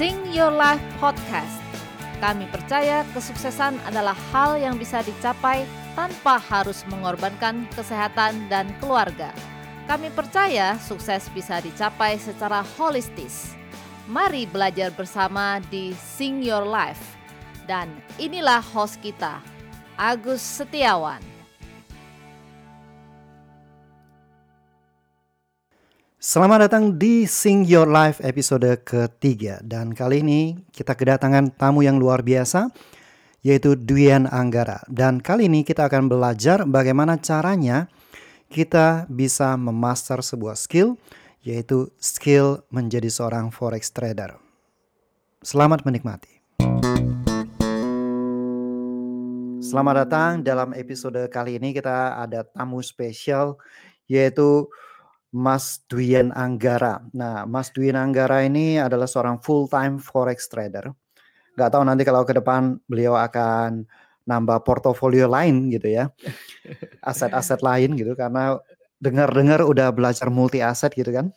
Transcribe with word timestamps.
Sing 0.00 0.32
Your 0.32 0.48
Life 0.48 0.80
Podcast. 0.96 1.60
Kami 2.24 2.48
percaya 2.48 3.04
kesuksesan 3.12 3.76
adalah 3.84 4.16
hal 4.32 4.56
yang 4.56 4.80
bisa 4.80 5.04
dicapai 5.04 5.68
tanpa 5.92 6.40
harus 6.40 6.88
mengorbankan 6.88 7.68
kesehatan 7.76 8.48
dan 8.48 8.72
keluarga. 8.80 9.28
Kami 9.84 10.08
percaya 10.16 10.80
sukses 10.80 11.28
bisa 11.36 11.60
dicapai 11.60 12.16
secara 12.16 12.64
holistis. 12.80 13.52
Mari 14.08 14.48
belajar 14.48 14.88
bersama 14.88 15.60
di 15.68 15.92
Sing 15.92 16.40
Your 16.40 16.64
Life. 16.64 17.20
Dan 17.68 17.92
inilah 18.16 18.64
host 18.64 19.04
kita, 19.04 19.44
Agus 20.00 20.40
Setiawan. 20.40 21.29
Selamat 26.20 26.68
datang 26.68 27.00
di 27.00 27.24
Sing 27.24 27.64
Your 27.64 27.88
Life 27.88 28.20
episode 28.20 28.68
ketiga 28.84 29.56
dan 29.64 29.96
kali 29.96 30.20
ini 30.20 30.52
kita 30.68 30.92
kedatangan 30.92 31.48
tamu 31.56 31.80
yang 31.80 31.96
luar 31.96 32.20
biasa 32.20 32.68
yaitu 33.40 33.72
Duyan 33.72 34.28
Anggara 34.28 34.84
dan 34.84 35.24
kali 35.24 35.48
ini 35.48 35.64
kita 35.64 35.88
akan 35.88 36.12
belajar 36.12 36.68
bagaimana 36.68 37.16
caranya 37.16 37.88
kita 38.52 39.08
bisa 39.08 39.56
memaster 39.56 40.20
sebuah 40.20 40.60
skill 40.60 41.00
yaitu 41.40 41.88
skill 41.96 42.68
menjadi 42.68 43.08
seorang 43.08 43.48
forex 43.48 43.88
trader. 43.88 44.36
Selamat 45.40 45.88
menikmati. 45.88 46.36
Selamat 49.64 50.04
datang 50.04 50.44
dalam 50.44 50.76
episode 50.76 51.32
kali 51.32 51.56
ini 51.56 51.72
kita 51.72 52.20
ada 52.20 52.44
tamu 52.44 52.84
spesial 52.84 53.56
yaitu 54.04 54.68
Mas 55.30 55.86
Duyen 55.86 56.34
Anggara. 56.34 57.06
Nah, 57.14 57.46
Mas 57.46 57.70
Duyen 57.70 57.94
Anggara 57.94 58.42
ini 58.42 58.82
adalah 58.82 59.06
seorang 59.06 59.38
full 59.38 59.70
time 59.70 60.02
forex 60.02 60.50
trader. 60.50 60.90
Gak 61.54 61.70
tahu 61.74 61.82
nanti 61.86 62.02
kalau 62.02 62.26
ke 62.26 62.34
depan 62.34 62.82
beliau 62.90 63.14
akan 63.14 63.86
nambah 64.26 64.62
portofolio 64.62 65.26
lain 65.26 65.70
gitu 65.70 65.90
ya, 65.90 66.10
aset-aset 67.10 67.62
lain 67.62 67.98
gitu 67.98 68.14
karena 68.14 68.58
dengar-dengar 69.00 69.64
udah 69.64 69.90
belajar 69.90 70.28
multi 70.28 70.60
aset 70.62 70.92
gitu 70.94 71.10
kan. 71.10 71.32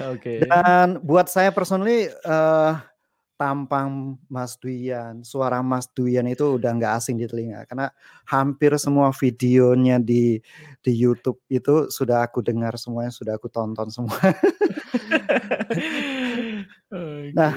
Oke. 0.00 0.42
Dan 0.42 1.02
buat 1.04 1.28
saya 1.28 1.52
personally 1.52 2.08
uh, 2.24 2.78
tampang 3.38 4.18
Mas 4.26 4.58
Duyan, 4.58 5.22
suara 5.22 5.62
Mas 5.62 5.86
Duyan 5.94 6.26
itu 6.26 6.58
udah 6.58 6.74
nggak 6.74 6.98
asing 6.98 7.22
di 7.22 7.30
telinga 7.30 7.62
karena 7.70 7.94
hampir 8.26 8.74
semua 8.82 9.14
videonya 9.14 10.02
di 10.02 10.42
di 10.82 10.92
YouTube 10.92 11.38
itu 11.46 11.86
sudah 11.86 12.26
aku 12.26 12.42
dengar 12.42 12.74
semuanya, 12.74 13.14
sudah 13.14 13.38
aku 13.38 13.46
tonton 13.46 13.88
semua. 13.88 14.18
okay. 16.90 17.30
Nah, 17.36 17.52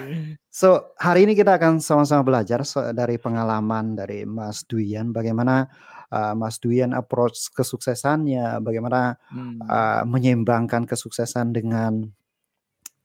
so 0.52 0.92
hari 1.00 1.24
ini 1.24 1.34
kita 1.34 1.56
akan 1.56 1.80
sama-sama 1.80 2.22
belajar 2.28 2.62
dari 2.92 3.16
pengalaman 3.16 3.96
dari 3.96 4.28
Mas 4.28 4.68
Duyan 4.68 5.16
bagaimana 5.16 5.72
uh, 6.12 6.36
Mas 6.36 6.60
Duyan 6.60 6.92
approach 6.92 7.50
kesuksesannya, 7.56 8.60
bagaimana 8.60 9.16
hmm. 9.32 9.64
uh, 9.66 10.04
menyeimbangkan 10.04 10.84
kesuksesan 10.84 11.56
dengan 11.56 12.12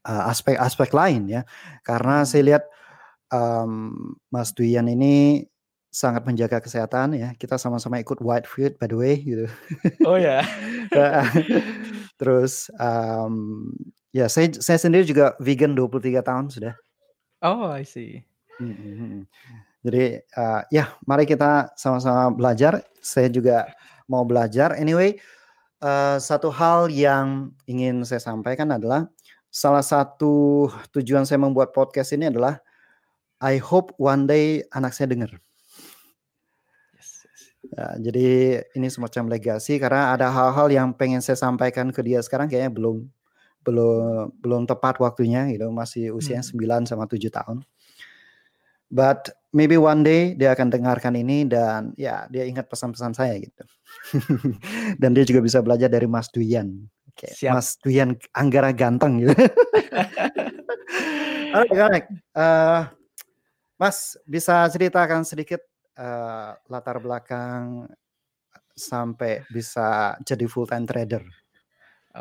aspek-aspek 0.07 0.91
uh, 0.95 0.97
lain 1.03 1.23
ya. 1.27 1.43
Karena 1.83 2.23
saya 2.23 2.43
lihat 2.47 2.65
um, 3.35 4.15
Mas 4.31 4.55
Duyan 4.55 4.87
ini 4.87 5.47
sangat 5.91 6.29
menjaga 6.29 6.63
kesehatan 6.63 7.19
ya. 7.19 7.33
Kita 7.35 7.59
sama-sama 7.59 7.99
ikut 7.99 8.23
White 8.23 8.47
Fit 8.47 8.77
by 8.79 8.87
the 8.87 8.99
way 8.99 9.15
gitu. 9.21 9.47
Oh 10.07 10.21
ya. 10.21 10.47
Terus 12.21 12.69
um, 12.79 13.69
ya 14.13 14.29
saya 14.29 14.53
saya 14.61 14.79
sendiri 14.81 15.05
juga 15.09 15.35
vegan 15.41 15.73
23 15.73 16.21
tahun 16.21 16.47
sudah. 16.53 16.75
Oh, 17.45 17.69
I 17.69 17.85
see. 17.85 18.25
Hmm, 18.57 19.29
Jadi 19.85 20.25
uh, 20.37 20.63
ya 20.73 20.97
mari 21.05 21.29
kita 21.29 21.73
sama-sama 21.77 22.33
belajar. 22.33 22.81
Saya 23.05 23.29
juga 23.29 23.69
mau 24.09 24.25
belajar. 24.25 24.77
Anyway, 24.81 25.21
uh, 25.85 26.17
satu 26.17 26.49
hal 26.49 26.89
yang 26.89 27.53
ingin 27.69 28.01
saya 28.09 28.21
sampaikan 28.21 28.73
adalah 28.73 29.09
salah 29.57 29.81
satu 29.81 30.69
tujuan 30.93 31.25
saya 31.25 31.41
membuat 31.41 31.73
podcast 31.73 32.13
ini 32.13 32.29
adalah 32.29 32.61
I 33.41 33.57
hope 33.57 33.97
one 33.97 34.29
day 34.29 34.61
anak 34.69 34.93
saya 34.93 35.09
dengar. 35.09 35.33
Ya, 37.67 37.87
jadi 37.99 38.29
ini 38.77 38.87
semacam 38.93 39.33
legasi 39.33 39.81
karena 39.81 40.13
ada 40.13 40.29
hal-hal 40.29 40.69
yang 40.71 40.89
pengen 40.93 41.25
saya 41.25 41.41
sampaikan 41.41 41.89
ke 41.91 42.05
dia 42.05 42.21
sekarang 42.21 42.53
kayaknya 42.53 42.71
belum 42.71 43.09
belum 43.67 44.31
belum 44.39 44.63
tepat 44.71 45.03
waktunya 45.03 45.51
gitu 45.51 45.67
masih 45.73 46.15
usia 46.15 46.39
hmm. 46.45 46.85
9 46.85 46.93
sama 46.93 47.09
7 47.09 47.27
tahun. 47.33 47.65
But 48.87 49.35
maybe 49.51 49.81
one 49.81 50.07
day 50.07 50.37
dia 50.39 50.55
akan 50.55 50.71
dengarkan 50.71 51.17
ini 51.19 51.49
dan 51.49 51.97
ya 51.99 52.29
dia 52.31 52.47
ingat 52.47 52.69
pesan-pesan 52.71 53.17
saya 53.17 53.35
gitu. 53.41 53.65
dan 55.03 55.17
dia 55.17 55.25
juga 55.27 55.43
bisa 55.43 55.59
belajar 55.65 55.91
dari 55.91 56.07
Mas 56.07 56.31
Duyan. 56.31 56.87
Oke, 57.17 57.33
okay. 57.33 57.49
Mas 57.49 57.81
Duyan 57.81 58.13
Anggara 58.37 58.77
ganteng 58.77 59.25
gitu. 59.25 59.33
Oke, 61.57 61.73
okay, 61.73 62.05
uh, 62.37 62.93
Mas 63.81 64.21
bisa 64.29 64.69
ceritakan 64.69 65.25
sedikit 65.25 65.65
uh, 65.97 66.61
latar 66.69 67.01
belakang 67.01 67.89
sampai 68.77 69.49
bisa 69.49 70.21
jadi 70.29 70.45
full 70.45 70.69
time 70.69 70.85
trader? 70.85 71.25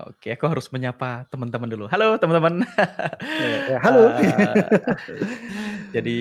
Oke, 0.07 0.31
aku 0.31 0.47
harus 0.47 0.71
menyapa 0.71 1.27
teman-teman 1.27 1.67
dulu. 1.67 1.91
Halo 1.91 2.15
teman-teman. 2.15 2.63
ya, 3.19 3.75
ya, 3.75 3.77
halo. 3.87 4.15
Uh, 4.15 4.55
jadi 5.91 6.19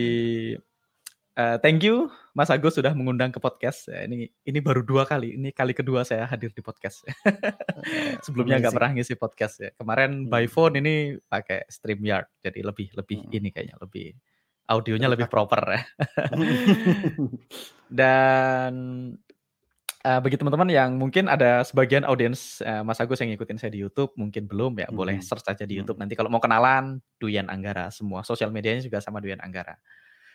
uh, 1.39 1.57
thank 1.61 1.83
you 1.83 2.11
Mas 2.35 2.51
Agus 2.51 2.75
sudah 2.75 2.91
mengundang 2.99 3.31
ke 3.31 3.39
podcast. 3.39 3.87
Ya, 3.87 4.11
ini 4.11 4.27
ini 4.43 4.59
baru 4.59 4.83
dua 4.83 5.07
kali. 5.07 5.39
Ini 5.39 5.55
kali 5.55 5.71
kedua 5.71 6.03
saya 6.03 6.27
hadir 6.27 6.51
di 6.51 6.59
podcast. 6.59 7.07
Sebelumnya 8.27 8.59
nggak 8.59 8.75
pernah 8.75 8.91
ngisi 8.91 9.15
podcast 9.15 9.55
ya. 9.63 9.71
Kemarin 9.79 10.27
by 10.27 10.47
hmm. 10.47 10.51
phone 10.51 10.75
ini 10.83 11.15
pakai 11.31 11.63
StreamYard. 11.71 12.27
Jadi 12.43 12.61
lebih 12.67 12.91
lebih 12.99 13.19
hmm. 13.23 13.39
ini 13.39 13.49
kayaknya 13.55 13.77
lebih 13.79 14.19
audionya 14.67 15.07
lebih 15.07 15.31
proper 15.31 15.63
ya. 15.79 15.83
Dan 18.03 18.73
uh, 20.03 20.21
bagi 20.21 20.35
teman-teman 20.35 20.69
yang 20.75 20.99
mungkin 20.99 21.31
ada 21.31 21.63
sebagian 21.63 22.03
audiens 22.03 22.59
uh, 22.67 22.83
Mas 22.83 22.99
Agus 22.99 23.23
yang 23.23 23.31
ngikutin 23.31 23.63
saya 23.63 23.71
di 23.71 23.79
YouTube, 23.79 24.11
mungkin 24.19 24.51
belum 24.51 24.75
ya, 24.83 24.91
hmm. 24.91 24.97
boleh 24.97 25.17
search 25.23 25.47
aja 25.47 25.63
di 25.63 25.79
YouTube. 25.79 26.03
Hmm. 26.03 26.09
Nanti 26.09 26.19
kalau 26.19 26.35
mau 26.35 26.43
kenalan, 26.43 26.99
Duyan 27.23 27.47
Anggara, 27.47 27.95
semua 27.95 28.27
sosial 28.27 28.51
medianya 28.51 28.83
juga 28.83 28.99
sama 28.99 29.23
Duyan 29.23 29.39
Anggara. 29.39 29.79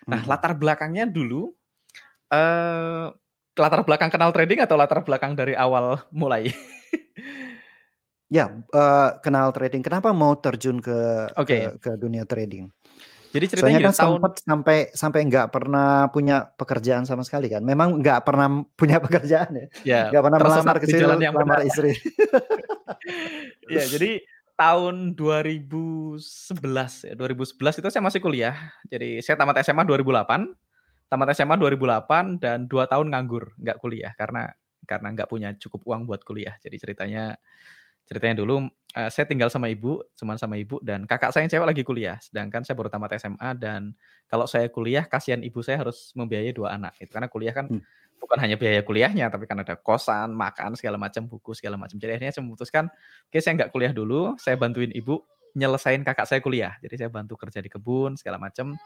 Nah, 0.09 0.25
hmm. 0.25 0.30
latar 0.30 0.58
belakangnya 0.58 1.06
dulu 1.06 1.53
uh, 2.34 3.14
latar 3.53 3.81
belakang 3.86 4.09
kenal 4.09 4.34
trading 4.34 4.59
atau 4.64 4.75
latar 4.80 5.06
belakang 5.06 5.38
dari 5.38 5.53
awal 5.53 6.02
mulai? 6.09 6.50
ya, 8.36 8.50
uh, 8.74 9.09
kenal 9.22 9.53
trading. 9.53 9.86
Kenapa 9.86 10.09
mau 10.16 10.34
terjun 10.42 10.81
ke 10.81 11.30
okay. 11.38 11.78
ke, 11.78 11.78
ke 11.78 11.92
dunia 12.02 12.25
trading? 12.25 12.72
Jadi 13.30 13.46
ceritanya 13.46 13.78
Soalnya 13.78 13.86
kan 13.86 13.94
tahun... 13.94 14.09
sempat 14.18 14.34
sampai 14.42 14.78
sampai 14.90 15.20
nggak 15.30 15.47
pernah 15.53 16.09
punya 16.09 16.50
pekerjaan 16.50 17.06
sama 17.06 17.22
sekali 17.22 17.46
kan. 17.46 17.62
Memang 17.62 18.02
nggak 18.02 18.26
pernah 18.26 18.66
punya 18.74 18.97
pekerjaan 19.06 19.53
ya. 19.53 19.66
Ya. 19.86 20.02
Nggak 20.09 20.24
pernah 20.26 20.40
melamar 20.41 20.76
ke 20.81 20.86
sini, 20.90 21.30
melamar 21.30 21.62
istri. 21.62 21.94
ya, 23.74 23.86
jadi 23.86 24.26
tahun 24.59 25.16
2011 25.16 26.20
ya 27.08 27.14
2011 27.16 27.80
itu 27.80 27.88
saya 27.88 28.03
masih 28.03 28.20
kuliah. 28.20 28.75
Jadi 28.92 29.24
saya 29.24 29.40
tamat 29.40 29.64
SMA 29.64 29.88
2008 29.88 30.52
tamat 31.09 31.31
SMA 31.34 31.56
2008 31.58 32.38
dan 32.44 32.68
dua 32.68 32.86
tahun 32.86 33.09
nganggur 33.09 33.56
nggak 33.58 33.80
kuliah 33.81 34.14
karena 34.20 34.52
karena 34.86 35.08
nggak 35.16 35.30
punya 35.31 35.50
cukup 35.56 35.88
uang 35.88 36.03
buat 36.03 36.22
kuliah. 36.28 36.59
Jadi 36.59 36.75
ceritanya 36.75 37.40
ceritanya 38.06 38.42
dulu 38.42 38.68
uh, 38.68 39.09
saya 39.14 39.30
tinggal 39.30 39.53
sama 39.53 39.70
ibu 39.70 40.02
cuman 40.18 40.36
sama 40.36 40.58
ibu 40.58 40.82
dan 40.82 41.05
kakak 41.05 41.29
saya 41.29 41.46
yang 41.46 41.53
cewek 41.53 41.67
lagi 41.70 41.84
kuliah 41.85 42.17
sedangkan 42.17 42.66
saya 42.66 42.73
baru 42.73 42.90
tamat 42.90 43.22
SMA 43.22 43.53
dan 43.62 43.94
kalau 44.26 44.50
saya 44.50 44.66
kuliah 44.73 45.05
kasihan 45.05 45.46
ibu 45.46 45.62
saya 45.62 45.85
harus 45.85 46.09
membiayai 46.17 46.50
dua 46.50 46.73
anak 46.73 46.97
itu 46.97 47.14
karena 47.14 47.29
kuliah 47.29 47.53
kan 47.53 47.70
hmm 47.70 48.09
bukan 48.19 48.37
hanya 48.43 48.59
biaya 48.59 48.83
kuliahnya 48.83 49.31
tapi 49.31 49.47
kan 49.47 49.63
ada 49.63 49.79
kosan 49.79 50.35
makan 50.35 50.75
segala 50.75 50.99
macam 50.99 51.25
buku 51.25 51.55
segala 51.55 51.79
macam. 51.79 51.95
Jadi 51.95 52.11
akhirnya 52.19 52.35
saya 52.35 52.43
memutuskan 52.43 52.85
oke 52.91 53.31
okay, 53.31 53.39
saya 53.39 53.57
nggak 53.57 53.71
kuliah 53.71 53.95
dulu 53.95 54.35
saya 54.35 54.59
bantuin 54.59 54.91
ibu 54.91 55.23
nyelesain 55.55 56.03
kakak 56.03 56.27
saya 56.27 56.39
kuliah. 56.43 56.75
Jadi 56.83 56.95
saya 57.05 57.09
bantu 57.09 57.39
kerja 57.39 57.63
di 57.63 57.71
kebun 57.71 58.19
segala 58.19 58.37
macam 58.37 58.77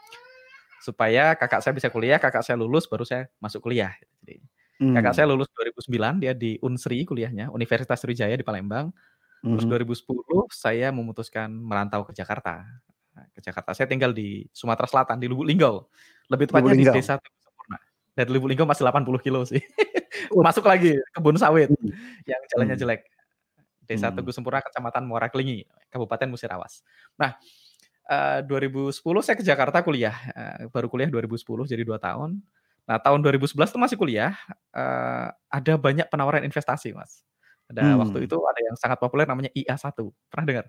supaya 0.80 1.34
kakak 1.34 1.60
saya 1.60 1.72
bisa 1.76 1.88
kuliah 1.90 2.16
kakak 2.22 2.44
saya 2.46 2.56
lulus 2.56 2.86
baru 2.86 3.02
saya 3.02 3.28
masuk 3.42 3.66
kuliah. 3.66 3.92
Jadi 4.22 4.40
hmm. 4.80 4.94
kakak 4.96 5.12
saya 5.18 5.26
lulus 5.28 5.50
2009 5.52 6.22
dia 6.22 6.32
di 6.32 6.56
Unsri 6.62 7.04
kuliahnya 7.04 7.50
Universitas 7.50 8.00
Sriwijaya 8.00 8.38
di 8.38 8.46
Palembang. 8.46 8.94
Terus 9.44 9.68
hmm. 9.68 9.76
2010 9.92 10.48
saya 10.48 10.88
memutuskan 10.88 11.52
merantau 11.52 12.08
ke 12.08 12.16
Jakarta. 12.16 12.64
Nah, 13.14 13.24
ke 13.30 13.44
Jakarta. 13.44 13.76
Saya 13.76 13.86
tinggal 13.86 14.16
di 14.16 14.48
Sumatera 14.50 14.88
Selatan 14.88 15.20
di 15.20 15.28
Lubuk 15.28 15.44
Linggau. 15.44 15.84
Lebih 16.32 16.48
tepatnya 16.48 16.72
di 16.72 16.86
desa 16.88 17.20
dari 18.14 18.30
Lubuk 18.30 18.48
Linggau 18.48 18.66
masih 18.66 18.86
80 18.86 19.26
kilo 19.26 19.42
sih. 19.42 19.60
Masuk 20.46 20.64
lagi 20.64 20.94
kebun 21.10 21.34
sawit 21.34 21.68
hmm. 21.70 21.90
yang 22.24 22.42
jalannya 22.54 22.78
hmm. 22.78 22.82
jelek. 22.86 23.02
Desa 23.84 24.08
hmm. 24.08 24.16
Teguh 24.16 24.32
Sempurna, 24.32 24.64
Kecamatan 24.64 25.04
Muara 25.04 25.28
Kelingi, 25.28 25.68
Kabupaten 25.92 26.32
Musirawas. 26.32 26.80
Nah, 27.20 27.36
uh, 28.08 28.40
2010 28.48 28.96
saya 29.20 29.36
ke 29.36 29.44
Jakarta 29.44 29.84
kuliah, 29.84 30.16
uh, 30.32 30.72
baru 30.72 30.88
kuliah 30.88 31.08
2010 31.12 31.68
jadi 31.68 31.82
dua 31.84 32.00
tahun. 32.00 32.40
Nah 32.84 32.96
tahun 33.00 33.24
2011 33.24 33.72
itu 33.72 33.80
masih 33.80 33.96
kuliah, 33.96 34.36
uh, 34.76 35.32
ada 35.48 35.72
banyak 35.80 36.08
penawaran 36.08 36.44
investasi 36.44 36.92
mas. 36.92 37.24
Ada 37.68 37.80
hmm. 37.80 38.00
waktu 38.00 38.18
itu 38.28 38.36
ada 38.36 38.60
yang 38.60 38.76
sangat 38.76 39.00
populer 39.00 39.24
namanya 39.24 39.48
IA1, 39.56 39.96
pernah 40.28 40.44
dengar? 40.44 40.66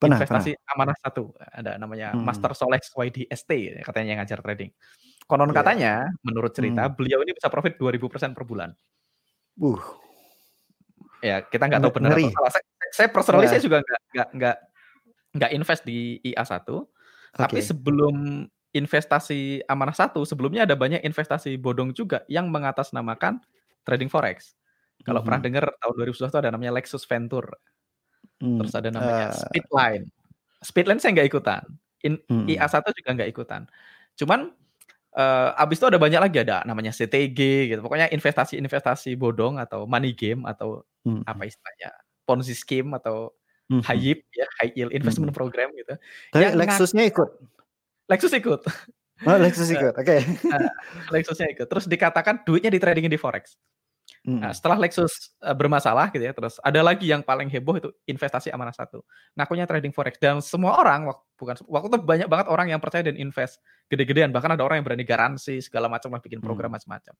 Pernah, 0.00 0.18
investasi 0.18 0.50
pernah. 0.56 0.72
amanah 0.74 0.96
satu, 0.98 1.30
ada 1.38 1.76
namanya 1.76 2.16
hmm. 2.16 2.24
Master 2.24 2.56
Solex 2.56 2.90
YDST 2.96 3.84
katanya 3.84 4.16
yang 4.16 4.20
ngajar 4.24 4.40
trading. 4.40 4.72
Konon 5.26 5.50
yeah. 5.50 5.56
katanya, 5.56 5.94
menurut 6.26 6.52
cerita, 6.52 6.88
hmm. 6.88 6.94
beliau 6.98 7.18
ini 7.22 7.32
bisa 7.32 7.48
profit 7.48 7.78
2000% 7.78 8.36
per 8.36 8.44
bulan. 8.44 8.70
Uh. 9.60 9.80
Ya 11.22 11.38
kita 11.46 11.70
nggak 11.70 11.80
tahu 11.86 11.92
benar 12.02 12.18
atau 12.18 12.34
salah. 12.34 12.50
Saya, 12.50 12.64
saya 12.90 13.08
personally 13.14 13.46
yeah. 13.46 13.52
saya 13.54 13.62
juga 13.62 13.78
nggak 13.78 14.00
nggak 14.10 14.28
nggak 14.34 14.56
nggak 15.32 15.50
invest 15.54 15.82
di 15.86 16.18
IA1, 16.20 16.66
okay. 16.66 16.86
tapi 17.38 17.58
sebelum 17.62 18.44
investasi 18.72 19.62
amanah 19.68 19.96
satu, 19.96 20.24
sebelumnya 20.24 20.64
ada 20.64 20.76
banyak 20.76 21.04
investasi 21.04 21.60
bodong 21.60 21.92
juga 21.92 22.24
yang 22.26 22.48
mengatasnamakan 22.48 23.40
trading 23.84 24.08
forex. 24.08 24.56
Kalau 25.04 25.20
mm 25.20 25.24
-hmm. 25.24 25.24
pernah 25.24 25.40
dengar 25.40 25.64
tahun 25.78 25.94
2011 26.08 26.32
itu 26.32 26.38
ada 26.40 26.50
namanya 26.50 26.72
Lexus 26.74 27.04
Venture. 27.04 27.48
Mm, 28.42 28.58
Terus 28.58 28.72
ada 28.74 28.88
namanya 28.90 29.28
uh, 29.30 29.38
Speedline. 29.46 30.04
Speedline 30.62 31.00
saya 31.00 31.10
nggak 31.14 31.28
ikutan. 31.28 31.62
In, 32.02 32.14
mm. 32.18 32.46
IA1 32.48 32.84
juga 32.96 33.10
nggak 33.14 33.30
ikutan. 33.30 33.62
Cuman 34.18 34.40
uh, 35.16 35.56
abis 35.60 35.76
itu 35.80 35.86
ada 35.88 36.00
banyak 36.00 36.20
lagi 36.20 36.38
ada 36.42 36.64
namanya 36.64 36.92
CTG 36.92 37.72
gitu. 37.72 37.80
Pokoknya 37.84 38.08
investasi-investasi 38.12 39.16
bodong 39.16 39.60
atau 39.60 39.84
money 39.84 40.16
game 40.16 40.44
atau 40.48 40.84
mm. 41.04 41.28
apa 41.28 41.42
istilahnya 41.48 41.90
Ponzi 42.22 42.54
scheme 42.54 42.94
atau 42.96 43.34
mm 43.68 43.80
-hmm. 43.80 43.82
high 43.84 44.00
yield 44.00 44.22
ya 44.32 44.46
high 44.62 44.72
yield 44.72 44.92
investment 44.94 45.32
mm. 45.32 45.38
program 45.38 45.68
gitu. 45.76 45.94
Tapi 46.32 46.56
Lexusnya 46.56 47.04
ikut. 47.08 47.28
Lexus 48.08 48.32
ikut. 48.34 48.60
Oh, 49.22 49.38
Lexus 49.38 49.68
ikut. 49.70 49.94
Oke. 50.00 50.18
Okay. 50.18 50.20
Nah, 50.48 50.72
Lexusnya 51.12 51.48
ikut. 51.52 51.66
Terus 51.68 51.84
dikatakan 51.86 52.42
duitnya 52.42 52.72
di 52.72 52.80
tradingin 52.82 53.12
di 53.12 53.20
forex. 53.20 53.54
Hmm. 54.22 54.38
Nah, 54.38 54.54
setelah 54.54 54.78
Lexus 54.78 55.34
uh, 55.42 55.50
bermasalah 55.50 56.14
gitu 56.14 56.22
ya, 56.22 56.30
terus 56.30 56.62
ada 56.62 56.78
lagi 56.78 57.10
yang 57.10 57.26
paling 57.26 57.50
heboh 57.50 57.74
itu 57.74 57.90
investasi 58.06 58.54
amanah 58.54 58.70
satu. 58.70 59.02
Ngakunya 59.34 59.66
trading 59.66 59.90
forex 59.90 60.14
dan 60.22 60.38
semua 60.38 60.78
orang 60.78 61.10
bukan 61.34 61.58
waktu 61.66 61.86
itu 61.90 61.98
banyak 61.98 62.28
banget 62.30 62.46
orang 62.46 62.70
yang 62.70 62.78
percaya 62.78 63.02
dan 63.02 63.18
invest 63.18 63.58
gede-gedean. 63.90 64.30
Bahkan 64.30 64.54
ada 64.54 64.62
orang 64.62 64.78
yang 64.78 64.86
berani 64.86 65.02
garansi 65.02 65.58
segala 65.58 65.90
macam 65.90 66.14
lah 66.14 66.22
bikin 66.22 66.38
program 66.38 66.70
hmm. 66.70 66.78
macam-macam. 66.78 67.14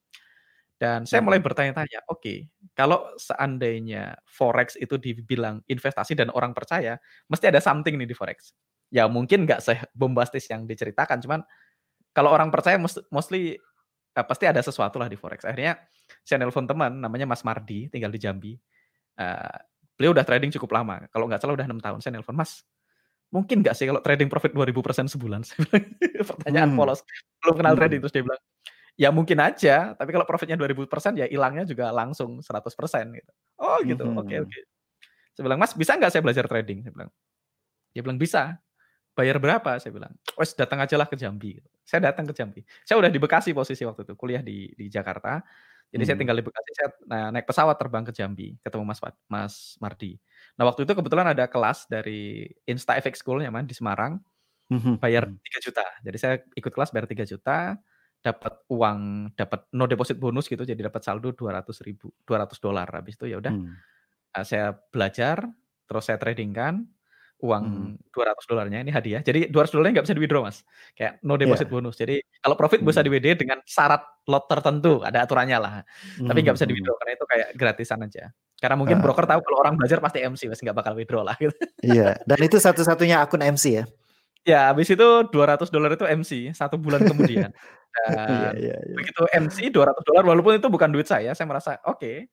Dan 0.79 1.07
saya 1.07 1.23
mulai 1.23 1.39
bertanya-tanya, 1.39 2.11
oke, 2.11 2.19
okay, 2.23 2.39
kalau 2.75 3.07
seandainya 3.15 4.19
forex 4.27 4.75
itu 4.75 4.99
dibilang 4.99 5.63
investasi 5.71 6.19
dan 6.19 6.27
orang 6.35 6.51
percaya, 6.51 6.99
mesti 7.31 7.55
ada 7.55 7.63
something 7.63 7.95
nih 7.95 8.11
di 8.11 8.17
forex. 8.19 8.51
Ya 8.91 9.07
mungkin 9.07 9.47
nggak 9.47 9.63
sebombastis 9.63 10.51
yang 10.51 10.67
diceritakan, 10.67 11.23
cuman 11.23 11.47
kalau 12.11 12.35
orang 12.35 12.51
percaya 12.51 12.83
mostly 13.15 13.59
uh, 14.19 14.27
pasti 14.27 14.45
ada 14.51 14.59
sesuatu 14.59 14.99
lah 14.99 15.07
di 15.07 15.15
forex. 15.15 15.47
Akhirnya 15.47 15.79
saya 16.21 16.45
nelpon 16.45 16.69
teman 16.69 17.01
namanya 17.01 17.25
Mas 17.25 17.41
Mardi, 17.43 17.89
tinggal 17.89 18.13
di 18.13 18.21
Jambi. 18.21 18.53
Uh, 19.17 19.57
beliau 19.97 20.13
udah 20.13 20.25
trading 20.25 20.53
cukup 20.53 20.77
lama. 20.77 21.09
Kalau 21.09 21.25
nggak 21.29 21.41
salah 21.41 21.57
udah 21.57 21.67
enam 21.67 21.81
tahun. 21.81 22.05
Saya 22.05 22.21
nelpon 22.21 22.37
Mas, 22.37 22.65
mungkin 23.33 23.65
nggak 23.65 23.73
sih 23.73 23.89
kalau 23.89 24.05
trading 24.05 24.29
profit 24.29 24.53
2000% 24.53 25.09
sebulan? 25.13 25.43
Pertanyaan 26.31 26.71
hmm. 26.73 26.79
polos. 26.79 27.01
Belum 27.41 27.55
kenal 27.57 27.75
trading 27.75 27.99
hmm. 28.01 28.05
terus 28.09 28.15
dia 28.15 28.25
bilang, 28.25 28.43
Ya 29.01 29.09
mungkin 29.09 29.41
aja, 29.41 29.97
tapi 29.97 30.13
kalau 30.13 30.29
profitnya 30.29 30.61
2000% 30.61 31.17
ya 31.17 31.25
hilangnya 31.25 31.65
juga 31.65 31.89
langsung 31.89 32.45
100% 32.45 32.77
gitu. 33.17 33.33
Oh 33.57 33.81
gitu, 33.81 34.05
oke 34.05 34.21
oke. 34.21 34.29
Okay, 34.29 34.39
okay. 34.45 34.63
Saya 35.33 35.43
bilang, 35.49 35.59
"Mas, 35.65 35.73
bisa 35.73 35.97
nggak 35.97 36.13
saya 36.13 36.21
belajar 36.21 36.45
trading?" 36.45 36.85
Saya 36.85 36.93
bilang. 36.93 37.11
Dia 37.97 38.03
bilang, 38.05 38.21
"Bisa." 38.21 38.61
Bayar 39.13 39.37
berapa? 39.37 39.77
Saya 39.77 39.93
bilang, 39.93 40.13
"Wes 40.37 40.57
datang 40.57 40.81
aja 40.81 40.97
lah 40.97 41.09
ke 41.09 41.17
Jambi." 41.17 41.57
Saya 41.85 42.13
datang 42.13 42.29
ke 42.29 42.33
Jambi. 42.37 42.61
Saya 42.85 43.01
udah 43.01 43.09
di 43.13 43.21
Bekasi 43.21 43.53
posisi 43.53 43.85
waktu 43.85 44.09
itu, 44.09 44.13
kuliah 44.17 44.41
di 44.45 44.73
di 44.73 44.89
Jakarta. 44.93 45.41
Jadi 45.93 46.03
hmm. 46.03 46.09
saya 46.09 46.17
tinggal 46.17 46.37
di 46.41 46.45
Bekasi, 46.49 46.71
saya 46.73 46.89
nah, 47.05 47.29
naik 47.29 47.45
pesawat 47.45 47.77
terbang 47.77 48.05
ke 48.09 48.13
Jambi, 48.17 48.57
ketemu 48.65 48.85
Mas 48.89 49.01
Mas 49.29 49.55
Mardi. 49.77 50.17
Nah, 50.57 50.65
waktu 50.65 50.89
itu 50.89 50.93
kebetulan 50.97 51.29
ada 51.29 51.45
kelas 51.45 51.85
dari 51.85 52.49
Insta 52.65 52.97
FX 52.97 53.21
School 53.21 53.45
ya, 53.45 53.53
Man, 53.53 53.69
di 53.69 53.77
Semarang. 53.77 54.17
Hmm, 54.73 54.97
bayar 54.97 55.29
3 55.29 55.37
hmm. 55.37 55.61
juta. 55.61 55.85
Jadi 56.01 56.17
saya 56.17 56.35
ikut 56.57 56.73
kelas 56.73 56.97
bayar 56.97 57.05
3 57.05 57.29
juta 57.29 57.77
dapat 58.23 58.55
uang, 58.71 59.35
dapat 59.35 59.67
no 59.75 59.85
deposit 59.85 60.17
bonus 60.17 60.47
gitu, 60.47 60.63
jadi 60.63 60.89
dapat 60.89 61.03
saldo 61.03 61.35
200 61.35 61.69
ribu, 61.85 62.15
200 62.25 62.57
dolar. 62.63 62.89
Habis 62.89 63.19
itu 63.21 63.29
ya 63.29 63.37
udah, 63.43 63.53
hmm. 63.53 63.75
uh, 64.39 64.45
saya 64.47 64.73
belajar, 64.73 65.45
terus 65.85 66.09
saya 66.09 66.17
trading 66.17 66.55
kan, 66.55 66.87
uang 67.43 67.65
hmm. 67.99 68.15
200 68.15 68.51
dolarnya 68.51 68.79
ini 68.87 68.91
hadiah. 68.95 69.21
Jadi 69.21 69.51
200 69.51 69.75
dolarnya 69.75 69.93
nggak 69.99 70.07
bisa 70.07 70.15
di 70.15 70.23
withdraw 70.23 70.43
mas, 70.47 70.63
kayak 70.95 71.19
no 71.27 71.35
deposit 71.35 71.67
yeah. 71.67 71.75
bonus. 71.75 71.95
Jadi 71.99 72.17
kalau 72.39 72.55
profit 72.55 72.81
hmm. 72.81 72.89
bisa 72.89 73.01
di 73.03 73.11
WD 73.11 73.27
dengan 73.35 73.59
syarat 73.67 74.03
lot 74.31 74.47
tertentu, 74.47 75.03
ada 75.03 75.27
aturannya 75.27 75.59
lah. 75.59 75.73
Hmm. 76.23 76.31
Tapi 76.31 76.39
nggak 76.47 76.55
bisa 76.55 76.67
di 76.71 76.75
withdraw 76.79 76.97
karena 77.03 77.13
itu 77.19 77.27
kayak 77.27 77.49
gratisan 77.59 77.99
aja. 78.07 78.25
Karena 78.63 78.77
mungkin 78.79 78.97
uh. 78.99 79.03
broker 79.03 79.27
tahu 79.27 79.41
kalau 79.43 79.59
orang 79.59 79.75
belajar 79.75 79.99
pasti 79.99 80.23
MC, 80.23 80.47
mas 80.47 80.63
nggak 80.63 80.77
bakal 80.79 80.95
withdraw 80.95 81.27
lah. 81.27 81.35
Gitu. 81.35 81.59
Iya, 81.83 82.23
dan 82.23 82.39
itu 82.39 82.63
satu-satunya 82.63 83.19
akun 83.19 83.43
MC 83.43 83.83
ya. 83.83 83.85
Ya, 84.43 84.75
habis 84.75 84.91
itu 84.91 85.09
200 85.31 85.31
dolar 85.71 85.95
itu 85.95 86.03
MC 86.03 86.51
satu 86.55 86.79
bulan 86.79 87.03
kemudian. 87.03 87.51
Iya, 87.93 88.09
Dan 88.09 88.17
iya, 88.33 88.51
iya, 88.57 88.77
iya. 88.89 88.95
begitu 88.97 89.21
MC 89.29 89.69
200 89.69 90.09
dolar 90.09 90.25
walaupun 90.25 90.57
itu 90.57 90.65
bukan 90.73 90.89
duit 90.89 91.05
saya, 91.05 91.37
saya 91.37 91.45
merasa 91.45 91.77
oke. 91.85 92.01
Okay, 92.01 92.33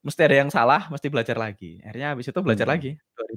mesti 0.00 0.20
ada 0.24 0.36
yang 0.40 0.50
salah, 0.52 0.88
mesti 0.88 1.06
belajar 1.12 1.36
lagi. 1.36 1.80
Akhirnya 1.84 2.16
habis 2.16 2.26
itu 2.28 2.40
belajar 2.40 2.66
hmm. 2.68 2.74
lagi. 2.74 2.90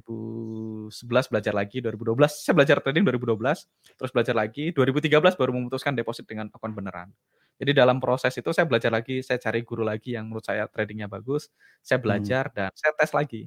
2011 0.04 1.32
belajar 1.32 1.52
lagi, 1.54 1.76
2012 1.80 2.44
saya 2.44 2.54
belajar 2.56 2.76
trading 2.80 3.04
2012, 3.04 3.96
terus 4.00 4.10
belajar 4.12 4.34
lagi, 4.36 4.64
2013 4.72 5.40
baru 5.40 5.50
memutuskan 5.52 5.92
deposit 5.92 6.24
dengan 6.24 6.48
akun 6.52 6.72
beneran. 6.72 7.12
Jadi 7.54 7.70
dalam 7.70 8.02
proses 8.02 8.34
itu 8.34 8.50
saya 8.50 8.66
belajar 8.66 8.90
lagi, 8.90 9.22
saya 9.22 9.38
cari 9.38 9.62
guru 9.62 9.86
lagi 9.86 10.18
yang 10.18 10.26
menurut 10.26 10.42
saya 10.42 10.66
tradingnya 10.66 11.06
bagus, 11.06 11.52
saya 11.84 12.00
hmm. 12.00 12.04
belajar 12.04 12.44
hmm. 12.50 12.54
dan 12.56 12.70
saya 12.74 12.92
tes 12.96 13.12
lagi. 13.12 13.42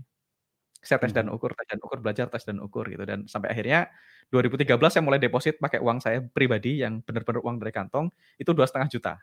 Saya 0.78 0.98
tes 1.02 1.12
dan 1.12 1.28
hmm. 1.28 1.36
ukur, 1.36 1.52
tes 1.58 1.68
dan 1.68 1.80
ukur, 1.82 2.00
belajar 2.00 2.26
tes 2.32 2.44
dan 2.46 2.58
ukur 2.62 2.86
gitu 2.88 3.04
dan 3.04 3.26
sampai 3.26 3.52
akhirnya 3.52 3.90
2013 4.30 4.78
saya 4.92 5.04
mulai 5.04 5.20
deposit 5.20 5.58
pakai 5.58 5.80
uang 5.80 6.00
saya 6.04 6.20
pribadi 6.22 6.84
yang 6.84 7.00
benar-benar 7.00 7.40
uang 7.44 7.58
dari 7.64 7.72
kantong 7.72 8.12
itu 8.38 8.52
dua 8.54 8.70
setengah 8.70 8.88
juta. 8.92 9.14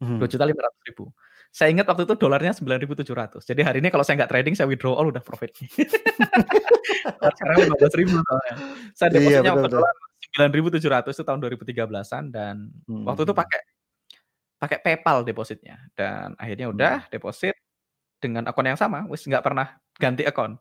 Dua 0.00 0.24
hmm. 0.24 0.32
juta 0.32 0.44
lima 0.48 0.60
ratus 0.64 0.80
ribu. 0.88 1.04
Saya 1.50 1.74
ingat 1.74 1.86
waktu 1.90 2.06
itu 2.06 2.14
dolarnya 2.14 2.54
sembilan 2.54 2.78
ribu 2.78 2.94
tujuh 2.94 3.10
ratus. 3.10 3.42
Jadi 3.42 3.60
hari 3.66 3.82
ini 3.82 3.90
kalau 3.90 4.06
saya 4.06 4.22
nggak 4.22 4.30
trading, 4.30 4.54
saya 4.54 4.70
withdraw 4.70 4.94
all 4.94 5.10
udah 5.10 5.18
profit. 5.18 5.50
Sekarang 7.36 7.56
lima 7.66 7.74
belas 7.74 7.94
ribu 7.98 8.14
soalnya. 8.22 8.54
Saya 8.94 9.08
iya, 9.10 9.14
depositnya 9.18 9.50
iya, 9.50 9.56
waktu 9.58 9.70
dolar 9.74 9.94
sembilan 10.30 10.50
ribu 10.54 10.68
tujuh 10.70 10.90
ratus 10.94 11.12
itu 11.18 11.24
tahun 11.26 11.38
2013an 11.42 12.24
dan 12.30 12.54
hmm. 12.86 13.02
waktu 13.02 13.22
itu 13.26 13.34
pakai 13.34 13.60
pakai 14.60 14.78
PayPal 14.78 15.26
depositnya 15.26 15.76
dan 15.98 16.38
akhirnya 16.38 16.70
udah 16.70 16.94
hmm. 17.02 17.10
deposit 17.10 17.56
dengan 18.22 18.46
akun 18.46 18.68
yang 18.68 18.78
sama, 18.78 19.08
wis 19.10 19.26
nggak 19.26 19.42
pernah 19.42 19.74
ganti 19.98 20.22
akun 20.22 20.54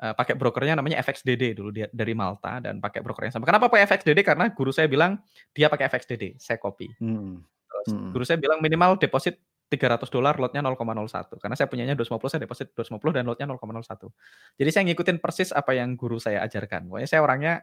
uh, 0.00 0.14
pakai 0.16 0.36
brokernya 0.36 0.76
namanya 0.76 1.00
FXDD 1.00 1.56
dulu 1.56 1.72
dia 1.72 1.86
dari 1.92 2.12
Malta 2.12 2.60
dan 2.60 2.80
pakai 2.80 3.00
broker 3.00 3.28
yang 3.28 3.34
sama. 3.36 3.44
Kenapa 3.48 3.68
pakai 3.68 3.88
FXDD? 3.88 4.20
Karena 4.24 4.48
guru 4.52 4.72
saya 4.72 4.88
bilang 4.88 5.20
dia 5.52 5.72
pakai 5.72 5.88
FXDD, 5.88 6.36
saya 6.40 6.58
copy. 6.60 6.92
Hmm. 7.00 7.40
Terus 7.42 7.88
hmm. 7.92 8.10
guru 8.12 8.24
saya 8.24 8.38
bilang 8.40 8.58
minimal 8.60 8.96
deposit 9.00 9.40
300 9.66 10.06
dolar 10.14 10.34
lotnya 10.38 10.62
0,01 10.62 11.42
karena 11.42 11.56
saya 11.58 11.66
punyanya 11.66 11.94
250 11.98 12.30
saya 12.30 12.40
deposit 12.46 12.70
250 12.74 13.16
dan 13.18 13.24
lotnya 13.26 13.46
0,01 13.50 14.62
jadi 14.62 14.70
saya 14.70 14.82
ngikutin 14.86 15.16
persis 15.18 15.50
apa 15.50 15.74
yang 15.74 15.98
guru 15.98 16.22
saya 16.22 16.46
ajarkan 16.46 16.86
pokoknya 16.86 17.08
saya 17.10 17.20
orangnya 17.26 17.54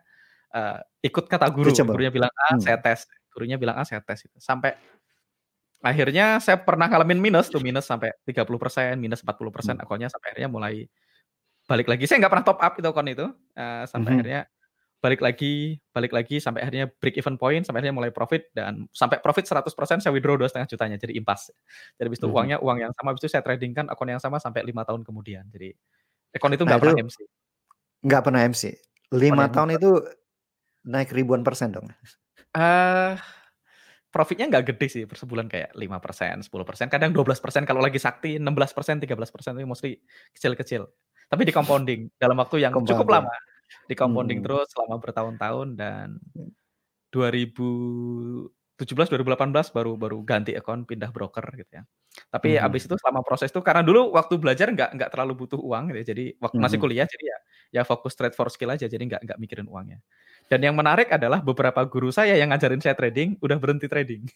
uh, 0.51 0.83
ikut 0.99 1.25
kata 1.31 1.47
guru 1.55 1.71
gurunya 1.71 2.11
bilang 2.11 2.31
A 2.35 2.55
hmm. 2.55 2.61
saya 2.63 2.77
tes 2.79 3.07
gurunya 3.31 3.55
bilang 3.55 3.79
A 3.79 3.87
saya 3.87 4.03
tes 4.03 4.27
gitu. 4.27 4.35
sampai 4.37 4.75
akhirnya 5.83 6.39
saya 6.43 6.59
pernah 6.59 6.87
ngalamin 6.91 7.19
minus 7.19 7.47
tuh 7.51 7.59
minus 7.59 7.87
sampai 7.87 8.11
30 8.27 8.47
persen 8.59 8.93
minus 8.99 9.23
40 9.23 9.55
persen 9.55 9.75
hmm. 9.79 9.83
akunnya 9.83 10.07
sampai 10.11 10.35
akhirnya 10.35 10.51
mulai 10.51 10.87
balik 11.67 11.87
lagi. 11.87 12.03
Saya 12.07 12.23
nggak 12.23 12.31
pernah 12.31 12.47
top 12.47 12.59
up 12.59 12.73
itu 12.75 12.87
akun 12.87 13.07
itu 13.07 13.25
uh, 13.27 13.83
sampai 13.87 13.87
mm 13.87 14.03
-hmm. 14.03 14.13
akhirnya 14.19 14.41
balik 15.03 15.19
lagi, 15.19 15.75
balik 15.91 16.15
lagi 16.15 16.39
sampai 16.39 16.63
akhirnya 16.63 16.87
break 16.87 17.19
even 17.19 17.35
point, 17.35 17.67
sampai 17.67 17.83
akhirnya 17.83 17.99
mulai 17.99 18.15
profit 18.15 18.47
dan 18.55 18.87
sampai 18.95 19.19
profit 19.19 19.43
100% 19.43 19.99
saya 19.99 20.15
withdraw 20.15 20.39
dua 20.39 20.47
setengah 20.47 20.71
jutanya 20.71 20.95
jadi 20.95 21.19
impas. 21.19 21.51
Jadi 21.99 22.07
habis 22.07 22.23
itu 22.23 22.23
mm 22.23 22.31
-hmm. 22.31 22.39
uangnya 22.39 22.57
uang 22.63 22.77
yang 22.87 22.91
sama, 22.95 23.11
habis 23.11 23.27
itu 23.27 23.29
saya 23.35 23.43
trading 23.43 23.75
kan 23.75 23.91
akun 23.91 24.07
yang 24.07 24.23
sama 24.23 24.39
sampai 24.39 24.63
lima 24.63 24.87
tahun 24.87 25.03
kemudian. 25.03 25.43
Jadi 25.51 25.75
akun 26.31 26.55
itu 26.55 26.63
nggak 26.63 26.79
nah, 26.79 26.83
pernah 26.87 27.03
MC. 27.03 27.17
Nggak 27.99 28.21
pernah 28.23 28.41
MC. 28.47 28.63
Lima 29.11 29.45
tahun 29.51 29.69
itu 29.75 29.91
naik 30.87 31.11
ribuan 31.11 31.43
persen 31.43 31.75
dong. 31.75 31.91
Uh, 32.55 33.19
profitnya 34.07 34.47
nggak 34.47 34.71
gede 34.71 34.87
sih 34.87 35.03
per 35.03 35.19
sebulan 35.19 35.51
kayak 35.51 35.75
lima 35.75 35.99
persen, 35.99 36.39
sepuluh 36.39 36.63
persen, 36.63 36.87
kadang 36.87 37.11
dua 37.11 37.27
belas 37.27 37.43
persen 37.43 37.67
kalau 37.67 37.83
lagi 37.83 37.99
sakti, 37.99 38.39
enam 38.39 38.55
belas 38.55 38.71
persen, 38.71 39.03
tiga 39.03 39.19
belas 39.19 39.35
persen 39.35 39.59
itu 39.59 39.67
mostly 39.67 39.99
kecil-kecil. 40.31 40.87
Tapi 41.27 41.43
di 41.43 41.51
compounding 41.51 42.07
dalam 42.15 42.39
waktu 42.39 42.63
yang 42.63 42.71
compounding. 42.71 42.95
cukup 42.95 43.07
lama. 43.19 43.35
Di 43.89 43.93
compounding 43.97 44.39
hmm. 44.41 44.47
terus 44.47 44.67
selama 44.71 44.95
bertahun-tahun 45.01 45.67
dan 45.75 46.07
2017 47.13 48.49
2018 48.89 49.75
baru 49.75 49.91
baru 49.93 50.17
ganti 50.25 50.57
akun 50.57 50.83
pindah 50.87 51.13
broker 51.13 51.45
gitu 51.57 51.81
ya. 51.81 51.83
Tapi 52.29 52.57
hmm. 52.57 52.65
abis 52.65 52.85
itu 52.85 52.95
selama 52.97 53.25
proses 53.25 53.49
itu 53.49 53.61
karena 53.61 53.81
dulu 53.81 54.13
waktu 54.13 54.37
belajar 54.37 54.69
nggak 54.69 54.97
nggak 54.97 55.09
terlalu 55.13 55.45
butuh 55.45 55.61
uang 55.61 55.93
gitu 55.93 55.97
ya. 56.01 56.05
Jadi 56.13 56.23
waktu 56.41 56.57
hmm. 56.57 56.65
masih 56.65 56.77
kuliah 56.81 57.05
jadi 57.05 57.25
ya 57.25 57.37
ya 57.73 57.81
fokus 57.81 58.13
trade 58.13 58.37
for 58.37 58.53
skill 58.53 58.69
aja, 58.69 58.85
jadi 58.85 59.01
nggak 59.01 59.21
nggak 59.25 59.39
mikirin 59.41 59.65
uangnya. 59.65 59.97
Dan 60.45 60.61
yang 60.61 60.77
menarik 60.77 61.09
adalah 61.09 61.41
beberapa 61.41 61.81
guru 61.89 62.13
saya 62.13 62.37
yang 62.37 62.53
ngajarin 62.53 62.81
saya 62.83 62.93
trading 62.93 63.41
udah 63.41 63.57
berhenti 63.57 63.89
trading. 63.89 64.29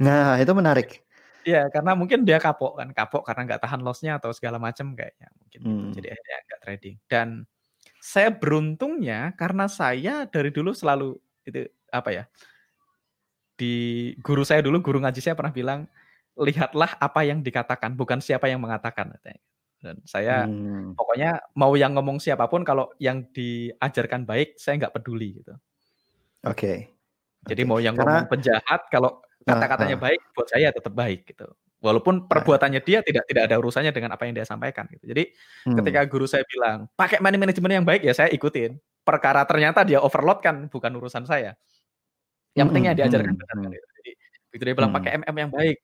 Nah 0.00 0.36
itu 0.36 0.52
menarik. 0.52 0.90
Iya, 1.42 1.66
karena 1.74 1.98
mungkin 1.98 2.22
dia 2.22 2.38
kapok 2.38 2.78
kan, 2.78 2.94
kapok 2.94 3.26
karena 3.26 3.42
nggak 3.42 3.66
tahan 3.66 3.82
lossnya 3.82 4.14
atau 4.14 4.30
segala 4.30 4.62
macam 4.62 4.94
kayaknya 4.94 5.26
mungkin 5.34 5.58
gitu. 5.58 5.66
hmm. 5.66 5.82
gitu. 5.90 5.94
Jadi 5.98 6.08
akhirnya 6.14 6.38
nggak 6.46 6.60
trading. 6.62 6.96
Dan 7.10 7.28
saya 8.02 8.34
beruntungnya 8.34 9.30
karena 9.38 9.70
saya 9.70 10.26
dari 10.26 10.50
dulu 10.50 10.74
selalu 10.74 11.14
itu 11.46 11.70
apa 11.94 12.10
ya? 12.10 12.24
Di 13.54 14.10
guru 14.18 14.42
saya 14.42 14.58
dulu, 14.58 14.82
guru 14.82 14.98
ngaji 14.98 15.22
saya 15.22 15.38
pernah 15.38 15.54
bilang, 15.54 15.86
lihatlah 16.34 16.98
apa 16.98 17.22
yang 17.22 17.46
dikatakan, 17.46 17.94
bukan 17.94 18.18
siapa 18.18 18.50
yang 18.50 18.58
mengatakan. 18.58 19.14
Dan 19.78 20.02
saya 20.02 20.50
hmm. 20.50 20.98
pokoknya 20.98 21.38
mau 21.54 21.78
yang 21.78 21.94
ngomong 21.94 22.18
siapa 22.18 22.50
pun, 22.50 22.66
kalau 22.66 22.90
yang 22.98 23.22
diajarkan 23.30 24.26
baik, 24.26 24.58
saya 24.58 24.82
nggak 24.82 24.98
peduli 24.98 25.38
gitu. 25.38 25.54
Oke. 26.42 26.58
Okay. 26.58 26.78
Jadi 27.46 27.62
okay. 27.62 27.70
mau 27.70 27.78
yang 27.78 27.94
Karena... 27.94 28.26
ngomong 28.26 28.30
penjahat, 28.34 28.82
kalau 28.90 29.22
kata-katanya 29.46 29.94
baik 29.98 30.20
buat 30.34 30.50
saya 30.50 30.74
tetap 30.74 30.90
baik 30.90 31.22
gitu. 31.22 31.46
Walaupun 31.82 32.30
perbuatannya 32.30 32.78
dia 32.86 33.02
tidak 33.02 33.26
tidak 33.26 33.50
ada 33.50 33.58
urusannya 33.58 33.90
dengan 33.90 34.14
apa 34.14 34.22
yang 34.22 34.38
dia 34.38 34.46
sampaikan 34.46 34.86
gitu. 34.86 35.02
Jadi 35.10 35.34
hmm. 35.66 35.76
ketika 35.82 36.00
guru 36.06 36.30
saya 36.30 36.46
bilang 36.46 36.86
pakai 36.94 37.18
money 37.18 37.34
management 37.34 37.82
yang 37.82 37.86
baik 37.86 38.06
ya 38.06 38.14
saya 38.14 38.30
ikutin. 38.30 38.78
Perkara 39.02 39.42
ternyata 39.42 39.82
dia 39.82 39.98
overload 39.98 40.38
kan 40.38 40.70
bukan 40.70 40.94
urusan 40.94 41.26
saya. 41.26 41.58
Yang 42.54 42.66
pentingnya 42.70 42.94
diajarkan 43.02 43.34
hmm. 43.34 43.40
benar 43.42 43.56
kan 43.58 43.70
gitu. 43.74 43.88
Jadi 43.98 44.10
begitu 44.46 44.62
dia 44.62 44.76
bilang 44.78 44.92
hmm. 44.94 44.98
pakai 45.02 45.10
MM 45.26 45.36
yang 45.42 45.50
baik, 45.50 45.76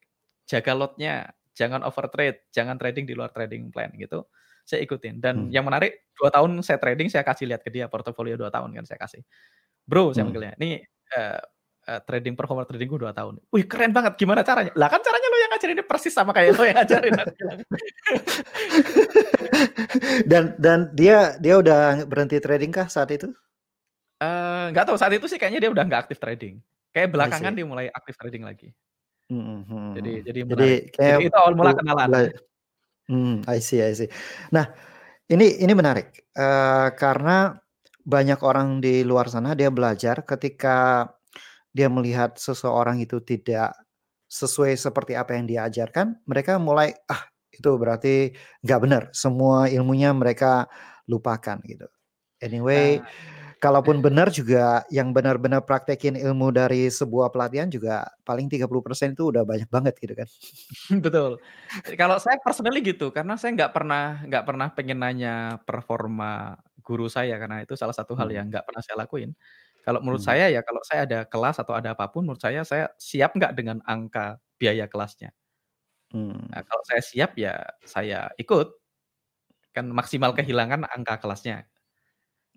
jaga 0.46 0.72
lotnya, 0.78 1.14
jangan 1.50 1.80
over 1.82 2.06
trade, 2.14 2.38
jangan 2.54 2.78
trading 2.78 3.02
di 3.02 3.18
luar 3.18 3.34
trading 3.34 3.74
plan 3.74 3.90
gitu. 3.98 4.22
Saya 4.62 4.86
ikutin. 4.86 5.18
Dan 5.18 5.34
hmm. 5.48 5.50
yang 5.50 5.66
menarik 5.66 6.06
dua 6.14 6.30
tahun 6.30 6.62
saya 6.62 6.78
trading 6.78 7.10
saya 7.10 7.26
kasih 7.26 7.50
lihat 7.50 7.66
ke 7.66 7.74
dia 7.74 7.90
portofolio 7.90 8.38
dua 8.38 8.54
tahun 8.54 8.70
kan 8.70 8.86
saya 8.86 9.02
kasih. 9.02 9.26
Bro, 9.82 10.14
saya 10.14 10.22
hmm. 10.22 10.26
manggilnya. 10.30 10.54
Ini 10.62 10.70
uh, 11.18 11.42
uh, 11.88 12.00
trading 12.04 12.36
performer 12.36 12.68
trading 12.68 12.88
gue 12.92 13.00
2 13.08 13.16
tahun. 13.16 13.34
Wih 13.48 13.64
keren 13.64 13.96
banget, 13.96 14.20
gimana 14.20 14.44
caranya? 14.44 14.72
Lah 14.76 14.92
kan 14.92 15.00
caranya 15.00 15.28
lo 15.32 15.37
yang 15.58 15.74
ngajarin 15.74 15.74
ini 15.74 15.84
persis 15.84 16.14
sama 16.14 16.30
kayak 16.30 16.54
lo 16.54 16.62
yang 16.62 16.78
ngajarin. 16.78 17.12
dan 20.30 20.54
dan 20.54 20.78
dia 20.94 21.34
dia 21.42 21.58
udah 21.58 22.06
berhenti 22.06 22.38
trading 22.38 22.70
kah 22.70 22.86
saat 22.86 23.10
itu? 23.10 23.34
Uh, 24.22 24.70
nggak 24.70 24.86
tahu 24.86 24.96
saat 24.98 25.14
itu 25.14 25.26
sih 25.26 25.38
kayaknya 25.38 25.66
dia 25.66 25.70
udah 25.74 25.82
nggak 25.82 26.06
aktif 26.06 26.22
trading. 26.22 26.62
Kayak 26.94 27.10
belakangan 27.10 27.52
dia 27.58 27.66
mulai 27.66 27.90
aktif 27.90 28.14
trading 28.14 28.46
lagi. 28.46 28.70
Hmm, 29.28 29.66
hmm, 29.66 29.90
jadi 29.92 30.12
jadi, 30.24 30.40
jadi, 30.46 30.70
kayak 30.88 31.18
jadi 31.20 31.26
itu 31.28 31.36
awal 31.36 31.52
mula 31.52 31.76
kenalan. 31.76 32.32
Hmm, 33.10 33.44
I 33.44 33.60
see, 33.60 33.82
I 33.84 33.92
see. 33.92 34.08
Nah, 34.54 34.72
ini 35.28 35.60
ini 35.60 35.72
menarik 35.76 36.32
uh, 36.32 36.94
karena 36.96 37.58
banyak 38.08 38.40
orang 38.40 38.80
di 38.80 39.04
luar 39.04 39.28
sana 39.28 39.52
dia 39.52 39.68
belajar 39.68 40.24
ketika 40.24 41.08
dia 41.76 41.92
melihat 41.92 42.40
seseorang 42.40 43.04
itu 43.04 43.20
tidak 43.20 43.76
sesuai 44.28 44.76
seperti 44.76 45.16
apa 45.16 45.34
yang 45.34 45.48
diajarkan, 45.48 46.20
mereka 46.28 46.60
mulai 46.60 46.92
ah 47.08 47.24
itu 47.48 47.70
berarti 47.74 48.30
nggak 48.62 48.80
benar. 48.80 49.02
Semua 49.16 49.66
ilmunya 49.66 50.12
mereka 50.12 50.68
lupakan 51.08 51.58
gitu. 51.64 51.88
Anyway, 52.38 53.02
nah. 53.02 53.08
kalaupun 53.58 53.98
benar 53.98 54.30
juga 54.30 54.86
yang 54.94 55.10
benar-benar 55.10 55.66
praktekin 55.66 56.14
ilmu 56.14 56.54
dari 56.54 56.86
sebuah 56.86 57.34
pelatihan 57.34 57.66
juga 57.66 58.06
paling 58.22 58.46
30% 58.46 59.16
itu 59.18 59.34
udah 59.34 59.42
banyak 59.42 59.66
banget 59.66 59.94
gitu 59.98 60.14
kan. 60.14 60.28
Betul. 61.04 61.42
Kalau 61.98 62.22
saya 62.22 62.38
personally 62.38 62.84
gitu 62.84 63.10
karena 63.10 63.34
saya 63.34 63.56
nggak 63.58 63.72
pernah 63.74 64.22
nggak 64.22 64.44
pernah 64.46 64.68
pengen 64.70 65.02
nanya 65.02 65.58
performa 65.66 66.54
guru 66.78 67.10
saya 67.10 67.36
karena 67.36 67.66
itu 67.66 67.74
salah 67.74 67.92
satu 67.92 68.14
hal 68.14 68.30
hmm. 68.30 68.36
yang 68.38 68.46
nggak 68.52 68.64
pernah 68.64 68.82
saya 68.84 69.02
lakuin. 69.02 69.34
Kalau 69.88 70.04
menurut 70.04 70.20
hmm. 70.20 70.28
saya 70.28 70.52
ya 70.52 70.60
kalau 70.60 70.84
saya 70.84 71.08
ada 71.08 71.24
kelas 71.24 71.64
atau 71.64 71.72
ada 71.72 71.96
apa 71.96 72.04
pun 72.12 72.20
menurut 72.20 72.44
saya 72.44 72.60
saya 72.60 72.92
siap 73.00 73.32
nggak 73.32 73.56
dengan 73.56 73.80
angka 73.88 74.36
biaya 74.60 74.84
kelasnya. 74.84 75.32
Hmm. 76.12 76.44
Nah, 76.52 76.60
kalau 76.60 76.84
saya 76.84 77.00
siap 77.00 77.32
ya 77.40 77.56
saya 77.88 78.28
ikut. 78.36 78.68
Kan 79.72 79.88
maksimal 79.88 80.36
kehilangan 80.36 80.84
angka 80.92 81.16
kelasnya. 81.24 81.64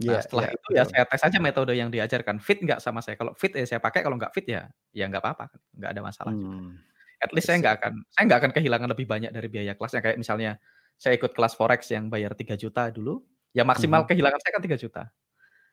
Nah, 0.03 0.19
yeah, 0.19 0.21
setelah 0.27 0.43
yeah, 0.51 0.55
itu 0.59 0.67
ya 0.75 0.83
saya 0.91 1.03
tes 1.07 1.23
aja 1.23 1.39
metode 1.39 1.71
yang 1.71 1.87
diajarkan 1.87 2.43
fit 2.43 2.59
nggak 2.59 2.83
sama 2.83 2.99
saya. 2.99 3.15
Kalau 3.15 3.31
fit 3.39 3.55
ya 3.55 3.63
saya 3.63 3.79
pakai, 3.79 4.03
kalau 4.03 4.19
nggak 4.19 4.35
fit 4.35 4.51
ya 4.51 4.67
ya 4.91 5.07
nggak 5.07 5.23
apa-apa, 5.23 5.55
nggak 5.71 5.87
ada 5.87 6.01
masalah. 6.03 6.35
Hmm. 6.35 6.83
At 7.23 7.31
least 7.31 7.47
saya 7.47 7.63
nggak 7.63 7.75
akan 7.79 7.93
saya 8.11 8.23
nggak 8.27 8.39
akan 8.43 8.51
kehilangan 8.59 8.89
lebih 8.91 9.07
banyak 9.07 9.31
dari 9.31 9.47
biaya 9.47 9.71
kelasnya. 9.79 10.03
Kayak 10.03 10.19
misalnya 10.19 10.51
saya 10.99 11.15
ikut 11.15 11.31
kelas 11.31 11.55
forex 11.55 11.87
yang 11.95 12.11
bayar 12.11 12.35
3 12.35 12.59
juta 12.59 12.91
dulu, 12.91 13.23
ya 13.55 13.63
maksimal 13.63 14.03
hmm. 14.03 14.09
kehilangan 14.11 14.39
saya 14.43 14.51
kan 14.51 14.63
3 14.67 14.83
juta. 14.83 15.03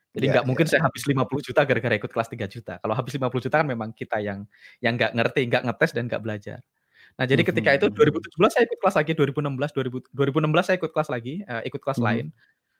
Jadi 0.09 0.25
iya, 0.25 0.31
nggak 0.33 0.45
yeah, 0.45 0.49
mungkin 0.49 0.65
yeah. 0.65 0.73
saya 0.73 0.81
habis 0.89 1.03
50 1.05 1.47
juta 1.47 1.61
gara-gara 1.61 1.95
ikut 2.01 2.11
kelas 2.11 2.29
3 2.33 2.49
juta. 2.49 2.73
Kalau 2.81 2.95
habis 2.97 3.13
50 3.13 3.45
juta 3.45 3.55
kan 3.61 3.67
memang 3.69 3.89
kita 3.93 4.17
yang 4.17 4.49
yang 4.81 4.97
nggak 4.97 5.13
ngerti, 5.13 5.41
nggak 5.45 5.63
ngetes 5.69 5.91
dan 5.93 6.03
nggak 6.09 6.21
belajar. 6.25 6.59
Nah, 7.19 7.25
jadi 7.27 7.43
-hmm. 7.43 7.51
ketika 7.51 7.69
itu 7.75 7.87
2017 7.91 8.53
saya 8.53 8.63
ikut 8.65 8.79
kelas 8.79 8.95
lagi, 8.95 9.11
2016 9.11 9.75
2000, 9.75 10.07
2016 10.15 10.65
saya 10.65 10.75
ikut 10.79 10.91
kelas 10.95 11.09
lagi, 11.11 11.33
uh, 11.45 11.61
ikut 11.67 11.81
kelas 11.83 11.99
mm 11.99 12.03
-hmm. 12.03 12.09
lain. 12.09 12.27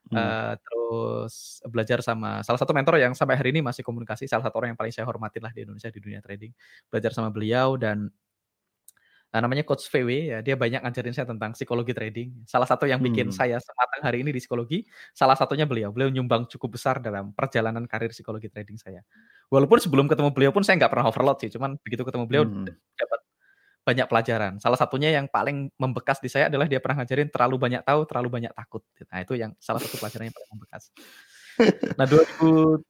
Uh, 0.10 0.58
terus 0.58 1.62
belajar 1.70 2.02
sama 2.02 2.42
salah 2.42 2.58
satu 2.58 2.74
mentor 2.74 2.98
yang 2.98 3.14
sampai 3.14 3.38
hari 3.38 3.54
ini 3.54 3.62
masih 3.62 3.86
komunikasi, 3.86 4.26
salah 4.26 4.42
satu 4.42 4.58
orang 4.58 4.74
yang 4.74 4.80
paling 4.80 4.90
saya 4.90 5.06
hormatin 5.06 5.46
lah 5.46 5.54
di 5.54 5.62
Indonesia 5.68 5.94
di 5.94 6.02
dunia 6.02 6.18
trading. 6.18 6.50
Belajar 6.90 7.14
sama 7.14 7.30
beliau 7.30 7.78
dan 7.78 8.10
Nah, 9.30 9.46
namanya 9.46 9.62
Coach 9.62 9.86
VW 9.94 10.34
ya, 10.34 10.40
dia 10.42 10.58
banyak 10.58 10.82
ngajarin 10.82 11.14
saya 11.14 11.30
tentang 11.30 11.54
psikologi 11.54 11.94
trading. 11.94 12.34
Salah 12.50 12.66
satu 12.66 12.90
yang 12.90 12.98
bikin 12.98 13.30
hmm. 13.30 13.36
saya 13.38 13.62
sematang 13.62 14.02
hari 14.02 14.26
ini 14.26 14.34
di 14.34 14.42
psikologi, 14.42 14.90
salah 15.14 15.38
satunya 15.38 15.70
beliau. 15.70 15.94
Beliau 15.94 16.10
nyumbang 16.10 16.50
cukup 16.50 16.82
besar 16.82 16.98
dalam 16.98 17.30
perjalanan 17.38 17.86
karir 17.86 18.10
psikologi 18.10 18.50
trading 18.50 18.82
saya. 18.82 19.06
Walaupun 19.54 19.78
sebelum 19.78 20.10
ketemu 20.10 20.34
beliau 20.34 20.50
pun 20.50 20.66
saya 20.66 20.82
nggak 20.82 20.90
pernah 20.90 21.06
overload 21.14 21.38
sih, 21.46 21.54
cuman 21.54 21.78
begitu 21.86 22.02
ketemu 22.02 22.26
beliau 22.26 22.44
hmm. 22.50 22.74
dapat 22.98 23.20
banyak 23.86 24.08
pelajaran. 24.10 24.54
Salah 24.58 24.78
satunya 24.82 25.14
yang 25.14 25.30
paling 25.30 25.70
membekas 25.78 26.18
di 26.18 26.30
saya 26.30 26.50
adalah 26.50 26.66
dia 26.66 26.82
pernah 26.82 27.06
ngajarin 27.06 27.30
terlalu 27.30 27.56
banyak 27.62 27.82
tahu, 27.86 28.10
terlalu 28.10 28.30
banyak 28.34 28.54
takut. 28.58 28.82
Nah, 29.14 29.18
itu 29.22 29.34
yang 29.38 29.54
salah 29.62 29.78
satu 29.78 30.02
pelajaran 30.02 30.30
yang 30.30 30.36
paling 30.38 30.52
membekas. 30.58 30.84
Nah, 32.02 32.06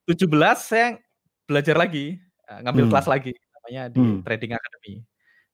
2017 0.08 0.32
saya 0.56 0.96
belajar 1.44 1.76
lagi, 1.76 2.16
eh, 2.48 2.60
ngambil 2.64 2.84
hmm. 2.88 2.92
kelas 2.96 3.08
lagi 3.12 3.34
namanya 3.60 3.84
di 3.92 4.00
hmm. 4.00 4.20
Trading 4.24 4.52
Academy. 4.56 4.96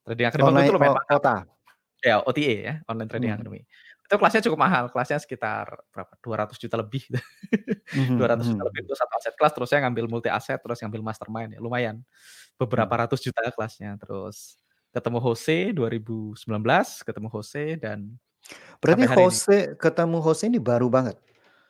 Trading 0.05 0.27
Academy 0.29 0.47
online, 0.47 0.67
itu 0.69 0.75
lumayan 0.77 0.95
mahal. 1.01 1.17
Kota. 1.17 1.35
Ya, 2.05 2.15
OTA 2.21 2.55
ya, 2.61 2.73
Online 2.85 3.09
Trading 3.09 3.29
hmm. 3.33 3.37
Academy. 3.41 3.61
Itu 4.05 4.15
kelasnya 4.21 4.41
cukup 4.45 4.59
mahal, 4.61 4.83
kelasnya 4.93 5.17
sekitar 5.17 5.65
berapa? 5.89 6.13
200 6.21 6.61
juta 6.61 6.75
lebih. 6.77 7.03
hmm, 7.97 8.21
200 8.21 8.21
hmm. 8.21 8.45
juta 8.53 8.63
lebih 8.69 8.79
itu 8.85 8.93
satu 8.93 9.13
aset 9.17 9.33
kelas, 9.33 9.51
terus 9.57 9.67
saya 9.73 9.81
ngambil 9.89 10.05
multi 10.05 10.29
aset, 10.29 10.61
terus 10.61 10.77
ngambil 10.85 11.01
mastermind 11.01 11.57
ya, 11.57 11.59
lumayan. 11.59 12.05
Beberapa 12.55 12.93
hmm. 12.93 13.01
ratus 13.09 13.19
juta 13.25 13.41
kelasnya, 13.49 13.97
terus 13.97 14.61
ketemu 14.93 15.17
Jose 15.19 15.73
2019, 15.73 16.37
ketemu 17.03 17.27
Jose 17.33 17.65
dan 17.81 17.99
Berarti 18.77 19.05
Jose 19.09 19.57
ini. 19.57 19.77
ketemu 19.81 20.17
Jose 20.21 20.43
ini 20.45 20.59
baru 20.61 20.87
banget. 20.87 21.17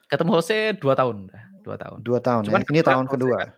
Ketemu 0.06 0.30
Jose 0.38 0.76
dua 0.76 0.94
tahun, 0.94 1.32
dua 1.64 1.76
tahun. 1.80 1.98
Dua 2.04 2.18
tahun. 2.20 2.42
Cuman 2.46 2.62
ya? 2.62 2.68
Ini 2.68 2.80
tahun 2.84 3.06
kedua. 3.08 3.38
Kan, 3.40 3.50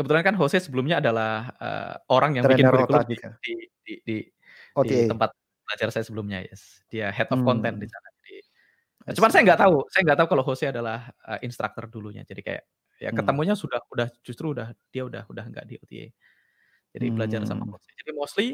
kebetulan 0.00 0.24
kan 0.24 0.34
Jose 0.40 0.64
sebelumnya 0.64 1.04
adalah 1.04 1.52
uh, 1.60 1.94
orang 2.08 2.40
yang 2.40 2.48
Trainer 2.48 2.72
bikin 2.72 2.72
kurikulum 2.72 3.04
di, 3.04 3.16
di, 3.20 3.52
di, 3.84 3.94
di, 4.00 4.16
di 4.88 4.96
tempat 5.04 5.36
belajar 5.68 5.88
saya 5.94 6.04
sebelumnya, 6.08 6.40
yes. 6.42 6.80
Dia 6.88 7.12
head 7.12 7.28
of 7.28 7.38
hmm. 7.38 7.46
content 7.46 7.76
di 7.76 7.86
sana. 7.86 8.08
Jadi, 8.18 8.36
cuman 9.14 9.30
saya 9.30 9.42
nggak 9.46 9.60
tahu, 9.62 9.76
saya 9.86 10.02
nggak 10.08 10.18
tahu 10.18 10.28
kalau 10.32 10.44
Jose 10.48 10.66
adalah 10.66 10.98
uh, 11.28 11.38
instructor 11.46 11.84
dulunya. 11.86 12.26
Jadi 12.26 12.40
kayak 12.42 12.64
ya 12.98 13.12
hmm. 13.12 13.18
ketemunya 13.22 13.54
hmm. 13.54 13.62
sudah 13.62 13.80
udah 13.92 14.08
justru 14.24 14.56
udah 14.56 14.72
dia 14.88 15.04
udah 15.04 15.22
udah 15.30 15.44
nggak 15.46 15.64
di 15.68 15.74
OTA. 15.78 16.06
Jadi 16.90 17.06
hmm. 17.06 17.14
belajar 17.14 17.40
sama 17.46 17.68
hmm. 17.68 17.70
Jose. 17.76 17.90
Jadi 17.94 18.10
mostly 18.16 18.48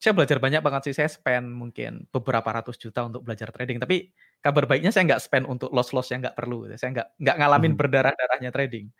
saya 0.00 0.16
belajar 0.16 0.40
banyak 0.40 0.64
banget 0.64 0.82
sih. 0.90 0.94
Saya 0.96 1.12
spend 1.12 1.46
mungkin 1.54 2.08
beberapa 2.10 2.48
ratus 2.50 2.80
juta 2.80 3.06
untuk 3.06 3.22
belajar 3.22 3.52
trading. 3.54 3.78
Tapi 3.78 4.10
kabar 4.42 4.66
baiknya 4.66 4.90
saya 4.90 5.06
nggak 5.06 5.22
spend 5.22 5.44
untuk 5.46 5.70
loss-loss 5.70 6.10
yang 6.10 6.24
nggak 6.24 6.34
perlu. 6.34 6.66
Saya 6.74 6.90
nggak 6.90 7.08
nggak 7.20 7.36
ngalamin 7.36 7.72
hmm. 7.76 7.78
berdarah-darahnya 7.78 8.50
trading. 8.50 8.90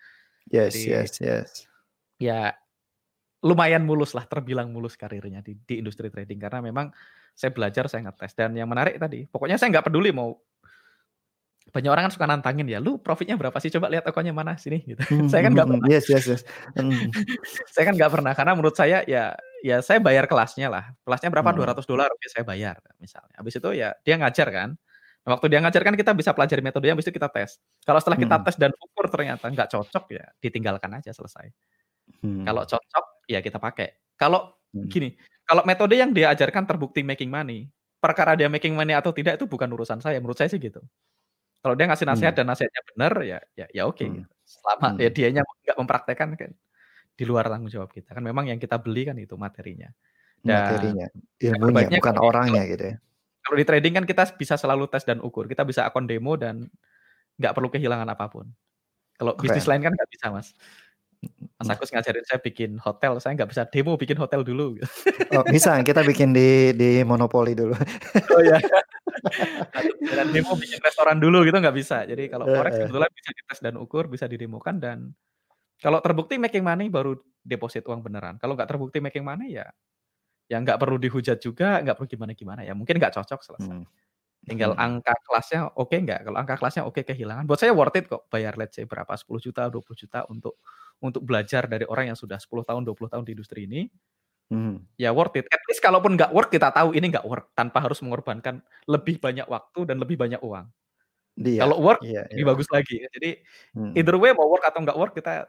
Yes, 0.50 0.74
Jadi, 0.76 0.86
yes, 0.86 1.12
yes 1.18 1.69
ya 2.20 2.52
lumayan 3.40 3.88
mulus 3.88 4.12
lah, 4.12 4.28
terbilang 4.28 4.68
mulus 4.68 5.00
karirnya 5.00 5.40
di, 5.40 5.56
di 5.56 5.80
industri 5.80 6.12
trading 6.12 6.36
karena 6.36 6.60
memang 6.60 6.92
saya 7.32 7.50
belajar, 7.56 7.88
saya 7.88 8.04
ngetes 8.04 8.36
dan 8.36 8.52
yang 8.52 8.68
menarik 8.68 9.00
tadi, 9.00 9.24
pokoknya 9.24 9.56
saya 9.56 9.72
nggak 9.72 9.88
peduli 9.88 10.12
mau 10.12 10.36
banyak 11.70 11.90
orang 11.90 12.04
kan 12.10 12.12
suka 12.12 12.26
nantangin 12.26 12.66
ya, 12.66 12.82
lu 12.82 12.98
profitnya 12.98 13.38
berapa 13.38 13.54
sih? 13.62 13.70
Coba 13.70 13.86
lihat 13.88 14.02
tokonya 14.02 14.34
mana 14.34 14.58
sini 14.58 14.82
gitu. 14.90 15.00
Hmm, 15.06 15.30
saya 15.30 15.46
kan 15.46 15.54
nggak 15.54 15.66
hmm, 15.70 15.74
pernah. 15.78 15.88
Yes, 15.88 16.04
yes, 16.10 16.24
yes. 16.26 16.42
Hmm. 16.74 17.08
saya 17.74 17.84
kan 17.86 17.94
nggak 17.94 18.10
pernah 18.10 18.32
karena 18.34 18.52
menurut 18.58 18.74
saya 18.74 19.06
ya 19.06 19.38
ya 19.62 19.78
saya 19.80 20.02
bayar 20.02 20.26
kelasnya 20.26 20.66
lah. 20.66 20.84
Kelasnya 21.06 21.30
berapa? 21.30 21.54
Hmm. 21.54 21.78
200 21.78 21.86
dolar 21.86 22.10
ya 22.10 22.28
saya 22.28 22.44
bayar 22.44 22.76
misalnya. 22.98 23.34
Habis 23.38 23.54
itu 23.62 23.70
ya 23.72 23.94
dia 24.02 24.14
ngajar 24.18 24.48
kan. 24.50 24.70
Nah, 25.20 25.36
waktu 25.36 25.46
dia 25.52 25.60
ngajar 25.60 25.82
kan 25.84 25.94
kita 26.00 26.16
bisa 26.16 26.32
pelajari 26.32 26.64
metodenya, 26.64 26.96
habis 26.96 27.04
itu 27.04 27.12
kita 27.12 27.28
tes. 27.28 27.60
Kalau 27.84 28.00
setelah 28.00 28.18
kita 28.18 28.36
hmm. 28.40 28.44
tes 28.48 28.56
dan 28.56 28.72
ukur 28.72 29.06
ternyata 29.12 29.46
nggak 29.46 29.68
cocok 29.68 30.04
ya 30.16 30.26
ditinggalkan 30.42 30.90
aja 30.96 31.12
selesai. 31.14 31.46
Hmm. 32.20 32.44
Kalau 32.44 32.62
cocok 32.64 33.04
ya 33.28 33.40
kita 33.40 33.56
pakai. 33.56 33.96
Kalau 34.16 34.56
hmm. 34.76 34.88
gini, 34.88 35.08
kalau 35.44 35.64
metode 35.64 35.96
yang 35.96 36.12
dia 36.12 36.32
ajarkan 36.32 36.68
terbukti 36.68 37.00
making 37.00 37.32
money, 37.32 37.68
perkara 37.98 38.36
dia 38.36 38.48
making 38.48 38.76
money 38.76 38.96
atau 38.96 39.12
tidak 39.12 39.40
itu 39.40 39.48
bukan 39.48 39.68
urusan 39.72 40.00
saya, 40.00 40.20
menurut 40.20 40.36
saya 40.36 40.52
sih 40.52 40.60
gitu. 40.60 40.80
Kalau 41.60 41.76
dia 41.76 41.84
ngasih 41.88 42.08
nasihat 42.08 42.32
hmm. 42.32 42.40
dan 42.40 42.46
nasihatnya 42.48 42.82
benar 42.94 43.12
ya 43.20 43.38
ya 43.52 43.66
ya 43.68 43.82
oke. 43.84 44.00
Okay. 44.00 44.08
Hmm. 44.08 44.24
Selama 44.44 44.88
hmm. 44.96 45.00
ya 45.04 45.10
dianya 45.12 45.42
nggak 45.44 45.76
mempraktekkan 45.76 46.28
kan 46.36 46.52
di 47.12 47.24
luar 47.28 47.52
tanggung 47.52 47.68
jawab 47.68 47.92
kita. 47.92 48.16
Kan 48.16 48.24
memang 48.24 48.48
yang 48.48 48.56
kita 48.56 48.80
beli 48.80 49.04
kan 49.04 49.16
itu 49.20 49.36
materinya. 49.36 49.92
Dan 50.40 50.56
materinya, 50.56 51.06
ilmunya 51.36 52.00
bukan 52.00 52.16
orangnya 52.16 52.64
gitu 52.64 52.84
ya. 52.88 52.96
Kalau 53.44 53.56
di 53.60 53.64
trading 53.68 53.92
kan 54.00 54.04
kita 54.08 54.24
bisa 54.36 54.56
selalu 54.56 54.88
tes 54.88 55.04
dan 55.04 55.20
ukur. 55.20 55.44
Kita 55.44 55.68
bisa 55.68 55.84
akun 55.84 56.08
demo 56.08 56.32
dan 56.40 56.64
nggak 57.36 57.52
perlu 57.52 57.68
kehilangan 57.68 58.08
apa 58.08 58.28
pun. 58.32 58.48
Kalau 59.20 59.36
bisnis 59.36 59.68
lain 59.68 59.84
kan 59.84 59.92
nggak 59.92 60.08
bisa, 60.08 60.32
Mas. 60.32 60.56
Mas 61.60 61.76
Agus 61.76 61.92
ngajarin 61.92 62.24
saya 62.24 62.40
bikin 62.40 62.80
hotel, 62.80 63.20
saya 63.20 63.36
nggak 63.36 63.52
bisa 63.52 63.68
demo 63.68 63.92
bikin 64.00 64.16
hotel 64.16 64.40
dulu. 64.40 64.80
Oh, 65.36 65.46
bisa, 65.46 65.78
kita 65.86 66.02
bikin 66.02 66.34
di 66.34 66.74
di 66.74 67.04
monopoli 67.06 67.54
dulu. 67.54 67.70
oh 68.34 68.42
ya. 68.42 68.58
dan 70.10 70.32
demo 70.34 70.56
bikin 70.56 70.80
restoran 70.80 71.20
dulu 71.20 71.44
gitu 71.44 71.54
nggak 71.54 71.76
bisa. 71.76 72.08
Jadi 72.08 72.32
kalau 72.32 72.48
forex 72.48 72.80
kebetulan 72.80 73.10
bisa 73.12 73.30
dites 73.36 73.60
dan 73.60 73.74
ukur, 73.76 74.08
bisa 74.08 74.24
didemokan 74.24 74.80
dan 74.80 74.98
kalau 75.78 76.00
terbukti 76.00 76.40
making 76.40 76.64
money 76.64 76.88
baru 76.88 77.14
deposit 77.44 77.84
uang 77.84 78.00
beneran. 78.00 78.40
Kalau 78.40 78.56
nggak 78.56 78.66
terbukti 78.66 78.98
making 78.98 79.22
money 79.22 79.60
ya 79.60 79.68
ya 80.50 80.58
nggak 80.58 80.82
perlu 80.82 80.98
dihujat 80.98 81.38
juga, 81.38 81.78
nggak 81.78 81.94
perlu 81.94 82.08
gimana-gimana 82.08 82.66
ya. 82.66 82.74
Mungkin 82.74 82.98
nggak 82.98 83.14
cocok 83.14 83.40
selesai. 83.44 83.70
Hmm. 83.70 83.86
Tinggal 84.40 84.72
hmm. 84.72 84.80
angka 84.80 85.14
kelasnya 85.28 85.68
oke 85.76 85.92
okay 85.92 85.98
nggak? 86.00 86.20
Kalau 86.24 86.38
angka 86.40 86.54
kelasnya 86.56 86.82
oke 86.88 86.96
okay, 86.96 87.04
kehilangan, 87.04 87.44
buat 87.44 87.60
saya 87.60 87.76
worth 87.76 87.96
it 88.00 88.08
kok 88.08 88.24
bayar 88.32 88.56
let's 88.56 88.72
say 88.72 88.88
berapa 88.88 89.12
10 89.12 89.28
juta, 89.36 89.68
20 89.68 90.00
juta 90.00 90.24
untuk 90.32 90.56
untuk 91.00 91.22
belajar 91.24 91.68
dari 91.68 91.84
orang 91.84 92.12
yang 92.12 92.18
sudah 92.18 92.40
10 92.40 92.64
tahun, 92.64 92.82
20 92.88 93.12
tahun 93.12 93.24
di 93.28 93.32
industri 93.36 93.68
ini. 93.68 93.92
Hmm. 94.50 94.82
Ya 94.96 95.12
worth 95.12 95.36
it. 95.36 95.46
At 95.52 95.60
least 95.68 95.84
kalaupun 95.84 96.16
nggak 96.16 96.32
work 96.32 96.48
kita 96.48 96.72
tahu 96.72 96.96
ini 96.96 97.12
nggak 97.12 97.28
work 97.28 97.52
tanpa 97.52 97.84
harus 97.84 98.00
mengorbankan 98.00 98.64
lebih 98.88 99.20
banyak 99.20 99.44
waktu 99.46 99.84
dan 99.84 100.00
lebih 100.00 100.16
banyak 100.16 100.40
uang. 100.40 100.66
Dia, 101.38 101.62
Kalau 101.62 101.78
work 101.78 102.02
iya, 102.02 102.26
lebih 102.32 102.44
iya. 102.44 102.50
bagus 102.50 102.68
lagi. 102.72 102.96
Jadi 103.12 103.30
hmm. 103.76 103.92
either 103.94 104.16
way 104.16 104.32
mau 104.34 104.48
work 104.48 104.64
atau 104.66 104.82
nggak 104.82 104.98
work 104.98 105.12
kita 105.14 105.46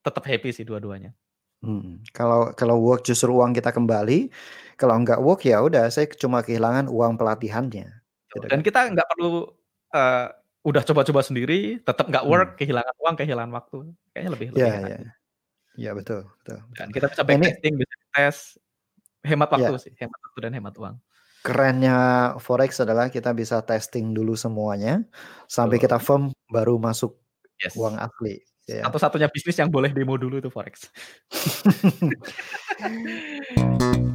tetap 0.00 0.24
happy 0.24 0.50
sih 0.50 0.64
dua-duanya. 0.64 1.12
Hmm. 1.60 2.00
Kalau 2.16 2.56
kalau 2.56 2.80
work 2.80 3.04
justru 3.04 3.30
uang 3.36 3.52
kita 3.52 3.68
kembali, 3.70 4.32
kalau 4.80 4.96
nggak 5.04 5.20
work 5.20 5.44
ya 5.44 5.60
udah 5.60 5.92
saya 5.92 6.08
cuma 6.16 6.40
kehilangan 6.40 6.88
uang 6.88 7.20
pelatihannya. 7.20 7.99
Gitu 8.30 8.46
Dan 8.46 8.60
kita 8.62 8.86
nggak 8.94 9.08
perlu 9.10 9.50
uh, 9.94 10.26
udah 10.60 10.82
coba-coba 10.84 11.20
sendiri, 11.24 11.80
tetap 11.80 12.06
nggak 12.06 12.24
work, 12.28 12.50
hmm. 12.54 12.58
kehilangan 12.60 12.94
uang, 13.00 13.14
kehilangan 13.16 13.52
waktu. 13.56 13.78
Kayaknya 14.12 14.30
lebih 14.30 14.48
lebih 14.54 14.62
ya, 14.62 14.76
Ya. 14.86 15.00
ya 15.78 15.90
betul, 15.96 16.28
betul. 16.42 16.58
Dan 16.76 16.88
kita 16.92 17.06
bisa 17.08 17.22
backtesting, 17.24 17.74
bisa 17.80 17.96
tes, 18.12 18.36
hemat 19.24 19.48
ya. 19.48 19.54
waktu 19.56 19.72
ya. 19.74 19.80
sih, 19.80 19.92
hemat 19.96 20.20
waktu 20.20 20.38
dan 20.44 20.52
hemat 20.54 20.74
uang. 20.76 20.96
Kerennya 21.40 21.98
forex 22.36 22.84
adalah 22.84 23.08
kita 23.08 23.32
bisa 23.32 23.64
testing 23.64 24.12
dulu 24.12 24.36
semuanya 24.36 25.00
sampai 25.48 25.80
kita 25.80 25.96
firm 25.96 26.36
baru 26.52 26.76
masuk 26.76 27.16
yes. 27.56 27.72
uang 27.80 27.96
asli. 27.96 28.44
Ya. 28.68 28.84
Satu-satunya 28.84 29.32
bisnis 29.32 29.56
yang 29.56 29.72
boleh 29.72 29.88
demo 29.88 30.20
dulu 30.20 30.36
itu 30.36 30.52
forex. 30.52 30.92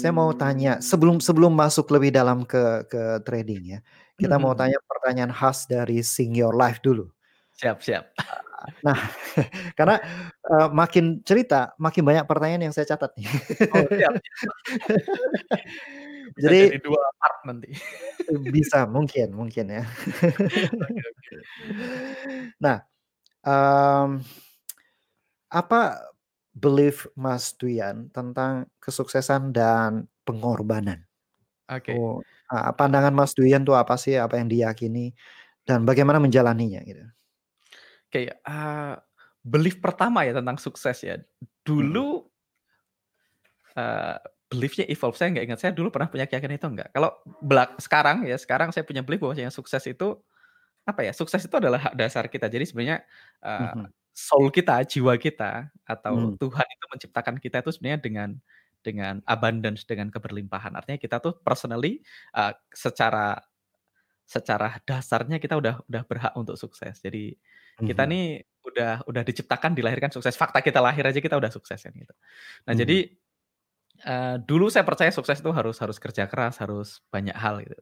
Saya 0.00 0.16
mau 0.16 0.32
tanya 0.32 0.80
sebelum 0.80 1.20
sebelum 1.20 1.52
masuk 1.52 1.92
lebih 1.92 2.16
dalam 2.16 2.48
ke 2.48 2.88
ke 2.88 3.20
trading 3.28 3.76
ya. 3.76 3.78
Kita 4.16 4.40
mau 4.40 4.56
tanya 4.56 4.80
pertanyaan 4.88 5.32
khas 5.32 5.68
dari 5.68 6.00
Sing 6.00 6.32
Your 6.32 6.56
Life 6.56 6.80
dulu. 6.80 7.12
Siap, 7.60 7.84
siap. 7.84 8.08
Nah, 8.84 8.92
karena 9.78 9.96
uh, 10.44 10.68
makin 10.68 11.24
cerita, 11.24 11.72
makin 11.80 12.04
banyak 12.04 12.28
pertanyaan 12.28 12.68
yang 12.68 12.74
saya 12.76 12.84
catat 12.92 13.08
nih. 13.16 13.24
Oh, 13.72 13.88
siap. 13.88 14.12
Jadi 16.44 16.76
jadi 16.76 16.84
dua 16.84 17.00
part 17.18 17.42
nanti. 17.42 17.74
bisa, 18.52 18.86
mungkin, 18.86 19.34
mungkin 19.34 19.66
ya. 19.66 19.82
Nah, 22.60 22.84
um, 23.42 24.22
apa 25.50 26.09
belief 26.60 27.08
Mas 27.16 27.56
Duyan 27.56 28.12
tentang 28.12 28.68
kesuksesan 28.78 29.50
dan 29.56 30.04
pengorbanan. 30.28 31.02
Oke. 31.66 31.96
Oh, 31.96 32.20
nah, 32.52 32.70
pandangan 32.76 33.16
Mas 33.16 33.32
Duyan 33.32 33.64
tuh 33.64 33.74
apa 33.74 33.96
sih? 33.96 34.20
Apa 34.20 34.36
yang 34.36 34.52
diyakini 34.52 35.16
dan 35.64 35.88
bagaimana 35.88 36.20
menjalaninya 36.20 36.84
gitu? 36.84 37.00
Oke, 38.10 38.28
uh, 38.44 38.94
belief 39.40 39.80
pertama 39.80 40.28
ya 40.28 40.36
tentang 40.36 40.60
sukses 40.60 41.00
ya. 41.00 41.16
Dulu 41.64 42.28
uh, 43.78 44.16
beliefnya 44.52 44.84
evolve. 44.90 45.16
Saya 45.16 45.32
nggak 45.32 45.46
ingat 45.48 45.58
saya 45.64 45.72
dulu 45.72 45.88
pernah 45.88 46.12
punya 46.12 46.28
keyakinan 46.28 46.60
itu 46.60 46.68
enggak. 46.68 46.90
Kalau 46.92 47.16
belak 47.40 47.80
sekarang 47.80 48.28
ya, 48.28 48.36
sekarang 48.36 48.74
saya 48.74 48.84
punya 48.84 49.00
belief 49.00 49.24
bahwa 49.24 49.38
yang 49.38 49.54
sukses 49.54 49.80
itu 49.88 50.18
apa 50.84 51.06
ya? 51.06 51.12
Sukses 51.14 51.40
itu 51.40 51.54
adalah 51.54 51.78
hak 51.78 51.94
dasar 51.94 52.26
kita. 52.26 52.50
Jadi 52.50 52.66
sebenarnya 52.68 53.06
uh, 53.40 53.72
-hmm 53.72 53.99
soul 54.10 54.50
kita, 54.50 54.82
jiwa 54.84 55.14
kita 55.16 55.70
atau 55.86 56.14
hmm. 56.14 56.36
Tuhan 56.38 56.66
itu 56.66 56.86
menciptakan 56.90 57.36
kita 57.38 57.62
itu 57.62 57.70
sebenarnya 57.74 58.00
dengan 58.02 58.30
dengan 58.80 59.14
abundance, 59.28 59.84
dengan 59.84 60.08
keberlimpahan. 60.08 60.72
Artinya 60.72 60.96
kita 60.96 61.20
tuh 61.20 61.36
personally 61.40 62.00
uh, 62.34 62.52
secara 62.72 63.36
secara 64.24 64.78
dasarnya 64.86 65.42
kita 65.42 65.58
udah 65.58 65.82
udah 65.90 66.02
berhak 66.06 66.32
untuk 66.38 66.54
sukses. 66.54 67.02
Jadi 67.02 67.34
hmm. 67.34 67.86
kita 67.86 68.02
nih 68.06 68.40
udah 68.62 69.02
udah 69.10 69.22
diciptakan 69.26 69.74
dilahirkan 69.74 70.14
sukses. 70.14 70.38
Fakta 70.38 70.62
kita 70.62 70.78
lahir 70.78 71.02
aja 71.02 71.18
kita 71.18 71.34
udah 71.34 71.50
sukses 71.50 71.82
kan 71.82 71.92
gitu. 71.92 72.14
Nah, 72.64 72.72
hmm. 72.72 72.80
jadi 72.80 72.98
uh, 74.04 74.36
dulu 74.40 74.68
saya 74.72 74.84
percaya 74.86 75.10
sukses 75.12 75.40
itu 75.40 75.50
harus 75.52 75.76
harus 75.80 75.96
kerja 76.00 76.24
keras, 76.28 76.60
harus 76.60 77.04
banyak 77.12 77.36
hal 77.36 77.60
gitu 77.64 77.80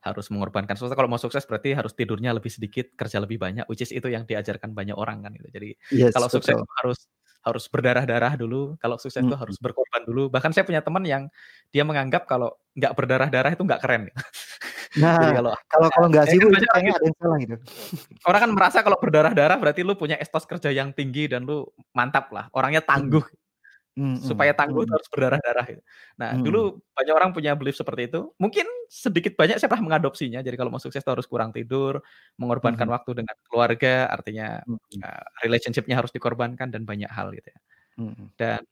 harus 0.00 0.32
mengorbankan 0.32 0.74
sesuatu. 0.76 0.96
Kalau 0.96 1.12
mau 1.12 1.20
sukses 1.20 1.44
berarti 1.44 1.76
harus 1.76 1.92
tidurnya 1.92 2.32
lebih 2.32 2.48
sedikit, 2.48 2.88
kerja 2.96 3.20
lebih 3.20 3.36
banyak, 3.36 3.68
which 3.68 3.84
is 3.84 3.92
itu 3.92 4.08
yang 4.08 4.24
diajarkan 4.24 4.72
banyak 4.72 4.96
orang 4.96 5.20
kan 5.20 5.32
gitu. 5.36 5.48
Jadi 5.52 5.68
yes, 5.92 6.16
kalau 6.16 6.28
sukses 6.32 6.56
harus 6.56 6.98
harus 7.40 7.64
berdarah-darah 7.72 8.36
dulu, 8.36 8.76
kalau 8.76 9.00
sukses 9.00 9.20
itu 9.20 9.36
harus 9.36 9.56
berkorban 9.56 10.04
dulu. 10.04 10.28
Bahkan 10.28 10.52
saya 10.52 10.64
punya 10.64 10.84
teman 10.84 11.04
yang 11.08 11.28
dia 11.72 11.84
menganggap 11.88 12.28
kalau 12.28 12.52
nggak 12.76 12.92
berdarah-darah 12.92 13.56
itu 13.56 13.62
nggak 13.64 13.80
keren. 13.80 14.08
Gitu. 14.08 14.20
Nah, 14.90 15.22
Jadi 15.22 15.38
kalau 15.38 15.54
kalau 15.70 15.86
kalau 15.94 16.06
nggak 16.10 16.26
sih 16.26 16.34
itu 16.42 16.50
kayaknya 16.50 16.98
ada 16.98 17.06
yang 17.06 17.14
salah 17.22 17.38
gitu. 17.38 17.54
Orang 18.26 18.40
kan 18.42 18.50
merasa 18.50 18.78
kalau 18.82 18.98
berdarah-darah 18.98 19.54
berarti 19.62 19.86
lu 19.86 19.94
punya 19.94 20.18
estos 20.18 20.42
kerja 20.50 20.74
yang 20.74 20.90
tinggi 20.90 21.30
dan 21.30 21.46
lu 21.46 21.62
mantap 21.94 22.26
lah, 22.34 22.50
orangnya 22.50 22.82
tangguh. 22.82 23.22
Hmm, 23.22 23.49
supaya 24.22 24.56
tangguh 24.56 24.86
hmm. 24.86 24.94
harus 24.96 25.08
berdarah-darah 25.12 25.66
gitu. 25.76 25.82
Nah, 26.16 26.30
hmm. 26.32 26.42
dulu 26.46 26.60
banyak 26.94 27.14
orang 27.14 27.30
punya 27.36 27.52
belief 27.52 27.76
seperti 27.76 28.08
itu. 28.08 28.32
Mungkin 28.40 28.64
sedikit 28.88 29.36
banyak 29.36 29.60
saya 29.60 29.68
pernah 29.68 29.92
mengadopsinya. 29.92 30.40
Jadi 30.40 30.56
kalau 30.56 30.72
mau 30.72 30.80
sukses 30.80 31.04
harus 31.04 31.28
kurang 31.28 31.52
tidur, 31.52 32.00
mengorbankan 32.40 32.88
hmm. 32.88 32.94
waktu 32.96 33.10
dengan 33.20 33.36
keluarga, 33.50 34.08
artinya 34.08 34.62
hmm. 34.64 35.04
uh, 35.04 35.24
relationship-nya 35.44 36.00
harus 36.00 36.14
dikorbankan 36.14 36.72
dan 36.72 36.88
banyak 36.88 37.10
hal 37.10 37.34
gitu 37.34 37.48
ya. 37.50 37.60
Hmm. 38.00 38.26
Dan 38.40 38.62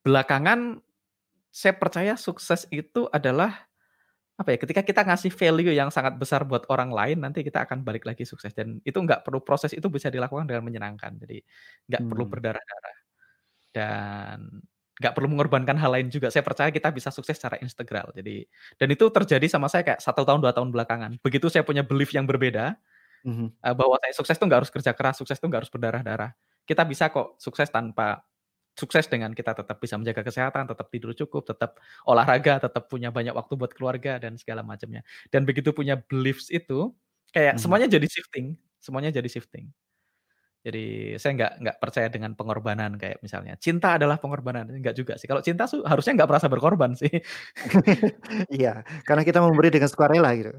belakangan 0.00 0.80
saya 1.52 1.74
percaya 1.76 2.14
sukses 2.16 2.64
itu 2.72 3.10
adalah 3.12 3.68
apa 4.38 4.54
ya 4.54 4.58
ketika 4.62 4.86
kita 4.86 5.02
ngasih 5.02 5.34
value 5.34 5.74
yang 5.74 5.90
sangat 5.90 6.14
besar 6.14 6.46
buat 6.46 6.62
orang 6.70 6.94
lain 6.94 7.18
nanti 7.18 7.42
kita 7.42 7.66
akan 7.66 7.82
balik 7.82 8.06
lagi 8.06 8.22
sukses 8.22 8.54
dan 8.54 8.78
itu 8.86 8.94
nggak 8.94 9.26
perlu 9.26 9.42
proses 9.42 9.74
itu 9.74 9.90
bisa 9.90 10.14
dilakukan 10.14 10.46
dengan 10.46 10.62
menyenangkan 10.62 11.18
jadi 11.18 11.42
nggak 11.90 12.02
hmm. 12.06 12.10
perlu 12.14 12.24
berdarah-darah 12.30 13.07
dan 13.78 14.66
nggak 14.98 15.14
perlu 15.14 15.30
mengorbankan 15.30 15.78
hal 15.78 15.94
lain 15.94 16.10
juga. 16.10 16.28
Saya 16.28 16.42
percaya 16.42 16.74
kita 16.74 16.90
bisa 16.90 17.14
sukses 17.14 17.38
secara 17.38 17.54
integral. 17.62 18.10
Jadi 18.10 18.42
dan 18.74 18.88
itu 18.90 19.06
terjadi 19.06 19.46
sama 19.46 19.70
saya 19.70 19.86
kayak 19.86 20.02
satu 20.02 20.26
tahun 20.26 20.42
dua 20.42 20.50
tahun 20.50 20.74
belakangan. 20.74 21.22
Begitu 21.22 21.46
saya 21.46 21.62
punya 21.62 21.86
belief 21.86 22.10
yang 22.10 22.26
berbeda 22.26 22.74
mm-hmm. 23.22 23.48
bahwa 23.78 23.94
saya 24.02 24.12
sukses 24.18 24.34
itu 24.34 24.44
nggak 24.44 24.66
harus 24.66 24.72
kerja 24.74 24.90
keras, 24.90 25.22
sukses 25.22 25.38
itu 25.38 25.46
nggak 25.46 25.60
harus 25.62 25.72
berdarah-darah. 25.72 26.34
Kita 26.66 26.82
bisa 26.82 27.14
kok 27.14 27.38
sukses 27.38 27.70
tanpa 27.70 28.26
sukses 28.74 29.06
dengan 29.10 29.34
kita 29.34 29.54
tetap 29.54 29.78
bisa 29.78 29.98
menjaga 29.98 30.22
kesehatan, 30.22 30.66
tetap 30.70 30.86
tidur 30.90 31.10
cukup, 31.14 31.46
tetap 31.46 31.78
olahraga, 32.06 32.62
tetap 32.62 32.86
punya 32.86 33.10
banyak 33.10 33.34
waktu 33.34 33.54
buat 33.58 33.74
keluarga 33.74 34.18
dan 34.18 34.34
segala 34.38 34.66
macamnya. 34.66 35.06
Dan 35.30 35.46
begitu 35.46 35.70
punya 35.70 35.98
beliefs 35.98 36.50
itu 36.50 36.90
kayak 37.30 37.54
mm-hmm. 37.54 37.62
semuanya 37.62 37.86
jadi 37.86 38.06
shifting, 38.10 38.58
semuanya 38.82 39.14
jadi 39.14 39.30
shifting. 39.30 39.70
Jadi 40.58 41.14
saya 41.22 41.32
nggak 41.38 41.52
nggak 41.62 41.76
percaya 41.78 42.08
dengan 42.10 42.34
pengorbanan 42.34 42.98
kayak 42.98 43.22
misalnya 43.22 43.54
cinta 43.62 43.94
adalah 43.94 44.18
pengorbanan 44.18 44.66
nggak 44.66 44.96
juga 44.98 45.14
sih. 45.14 45.30
Kalau 45.30 45.38
cinta 45.38 45.70
harusnya 45.70 46.18
nggak 46.18 46.28
merasa 46.28 46.50
berkorban 46.50 46.98
sih. 46.98 47.10
iya, 48.58 48.82
karena 49.06 49.22
kita 49.22 49.38
memberi 49.38 49.70
dengan 49.70 49.86
sukarela 49.86 50.34
gitu. 50.34 50.58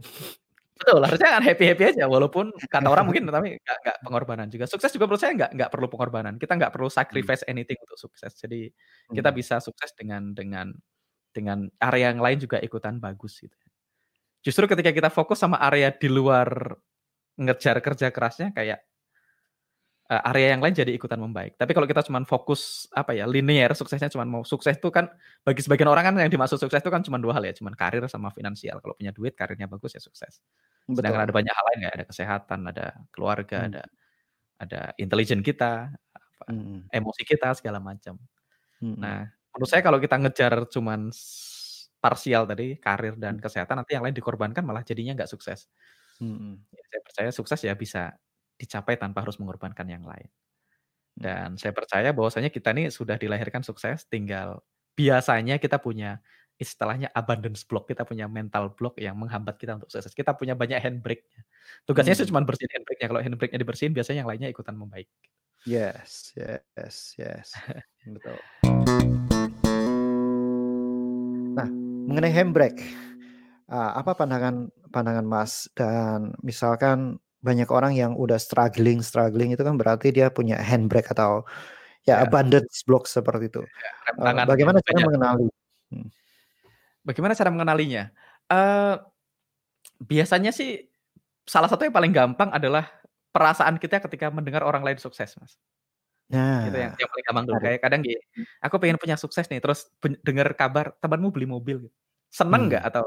Betul, 0.80 1.04
harusnya 1.04 1.30
kan 1.36 1.44
happy 1.44 1.66
happy 1.76 1.84
aja 1.92 2.08
walaupun 2.08 2.56
kata 2.56 2.88
orang 2.88 3.04
mungkin 3.04 3.28
tapi 3.28 3.60
nggak 3.60 3.78
nggak 3.84 3.98
pengorbanan 4.08 4.48
juga. 4.48 4.64
Sukses 4.64 4.88
juga 4.96 5.12
menurut 5.12 5.20
saya 5.20 5.36
nggak 5.36 5.52
nggak 5.60 5.70
perlu 5.76 5.88
pengorbanan. 5.92 6.34
Kita 6.40 6.56
nggak 6.56 6.72
perlu 6.72 6.88
hmm. 6.88 6.96
sacrifice 6.96 7.44
anything 7.52 7.76
untuk 7.84 8.00
sukses. 8.00 8.32
Jadi 8.40 8.72
kita 9.12 9.30
hmm. 9.30 9.38
bisa 9.38 9.60
sukses 9.60 9.92
dengan 10.00 10.32
dengan 10.32 10.72
dengan 11.36 11.68
area 11.84 12.16
yang 12.16 12.24
lain 12.24 12.40
juga 12.40 12.64
ikutan 12.64 13.04
bagus 13.04 13.44
gitu. 13.44 13.54
Justru 14.40 14.72
ketika 14.72 14.96
kita 14.96 15.10
fokus 15.12 15.44
sama 15.44 15.60
area 15.60 15.92
di 15.92 16.08
luar 16.08 16.48
ngejar 17.36 17.84
kerja 17.84 18.08
kerasnya 18.16 18.56
kayak 18.56 18.80
uh, 20.10 20.22
area 20.34 20.58
yang 20.58 20.62
lain 20.62 20.74
jadi 20.74 20.92
ikutan 20.92 21.22
membaik. 21.22 21.56
Tapi 21.56 21.72
kalau 21.78 21.86
kita 21.86 22.02
cuma 22.04 22.20
fokus 22.26 22.90
apa 22.92 23.14
ya 23.14 23.30
linear 23.30 23.72
suksesnya 23.78 24.10
cuma 24.10 24.26
mau 24.26 24.42
sukses 24.42 24.76
itu 24.76 24.90
kan 24.90 25.08
bagi 25.46 25.62
sebagian 25.62 25.88
orang 25.88 26.12
kan 26.12 26.14
yang 26.18 26.34
dimaksud 26.34 26.58
sukses 26.58 26.82
itu 26.82 26.90
kan 26.90 27.06
cuma 27.06 27.22
dua 27.22 27.38
hal 27.38 27.46
ya, 27.46 27.54
cuma 27.54 27.70
karir 27.78 28.02
sama 28.10 28.34
finansial. 28.34 28.82
Kalau 28.82 28.98
punya 28.98 29.14
duit 29.14 29.38
karirnya 29.38 29.70
bagus 29.70 29.94
ya 29.96 30.02
sukses. 30.02 30.42
Betul. 30.90 31.06
Sedangkan 31.06 31.22
ada 31.30 31.34
banyak 31.34 31.54
hal 31.54 31.66
lain 31.74 31.80
ya, 31.86 31.92
ada 31.94 32.06
kesehatan, 32.10 32.60
ada 32.66 32.86
keluarga, 33.14 33.58
hmm. 33.64 33.70
ada 33.70 33.84
ada 34.60 34.82
intelijen 35.00 35.40
kita, 35.40 35.88
apa, 35.94 36.44
hmm. 36.52 36.92
emosi 36.92 37.24
kita 37.24 37.56
segala 37.56 37.80
macam. 37.80 38.20
Hmm. 38.84 38.98
Nah, 39.00 39.30
menurut 39.56 39.70
saya 39.70 39.86
kalau 39.86 40.02
kita 40.02 40.20
ngejar 40.20 40.68
cuman 40.68 41.14
parsial 42.00 42.48
tadi 42.48 42.80
karir 42.80 43.16
dan 43.20 43.38
hmm. 43.38 43.44
kesehatan 43.44 43.76
nanti 43.84 43.92
yang 43.96 44.04
lain 44.04 44.16
dikorbankan 44.16 44.64
malah 44.66 44.84
jadinya 44.84 45.16
nggak 45.16 45.32
sukses. 45.32 45.70
Hmm. 46.20 46.60
Ya, 46.76 46.84
saya 46.92 47.02
percaya 47.06 47.30
sukses 47.32 47.60
ya 47.64 47.72
bisa 47.78 48.12
dicapai 48.60 49.00
tanpa 49.00 49.24
harus 49.24 49.40
mengorbankan 49.40 49.88
yang 49.88 50.04
lain. 50.04 50.28
Hmm. 50.28 51.24
Dan 51.24 51.50
saya 51.56 51.72
percaya 51.72 52.12
bahwasanya 52.12 52.52
kita 52.52 52.76
ini 52.76 52.92
sudah 52.92 53.16
dilahirkan 53.16 53.64
sukses, 53.64 54.04
tinggal 54.12 54.60
biasanya 55.00 55.56
kita 55.64 55.80
punya 55.80 56.20
istilahnya 56.60 57.08
abundance 57.16 57.64
block, 57.64 57.88
kita 57.88 58.04
punya 58.04 58.28
mental 58.28 58.76
block 58.76 59.00
yang 59.00 59.16
menghambat 59.16 59.56
kita 59.56 59.80
untuk 59.80 59.88
sukses. 59.88 60.12
Kita 60.12 60.36
punya 60.36 60.60
banyak 60.60 60.76
handbrake. 60.84 61.24
Tugasnya 61.88 62.20
hmm. 62.20 62.28
cuma 62.28 62.44
bersihin 62.44 62.72
handbrake-nya. 62.76 63.08
Kalau 63.08 63.22
handbrake-nya 63.24 63.60
dibersihin, 63.64 63.96
biasanya 63.96 64.28
yang 64.28 64.30
lainnya 64.30 64.52
ikutan 64.52 64.76
membaik. 64.76 65.08
Yes, 65.64 66.36
yes, 66.36 67.16
yes. 67.16 67.56
Betul. 68.16 68.36
Nah, 71.56 71.68
mengenai 72.12 72.32
handbrake, 72.32 72.84
apa 73.72 74.16
pandangan 74.16 74.72
pandangan 74.90 75.26
Mas 75.28 75.70
dan 75.78 76.34
misalkan 76.42 77.22
banyak 77.40 77.70
orang 77.72 77.96
yang 77.96 78.12
udah 78.20 78.36
struggling 78.36 79.00
struggling 79.00 79.56
itu 79.56 79.64
kan 79.64 79.80
berarti 79.80 80.12
dia 80.12 80.28
punya 80.28 80.60
handbrake 80.60 81.08
atau 81.08 81.48
ya, 82.04 82.20
ya. 82.20 82.28
abundance 82.28 82.84
block 82.84 83.08
seperti 83.08 83.48
itu. 83.48 83.62
Ya, 83.64 83.92
uh, 84.20 84.44
bagaimana 84.44 84.84
cara 84.84 85.00
mengenali? 85.08 85.48
Hmm. 85.92 86.10
Bagaimana 87.08 87.34
cara 87.34 87.50
mengenalinya? 87.50 88.04
Uh, 88.52 89.00
biasanya 90.04 90.52
sih 90.52 90.88
salah 91.48 91.72
satu 91.72 91.88
yang 91.88 91.96
paling 91.96 92.12
gampang 92.12 92.52
adalah 92.52 92.92
perasaan 93.32 93.80
kita 93.80 94.04
ketika 94.04 94.28
mendengar 94.30 94.62
orang 94.68 94.84
lain 94.84 95.00
sukses, 95.00 95.34
mas. 95.40 95.56
Nah, 96.30 96.70
gitu 96.70 96.78
yang, 96.78 96.94
yang 96.94 97.10
paling 97.10 97.26
gampang 97.26 97.46
dulu. 97.50 97.58
Kayak 97.58 97.80
kadang 97.82 98.02
gini, 98.06 98.22
aku 98.62 98.76
pengen 98.78 99.02
punya 99.02 99.18
sukses 99.18 99.50
nih, 99.50 99.58
terus 99.58 99.90
dengar 100.22 100.54
kabar 100.54 100.94
temanmu 101.02 101.34
beli 101.34 101.50
mobil, 101.50 101.90
gitu. 101.90 101.96
seneng 102.30 102.70
nggak 102.70 102.86
hmm. 102.86 102.90
atau, 102.94 103.04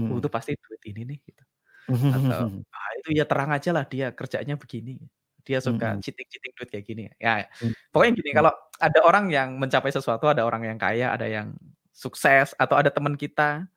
oh, 0.00 0.16
itu 0.16 0.28
pasti 0.32 0.56
duit 0.56 0.82
ini 0.88 1.02
nih, 1.12 1.18
gitu. 1.28 1.42
Atau, 1.88 2.64
ah, 2.76 2.90
itu 3.02 3.08
ya 3.12 3.24
terang 3.28 3.50
aja 3.52 3.70
lah 3.70 3.84
dia 3.84 4.10
kerjanya 4.12 4.56
begini. 4.56 5.00
Dia 5.44 5.60
suka 5.60 5.94
hmm. 5.94 6.00
cheating-cheating 6.00 6.52
duit 6.56 6.68
kayak 6.72 6.84
gini. 6.88 7.04
Ya, 7.20 7.44
hmm. 7.60 7.92
pokoknya 7.92 8.12
gini, 8.16 8.30
kalau 8.32 8.52
ada 8.80 9.00
orang 9.04 9.28
yang 9.28 9.60
mencapai 9.60 9.92
sesuatu, 9.92 10.24
ada 10.32 10.40
orang 10.48 10.64
yang 10.64 10.78
kaya, 10.80 11.12
ada 11.12 11.28
yang 11.28 11.52
sukses, 11.92 12.56
atau 12.56 12.80
ada 12.80 12.88
teman 12.88 13.12
kita, 13.12 13.68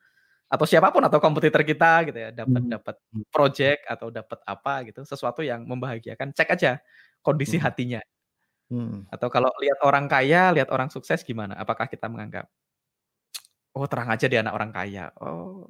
atau 0.47 0.63
siapa 0.63 0.87
pun 0.95 1.03
atau 1.03 1.19
kompetitor 1.19 1.59
kita 1.67 2.07
gitu 2.07 2.19
ya, 2.23 2.29
dapat 2.31 2.61
hmm. 2.63 2.71
dapat 2.79 2.95
project 3.27 3.83
atau 3.83 4.07
dapat 4.07 4.39
apa 4.47 4.73
gitu, 4.87 5.03
sesuatu 5.03 5.43
yang 5.43 5.67
membahagiakan, 5.67 6.31
cek 6.31 6.55
aja 6.55 6.79
kondisi 7.19 7.59
hmm. 7.59 7.65
hatinya. 7.67 8.01
Hmm. 8.71 9.03
Atau 9.11 9.27
kalau 9.27 9.51
lihat 9.59 9.79
orang 9.83 10.07
kaya, 10.07 10.55
lihat 10.55 10.71
orang 10.71 10.87
sukses 10.87 11.19
gimana? 11.27 11.55
Apakah 11.59 11.91
kita 11.91 12.07
menganggap, 12.07 12.47
oh 13.75 13.87
terang 13.91 14.07
aja 14.07 14.25
dia 14.31 14.39
anak 14.39 14.55
orang 14.55 14.71
kaya, 14.71 15.11
oh 15.19 15.67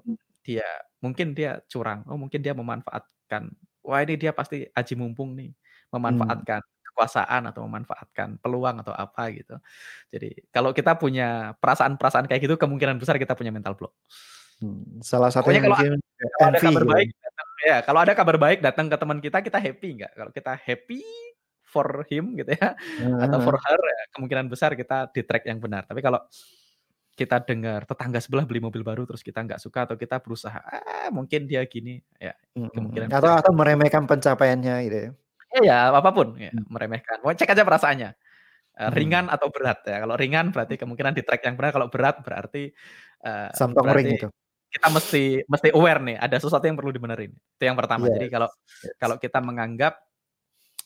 dia 0.48 0.64
mungkin 1.04 1.36
dia 1.36 1.60
curang, 1.68 2.08
oh 2.08 2.16
mungkin 2.16 2.40
dia 2.40 2.56
memanfaatkan, 2.56 3.52
wah 3.84 4.00
ini 4.00 4.16
dia 4.16 4.32
pasti 4.32 4.64
aji 4.64 4.96
mumpung 4.96 5.36
nih, 5.36 5.52
memanfaatkan 5.92 6.64
hmm. 6.64 6.76
kekuasaan 6.88 7.52
atau 7.52 7.68
memanfaatkan 7.68 8.40
peluang 8.40 8.80
atau 8.80 8.96
apa 8.96 9.28
gitu. 9.36 9.60
Jadi 10.08 10.48
kalau 10.48 10.72
kita 10.72 10.96
punya 10.96 11.52
perasaan-perasaan 11.60 12.32
kayak 12.32 12.48
gitu, 12.48 12.56
kemungkinan 12.56 12.96
besar 12.96 13.20
kita 13.20 13.36
punya 13.36 13.52
mental 13.52 13.76
block. 13.76 13.92
Hmm, 14.58 15.04
salah 15.06 15.30
satunya 15.30 15.62
kalau, 15.62 15.78
mungkin 15.78 16.02
kalau 16.18 16.48
ada 16.50 16.60
kabar 16.64 16.84
baik, 16.90 17.10
datang, 17.14 17.48
ya 17.62 17.78
kalau 17.86 18.00
ada 18.02 18.14
kabar 18.18 18.38
baik 18.42 18.60
datang 18.64 18.86
ke 18.90 18.98
teman 18.98 19.20
kita, 19.22 19.38
kita 19.44 19.60
happy 19.62 19.90
nggak? 20.02 20.12
Kalau 20.18 20.32
kita 20.34 20.54
happy 20.58 21.04
for 21.68 22.08
him 22.08 22.34
gitu 22.40 22.56
ya, 22.56 22.74
uh, 22.74 23.20
atau 23.28 23.38
for 23.44 23.54
her, 23.54 23.78
ya, 23.78 24.02
kemungkinan 24.16 24.48
besar 24.50 24.74
kita 24.74 25.12
di 25.14 25.22
track 25.22 25.46
yang 25.46 25.60
benar. 25.62 25.86
Tapi 25.86 26.00
kalau 26.02 26.24
kita 27.18 27.42
dengar 27.42 27.90
tetangga 27.90 28.22
sebelah 28.22 28.46
beli 28.46 28.62
mobil 28.62 28.86
baru 28.86 29.10
terus 29.10 29.26
kita 29.26 29.42
nggak 29.42 29.58
suka 29.58 29.90
atau 29.90 29.98
kita 29.98 30.22
berusaha 30.22 30.62
ah 30.62 31.10
mungkin 31.10 31.50
dia 31.50 31.66
gini. 31.66 31.98
Ya 32.22 32.38
kemungkinan 32.54 33.10
atau 33.10 33.34
atau 33.34 33.52
meremehkan 33.58 34.06
pencapaiannya 34.06 34.76
gitu 34.86 34.98
ya? 35.02 35.10
Ya, 35.58 35.80
apa 35.90 36.14
pun. 36.14 36.38
Ya, 36.38 36.54
hmm. 36.54 36.70
meremehkan. 36.70 37.18
Mau 37.26 37.34
cek 37.34 37.58
aja 37.58 37.66
perasaannya. 37.66 38.14
Uh, 38.78 38.94
ringan 38.94 39.26
atau 39.34 39.50
berat 39.50 39.82
ya. 39.90 40.06
Kalau 40.06 40.14
ringan 40.14 40.54
berarti 40.54 40.78
kemungkinan 40.78 41.18
di 41.18 41.26
track 41.26 41.42
yang 41.50 41.58
benar 41.58 41.74
kalau 41.74 41.90
berat 41.90 42.22
berarti 42.22 42.70
uh, 43.26 43.50
berarti 43.74 44.22
itu 44.22 44.30
kita 44.68 44.88
mesti 44.92 45.24
mesti 45.48 45.70
aware 45.74 46.02
nih 46.04 46.18
ada 46.20 46.38
sesuatu 46.38 46.70
yang 46.70 46.78
perlu 46.78 46.94
dibenerin. 46.94 47.34
Itu 47.34 47.64
yang 47.66 47.74
pertama. 47.74 48.06
Yes. 48.06 48.14
jadi 48.20 48.28
kalau 48.30 48.50
yes. 48.54 48.94
kalau 49.02 49.16
kita 49.18 49.40
menganggap 49.42 49.94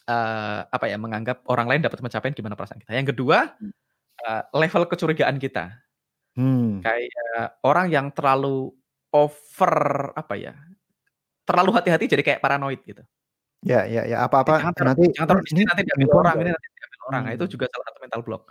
uh, 0.08 0.63
apa 0.72 0.86
ya 0.88 0.96
menganggap 0.96 1.44
orang 1.52 1.67
lain 1.67 1.82
dapat 1.84 2.00
mencapai 2.00 2.32
gimana 2.32 2.56
perasaan 2.56 2.80
kita? 2.80 2.96
Yang 2.96 3.12
kedua 3.12 3.52
uh, 4.24 4.41
level 4.56 4.88
kecurigaan 4.88 5.36
kita 5.41 5.76
Hmm. 6.36 6.80
Kayak 6.80 7.60
orang 7.67 7.88
yang 7.91 8.08
terlalu 8.15 8.72
over 9.12 9.76
apa 10.15 10.34
ya, 10.39 10.54
terlalu 11.44 11.76
hati-hati 11.76 12.08
jadi 12.08 12.24
kayak 12.24 12.39
paranoid 12.39 12.80
gitu. 12.88 13.04
Ya 13.62 13.86
ya 13.86 14.08
ya, 14.10 14.26
apa-apa 14.26 14.58
jangan 14.58 14.96
nanti 14.96 15.06
jangan 15.13 15.38
ini 15.54 15.62
nanti 15.67 15.82
diambil 15.86 16.10
orang, 16.24 16.36
ini 16.41 16.50
nanti 16.50 16.67
diambil 16.74 17.00
orang. 17.12 17.22
Nah, 17.28 17.34
itu 17.36 17.46
hmm. 17.46 17.54
juga 17.54 17.65
salah 17.70 17.86
satu 17.91 18.00
mental 18.02 18.22
block. 18.24 18.44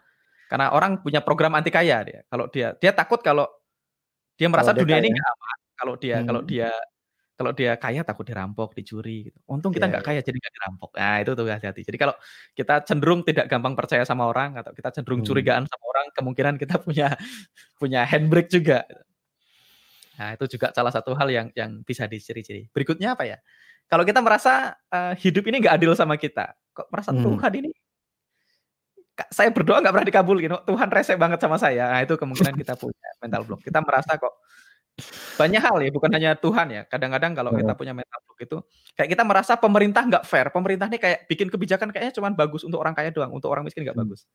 Karena 0.50 0.66
orang 0.74 0.92
punya 1.02 1.20
program 1.22 1.54
anti 1.56 1.70
kaya 1.70 1.98
dia. 2.06 2.20
Kalau 2.26 2.46
dia 2.50 2.74
dia 2.78 2.92
takut 2.94 3.18
kalau 3.22 3.46
dia 4.38 4.46
merasa 4.50 4.70
dia 4.70 4.82
dunia 4.84 4.98
ini 5.00 5.10
nggak 5.10 5.28
aman. 5.34 5.58
Kalau 5.74 5.94
dia 5.96 6.16
hmm. 6.20 6.26
kalau 6.28 6.42
dia 6.44 6.70
kalau 7.40 7.56
dia 7.56 7.72
kaya 7.80 8.04
takut 8.04 8.28
dirampok, 8.28 8.76
dicuri 8.76 9.32
gitu. 9.32 9.38
Untung 9.48 9.72
kita 9.72 9.88
nggak 9.88 10.04
yeah, 10.04 10.12
kaya 10.12 10.20
jadi 10.20 10.36
nggak 10.36 10.54
dirampok. 10.60 10.90
Nah, 10.92 11.16
itu 11.24 11.30
tuh 11.32 11.48
hati-hati. 11.48 11.80
Jadi 11.88 11.96
kalau 11.96 12.12
kita 12.52 12.74
cenderung 12.84 13.24
tidak 13.24 13.48
gampang 13.48 13.72
percaya 13.72 14.04
sama 14.04 14.28
orang 14.28 14.60
atau 14.60 14.76
kita 14.76 14.92
cenderung 14.92 15.24
hmm. 15.24 15.28
curigaan 15.32 15.64
sama 15.64 15.84
orang, 15.88 16.06
kemungkinan 16.12 16.54
kita 16.60 16.76
punya 16.84 17.16
punya 17.80 18.04
handbrake 18.04 18.52
juga. 18.52 18.84
Nah, 20.20 20.36
itu 20.36 20.44
juga 20.52 20.68
salah 20.76 20.92
satu 20.92 21.16
hal 21.16 21.32
yang 21.32 21.48
yang 21.56 21.80
bisa 21.80 22.04
diciri-ciri. 22.04 22.68
Berikutnya 22.76 23.16
apa 23.16 23.24
ya? 23.24 23.40
Kalau 23.88 24.04
kita 24.04 24.20
merasa 24.20 24.76
uh, 24.92 25.16
hidup 25.16 25.48
ini 25.48 25.64
nggak 25.64 25.80
adil 25.80 25.96
sama 25.96 26.20
kita, 26.20 26.52
kok 26.76 26.92
merasa 26.92 27.16
hmm. 27.16 27.24
Tuhan 27.24 27.52
ini 27.56 27.70
saya 29.32 29.48
berdoa 29.48 29.80
nggak 29.80 29.92
pernah 29.96 30.08
dikabul 30.12 30.36
gitu. 30.44 30.60
Tuhan 30.68 30.88
rese 30.92 31.16
banget 31.16 31.40
sama 31.40 31.56
saya. 31.56 31.88
Nah, 31.88 32.04
itu 32.04 32.20
kemungkinan 32.20 32.52
kita 32.52 32.76
punya 32.76 33.08
mental 33.24 33.48
block. 33.48 33.64
Kita 33.64 33.80
merasa 33.80 34.20
kok 34.20 34.44
banyak 35.36 35.62
hal 35.62 35.76
ya, 35.80 35.90
bukan 35.90 36.10
hanya 36.12 36.30
Tuhan 36.36 36.66
ya. 36.70 36.82
Kadang-kadang 36.86 37.32
kalau 37.36 37.50
kita 37.56 37.72
punya 37.74 37.92
mental 37.96 38.20
block 38.24 38.40
itu, 38.40 38.56
kayak 38.94 39.10
kita 39.16 39.22
merasa 39.26 39.52
pemerintah 39.56 40.02
nggak 40.06 40.24
fair. 40.24 40.48
Pemerintah 40.54 40.86
ini 40.88 40.98
kayak 41.00 41.26
bikin 41.26 41.48
kebijakan 41.48 41.88
kayaknya 41.90 42.12
cuma 42.16 42.28
bagus 42.32 42.62
untuk 42.62 42.80
orang 42.80 42.94
kaya 42.94 43.10
doang, 43.10 43.32
untuk 43.32 43.48
orang 43.48 43.66
miskin 43.66 43.82
nggak 43.82 43.96
hmm. 43.96 44.04
bagus. 44.06 44.28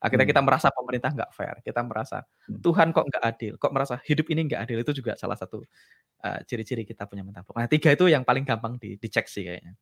Akhirnya 0.00 0.24
hmm. 0.24 0.32
kita 0.32 0.40
merasa 0.40 0.68
pemerintah 0.72 1.10
nggak 1.12 1.30
fair. 1.36 1.54
Kita 1.60 1.80
merasa 1.84 2.24
hmm. 2.48 2.60
Tuhan 2.64 2.88
kok 2.96 3.04
nggak 3.04 3.22
adil, 3.24 3.52
kok 3.60 3.72
merasa 3.72 3.94
hidup 4.08 4.26
ini 4.32 4.40
nggak 4.48 4.60
adil. 4.64 4.78
Itu 4.80 4.92
juga 4.96 5.12
salah 5.20 5.36
satu 5.36 5.60
uh, 6.24 6.40
ciri-ciri 6.48 6.88
kita 6.88 7.04
punya 7.04 7.20
mental 7.20 7.44
block. 7.44 7.56
Nah 7.60 7.68
tiga 7.68 7.92
itu 7.92 8.08
yang 8.08 8.24
paling 8.24 8.44
gampang 8.48 8.80
di, 8.80 8.96
dicek 8.96 9.28
sih 9.28 9.44
kayaknya. 9.44 9.76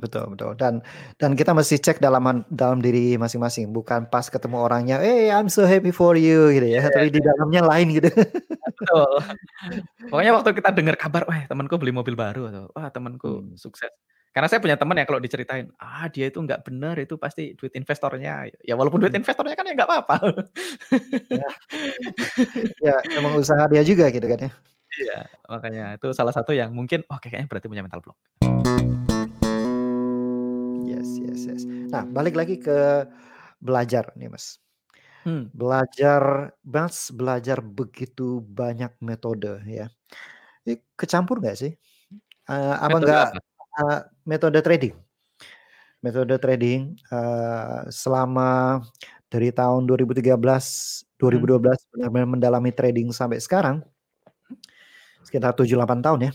Betul 0.00 0.32
betul 0.32 0.56
dan 0.56 0.80
dan 1.20 1.36
kita 1.36 1.52
mesti 1.52 1.76
cek 1.76 2.00
dalam 2.00 2.24
dalam 2.48 2.80
diri 2.80 3.20
masing-masing 3.20 3.76
bukan 3.76 4.08
pas 4.08 4.24
ketemu 4.24 4.64
orangnya, 4.64 4.96
eh 5.04 5.28
I'm 5.28 5.52
so 5.52 5.68
happy 5.68 5.92
for 5.92 6.16
you," 6.16 6.48
gitu 6.48 6.64
ya, 6.64 6.80
yeah. 6.80 6.88
tapi 6.88 7.12
di 7.12 7.20
dalamnya 7.20 7.60
lain 7.60 8.00
gitu. 8.00 8.08
Betul. 8.72 9.12
Pokoknya 10.08 10.32
waktu 10.32 10.50
kita 10.56 10.72
dengar 10.72 10.96
kabar, 10.96 11.28
"Wah, 11.28 11.44
temanku 11.44 11.76
beli 11.76 11.92
mobil 11.92 12.16
baru," 12.16 12.48
atau, 12.48 12.64
"Wah, 12.72 12.88
temanku 12.88 13.44
hmm. 13.44 13.60
sukses." 13.60 13.92
Karena 14.32 14.48
saya 14.48 14.64
punya 14.64 14.80
teman 14.80 14.96
yang 14.96 15.04
kalau 15.04 15.20
diceritain, 15.20 15.68
"Ah, 15.76 16.08
dia 16.08 16.32
itu 16.32 16.40
nggak 16.40 16.64
benar, 16.64 16.96
itu 16.96 17.20
pasti 17.20 17.52
duit 17.52 17.76
investornya." 17.76 18.48
Ya 18.64 18.72
walaupun 18.80 18.96
duit 18.96 19.12
hmm. 19.12 19.20
investornya 19.20 19.52
kan 19.52 19.68
ya 19.68 19.76
nggak 19.76 19.90
apa-apa. 19.92 20.16
Ya. 21.28 21.48
ya, 22.80 22.96
emang 23.20 23.36
usaha 23.36 23.68
dia 23.68 23.84
juga 23.84 24.08
gitu 24.08 24.24
kan 24.24 24.48
ya. 24.48 24.50
Iya, 24.92 25.18
makanya 25.48 25.84
itu 26.00 26.08
salah 26.16 26.32
satu 26.32 26.56
yang 26.56 26.72
mungkin, 26.72 27.04
oh 27.12 27.20
kayaknya 27.20 27.44
berarti 27.48 27.68
punya 27.68 27.84
mental 27.84 28.00
block. 28.00 28.16
Yes 31.02 31.18
yes 31.18 31.40
yes. 31.50 31.62
Nah, 31.66 32.06
balik 32.06 32.38
lagi 32.38 32.62
ke 32.62 33.10
belajar 33.58 34.14
nih, 34.14 34.30
Mas. 34.30 34.62
Hmm. 35.26 35.50
Belajar 35.50 36.54
Mas 36.62 37.10
belajar 37.10 37.58
begitu 37.58 38.38
banyak 38.42 38.94
metode 39.02 39.58
ya. 39.66 39.90
Ini 40.62 40.78
kecampur 40.94 41.42
nggak 41.42 41.58
sih? 41.58 41.74
Uh, 42.46 42.78
apa 42.78 43.02
Metode 43.02 43.10
enggak 43.10 43.30
Uh, 43.72 44.04
metode 44.28 44.60
trading? 44.60 44.92
Metode 46.04 46.36
trading, 46.36 46.92
uh, 47.08 47.88
selama 47.88 48.84
dari 49.32 49.48
tahun 49.48 49.88
2013, 49.88 50.28
2012 51.16 51.16
hmm. 51.16 51.88
benar-benar 51.96 52.28
mendalami 52.28 52.68
trading 52.68 53.08
sampai 53.16 53.40
sekarang 53.40 53.80
sekitar 55.24 55.56
7, 55.56 55.72
8 55.72 56.04
tahun 56.04 56.28
ya. 56.28 56.32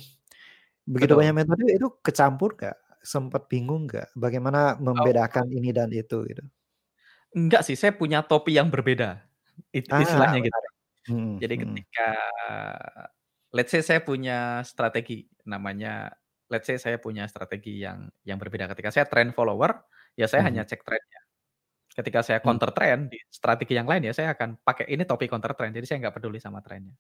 Begitu 0.90 1.14
Betul. 1.14 1.22
banyak 1.22 1.36
metode 1.46 1.66
itu 1.70 1.88
kecampur 2.02 2.58
nggak? 2.58 2.87
Sempat 3.04 3.48
bingung 3.48 3.88
nggak 3.88 4.12
bagaimana 4.18 4.76
membedakan 4.78 5.48
oh. 5.50 5.58
ini 5.58 5.70
dan 5.72 5.90
itu 5.94 6.24
gitu? 6.28 6.44
Enggak 7.36 7.62
sih, 7.68 7.76
saya 7.76 7.94
punya 7.94 8.24
topi 8.24 8.56
yang 8.56 8.72
berbeda. 8.72 9.22
Itu 9.74 9.92
ah, 9.94 10.02
istilahnya 10.02 10.40
gitu. 10.42 10.58
Hmm, 11.08 11.40
Jadi 11.40 11.54
hmm. 11.56 11.64
ketika 11.64 12.08
let's 13.56 13.72
say 13.72 13.82
saya 13.84 14.04
punya 14.04 14.60
strategi 14.68 15.24
namanya 15.48 16.12
let's 16.52 16.68
say 16.68 16.76
saya 16.80 17.00
punya 17.00 17.28
strategi 17.28 17.84
yang 17.84 18.08
yang 18.24 18.40
berbeda. 18.40 18.68
Ketika 18.72 18.92
saya 18.92 19.06
trend 19.08 19.36
follower, 19.36 19.76
ya 20.16 20.28
saya 20.28 20.44
hmm. 20.44 20.50
hanya 20.52 20.64
cek 20.68 20.82
trendnya. 20.84 21.22
Ketika 21.92 22.20
saya 22.24 22.40
hmm. 22.40 22.46
counter 22.48 22.72
trend 22.72 23.02
di 23.12 23.20
strategi 23.28 23.74
yang 23.76 23.88
lain 23.88 24.08
ya 24.08 24.14
saya 24.16 24.36
akan 24.36 24.60
pakai 24.64 24.88
ini 24.92 25.04
topi 25.04 25.28
counter 25.28 25.56
trend. 25.56 25.76
Jadi 25.76 25.86
saya 25.88 25.98
nggak 26.08 26.16
peduli 26.20 26.40
sama 26.40 26.64
trennya. 26.64 26.96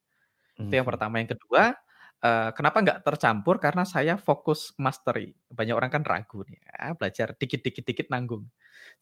Hmm. 0.57 0.67
Itu 0.67 0.73
yang 0.75 0.87
pertama. 0.87 1.19
Yang 1.21 1.37
kedua, 1.37 1.75
uh, 2.23 2.49
kenapa 2.53 2.77
nggak 2.81 2.99
tercampur? 3.05 3.61
Karena 3.61 3.83
saya 3.83 4.15
fokus 4.17 4.73
mastery. 4.79 5.35
Banyak 5.49 5.75
orang 5.75 5.91
kan 5.91 6.03
ragu 6.05 6.41
nih, 6.47 6.57
ya, 6.61 6.93
belajar 6.97 7.33
dikit-dikit-dikit 7.37 8.07
nanggung. 8.09 8.45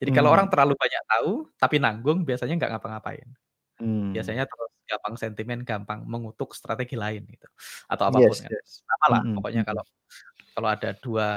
Jadi 0.01 0.09
hmm. 0.11 0.17
kalau 0.17 0.29
orang 0.33 0.47
terlalu 0.51 0.73
banyak 0.75 1.03
tahu 1.07 1.31
tapi 1.55 1.75
nanggung, 1.79 2.27
biasanya 2.27 2.55
nggak 2.59 2.71
ngapa-ngapain. 2.75 3.29
Hmm. 3.79 4.15
Biasanya 4.15 4.47
terus 4.47 4.75
gampang 4.85 5.15
sentimen, 5.17 5.59
gampang 5.65 6.05
mengutuk 6.05 6.53
strategi 6.53 6.95
lain 6.95 7.25
gitu 7.25 7.49
atau 7.89 8.03
apa 8.07 8.17
pun 8.21 8.29
yes, 8.29 8.41
kan. 8.45 8.51
Yes. 8.53 8.69
Sama 8.85 9.05
lah 9.09 9.21
mm-hmm. 9.21 9.35
pokoknya 9.41 9.61
kalau 9.65 9.83
kalau 10.55 10.69
ada 10.71 10.89
dua 11.01 11.27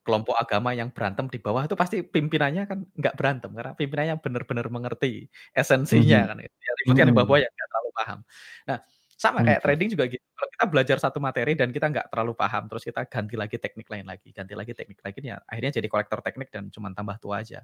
kelompok 0.00 0.34
agama 0.40 0.72
yang 0.72 0.88
berantem 0.90 1.28
di 1.28 1.38
bawah 1.38 1.68
itu 1.68 1.76
pasti 1.76 2.00
pimpinannya 2.00 2.64
kan 2.64 2.80
nggak 2.96 3.14
berantem 3.14 3.52
karena 3.52 3.72
pimpinannya 3.76 4.16
benar-benar 4.18 4.66
mengerti 4.72 5.28
esensinya 5.52 6.24
mm-hmm. 6.24 6.48
kan 6.48 6.58
ya 6.64 6.72
ributnya 6.82 7.04
mm-hmm. 7.04 7.12
di 7.12 7.14
bawah 7.14 7.38
yang 7.38 7.52
nggak 7.52 7.68
terlalu 7.68 7.90
paham. 7.92 8.18
Nah 8.66 8.78
sama 9.20 9.44
kayak 9.44 9.60
trading 9.60 9.92
juga 9.92 10.08
gitu. 10.08 10.24
Kalau 10.32 10.48
kita 10.48 10.64
belajar 10.72 10.96
satu 10.96 11.20
materi 11.20 11.52
dan 11.52 11.68
kita 11.68 11.92
nggak 11.92 12.08
terlalu 12.08 12.32
paham, 12.32 12.72
terus 12.72 12.88
kita 12.88 13.04
ganti 13.04 13.36
lagi 13.36 13.60
teknik 13.60 13.84
lain 13.92 14.08
lagi, 14.08 14.32
ganti 14.32 14.56
lagi 14.56 14.72
teknik 14.72 14.96
lagi, 15.04 15.20
ya 15.20 15.36
akhirnya 15.44 15.76
jadi 15.76 15.88
kolektor 15.92 16.24
teknik 16.24 16.48
dan 16.48 16.72
cuma 16.72 16.88
tambah 16.96 17.20
tua 17.20 17.44
aja. 17.44 17.60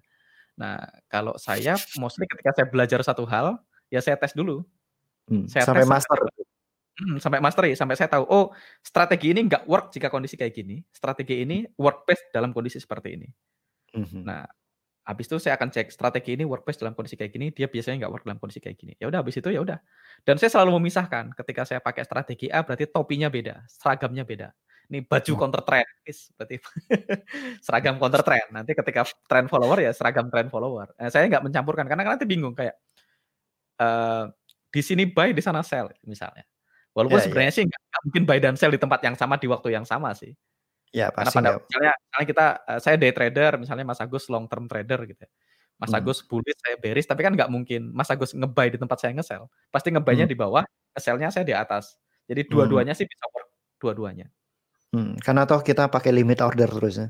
Nah, 0.61 0.77
kalau 1.09 1.33
saya 1.41 1.81
mostly 1.97 2.29
ketika 2.29 2.53
saya 2.53 2.69
belajar 2.69 3.01
satu 3.01 3.25
hal, 3.25 3.57
ya 3.89 4.05
saya 4.05 4.21
tes 4.21 4.37
dulu. 4.37 4.69
Hmm, 5.33 5.49
saya 5.49 5.65
sampai 5.65 5.89
tes 5.89 5.93
master. 5.97 6.19
Sampai, 6.21 6.45
hmm, 7.01 7.17
sampai 7.25 7.41
master 7.41 7.63
ya, 7.73 7.77
sampai 7.81 7.97
saya 7.97 8.09
tahu 8.13 8.25
oh 8.29 8.47
strategi 8.85 9.33
ini 9.33 9.49
nggak 9.49 9.65
work 9.65 9.97
jika 9.97 10.13
kondisi 10.13 10.37
kayak 10.37 10.53
gini, 10.53 10.85
strategi 10.93 11.41
ini 11.41 11.65
work 11.81 12.05
best 12.05 12.29
dalam 12.37 12.53
kondisi 12.53 12.77
seperti 12.77 13.17
ini. 13.17 13.29
Hmm. 13.97 14.29
Nah, 14.29 14.45
habis 15.07 15.31
itu 15.31 15.39
saya 15.39 15.55
akan 15.55 15.71
cek 15.71 15.95
strategi 15.95 16.35
ini 16.35 16.43
work 16.43 16.67
best 16.67 16.83
dalam 16.83 16.91
kondisi 16.99 17.15
kayak 17.15 17.31
gini, 17.31 17.55
dia 17.55 17.71
biasanya 17.71 18.05
nggak 18.05 18.13
work 18.13 18.25
dalam 18.27 18.43
kondisi 18.43 18.59
kayak 18.59 18.75
gini. 18.75 18.93
Ya 18.99 19.07
udah 19.07 19.23
habis 19.23 19.39
itu 19.39 19.49
ya 19.55 19.63
udah. 19.63 19.79
Dan 20.27 20.35
saya 20.43 20.51
selalu 20.51 20.83
memisahkan 20.83 21.31
ketika 21.39 21.63
saya 21.63 21.79
pakai 21.79 22.03
strategi 22.03 22.51
A 22.51 22.67
berarti 22.67 22.91
topinya 22.91 23.31
beda, 23.31 23.63
seragamnya 23.71 24.27
beda. 24.27 24.51
Ini 24.91 25.07
baju 25.07 25.33
hmm. 25.33 25.41
counter 25.41 25.63
trend, 25.63 25.89
berarti 26.35 26.57
seragam 27.65 27.95
counter 28.03 28.23
trend. 28.27 28.49
Nanti 28.51 28.75
ketika 28.75 29.07
trend 29.31 29.47
follower 29.47 29.79
ya 29.79 29.95
seragam 29.95 30.27
trend 30.27 30.51
follower. 30.51 30.91
Nah, 30.99 31.11
saya 31.11 31.31
nggak 31.31 31.43
mencampurkan 31.47 31.87
karena 31.87 32.03
nanti 32.03 32.27
bingung 32.27 32.55
kayak 32.59 32.75
uh, 33.79 34.27
di 34.75 34.83
sini 34.83 35.07
buy 35.07 35.31
di 35.31 35.43
sana 35.43 35.63
sell 35.63 35.87
misalnya. 36.03 36.43
Walaupun 36.99 37.19
yeah, 37.19 37.23
iya. 37.23 37.27
sebenarnya 37.31 37.53
yeah. 37.55 37.59
sih 37.63 37.65
nggak 37.71 38.03
mungkin 38.11 38.23
buy 38.27 38.39
dan 38.43 38.55
sell 38.59 38.75
di 38.75 38.81
tempat 38.83 39.01
yang 39.07 39.15
sama 39.15 39.39
di 39.39 39.47
waktu 39.47 39.71
yang 39.71 39.87
sama 39.87 40.11
sih. 40.19 40.35
Ya, 40.95 41.11
Karena 41.11 41.31
pada 41.31 41.51
misalnya, 41.59 41.93
misalnya 41.99 42.27
kita 42.27 42.47
uh, 42.63 42.81
saya 42.81 42.97
day 42.97 43.13
trader, 43.13 43.53
misalnya 43.59 43.85
Mas 43.85 44.01
Agus 44.01 44.31
long 44.31 44.47
term 44.47 44.71
trader 44.71 45.03
gitu 45.07 45.27
ya. 45.27 45.31
Mas 45.77 45.93
hmm. 45.93 45.99
Agus 46.01 46.25
bullish, 46.25 46.57
saya 46.57 46.77
bearish, 46.81 47.05
tapi 47.05 47.21
kan 47.21 47.37
nggak 47.37 47.53
mungkin 47.53 47.93
Mas 47.93 48.09
Agus 48.09 48.33
ngebuy 48.33 48.73
di 48.73 48.79
tempat 48.81 48.97
saya 48.97 49.13
ngesell. 49.13 49.45
Pasti 49.69 49.93
ngebuy-nya 49.93 50.25
hmm. 50.25 50.33
di 50.33 50.39
bawah, 50.39 50.65
ngesellnya 50.97 51.29
saya 51.29 51.45
di 51.45 51.53
atas. 51.53 52.01
Jadi 52.25 52.49
dua-duanya 52.49 52.97
hmm. 52.97 53.01
sih 53.03 53.07
bisa 53.07 53.25
work, 53.31 53.49
dua-duanya. 53.77 54.27
Hmm. 54.97 55.15
Karena 55.21 55.45
toh 55.45 55.61
kita 55.61 55.93
pakai 55.93 56.17
limit 56.17 56.41
order 56.41 56.71
terus 56.71 56.97
ya. 56.97 57.09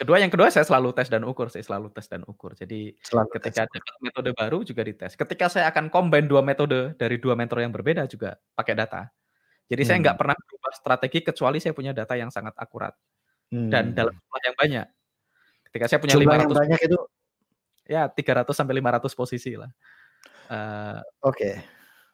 Kedua, 0.00 0.16
yang 0.16 0.32
kedua 0.32 0.48
saya 0.48 0.64
selalu 0.64 0.96
tes 0.96 1.12
dan 1.12 1.28
ukur, 1.28 1.52
saya 1.52 1.60
selalu 1.60 1.92
tes 1.92 2.08
dan 2.08 2.24
ukur. 2.24 2.56
Jadi 2.56 2.96
selalu 3.04 3.36
ketika 3.36 3.68
ada 3.68 3.78
metode 4.00 4.32
baru 4.32 4.64
juga 4.64 4.80
dites. 4.80 5.12
Ketika 5.12 5.52
saya 5.52 5.68
akan 5.68 5.92
combine 5.92 6.24
dua 6.24 6.40
metode 6.40 6.96
dari 6.96 7.20
dua 7.20 7.36
mentor 7.36 7.60
yang 7.60 7.68
berbeda 7.68 8.08
juga 8.08 8.40
pakai 8.56 8.72
data. 8.72 9.12
Jadi 9.70 9.82
hmm. 9.86 9.88
saya 9.88 9.98
nggak 10.02 10.16
pernah 10.18 10.34
berubah 10.34 10.72
strategi 10.74 11.18
kecuali 11.22 11.62
saya 11.62 11.70
punya 11.70 11.94
data 11.94 12.18
yang 12.18 12.34
sangat 12.34 12.58
akurat 12.58 12.90
hmm. 13.54 13.70
dan 13.70 13.94
dalam 13.94 14.10
jumlah 14.10 14.42
yang 14.42 14.56
banyak. 14.58 14.86
Ketika 15.70 15.84
saya 15.86 15.98
punya 16.02 16.14
jumlah 16.18 16.34
500 16.34 16.42
yang 16.42 16.60
banyak 16.66 16.80
itu 16.82 16.98
ya 17.86 18.02
300 18.10 18.50
sampai 18.50 18.74
500 18.82 19.14
posisi 19.14 19.54
lah. 19.54 19.70
Uh, 20.50 20.98
Oke. 21.22 21.38
Okay. 21.38 21.54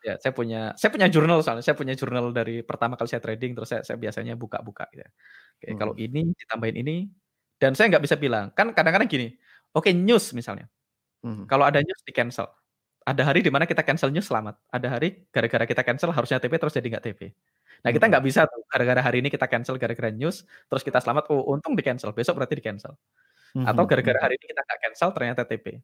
Ya, 0.04 0.14
saya 0.22 0.30
punya 0.36 0.76
saya 0.76 0.92
punya 0.92 1.08
jurnal 1.10 1.40
soalnya 1.42 1.64
saya 1.64 1.74
punya 1.74 1.96
jurnal 1.96 2.30
dari 2.30 2.62
pertama 2.62 2.94
kali 2.94 3.10
saya 3.10 3.18
trading 3.18 3.58
terus 3.58 3.72
saya, 3.72 3.82
saya 3.82 3.96
biasanya 3.96 4.36
buka-buka 4.36 4.86
gitu. 4.92 5.02
Oke, 5.56 5.72
hmm. 5.72 5.78
kalau 5.80 5.94
ini 5.96 6.30
ditambahin 6.36 6.76
ini 6.84 7.08
dan 7.56 7.72
saya 7.72 7.88
nggak 7.88 8.04
bisa 8.04 8.20
bilang, 8.20 8.52
kan 8.52 8.76
kadang-kadang 8.76 9.08
gini, 9.08 9.32
oke 9.72 9.88
okay, 9.88 9.96
news 9.96 10.36
misalnya. 10.36 10.68
Hmm. 11.24 11.48
Kalau 11.48 11.64
ada 11.64 11.80
news 11.80 12.00
di 12.04 12.12
cancel. 12.12 12.46
Ada 13.06 13.22
hari 13.22 13.38
di 13.38 13.54
mana 13.54 13.70
kita 13.70 13.86
cancel 13.86 14.10
news 14.10 14.26
selamat. 14.26 14.58
Ada 14.66 14.98
hari 14.98 15.30
gara-gara 15.30 15.62
kita 15.62 15.86
cancel 15.86 16.10
harusnya 16.10 16.42
TP 16.42 16.58
terus 16.58 16.74
jadi 16.74 16.86
nggak 16.90 17.04
TP. 17.06 17.20
Nah 17.86 17.94
kita 17.94 18.10
nggak 18.10 18.24
bisa 18.26 18.50
tuh 18.50 18.66
gara-gara 18.66 18.98
hari 18.98 19.22
ini 19.22 19.30
kita 19.30 19.46
cancel 19.46 19.78
gara-gara 19.78 20.10
news 20.10 20.42
terus 20.66 20.82
kita 20.82 20.98
selamat. 20.98 21.30
Oh 21.30 21.54
untung 21.54 21.78
di 21.78 21.86
cancel, 21.86 22.10
besok 22.10 22.42
berarti 22.42 22.58
di 22.58 22.64
cancel. 22.66 22.98
Hmm. 23.54 23.62
Atau 23.62 23.86
gara-gara 23.86 24.18
hari 24.18 24.34
ini 24.42 24.46
kita 24.50 24.58
nggak 24.58 24.78
cancel 24.90 25.08
ternyata 25.14 25.46
TP. 25.46 25.78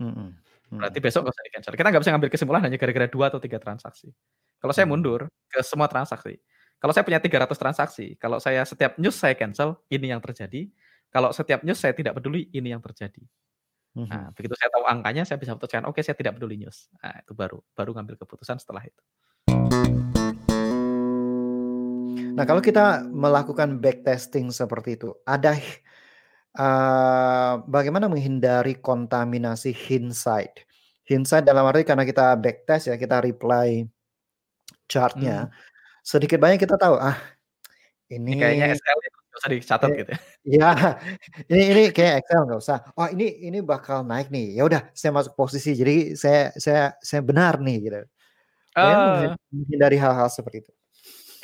Hmm. 0.00 0.32
Berarti 0.72 0.98
besok 0.98 1.28
nggak 1.28 1.36
usah 1.36 1.44
di 1.44 1.52
cancel. 1.52 1.72
Kita 1.76 1.88
nggak 1.92 2.02
bisa 2.02 2.12
ngambil 2.16 2.30
kesimpulan 2.32 2.62
hanya 2.64 2.78
gara-gara 2.80 3.06
dua 3.06 3.24
atau 3.28 3.38
tiga 3.38 3.60
transaksi. 3.60 4.08
Kalau 4.56 4.72
saya 4.72 4.88
mundur 4.88 5.28
ke 5.52 5.60
semua 5.60 5.92
transaksi, 5.92 6.40
kalau 6.80 6.92
saya 6.92 7.04
punya 7.08 7.20
300 7.20 7.56
transaksi, 7.56 8.06
kalau 8.20 8.36
saya 8.36 8.60
setiap 8.68 9.00
news 9.00 9.16
saya 9.16 9.32
cancel, 9.32 9.80
ini 9.88 10.12
yang 10.12 10.20
terjadi. 10.20 10.68
Kalau 11.08 11.32
setiap 11.32 11.64
news 11.64 11.80
saya 11.80 11.96
tidak 11.96 12.16
peduli, 12.16 12.52
ini 12.52 12.72
yang 12.72 12.84
terjadi. 12.84 13.24
Mhm. 13.96 14.12
Nah, 14.12 14.28
begitu 14.36 14.52
saya 14.60 14.68
tahu 14.68 14.84
angkanya, 14.84 15.24
saya 15.24 15.40
bisa 15.40 15.56
putuskan, 15.56 15.88
oke 15.88 15.96
okay, 15.96 16.04
saya 16.04 16.12
tidak 16.12 16.36
peduli 16.36 16.60
news. 16.60 16.92
Nah, 17.00 17.16
itu 17.16 17.32
baru 17.32 17.64
baru 17.72 17.96
ngambil 17.96 18.20
keputusan 18.20 18.60
setelah 18.60 18.84
itu. 18.84 19.02
Nah, 22.36 22.44
kalau 22.44 22.60
kita 22.60 23.08
melakukan 23.08 23.80
backtesting 23.80 24.52
seperti 24.52 25.00
itu, 25.00 25.16
ada 25.24 25.56
uh, 26.60 27.64
bagaimana 27.64 28.12
menghindari 28.12 28.76
kontaminasi 28.76 29.72
hindsight? 29.72 30.68
Hindsight 31.08 31.48
dalam 31.48 31.64
arti 31.64 31.88
karena 31.88 32.04
kita 32.04 32.36
backtest 32.36 32.92
ya, 32.92 33.00
kita 33.00 33.24
reply 33.24 33.88
chartnya, 34.84 35.48
hmm. 35.48 35.52
sedikit 36.04 36.36
banyak 36.36 36.60
kita 36.60 36.76
tahu 36.76 37.00
ah 37.00 37.16
ini, 38.12 38.36
ini 38.36 38.42
kayaknya 38.42 38.76
SL 38.76 38.98
usah 39.38 39.50
dicatat 39.52 39.90
gitu 39.92 40.10
ya. 40.12 40.20
Iya, 40.46 40.70
ini 41.50 41.62
ini 41.74 41.82
kayak 41.90 42.22
Excel 42.22 42.46
nggak 42.46 42.60
usah. 42.62 42.78
Oh 42.94 43.08
ini 43.10 43.26
ini 43.50 43.58
bakal 43.60 44.06
naik 44.06 44.30
nih. 44.30 44.56
Ya 44.56 44.62
udah, 44.64 44.88
saya 44.94 45.10
masuk 45.12 45.34
posisi. 45.34 45.74
Jadi 45.74 46.14
saya 46.14 46.54
saya 46.56 46.94
saya 47.02 47.20
benar 47.20 47.58
nih 47.58 47.76
gitu. 47.82 48.00
Uh, 48.76 49.32
dari 49.72 49.96
hal-hal 49.96 50.28
seperti 50.28 50.68
itu. 50.68 50.72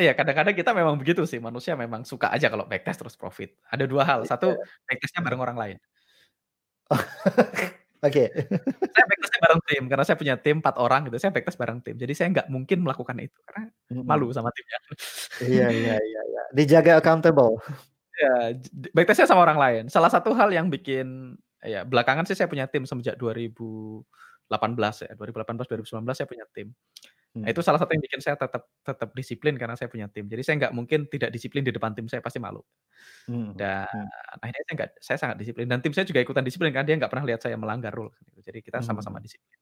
Iya, 0.00 0.12
kadang-kadang 0.16 0.56
kita 0.56 0.72
memang 0.72 0.96
begitu 0.96 1.24
sih. 1.28 1.40
Manusia 1.40 1.76
memang 1.76 2.04
suka 2.08 2.32
aja 2.32 2.48
kalau 2.48 2.64
backtest 2.64 2.98
terus 3.04 3.16
profit. 3.16 3.56
Ada 3.68 3.84
dua 3.84 4.02
hal. 4.08 4.20
Satu, 4.24 4.56
iya. 4.56 4.64
backtestnya 4.88 5.20
bareng 5.20 5.40
orang 5.40 5.58
lain. 5.58 5.76
Oke. 8.02 8.26
Okay. 8.26 8.28
saya 8.94 9.04
backtest 9.06 9.34
bareng 9.38 9.60
tim 9.70 9.82
karena 9.86 10.04
saya 10.04 10.16
punya 10.18 10.34
tim 10.34 10.58
empat 10.58 10.74
orang 10.82 11.06
gitu. 11.06 11.16
Saya 11.22 11.30
backtest 11.30 11.54
bareng 11.54 11.78
tim. 11.86 11.94
Jadi 11.94 12.12
saya 12.18 12.28
nggak 12.34 12.50
mungkin 12.50 12.82
melakukan 12.82 13.16
itu 13.22 13.38
karena 13.46 13.70
malu 14.02 14.34
sama 14.34 14.50
timnya. 14.50 14.78
iya 15.46 15.66
iya 15.70 15.96
iya. 16.02 16.22
iya. 16.26 16.42
Dijaga 16.50 16.98
accountable. 16.98 17.62
Ya, 18.18 18.58
backtestnya 18.90 19.30
sama 19.30 19.46
orang 19.46 19.58
lain. 19.58 19.82
Salah 19.86 20.10
satu 20.10 20.34
hal 20.34 20.50
yang 20.50 20.66
bikin 20.66 21.38
ya 21.62 21.86
belakangan 21.86 22.26
sih 22.26 22.34
saya 22.34 22.50
punya 22.50 22.66
tim 22.66 22.82
semenjak 22.82 23.14
2018 23.14 24.02
ya. 25.06 25.12
2018 25.14 25.70
2019 25.70 26.18
saya 26.18 26.26
punya 26.26 26.46
tim. 26.50 26.74
Nah, 27.32 27.48
hmm. 27.48 27.52
itu 27.56 27.64
salah 27.64 27.80
satu 27.80 27.96
yang 27.96 28.04
bikin 28.04 28.20
saya 28.20 28.36
tetap 28.36 28.68
tetap 28.84 29.08
disiplin 29.16 29.56
karena 29.56 29.72
saya 29.72 29.88
punya 29.88 30.04
tim. 30.12 30.28
Jadi 30.28 30.44
saya 30.44 30.54
nggak 30.60 30.72
mungkin 30.76 31.08
tidak 31.08 31.32
disiplin 31.32 31.64
di 31.64 31.72
depan 31.72 31.96
tim 31.96 32.04
saya 32.04 32.20
pasti 32.20 32.36
malu. 32.36 32.60
Hmm. 33.24 33.56
Dan 33.56 33.88
hmm. 33.88 34.44
akhirnya 34.44 34.62
saya 34.68 34.74
nggak, 34.76 34.90
saya 35.00 35.16
sangat 35.16 35.36
disiplin 35.40 35.64
dan 35.64 35.80
tim 35.80 35.96
saya 35.96 36.04
juga 36.04 36.20
ikutan 36.20 36.44
disiplin 36.44 36.68
karena 36.76 36.84
dia 36.92 36.96
nggak 37.00 37.08
pernah 37.08 37.24
lihat 37.24 37.40
saya 37.40 37.56
melanggar 37.56 37.88
rule. 37.96 38.12
Jadi 38.44 38.60
kita 38.60 38.84
sama-sama 38.84 39.16
hmm. 39.16 39.24
disiplin. 39.24 39.58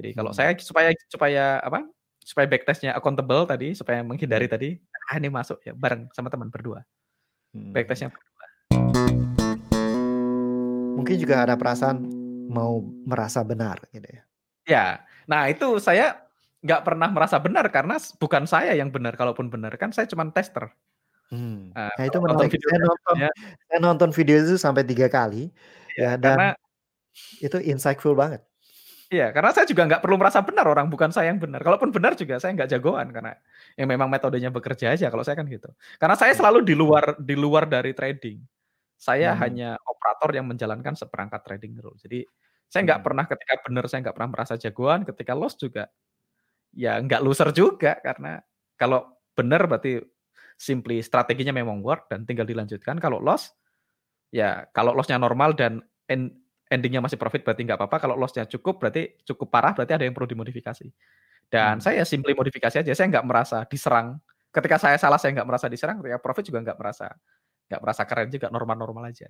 Jadi 0.00 0.08
kalau 0.16 0.32
hmm. 0.32 0.38
saya 0.40 0.50
supaya 0.56 0.88
supaya 1.12 1.44
apa? 1.60 1.84
Supaya 2.24 2.48
backtestnya 2.48 2.96
accountable 2.96 3.44
tadi, 3.44 3.76
supaya 3.76 4.00
menghindari 4.00 4.48
hmm. 4.48 4.54
tadi, 4.56 4.68
ah 5.12 5.20
ini 5.20 5.28
masuk 5.28 5.60
ya 5.60 5.76
bareng 5.76 6.08
sama 6.16 6.32
teman 6.32 6.48
berdua. 6.48 6.80
Hmm. 7.52 7.76
Backtestnya 7.76 8.08
berdua. 8.08 8.44
Mungkin 10.96 11.20
juga 11.20 11.44
ada 11.44 11.52
perasaan 11.52 12.00
mau 12.48 12.80
merasa 13.04 13.44
benar 13.44 13.76
gitu 13.92 14.08
ya. 14.08 14.22
Ya, 14.64 14.86
nah 15.28 15.44
itu 15.52 15.76
saya 15.76 16.24
nggak 16.64 16.80
pernah 16.80 17.08
merasa 17.12 17.36
benar 17.36 17.68
karena 17.68 18.00
bukan 18.16 18.48
saya 18.48 18.72
yang 18.72 18.88
benar. 18.88 19.14
Kalaupun 19.20 19.52
benar 19.52 19.76
kan 19.76 19.92
saya 19.92 20.08
cuma 20.08 20.24
tester. 20.32 20.72
Hmm. 21.28 21.70
Nah, 21.76 21.92
nah 21.92 22.04
itu 22.08 22.18
menarik. 22.20 22.50
Video 22.56 22.68
saya 22.72 22.80
nonton, 22.80 23.14
ya. 23.20 23.30
saya 23.68 23.78
nonton 23.84 24.10
video 24.16 24.36
itu 24.40 24.56
sampai 24.56 24.82
tiga 24.88 25.06
kali. 25.12 25.52
Ya, 25.94 26.16
ya 26.16 26.20
dan 26.20 26.36
karena, 26.36 26.50
itu 27.44 27.56
insightful 27.68 28.16
banget. 28.16 28.40
Iya, 29.12 29.30
karena 29.30 29.52
saya 29.52 29.68
juga 29.68 29.84
nggak 29.84 30.02
perlu 30.02 30.16
merasa 30.16 30.40
benar 30.40 30.64
orang 30.66 30.88
bukan 30.88 31.12
saya 31.12 31.30
yang 31.30 31.38
benar. 31.38 31.60
Kalaupun 31.60 31.92
benar 31.92 32.16
juga 32.16 32.40
saya 32.40 32.56
nggak 32.56 32.66
jagoan 32.72 33.12
karena 33.12 33.36
yang 33.76 33.86
memang 33.86 34.08
metodenya 34.08 34.48
bekerja 34.48 34.96
aja. 34.96 35.12
Kalau 35.12 35.22
saya 35.22 35.36
kan 35.36 35.46
gitu. 35.46 35.68
Karena 36.00 36.16
saya 36.16 36.32
hmm. 36.32 36.40
selalu 36.40 36.58
di 36.64 36.74
luar 36.74 37.04
di 37.20 37.36
luar 37.36 37.68
dari 37.68 37.92
trading. 37.92 38.40
Saya 38.96 39.36
hmm. 39.36 39.40
hanya 39.44 39.70
operator 39.84 40.30
yang 40.32 40.48
menjalankan 40.48 40.96
seperangkat 40.96 41.40
trading 41.44 41.76
rule. 41.78 41.94
Jadi 42.00 42.24
saya 42.72 42.88
nggak 42.88 43.00
hmm. 43.04 43.06
pernah 43.06 43.24
ketika 43.28 43.54
benar 43.68 43.84
saya 43.86 44.00
nggak 44.08 44.16
pernah 44.16 44.30
merasa 44.32 44.54
jagoan, 44.56 45.00
ketika 45.04 45.32
loss 45.36 45.54
juga 45.60 45.92
ya 46.74 46.98
nggak 46.98 47.22
loser 47.22 47.54
juga 47.54 47.98
karena 48.02 48.42
kalau 48.74 49.06
benar 49.34 49.66
berarti 49.70 50.02
simply 50.54 51.02
strateginya 51.02 51.50
memang 51.54 51.82
work 51.82 52.10
dan 52.10 52.22
tinggal 52.26 52.46
dilanjutkan. 52.46 52.98
Kalau 53.02 53.18
loss 53.18 53.50
ya 54.30 54.66
kalau 54.70 54.94
lossnya 54.94 55.18
normal 55.18 55.54
dan 55.54 55.82
end, 56.06 56.34
endingnya 56.70 57.02
masih 57.02 57.18
profit 57.18 57.42
berarti 57.42 57.66
nggak 57.66 57.78
apa-apa. 57.78 57.96
Kalau 58.06 58.14
lossnya 58.18 58.46
cukup 58.46 58.82
berarti 58.82 59.18
cukup 59.26 59.50
parah 59.50 59.74
berarti 59.74 59.94
ada 59.94 60.04
yang 60.06 60.14
perlu 60.14 60.30
dimodifikasi. 60.30 60.86
Dan 61.50 61.78
hmm. 61.78 61.84
saya 61.84 62.02
simply 62.06 62.32
modifikasi 62.34 62.82
aja. 62.82 62.92
Saya 62.94 63.06
nggak 63.10 63.26
merasa 63.26 63.62
diserang. 63.66 64.18
Ketika 64.54 64.78
saya 64.78 64.96
salah 64.98 65.18
saya 65.18 65.34
nggak 65.34 65.48
merasa 65.48 65.66
diserang. 65.66 65.98
Ketika 66.02 66.18
profit 66.22 66.44
juga 66.46 66.62
nggak 66.62 66.78
merasa 66.78 67.06
nggak 67.64 67.80
merasa 67.80 68.02
keren 68.04 68.28
juga 68.28 68.46
normal-normal 68.52 69.10
aja. 69.10 69.26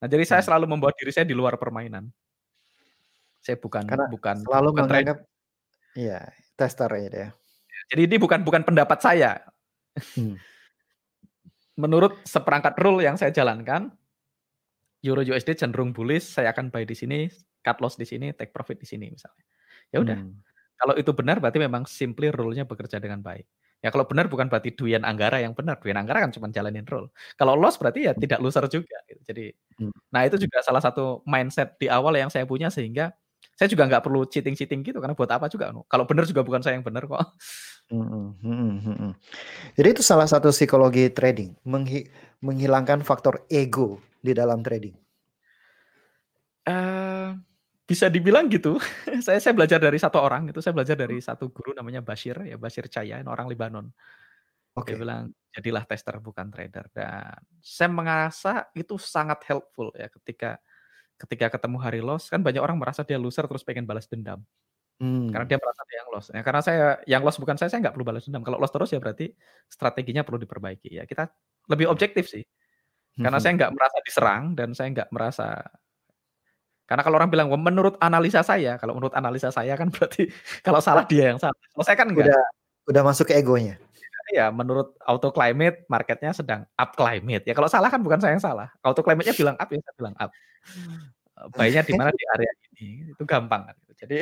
Nah 0.00 0.06
jadi 0.08 0.24
saya 0.28 0.40
hmm. 0.44 0.48
selalu 0.52 0.64
membawa 0.68 0.92
diri 0.96 1.12
saya 1.12 1.24
di 1.24 1.36
luar 1.36 1.56
permainan. 1.56 2.08
Saya 3.40 3.56
bukan 3.62 3.86
Karena 3.86 4.10
bukan 4.10 4.42
selalu 4.42 4.68
bukan 4.74 4.84
menganggap 4.90 5.18
iya 5.94 6.18
tester 6.56 6.90
ya. 6.96 7.30
Jadi 7.92 8.02
ini 8.02 8.16
bukan 8.18 8.42
bukan 8.42 8.66
pendapat 8.66 8.98
saya. 8.98 9.38
Hmm. 10.16 10.40
Menurut 11.76 12.24
seperangkat 12.24 12.74
rule 12.80 13.04
yang 13.04 13.20
saya 13.20 13.30
jalankan, 13.30 13.92
Euro 15.04 15.22
USD 15.22 15.60
cenderung 15.60 15.92
bullish, 15.92 16.24
saya 16.24 16.50
akan 16.50 16.72
buy 16.72 16.88
di 16.88 16.96
sini, 16.96 17.28
cut 17.60 17.78
loss 17.84 18.00
di 18.00 18.08
sini, 18.08 18.32
take 18.32 18.50
profit 18.50 18.80
di 18.80 18.88
sini 18.88 19.12
misalnya. 19.12 19.44
Ya 19.92 20.00
udah. 20.02 20.18
Hmm. 20.18 20.40
Kalau 20.76 20.94
itu 20.96 21.12
benar 21.12 21.40
berarti 21.40 21.60
memang 21.60 21.84
simply 21.88 22.28
rule-nya 22.32 22.66
bekerja 22.66 23.00
dengan 23.00 23.20
baik. 23.20 23.46
Ya 23.84 23.92
kalau 23.92 24.08
benar 24.08 24.26
bukan 24.26 24.48
berarti 24.48 24.72
Duyan 24.72 25.04
Anggara 25.04 25.38
yang 25.40 25.52
benar. 25.52 25.78
Duyan 25.78 26.00
Anggara 26.00 26.24
kan 26.24 26.32
cuma 26.32 26.48
jalanin 26.48 26.84
rule. 26.88 27.12
Kalau 27.36 27.54
loss 27.54 27.76
berarti 27.76 28.08
ya 28.08 28.12
tidak 28.16 28.40
loser 28.40 28.64
juga. 28.72 28.96
Gitu. 29.04 29.20
Jadi, 29.24 29.44
hmm. 29.84 29.94
nah 30.10 30.24
itu 30.24 30.36
juga 30.40 30.64
salah 30.64 30.80
satu 30.80 31.20
mindset 31.28 31.76
di 31.76 31.86
awal 31.92 32.16
yang 32.16 32.32
saya 32.32 32.48
punya 32.48 32.72
sehingga 32.72 33.12
saya 33.56 33.72
juga 33.72 33.88
nggak 33.88 34.04
perlu 34.04 34.28
cheating-cheating 34.28 34.84
gitu 34.84 35.00
karena 35.00 35.16
buat 35.16 35.32
apa 35.32 35.48
juga. 35.48 35.72
Kalau 35.88 36.04
benar 36.04 36.28
juga 36.28 36.44
bukan 36.44 36.60
saya 36.60 36.76
yang 36.76 36.84
benar 36.84 37.08
kok. 37.08 37.24
Hmm, 37.88 38.36
hmm, 38.36 38.72
hmm, 38.84 39.12
Jadi 39.80 39.88
itu 39.96 40.02
salah 40.04 40.28
satu 40.28 40.52
psikologi 40.52 41.08
trading, 41.08 41.56
menghi 41.64 42.04
menghilangkan 42.44 43.00
faktor 43.00 43.48
ego 43.48 43.96
di 44.20 44.36
dalam 44.36 44.60
trading. 44.60 44.92
Uh, 46.68 47.38
bisa 47.88 48.12
dibilang 48.12 48.52
gitu. 48.52 48.76
saya 49.24 49.40
saya 49.40 49.56
belajar 49.56 49.80
dari 49.80 49.96
satu 49.96 50.20
orang 50.20 50.52
itu 50.52 50.60
saya 50.60 50.76
belajar 50.76 50.98
dari 50.98 51.16
satu 51.22 51.48
guru 51.48 51.72
namanya 51.72 52.04
Bashir 52.04 52.36
ya 52.44 52.60
Bashir 52.60 52.92
Caya, 52.92 53.24
orang 53.24 53.48
Libanon. 53.48 53.88
Oke. 54.76 54.92
Dia 54.92 55.00
bilang 55.00 55.32
jadilah 55.56 55.88
tester 55.88 56.20
bukan 56.20 56.52
trader 56.52 56.92
dan 56.92 57.40
saya 57.64 57.88
merasa 57.88 58.68
itu 58.76 59.00
sangat 59.00 59.40
helpful 59.48 59.88
ya 59.96 60.12
ketika 60.12 60.60
ketika 61.16 61.56
ketemu 61.56 61.76
hari 61.80 62.00
loss 62.04 62.28
kan 62.28 62.44
banyak 62.44 62.60
orang 62.60 62.76
merasa 62.76 63.00
dia 63.02 63.16
loser 63.16 63.48
terus 63.48 63.64
pengen 63.64 63.88
balas 63.88 64.04
dendam. 64.08 64.44
Hmm. 64.96 65.28
Karena 65.28 65.44
dia 65.44 65.58
merasa 65.60 65.82
dia 65.84 65.96
yang 66.00 66.10
loss. 66.12 66.26
Ya, 66.32 66.40
karena 66.40 66.60
saya 66.64 66.84
yang 67.04 67.22
loss 67.24 67.36
bukan 67.36 67.56
saya, 67.60 67.68
saya 67.68 67.84
nggak 67.84 67.94
perlu 67.96 68.06
balas 68.08 68.24
dendam. 68.24 68.44
Kalau 68.44 68.56
loss 68.56 68.72
terus 68.72 68.90
ya 68.92 69.00
berarti 69.00 69.32
strateginya 69.68 70.24
perlu 70.24 70.40
diperbaiki. 70.40 70.96
Ya 70.96 71.04
kita 71.04 71.28
lebih 71.68 71.88
objektif 71.92 72.28
sih. 72.28 72.44
Karena 73.16 73.40
hmm. 73.40 73.44
saya 73.44 73.52
nggak 73.56 73.72
merasa 73.72 73.98
diserang 74.04 74.42
dan 74.52 74.68
saya 74.76 74.88
nggak 74.92 75.08
merasa 75.12 75.64
karena 76.86 77.02
kalau 77.02 77.18
orang 77.18 77.30
bilang 77.34 77.50
menurut 77.50 77.98
analisa 77.98 78.46
saya, 78.46 78.78
kalau 78.78 78.94
menurut 78.94 79.10
analisa 79.18 79.50
saya 79.50 79.74
kan 79.74 79.90
berarti 79.94 80.30
kalau 80.62 80.78
salah 80.78 81.02
dia 81.02 81.34
yang 81.34 81.38
salah. 81.42 81.58
Kalau 81.74 81.84
saya 81.84 81.96
kan 81.98 82.08
enggak. 82.14 82.30
Udah, 82.30 82.42
udah 82.94 83.02
masuk 83.02 83.26
ke 83.26 83.34
egonya. 83.34 83.74
Ya, 84.34 84.50
menurut 84.50 84.98
auto 85.06 85.30
climate 85.30 85.86
marketnya 85.86 86.34
sedang 86.34 86.66
up 86.74 86.90
climate. 86.98 87.46
Ya 87.46 87.54
kalau 87.54 87.70
salah 87.70 87.86
kan 87.86 88.02
bukan 88.02 88.18
saya 88.18 88.34
yang 88.34 88.42
salah. 88.42 88.68
Auto 88.82 89.06
climate-nya 89.06 89.34
bilang 89.38 89.54
up 89.54 89.68
ya 89.70 89.78
saya 89.78 89.94
bilang 89.94 90.14
up. 90.18 90.30
Baiknya 91.54 91.84
di 91.86 91.94
mana 91.94 92.10
di 92.10 92.24
area 92.34 92.52
ini 92.80 92.88
itu 93.14 93.22
gampang 93.22 93.70
kan. 93.70 93.76
Jadi 93.94 94.18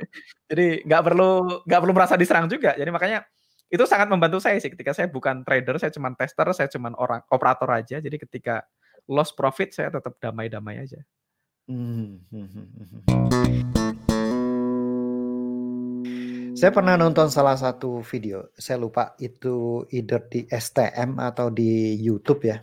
jadi 0.50 0.66
nggak 0.86 1.02
perlu 1.02 1.30
nggak 1.66 1.80
perlu 1.82 1.94
merasa 1.96 2.14
diserang 2.14 2.46
juga. 2.46 2.78
Jadi 2.78 2.90
makanya 2.94 3.26
itu 3.68 3.84
sangat 3.84 4.06
membantu 4.08 4.38
saya 4.40 4.56
sih 4.62 4.70
ketika 4.70 4.94
saya 4.94 5.10
bukan 5.10 5.42
trader, 5.42 5.76
saya 5.76 5.92
cuma 5.92 6.14
tester, 6.14 6.46
saya 6.54 6.68
cuma 6.70 6.94
orang 6.94 7.20
operator 7.28 7.68
aja. 7.74 7.98
Jadi 7.98 8.16
ketika 8.16 8.62
loss 9.10 9.34
profit 9.34 9.74
saya 9.74 9.90
tetap 9.90 10.16
damai-damai 10.22 10.86
aja. 10.86 11.00
Hmm, 11.68 12.24
hmm, 12.32 12.48
hmm, 12.48 14.37
saya 16.58 16.74
pernah 16.74 16.98
nonton 16.98 17.30
salah 17.30 17.54
satu 17.54 18.02
video, 18.02 18.50
saya 18.58 18.82
lupa 18.82 19.14
itu 19.22 19.86
either 19.94 20.18
di 20.26 20.42
STM 20.50 21.22
atau 21.22 21.54
di 21.54 21.94
YouTube 21.94 22.50
ya. 22.50 22.58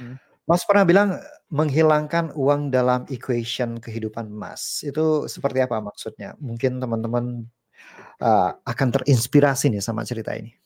Hmm. 0.00 0.16
Mas 0.48 0.64
pernah 0.64 0.88
bilang 0.88 1.20
menghilangkan 1.52 2.32
uang 2.32 2.72
dalam 2.72 3.04
equation 3.12 3.76
kehidupan 3.76 4.32
Mas. 4.32 4.80
Itu 4.80 5.28
seperti 5.28 5.60
apa 5.60 5.84
maksudnya? 5.84 6.32
Mungkin 6.40 6.80
teman-teman 6.80 7.44
uh, 8.24 8.50
akan 8.64 8.88
terinspirasi 8.96 9.68
nih 9.68 9.84
sama 9.84 10.02
cerita 10.08 10.32
ini. 10.32 10.56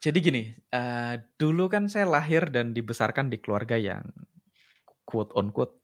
Jadi 0.00 0.18
gini, 0.20 0.42
uh, 0.72 1.20
dulu 1.36 1.68
kan 1.68 1.88
saya 1.88 2.08
lahir 2.08 2.48
dan 2.48 2.72
dibesarkan 2.72 3.28
di 3.28 3.40
keluarga 3.40 3.76
yang 3.76 4.04
quote 5.04 5.32
on 5.36 5.52
quote 5.52 5.76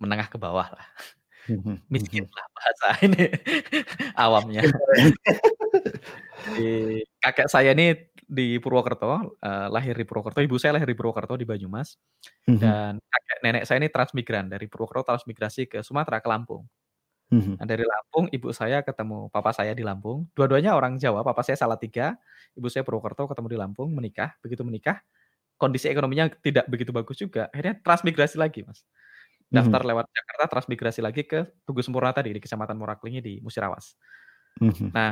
menengah 0.00 0.32
ke 0.32 0.40
bawah 0.40 0.68
lah. 0.72 0.86
Mhm, 1.48 1.88
Miskin 1.88 2.24
mhm. 2.28 2.32
lah 2.36 2.49
bahasa 2.60 2.88
ini 3.00 3.24
awamnya. 4.24 4.62
Di, 6.52 7.00
kakek 7.24 7.48
saya 7.48 7.72
ini 7.72 7.96
di 8.30 8.60
Purwokerto, 8.60 9.08
uh, 9.40 9.66
lahir 9.72 9.96
di 9.96 10.04
Purwokerto, 10.04 10.44
ibu 10.44 10.60
saya 10.60 10.76
lahir 10.76 10.86
di 10.86 10.96
Purwokerto 10.96 11.34
di 11.40 11.48
Banyumas, 11.48 11.96
mhm. 12.46 12.60
dan 12.60 12.92
kakek 13.00 13.38
nenek 13.40 13.64
saya 13.64 13.80
ini 13.80 13.88
transmigran 13.88 14.52
dari 14.52 14.68
Purwokerto 14.68 15.08
transmigrasi 15.16 15.66
ke 15.66 15.80
Sumatera 15.80 16.20
ke 16.20 16.28
Lampung. 16.28 16.68
Nah, 17.30 17.62
dari 17.62 17.86
Lampung 17.86 18.26
ibu 18.34 18.50
saya 18.50 18.82
ketemu 18.82 19.30
papa 19.30 19.54
saya 19.54 19.70
di 19.70 19.86
Lampung, 19.86 20.26
dua-duanya 20.34 20.74
orang 20.74 20.98
Jawa, 20.98 21.22
papa 21.22 21.46
saya 21.46 21.54
salah 21.54 21.78
tiga, 21.78 22.18
ibu 22.58 22.66
saya 22.66 22.82
Purwokerto 22.82 23.30
ketemu 23.30 23.54
di 23.54 23.58
Lampung, 23.58 23.94
menikah, 23.94 24.34
begitu 24.42 24.66
menikah, 24.66 24.98
kondisi 25.54 25.86
ekonominya 25.86 26.26
tidak 26.42 26.66
begitu 26.66 26.90
bagus 26.90 27.22
juga, 27.22 27.46
akhirnya 27.54 27.78
transmigrasi 27.86 28.34
lagi 28.34 28.66
mas 28.66 28.82
daftar 29.50 29.82
hmm. 29.82 29.90
lewat 29.90 30.06
Jakarta 30.14 30.44
transmigrasi 30.46 31.00
lagi 31.02 31.22
ke 31.26 31.42
Tugu 31.66 31.82
Sempurna 31.82 32.14
tadi 32.14 32.30
di 32.30 32.38
Kecamatan 32.38 32.78
Moraklingi 32.78 33.18
di 33.18 33.34
Musirawas. 33.42 33.98
Hmm. 34.62 34.94
Nah, 34.94 35.10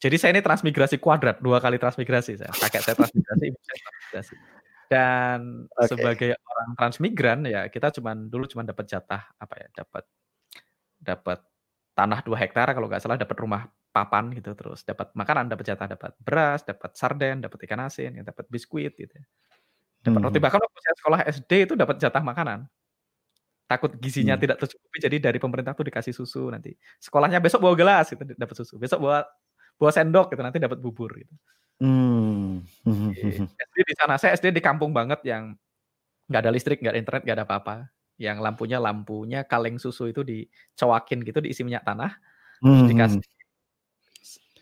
jadi 0.00 0.16
saya 0.16 0.30
ini 0.36 0.40
transmigrasi 0.40 0.96
kuadrat, 0.96 1.44
dua 1.44 1.60
kali 1.60 1.76
transmigrasi 1.76 2.40
saya. 2.40 2.52
Kakek 2.52 2.80
saya 2.80 2.96
transmigrasi, 2.96 3.44
ibu 3.52 3.60
saya 3.60 3.78
transmigrasi. 3.78 4.34
Dan 4.84 5.38
okay. 5.68 5.88
sebagai 5.88 6.30
orang 6.40 6.68
transmigran 6.76 7.38
ya 7.48 7.68
kita 7.68 7.88
cuman 7.92 8.28
dulu 8.28 8.44
cuman 8.48 8.68
dapat 8.68 8.84
jatah 8.88 9.22
apa 9.36 9.54
ya, 9.60 9.68
dapat 9.84 10.04
dapat 11.00 11.38
tanah 11.94 12.20
dua 12.24 12.36
hektar 12.40 12.72
kalau 12.72 12.88
nggak 12.88 13.00
salah 13.00 13.20
dapat 13.20 13.36
rumah 13.36 13.68
papan 13.94 14.34
gitu 14.34 14.52
terus 14.58 14.82
dapat 14.82 15.14
makanan 15.14 15.46
dapat 15.46 15.70
jatah 15.70 15.86
dapat 15.86 16.12
beras 16.18 16.66
dapat 16.66 16.90
sarden 16.98 17.46
dapat 17.46 17.58
ikan 17.64 17.80
asin 17.86 18.18
ya, 18.18 18.22
dapat 18.26 18.44
biskuit 18.50 18.92
gitu 18.98 19.14
ya. 19.14 19.24
dapat 20.04 20.20
roti 20.20 20.38
bahkan 20.42 20.60
waktu 20.60 20.78
saya 20.82 20.94
sekolah 21.00 21.20
SD 21.30 21.52
itu 21.70 21.74
dapat 21.78 21.96
jatah 22.02 22.20
makanan 22.20 22.66
takut 23.74 23.90
gizinya 23.98 24.38
hmm. 24.38 24.42
tidak 24.46 24.56
tercukupi 24.62 24.98
jadi 25.02 25.16
dari 25.18 25.38
pemerintah 25.42 25.74
tuh 25.74 25.90
dikasih 25.90 26.14
susu 26.14 26.46
nanti. 26.46 26.70
Sekolahnya 27.02 27.42
besok 27.42 27.66
bawa 27.66 27.74
gelas 27.74 28.06
gitu 28.14 28.22
dapat 28.22 28.54
susu. 28.54 28.78
Besok 28.78 29.02
bawa 29.02 29.26
bawa 29.74 29.90
sendok 29.90 30.30
gitu 30.30 30.42
nanti 30.46 30.62
dapat 30.62 30.78
bubur 30.78 31.10
gitu. 31.18 31.34
Hmm. 31.82 32.62
SD 32.86 33.76
di 33.82 33.94
sana 33.98 34.14
saya 34.14 34.38
SD 34.38 34.54
di 34.54 34.62
kampung 34.62 34.94
banget 34.94 35.26
yang 35.26 35.58
nggak 36.30 36.40
ada 36.40 36.50
listrik 36.54 36.78
nggak 36.78 36.94
ada 36.94 37.00
internet 37.02 37.22
nggak 37.26 37.36
ada 37.42 37.46
apa-apa. 37.46 37.76
Yang 38.14 38.38
lampunya 38.46 38.78
lampunya 38.78 39.40
kaleng 39.42 39.82
susu 39.82 40.06
itu 40.06 40.22
dicowakin 40.22 41.26
gitu 41.26 41.42
diisi 41.42 41.66
minyak 41.66 41.82
tanah 41.82 42.14
hmm. 42.62 42.70
terus 42.70 42.90
dikasih 42.94 43.22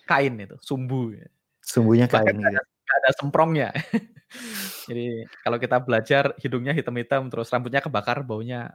kain 0.09 0.35
itu 0.41 0.57
sumbu. 0.65 1.13
Sumbunya 1.61 2.09
kain 2.09 2.33
Bahkan 2.33 2.49
ada, 2.49 2.63
ada 2.65 3.11
semprongnya. 3.15 3.71
Jadi 4.89 5.29
kalau 5.45 5.59
kita 5.61 5.77
belajar 5.85 6.25
hidungnya 6.41 6.73
hitam-hitam 6.73 7.29
terus 7.29 7.53
rambutnya 7.53 7.85
kebakar 7.85 8.25
baunya 8.25 8.73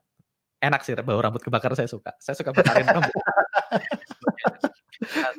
enak 0.58 0.82
sih 0.82 0.98
bau 1.06 1.22
rambut 1.22 1.42
kebakar 1.42 1.74
saya 1.78 1.90
suka. 1.90 2.14
Saya 2.18 2.36
suka 2.38 2.52
bakarin 2.54 2.88
rambut. 2.90 3.14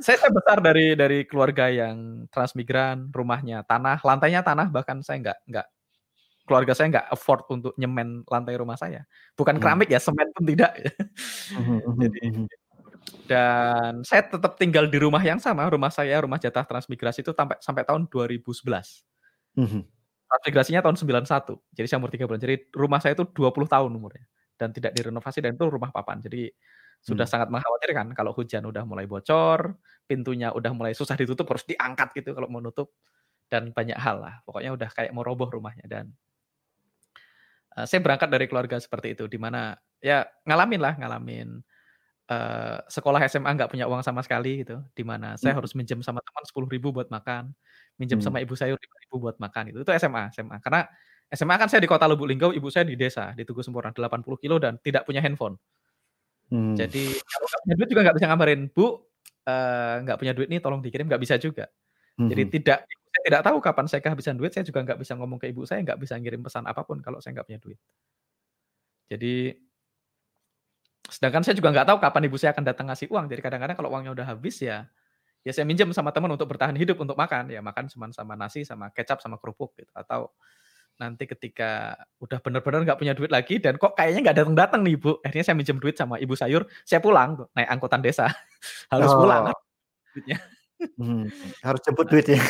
saya, 0.04 0.16
saya 0.16 0.30
besar 0.30 0.62
dari 0.62 0.94
dari 0.94 1.26
keluarga 1.26 1.66
yang 1.70 2.26
transmigran, 2.30 3.10
rumahnya 3.10 3.66
tanah, 3.66 3.98
lantainya 4.06 4.46
tanah 4.46 4.70
bahkan 4.70 5.02
saya 5.02 5.18
nggak 5.22 5.38
nggak 5.50 5.66
keluarga 6.46 6.72
saya 6.72 6.86
nggak 6.96 7.06
afford 7.12 7.44
untuk 7.52 7.74
nyemen 7.76 8.22
lantai 8.30 8.54
rumah 8.56 8.78
saya. 8.78 9.04
Bukan 9.34 9.58
hmm. 9.58 9.62
keramik 9.62 9.88
ya, 9.90 10.00
semen 10.00 10.30
pun 10.32 10.44
tidak. 10.46 10.72
Hmm, 11.52 11.82
hmm, 11.82 11.98
Jadi 11.98 12.20
dan 13.28 14.04
saya 14.04 14.24
tetap 14.24 14.56
tinggal 14.56 14.88
di 14.88 14.98
rumah 15.00 15.20
yang 15.20 15.36
sama, 15.36 15.68
rumah 15.68 15.92
saya, 15.92 16.16
rumah 16.24 16.40
jatah 16.40 16.64
transmigrasi 16.64 17.20
itu 17.20 17.32
sampai 17.36 17.60
sampai 17.60 17.84
tahun 17.84 18.08
2011. 18.08 18.64
Transmigrasinya 20.28 20.80
tahun 20.84 20.96
91. 21.24 21.56
Jadi 21.72 21.86
saya 21.88 21.98
umur 22.00 22.12
3 22.12 22.28
bulan. 22.28 22.40
Jadi 22.40 22.56
rumah 22.76 23.00
saya 23.00 23.16
itu 23.16 23.24
20 23.24 23.64
tahun 23.64 23.90
umurnya 23.92 24.28
dan 24.58 24.74
tidak 24.74 24.92
direnovasi 24.92 25.38
dan 25.38 25.54
itu 25.54 25.64
rumah 25.70 25.94
papan. 25.94 26.18
Jadi 26.18 26.50
sudah 26.98 27.24
hmm. 27.24 27.32
sangat 27.32 27.48
mengkhawatirkan 27.48 28.10
kalau 28.12 28.34
hujan 28.34 28.66
udah 28.66 28.82
mulai 28.82 29.06
bocor, 29.06 29.78
pintunya 30.04 30.50
udah 30.50 30.74
mulai 30.74 30.92
susah 30.98 31.14
ditutup 31.14 31.46
harus 31.46 31.62
diangkat 31.62 32.10
gitu 32.18 32.34
kalau 32.34 32.50
mau 32.50 32.58
nutup 32.58 32.90
dan 33.46 33.70
banyak 33.70 33.96
hal 33.96 34.18
lah. 34.18 34.42
Pokoknya 34.42 34.74
udah 34.74 34.90
kayak 34.90 35.14
mau 35.14 35.22
roboh 35.22 35.46
rumahnya 35.46 35.86
dan 35.86 36.10
uh, 37.78 37.86
saya 37.86 38.02
berangkat 38.02 38.28
dari 38.28 38.50
keluarga 38.50 38.82
seperti 38.82 39.14
itu, 39.14 39.30
di 39.30 39.38
mana 39.38 39.78
ya 40.02 40.26
ngalamin 40.42 40.80
lah, 40.82 40.94
ngalamin 40.98 41.48
uh, 42.28 42.76
sekolah 42.90 43.22
SMA 43.30 43.50
nggak 43.56 43.70
punya 43.70 43.86
uang 43.86 44.02
sama 44.02 44.20
sekali 44.26 44.66
gitu, 44.66 44.82
di 44.92 45.06
mana 45.06 45.38
saya 45.38 45.54
hmm. 45.54 45.58
harus 45.62 45.72
minjem 45.78 46.02
sama 46.02 46.18
teman 46.18 46.44
sepuluh 46.44 46.66
ribu 46.66 46.90
buat 46.90 47.08
makan, 47.08 47.54
minjem 47.94 48.18
hmm. 48.18 48.26
sama 48.26 48.42
ibu 48.42 48.58
saya 48.58 48.74
lima 48.74 48.96
ribu 49.06 49.16
buat 49.22 49.38
makan 49.38 49.70
itu. 49.70 49.78
Itu 49.86 49.90
SMA, 49.96 50.34
SMA. 50.34 50.58
Karena 50.58 50.82
SMA 51.28 51.54
kan 51.60 51.68
saya 51.68 51.84
di 51.84 51.90
kota 51.90 52.08
Lubuk 52.08 52.24
Linggau, 52.24 52.56
ibu 52.56 52.72
saya 52.72 52.88
di 52.88 52.96
desa 52.96 53.36
di 53.36 53.44
Tugu 53.44 53.60
Sempurna 53.60 53.92
80 53.92 54.24
kilo 54.40 54.56
dan 54.56 54.80
tidak 54.80 55.04
punya 55.04 55.20
handphone. 55.20 55.60
Hmm. 56.48 56.72
Jadi 56.72 57.12
kalau 57.20 57.46
nggak 57.46 57.60
punya 57.60 57.74
duit 57.76 57.88
juga 57.92 58.02
nggak 58.08 58.16
bisa 58.16 58.26
ngabarin, 58.32 58.60
Bu, 58.72 58.86
nggak 60.04 60.16
uh, 60.16 60.20
punya 60.20 60.32
duit 60.32 60.48
nih, 60.48 60.60
tolong 60.64 60.80
dikirim, 60.80 61.04
nggak 61.04 61.20
bisa 61.20 61.36
juga. 61.36 61.68
Hmm. 62.16 62.32
Jadi 62.32 62.42
tidak 62.48 62.88
saya 62.88 63.22
tidak 63.24 63.42
tahu 63.44 63.56
kapan 63.60 63.86
saya 63.88 64.00
kehabisan 64.00 64.36
duit, 64.40 64.56
saya 64.56 64.64
juga 64.64 64.80
nggak 64.84 64.98
bisa 65.04 65.12
ngomong 65.20 65.36
ke 65.36 65.52
ibu 65.52 65.68
saya, 65.68 65.84
nggak 65.84 66.00
bisa 66.00 66.16
ngirim 66.16 66.40
pesan 66.40 66.64
apa 66.64 66.80
pun 66.84 67.04
kalau 67.04 67.20
saya 67.20 67.36
nggak 67.36 67.46
punya 67.46 67.60
duit. 67.60 67.78
Jadi 69.12 69.52
sedangkan 71.08 71.40
saya 71.40 71.56
juga 71.56 71.72
nggak 71.72 71.88
tahu 71.88 71.98
kapan 72.04 72.22
ibu 72.28 72.36
saya 72.36 72.56
akan 72.56 72.64
datang 72.64 72.86
ngasih 72.88 73.08
uang. 73.12 73.28
Jadi 73.28 73.40
kadang-kadang 73.44 73.76
kalau 73.76 73.92
uangnya 73.92 74.12
udah 74.16 74.26
habis 74.32 74.60
ya, 74.60 74.88
ya 75.44 75.52
saya 75.52 75.68
minjem 75.68 75.92
sama 75.92 76.08
teman 76.12 76.32
untuk 76.32 76.48
bertahan 76.48 76.76
hidup 76.76 77.00
untuk 77.00 77.16
makan. 77.16 77.52
Ya 77.52 77.60
makan 77.60 77.88
cuma 77.92 78.08
sama 78.12 78.36
nasi, 78.36 78.64
sama 78.64 78.88
kecap, 78.92 79.20
sama 79.20 79.36
kerupuk 79.40 79.76
gitu. 79.76 79.92
Atau 79.92 80.32
nanti 80.98 81.30
ketika 81.30 81.94
udah 82.18 82.42
benar-benar 82.42 82.82
nggak 82.82 82.98
punya 82.98 83.14
duit 83.14 83.30
lagi 83.30 83.62
dan 83.62 83.78
kok 83.78 83.94
kayaknya 83.94 84.28
nggak 84.28 84.36
datang-datang 84.42 84.82
nih 84.82 84.98
ibu, 84.98 85.22
akhirnya 85.22 85.46
saya 85.46 85.56
minjem 85.56 85.78
duit 85.78 85.94
sama 85.94 86.18
ibu 86.18 86.34
sayur, 86.34 86.66
saya 86.82 86.98
pulang 86.98 87.38
tuh 87.38 87.46
naik 87.54 87.70
angkutan 87.70 88.02
desa 88.02 88.26
harus 88.92 89.10
oh. 89.14 89.22
pulang 89.22 89.54
duitnya. 90.12 90.38
Hmm, 90.98 91.26
harus 91.62 91.80
jemput 91.82 92.06
duit 92.10 92.26
ya. 92.34 92.42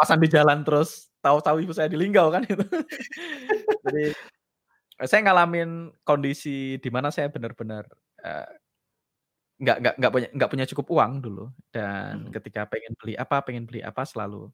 pasan 0.00 0.16
di 0.16 0.32
jalan 0.32 0.64
terus 0.64 1.12
tahu-tahu 1.20 1.60
ibu 1.60 1.76
saya 1.76 1.92
di 1.92 2.00
Linggau 2.00 2.32
kan 2.32 2.40
itu. 2.48 2.64
Jadi 3.84 4.16
saya 5.04 5.20
ngalamin 5.28 5.92
kondisi 6.04 6.80
di 6.80 6.88
mana 6.88 7.12
saya 7.12 7.28
benar-benar 7.28 7.84
uh, 8.24 8.48
nggak 9.60 9.76
nggak 9.76 9.94
nggak 10.00 10.12
punya 10.12 10.28
nggak 10.32 10.50
punya 10.56 10.66
cukup 10.72 10.86
uang 10.88 11.12
dulu 11.20 11.44
dan 11.68 12.28
hmm. 12.28 12.32
ketika 12.32 12.64
pengen 12.64 12.96
beli 12.96 13.12
apa 13.16 13.36
pengen 13.44 13.64
beli 13.68 13.84
apa 13.84 14.08
selalu 14.08 14.48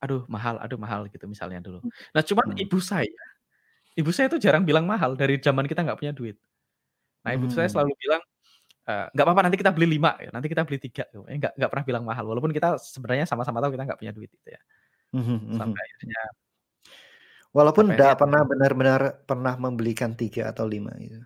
Aduh 0.00 0.24
mahal 0.26 0.56
aduh 0.60 0.80
mahal 0.80 1.06
gitu 1.12 1.24
misalnya 1.28 1.60
dulu. 1.60 1.84
Hmm. 1.84 1.92
Nah 2.16 2.22
cuman 2.24 2.46
hmm. 2.56 2.64
ibu 2.64 2.78
saya, 2.80 3.22
ibu 3.96 4.10
saya 4.12 4.32
itu 4.32 4.38
jarang 4.40 4.64
bilang 4.64 4.88
mahal 4.88 5.14
dari 5.14 5.36
zaman 5.40 5.68
kita 5.68 5.84
nggak 5.84 5.98
punya 6.00 6.12
duit. 6.16 6.36
Nah 7.24 7.36
ibu 7.36 7.46
hmm. 7.48 7.54
saya 7.54 7.68
selalu 7.68 7.92
bilang, 8.00 8.22
nggak 8.88 9.24
apa-apa 9.24 9.42
nanti 9.46 9.56
kita 9.60 9.70
beli 9.76 10.00
lima 10.00 10.16
ya, 10.18 10.32
nanti 10.32 10.48
kita 10.48 10.64
beli 10.64 10.78
tiga 10.80 11.04
gitu. 11.12 11.22
Eh, 11.28 11.36
nggak 11.36 11.52
nggak 11.54 11.70
pernah 11.70 11.84
bilang 11.84 12.04
mahal 12.08 12.24
walaupun 12.26 12.50
kita 12.50 12.80
sebenarnya 12.80 13.28
sama-sama 13.28 13.60
tahu 13.60 13.76
kita 13.76 13.84
nggak 13.86 14.00
punya 14.00 14.12
duit 14.16 14.30
gitu 14.32 14.48
ya. 14.50 14.60
Hmm, 15.10 15.26
hmm, 15.26 15.58
Sampai 15.58 15.80
akhirnya 15.82 16.22
Walaupun 17.50 17.90
tidak 17.90 18.14
pernah 18.14 18.46
benar-benar 18.46 19.00
pernah 19.26 19.54
membelikan 19.58 20.14
tiga 20.14 20.54
atau 20.54 20.70
lima 20.70 20.94
gitu. 21.02 21.18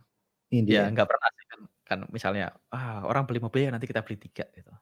Ini 0.56 0.68
ya 0.72 0.88
nggak 0.88 1.04
pernah 1.04 1.28
sih 1.36 1.43
kan 1.84 2.08
misalnya 2.08 2.48
ah 2.72 3.04
orang 3.04 3.28
beli 3.28 3.44
mobil 3.44 3.68
ya 3.68 3.70
nanti 3.70 3.84
kita 3.84 4.00
beli 4.00 4.16
tiga 4.16 4.48
gitu. 4.56 4.72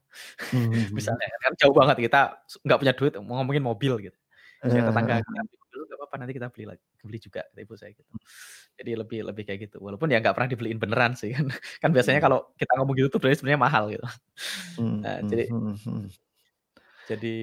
Hmm. 0.55 0.70
misalnya 0.96 1.26
kan 1.42 1.53
jauh 1.59 1.74
banget 1.74 1.98
kita 1.98 2.46
nggak 2.62 2.78
punya 2.78 2.94
duit 2.94 3.12
mau 3.20 3.42
ngomongin 3.42 3.62
mobil 3.62 3.94
gitu. 4.11 4.18
Saya 4.62 4.86
tetangga 4.86 5.18
kita 5.18 5.42
beli 5.42 5.59
mobil 5.59 5.80
nggak 5.82 5.98
apa-apa 5.98 6.16
nanti 6.22 6.32
kita 6.38 6.48
beli 6.55 6.64
lagi 6.70 6.84
beli 7.03 7.18
juga 7.18 7.40
kata 7.42 7.61
ibu 7.66 7.74
saya 7.74 7.90
gitu. 7.90 8.11
Jadi 8.78 8.90
lebih 8.94 9.20
lebih 9.26 9.42
kayak 9.42 9.61
gitu. 9.66 9.76
Walaupun 9.82 10.09
ya 10.14 10.22
nggak 10.22 10.34
pernah 10.38 10.50
dibeliin 10.50 10.78
beneran 10.78 11.12
sih 11.18 11.34
kan. 11.34 11.50
Kan 11.82 11.90
biasanya 11.90 12.22
hmm. 12.22 12.26
kalau 12.30 12.38
kita 12.55 12.72
ngomong 12.78 12.94
gitu 12.94 13.18
tuh 13.18 13.28
sebenarnya 13.34 13.61
mahal 13.61 13.84
gitu. 13.90 14.07
Hmm. 14.78 15.03
Nah, 15.03 15.18
jadi 15.26 15.44
jadi 17.11 17.36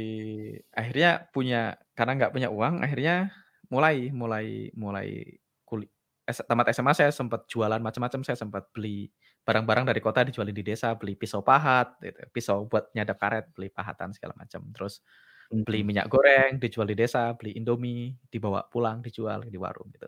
akhirnya 0.72 1.28
punya 1.36 1.76
karena 1.92 2.12
nggak 2.16 2.32
punya 2.32 2.48
uang 2.48 2.80
akhirnya 2.80 3.36
mulai 3.68 4.10
mulai 4.10 4.72
mulai 4.74 5.38
kulit 5.68 5.92
tamat 6.26 6.72
SMA 6.74 6.94
saya 6.96 7.12
sempat 7.12 7.46
jualan 7.50 7.82
macam-macam 7.82 8.22
saya 8.26 8.38
sempat 8.40 8.70
beli 8.72 9.12
barang-barang 9.50 9.90
dari 9.90 9.98
kota 9.98 10.22
dijualin 10.22 10.54
di 10.54 10.62
desa, 10.62 10.94
beli 10.94 11.18
pisau 11.18 11.42
pahat, 11.42 11.98
gitu. 11.98 12.22
pisau 12.30 12.70
buat 12.70 12.94
nyadap 12.94 13.18
karet, 13.18 13.46
beli 13.58 13.74
pahatan 13.74 14.14
segala 14.14 14.38
macam. 14.38 14.62
Terus 14.70 15.02
beli 15.50 15.82
minyak 15.82 16.06
goreng 16.06 16.62
dijual 16.62 16.86
di 16.86 16.94
desa, 16.94 17.34
beli 17.34 17.58
Indomie 17.58 18.14
dibawa 18.30 18.70
pulang 18.70 19.02
dijual 19.02 19.50
di 19.50 19.58
warung 19.58 19.90
gitu. 19.90 20.06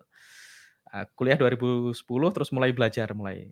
Uh, 0.94 1.10
kuliah 1.18 1.34
2010 1.34 1.98
terus 2.38 2.54
mulai 2.54 2.70
belajar, 2.70 3.10
mulai 3.18 3.50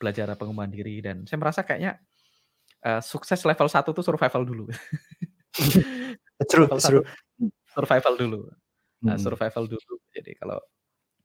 belajar 0.00 0.32
pengembangan 0.40 0.72
diri 0.72 1.04
dan 1.04 1.28
saya 1.28 1.36
merasa 1.36 1.60
kayaknya 1.60 2.00
uh, 2.88 3.04
sukses 3.04 3.44
level 3.44 3.68
1 3.68 3.84
tuh 3.92 4.04
survival 4.04 4.42
dulu. 4.48 4.64
true, 6.48 6.68
true. 6.80 7.04
Survival 7.76 8.14
dulu. 8.16 8.40
Nah, 9.04 9.20
survival 9.20 9.68
dulu. 9.68 10.00
Jadi 10.08 10.32
kalau 10.40 10.56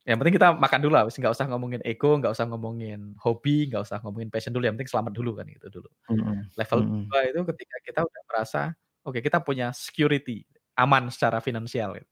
yang 0.02 0.18
penting 0.18 0.34
kita 0.34 0.58
makan 0.58 0.80
dulu 0.82 0.94
lah, 0.98 1.06
nggak 1.06 1.34
usah 1.38 1.46
ngomongin 1.46 1.82
ego, 1.86 2.18
nggak 2.18 2.34
usah 2.34 2.50
ngomongin 2.50 3.14
hobi, 3.22 3.70
nggak 3.70 3.86
usah 3.86 4.02
ngomongin 4.02 4.34
passion 4.34 4.50
dulu, 4.50 4.66
yang 4.66 4.74
penting 4.74 4.90
selamat 4.90 5.14
dulu 5.14 5.38
kan 5.38 5.46
itu 5.46 5.70
dulu. 5.70 5.90
Mm-hmm. 6.10 6.58
Level 6.58 6.80
mm-hmm. 6.82 7.04
dua 7.06 7.20
itu 7.30 7.42
ketika 7.54 7.78
kita 7.86 8.00
udah 8.02 8.22
merasa, 8.26 8.62
oke 9.06 9.14
okay, 9.14 9.22
kita 9.22 9.38
punya 9.46 9.70
security, 9.78 10.42
aman 10.74 11.14
secara 11.14 11.38
finansial. 11.38 12.02
Gitu. 12.02 12.10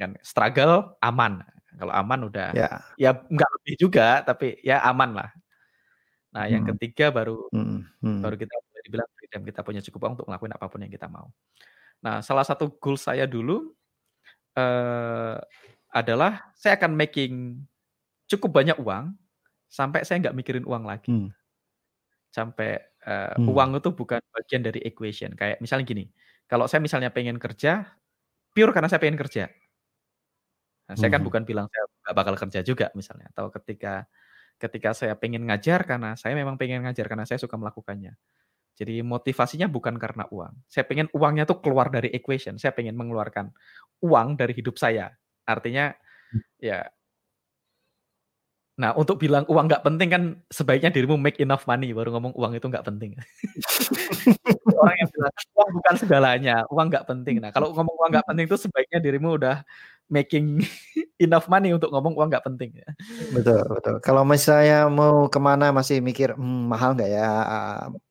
Kan 0.00 0.16
struggle 0.24 0.96
aman, 1.04 1.44
kalau 1.76 1.92
aman 1.92 2.20
udah, 2.32 2.56
yeah. 2.56 2.80
ya 2.96 3.20
nggak 3.20 3.50
lebih 3.60 3.74
juga, 3.76 4.24
tapi 4.24 4.56
ya 4.64 4.80
aman 4.88 5.12
lah. 5.12 5.30
Nah 6.32 6.48
yang 6.48 6.64
mm-hmm. 6.64 6.80
ketiga 6.80 7.12
baru 7.12 7.52
mm-hmm. 7.52 8.24
baru 8.24 8.36
kita 8.40 8.54
boleh 8.56 8.82
dibilang 8.88 9.10
freedom, 9.12 9.40
kita 9.44 9.60
punya 9.60 9.80
cukup 9.84 10.08
uang 10.08 10.12
untuk 10.16 10.26
melakukan 10.32 10.56
apa 10.56 10.66
pun 10.72 10.80
yang 10.80 10.88
kita 10.88 11.04
mau. 11.04 11.28
Nah 12.00 12.24
salah 12.24 12.48
satu 12.48 12.80
goal 12.80 12.96
saya 12.96 13.28
dulu. 13.28 13.76
Uh, 14.52 15.40
adalah 15.92 16.50
saya 16.56 16.80
akan 16.80 16.96
making 16.96 17.62
cukup 18.24 18.64
banyak 18.64 18.80
uang 18.80 19.12
sampai 19.68 20.08
saya 20.08 20.24
nggak 20.24 20.36
mikirin 20.36 20.64
uang 20.64 20.88
lagi. 20.88 21.12
Hmm. 21.12 21.28
Sampai 22.32 22.80
uh, 23.04 23.36
hmm. 23.36 23.48
uang 23.48 23.70
itu 23.76 23.92
bukan 23.92 24.20
bagian 24.32 24.64
dari 24.64 24.80
equation. 24.88 25.36
Kayak 25.36 25.60
misalnya 25.60 25.84
gini, 25.84 26.04
kalau 26.48 26.64
saya 26.64 26.80
misalnya 26.80 27.12
pengen 27.12 27.36
kerja, 27.36 27.84
pure 28.56 28.72
karena 28.72 28.88
saya 28.88 29.00
pengen 29.04 29.20
kerja. 29.20 29.52
Nah, 30.88 30.96
saya 30.96 31.12
kan 31.12 31.20
hmm. 31.20 31.28
bukan 31.28 31.42
bilang 31.44 31.68
saya 31.68 31.84
nggak 32.08 32.16
bakal 32.16 32.34
kerja 32.40 32.60
juga 32.64 32.88
misalnya. 32.96 33.28
Atau 33.36 33.52
ketika 33.52 34.08
ketika 34.56 34.96
saya 34.96 35.14
pengen 35.16 35.44
ngajar 35.44 35.84
karena 35.84 36.16
saya 36.16 36.32
memang 36.32 36.56
pengen 36.56 36.88
ngajar 36.88 37.04
karena 37.08 37.28
saya 37.28 37.36
suka 37.36 37.60
melakukannya. 37.60 38.16
Jadi 38.72 39.04
motivasinya 39.04 39.68
bukan 39.68 40.00
karena 40.00 40.24
uang. 40.32 40.64
Saya 40.64 40.88
pengen 40.88 41.12
uangnya 41.12 41.44
tuh 41.44 41.60
keluar 41.60 41.92
dari 41.92 42.08
equation. 42.16 42.56
Saya 42.56 42.72
pengen 42.72 42.96
mengeluarkan 42.96 43.52
uang 44.00 44.40
dari 44.40 44.56
hidup 44.56 44.80
saya 44.80 45.12
Artinya 45.46 45.94
hmm. 46.32 46.42
ya 46.62 46.80
Nah, 48.72 48.96
untuk 48.96 49.20
bilang 49.20 49.44
uang 49.52 49.68
nggak 49.68 49.84
penting 49.84 50.08
kan 50.08 50.22
sebaiknya 50.48 50.88
dirimu 50.88 51.20
make 51.20 51.36
enough 51.38 51.68
money 51.68 51.92
baru 51.92 52.08
ngomong 52.16 52.32
uang 52.32 52.56
itu 52.56 52.66
nggak 52.72 52.82
penting. 52.88 53.12
Orang 54.80 54.96
yang 54.96 55.10
bilang 55.12 55.34
uang 55.54 55.70
bukan 55.76 55.94
segalanya, 56.00 56.56
uang 56.72 56.88
nggak 56.88 57.04
penting. 57.04 57.36
Nah, 57.44 57.52
kalau 57.52 57.76
ngomong 57.76 57.94
uang 58.00 58.10
nggak 58.16 58.26
penting 58.26 58.44
itu 58.48 58.56
sebaiknya 58.56 58.98
dirimu 59.04 59.36
udah 59.36 59.60
making 60.08 60.64
enough 61.24 61.52
money 61.52 61.76
untuk 61.76 61.92
ngomong 61.92 62.16
uang 62.16 62.32
nggak 62.32 62.42
penting 62.48 62.72
ya. 62.72 62.88
Betul, 63.36 63.60
betul. 63.68 64.00
Kalau 64.00 64.24
misalnya 64.24 64.88
mau 64.88 65.28
ke 65.28 65.36
mana 65.36 65.68
masih 65.68 66.00
mikir 66.00 66.32
hmm, 66.32 66.72
mahal 66.72 66.96
nggak 66.96 67.10
ya, 67.12 67.28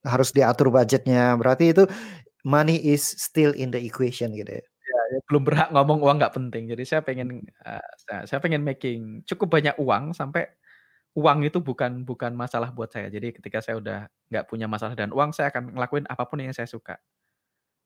harus 0.05 0.29
diatur 0.29 0.69
budgetnya. 0.69 1.35
Berarti 1.41 1.73
itu 1.73 1.83
money 2.45 2.77
is 2.77 3.01
still 3.01 3.51
in 3.57 3.73
the 3.73 3.81
equation 3.81 4.31
gitu 4.37 4.61
ya 4.61 4.65
belum 5.27 5.43
berhak 5.43 5.69
ngomong 5.75 5.99
uang 5.99 6.17
nggak 6.21 6.35
penting. 6.35 6.63
Jadi 6.71 6.83
saya 6.87 7.01
pengen 7.03 7.43
uh, 7.67 8.23
saya 8.23 8.39
pengen 8.39 8.63
making 8.63 9.27
cukup 9.27 9.59
banyak 9.59 9.75
uang 9.81 10.15
sampai 10.15 10.47
uang 11.17 11.43
itu 11.43 11.59
bukan 11.59 12.07
bukan 12.07 12.31
masalah 12.31 12.71
buat 12.71 12.87
saya. 12.91 13.11
Jadi 13.11 13.35
ketika 13.35 13.59
saya 13.59 13.75
udah 13.81 13.99
nggak 14.31 14.45
punya 14.47 14.71
masalah 14.71 14.95
dan 14.95 15.11
uang, 15.11 15.35
saya 15.35 15.51
akan 15.51 15.75
ngelakuin 15.75 16.05
apa 16.07 16.23
pun 16.23 16.39
yang 16.39 16.55
saya 16.55 16.69
suka. 16.69 16.95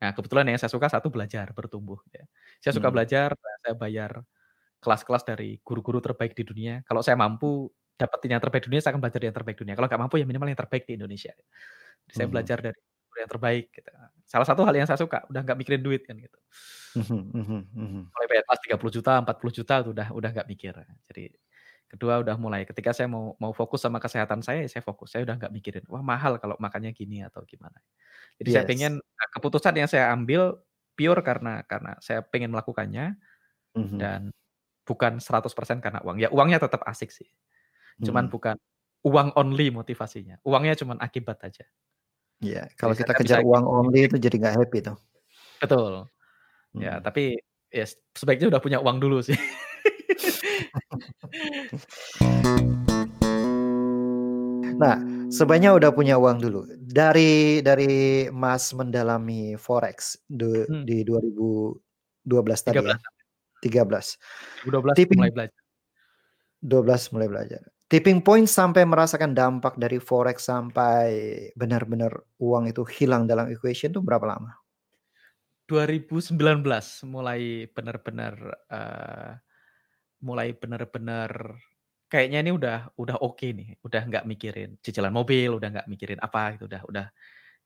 Nah 0.01 0.13
kebetulan 0.13 0.45
yang 0.53 0.59
saya 0.61 0.69
suka 0.69 0.85
satu 0.91 1.09
belajar 1.09 1.49
bertumbuh. 1.55 1.97
Ya. 2.13 2.23
Saya 2.61 2.73
suka 2.77 2.89
hmm. 2.91 2.95
belajar, 2.95 3.29
saya 3.65 3.73
bayar 3.73 4.11
kelas-kelas 4.83 5.23
dari 5.25 5.57
guru-guru 5.65 5.97
terbaik 6.03 6.37
di 6.37 6.45
dunia. 6.45 6.85
Kalau 6.85 7.01
saya 7.01 7.17
mampu 7.17 7.73
dapetin 7.97 8.37
yang 8.37 8.43
terbaik 8.43 8.67
di 8.67 8.75
dunia, 8.75 8.81
saya 8.83 8.93
akan 8.93 9.01
belajar 9.01 9.21
yang 9.25 9.33
terbaik 9.33 9.57
di 9.57 9.61
dunia. 9.65 9.75
Kalau 9.79 9.87
nggak 9.89 10.01
mampu 10.05 10.15
ya 10.21 10.25
minimal 10.29 10.47
yang 10.51 10.59
terbaik 10.61 10.83
di 10.85 10.93
Indonesia. 10.99 11.33
Jadi 11.33 12.11
hmm. 12.13 12.17
saya 12.21 12.27
belajar 12.29 12.57
dari 12.61 12.79
yang 13.19 13.31
terbaik. 13.31 13.71
Gitu. 13.71 13.89
Salah 14.25 14.47
satu 14.47 14.61
hal 14.67 14.73
yang 14.75 14.87
saya 14.87 14.99
suka, 14.99 15.23
udah 15.31 15.41
nggak 15.41 15.57
mikirin 15.57 15.81
duit 15.81 16.03
kan 16.03 16.17
gitu. 16.19 16.39
Mhm, 16.95 17.21
mhm, 17.35 17.61
mhm. 17.75 18.01
Mulai 18.07 18.27
bayar 18.31 18.43
kelas 18.47 18.61
30 18.63 18.91
juta, 19.01 19.11
40 19.19 19.51
juta 19.51 19.73
itu 19.83 19.89
udah 19.91 20.07
udah 20.15 20.29
nggak 20.31 20.47
mikir. 20.47 20.73
Jadi 21.11 21.23
kedua 21.85 22.19
udah 22.23 22.35
mulai 22.35 22.65
ketika 22.65 22.91
saya 22.91 23.07
mau 23.07 23.37
mau 23.37 23.51
fokus 23.53 23.83
sama 23.83 23.99
kesehatan 23.99 24.41
saya, 24.41 24.63
ya 24.65 24.69
saya 24.71 24.83
fokus. 24.83 25.11
Saya 25.13 25.27
udah 25.27 25.35
nggak 25.39 25.51
mikirin, 25.51 25.83
wah 25.91 26.03
mahal 26.03 26.39
kalau 26.39 26.55
makannya 26.57 26.95
gini 26.95 27.21
atau 27.23 27.43
gimana. 27.43 27.77
Jadi 28.39 28.49
yes. 28.51 28.55
saya 28.55 28.65
pengen 28.67 28.93
nah, 28.99 29.27
keputusan 29.31 29.73
yang 29.75 29.89
saya 29.91 30.11
ambil 30.11 30.59
pure 30.95 31.19
karena 31.23 31.63
karena 31.67 31.99
saya 31.99 32.23
pengen 32.23 32.55
melakukannya 32.55 33.19
mm-hmm. 33.75 33.99
dan 33.99 34.31
bukan 34.87 35.19
100% 35.19 35.83
karena 35.83 35.99
uang. 36.03 36.17
Ya 36.19 36.31
uangnya 36.31 36.63
tetap 36.63 36.83
asik 36.87 37.11
sih. 37.11 37.27
Cuman 37.99 38.27
mm. 38.27 38.31
bukan 38.31 38.55
uang 39.05 39.35
only 39.35 39.69
motivasinya. 39.69 40.39
Uangnya 40.47 40.75
cuman 40.79 40.97
akibat 40.99 41.43
aja. 41.43 41.67
Iya, 42.43 42.67
kalau 42.75 42.95
kita 42.97 43.15
kejar 43.15 43.41
uang 43.43 43.63
only 43.63 44.11
itu 44.11 44.17
jadi 44.19 44.35
nggak 44.35 44.55
happy 44.59 44.79
tuh. 44.83 44.97
Betul. 45.63 46.07
Ya, 46.75 46.99
hmm. 46.99 47.03
tapi 47.07 47.39
ya 47.71 47.85
sebaiknya 48.15 48.51
udah 48.51 48.61
punya 48.61 48.79
uang 48.83 48.97
dulu 48.99 49.23
sih. 49.23 49.35
Nah, 54.75 54.99
sebenarnya 55.31 55.71
udah 55.71 55.91
punya 55.95 56.19
uang 56.19 56.43
dulu. 56.43 56.67
Dari 56.75 57.63
dari 57.63 58.27
Mas 58.27 58.75
mendalami 58.75 59.55
forex 59.55 60.19
du 60.27 60.67
Hmm. 60.67 60.83
di 60.83 61.07
2012 61.07 62.59
tadi 62.59 62.83
13. 62.83 62.99
ya? 62.99 63.09
13. 63.63 64.19
2012 64.67 64.95
Tipping 64.99 65.19
mulai 65.23 65.31
belajar. 65.31 65.61
12 66.59 67.13
mulai 67.15 67.27
belajar. 67.31 67.61
Tipping 67.95 68.19
point 68.27 68.43
sampai 68.43 68.83
merasakan 68.83 69.31
dampak 69.31 69.79
dari 69.79 70.03
forex 70.03 70.51
sampai 70.51 71.07
benar-benar 71.55 72.11
uang 72.43 72.67
itu 72.67 72.83
hilang 72.83 73.23
dalam 73.23 73.47
equation 73.47 73.95
itu 73.95 74.03
berapa 74.03 74.27
lama? 74.27 74.51
2019 75.71 76.99
mulai 77.07 77.71
benar-benar, 77.71 78.35
eee, 78.67 79.31
mulai 80.27 80.51
benar-benar 80.51 81.31
kayaknya 82.11 82.39
ini 82.43 82.51
udah 82.51 82.77
udah 82.99 83.17
oke 83.23 83.47
nih, 83.47 83.79
udah 83.87 84.01
nggak 84.11 84.25
mikirin 84.27 84.75
cicilan 84.83 85.15
mobil, 85.15 85.55
udah 85.55 85.69
nggak 85.79 85.87
mikirin 85.87 86.19
apa 86.19 86.59
gitu, 86.59 86.67
udah 86.67 86.81
udah 86.91 87.05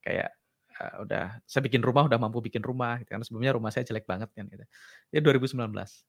kayak, 0.05 0.29
eee, 0.77 0.95
udah 1.09 1.25
saya 1.49 1.63
bikin 1.65 1.81
rumah, 1.81 2.05
udah 2.05 2.19
mampu 2.21 2.39
bikin 2.45 2.61
rumah 2.61 3.01
gitu 3.01 3.17
kan, 3.17 3.25
sebelumnya 3.25 3.57
rumah 3.57 3.71
saya 3.73 3.83
jelek 3.89 4.05
banget 4.05 4.29
kan 4.37 4.45
gitu. 4.51 4.65
Itu 5.09 5.21
2019. 5.25 6.05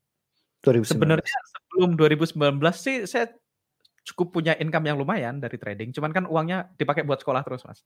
2019. 0.65 0.91
Sebenarnya 0.97 1.39
sebelum 1.53 1.91
2019 1.99 2.77
sih 2.85 3.05
saya 3.09 3.29
cukup 4.09 4.29
punya 4.37 4.53
income 4.61 4.87
yang 4.91 4.99
lumayan 5.01 5.39
dari 5.43 5.57
trading, 5.61 5.91
cuman 5.97 6.11
kan 6.17 6.25
uangnya 6.29 6.73
dipakai 6.81 7.05
buat 7.09 7.21
sekolah 7.23 7.43
terus, 7.47 7.63
Mas. 7.69 7.81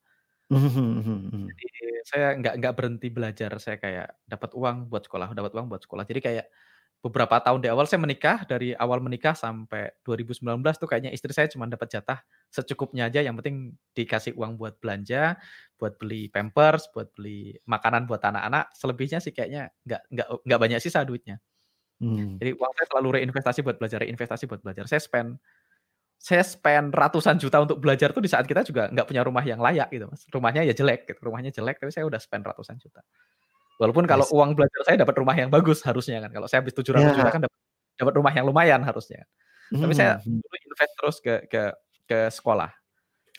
Mhm 0.51 0.69
mhm 1.01 1.15
mhm. 1.33 1.45
Jadi 1.49 1.65
saya 2.09 2.27
nggak 2.41 2.55
nggak 2.61 2.75
berhenti 2.77 3.09
belajar, 3.12 3.51
saya 3.61 3.77
kayak 3.81 4.09
dapat 4.29 4.51
uang 4.57 4.89
buat 4.89 5.05
sekolah 5.05 5.33
dapat 5.37 5.53
uang 5.57 5.67
buat 5.73 5.83
sekolah. 5.85 6.05
Jadi 6.09 6.21
kayak 6.25 6.47
beberapa 7.05 7.37
tahun 7.41 7.61
di 7.65 7.69
awal 7.73 7.85
saya 7.89 8.01
menikah, 8.03 8.45
dari 8.49 8.73
awal 8.77 9.01
menikah 9.05 9.37
sampai 9.37 9.93
2019 10.05 10.77
tuh 10.81 10.89
kayaknya 10.91 11.12
istri 11.15 11.31
saya 11.37 11.49
cuma 11.53 11.69
dapat 11.69 11.89
jatah 11.93 12.21
secukupnya 12.53 13.09
aja, 13.12 13.21
yang 13.25 13.37
penting 13.41 13.77
dikasih 13.97 14.35
uang 14.37 14.57
buat 14.61 14.77
belanja, 14.81 15.37
buat 15.81 15.97
beli 16.01 16.29
Pampers, 16.33 16.89
buat 16.97 17.12
beli 17.17 17.57
makanan 17.69 18.09
buat 18.11 18.21
anak-anak, 18.25 18.73
selebihnya 18.77 19.21
sih 19.25 19.33
kayaknya 19.37 19.71
nggak 19.89 20.03
nggak 20.12 20.29
nggak 20.49 20.61
banyak 20.61 20.81
sisa 20.85 21.05
duitnya. 21.07 21.41
Mmm. 22.01 22.43
Jadi 22.43 22.51
uang 22.59 22.73
saya 22.77 22.87
selalu 22.91 23.09
reinvestasi 23.23 23.61
buat 23.67 23.77
belajar 23.79 23.99
reinvestasi 24.03 24.45
buat 24.51 24.61
belajar. 24.65 24.85
Saya 24.91 25.01
spend 25.03 25.39
saya 26.25 26.41
spend 26.41 26.89
ratusan 26.97 27.37
juta 27.37 27.61
untuk 27.61 27.77
belajar 27.85 28.09
tuh 28.16 28.25
di 28.25 28.33
saat 28.33 28.49
kita 28.49 28.64
juga 28.64 28.89
nggak 28.89 29.05
punya 29.05 29.20
rumah 29.20 29.45
yang 29.45 29.61
layak 29.61 29.93
gitu, 29.93 30.09
Mas. 30.09 30.25
Rumahnya 30.33 30.64
ya 30.64 30.72
jelek 30.72 31.05
gitu, 31.05 31.20
rumahnya 31.20 31.53
jelek 31.53 31.77
tapi 31.85 31.93
saya 31.93 32.09
udah 32.09 32.16
spend 32.16 32.49
ratusan 32.49 32.81
juta. 32.81 33.05
Walaupun 33.77 34.09
kalau 34.09 34.25
uang 34.33 34.57
belajar 34.57 34.81
saya 34.89 34.97
dapat 35.05 35.20
rumah 35.20 35.37
yang 35.37 35.53
bagus 35.53 35.85
harusnya 35.85 36.25
kan, 36.25 36.33
kalau 36.33 36.49
saya 36.49 36.64
habis 36.64 36.72
700 36.72 37.12
juta 37.12 37.29
Ya. 37.29 37.35
kan 37.37 37.43
dapat 37.45 37.59
dapat 38.01 38.14
rumah 38.16 38.33
yang 38.33 38.49
lumayan 38.49 38.81
harusnya. 38.81 39.29
Tapi 39.68 39.93
saya 39.93 40.16
dulu 40.25 40.57
invest 40.64 40.93
terus 40.97 41.16
ke 41.20 41.35
ke 41.45 41.62
ke 42.09 42.18
sekolah. 42.33 42.72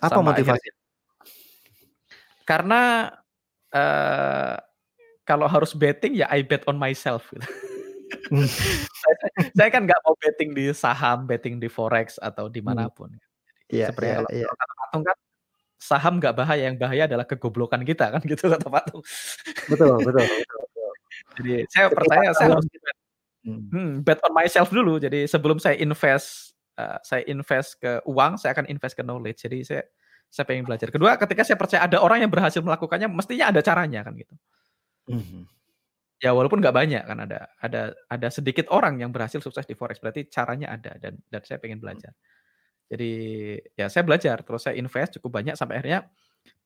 Apa 0.05 0.21
Sama 0.21 0.29
motivasi? 0.29 0.61
akhirnya 0.61 0.73
karena, 2.45 2.81
eee, 3.73 4.55
kalau 5.25 5.49
harus 5.49 5.73
betting 5.73 6.13
ya 6.21 6.29
I 6.29 6.45
bet 6.45 6.61
on 6.69 6.77
myself 6.77 7.33
gitu. 7.33 7.41
Saya 8.31 9.15
saya 9.57 9.69
kan 9.69 9.81
nggak 9.85 9.99
mau 10.05 10.15
betting 10.17 10.51
di 10.57 10.65
saham, 10.73 11.29
betting 11.29 11.61
di 11.61 11.69
forex 11.69 12.17
atau 12.21 12.49
di 12.49 12.61
Mmm. 12.61 12.67
mana 12.73 12.89
pun. 12.89 13.11
Jadi 13.69 13.81
Iya 13.81 13.85
seperti 13.89 14.07
iya 14.09 14.15
kalau 14.21 14.29
kalau 14.29 14.55
kata 14.61 14.73
patung 14.81 15.03
kan, 15.05 15.17
saham 15.81 16.13
nggak 16.21 16.35
bahaya, 16.37 16.63
yang 16.69 16.77
bahaya 16.77 17.03
adalah 17.09 17.25
kegoblokan 17.27 17.81
kita 17.85 18.05
kan 18.13 18.21
gitu 18.31 18.45
kata 18.49 18.67
patung. 18.69 19.01
Betul 19.69 19.89
betul 20.05 20.23
betul 20.25 20.57
betul. 20.69 20.91
Jadi 21.41 21.51
saya 21.69 21.85
Ketika 21.89 21.97
percaya 21.97 22.29
saya 22.33 22.49
harus 22.53 22.67
bet 22.69 22.95
Mmm. 23.45 23.69
hmm, 23.69 23.91
bet 24.01 24.17
on 24.25 24.33
myself 24.33 24.73
dulu. 24.73 24.97
Jadi 24.97 25.29
sebelum 25.29 25.61
saya 25.61 25.77
invest, 25.77 26.57
eee, 26.81 26.97
saya 27.05 27.21
invest 27.29 27.77
ke 27.77 28.01
uang, 28.09 28.41
saya 28.41 28.57
akan 28.57 28.65
invest 28.65 28.97
ke 28.97 29.05
knowledge. 29.05 29.45
Jadi 29.45 29.61
saya 29.61 29.85
saya 30.33 30.49
pengen 30.49 30.65
belajar. 30.65 30.89
Kedua, 30.89 31.13
ketika 31.15 31.45
saya 31.45 31.53
percaya 31.53 31.85
ada 31.85 32.01
orang 32.01 32.25
yang 32.25 32.31
berhasil 32.33 32.57
melakukannya, 32.65 33.05
mestinya 33.05 33.53
ada 33.53 33.61
caranya 33.61 34.01
kan 34.01 34.17
gitu. 34.17 34.33
Mhm. 35.13 35.45
Ya 36.23 36.31
walaupun 36.31 36.63
nggak 36.63 36.75
banyak 36.75 37.03
kan 37.03 37.17
ada 37.27 37.51
ada 37.59 37.91
ada 38.07 38.27
sedikit 38.31 38.71
orang 38.71 39.03
yang 39.03 39.11
berhasil 39.11 39.43
sukses 39.43 39.67
di 39.67 39.75
forex, 39.75 39.99
berarti 39.99 40.31
caranya 40.31 40.71
ada 40.71 40.95
dan 40.95 41.19
dan 41.27 41.41
saya 41.43 41.59
pengen 41.59 41.83
belajar. 41.83 42.15
Jadi 42.87 43.11
ya 43.75 43.87
saya 43.91 44.05
belajar, 44.07 44.39
terus 44.45 44.63
saya 44.63 44.77
invest 44.79 45.19
cukup 45.19 45.41
banyak 45.41 45.55
sampai 45.59 45.81
akhirnya 45.83 46.07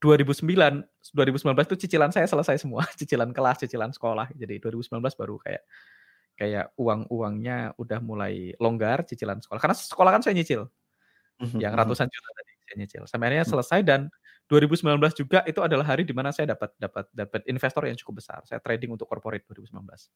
2009 0.03 0.85
2019 1.15 1.67
itu 1.71 1.77
cicilan 1.87 2.11
saya 2.13 2.27
selesai 2.29 2.61
semua, 2.61 2.85
cicilan 2.99 3.31
kelas, 3.33 3.65
cicilan 3.65 3.91
sekolah. 3.95 4.29
Jadi 4.37 4.61
2019 4.61 5.01
baru 5.17 5.35
kayak 5.41 5.63
kayak 6.39 6.65
uang-uangnya 6.79 7.75
udah 7.75 7.99
mulai 8.03 8.53
longgar, 8.61 9.03
cicilan 9.09 9.41
sekolah. 9.43 9.59
Karena 9.59 9.75
sekolah 9.75 10.11
kan 10.15 10.21
saya 10.25 10.35
nyicil, 10.37 10.67
Mhm 11.41 11.59
yang 11.63 11.73
mhm. 11.75 11.81
ratusan 11.83 12.07
juta 12.11 12.29
tadi 12.37 12.53
saya 12.67 12.75
nyicil. 12.79 13.03
Sampai 13.09 13.25
akhirnya 13.31 13.47
selesai 13.47 13.79
dan 13.87 14.01
2019 14.49 15.13
juga 15.13 15.45
itu 15.45 15.61
adalah 15.61 15.85
hari 15.93 16.03
di 16.03 16.11
mana 16.17 16.33
saya 16.33 16.57
dapat 16.57 16.73
dapat 16.81 17.05
dapat 17.13 17.41
investor 17.45 17.85
yang 17.85 17.97
cukup 18.01 18.19
besar. 18.25 18.41
Saya 18.49 18.59
trading 18.59 18.89
untuk 18.97 19.05
corporate 19.05 19.45
2019. 19.45 20.07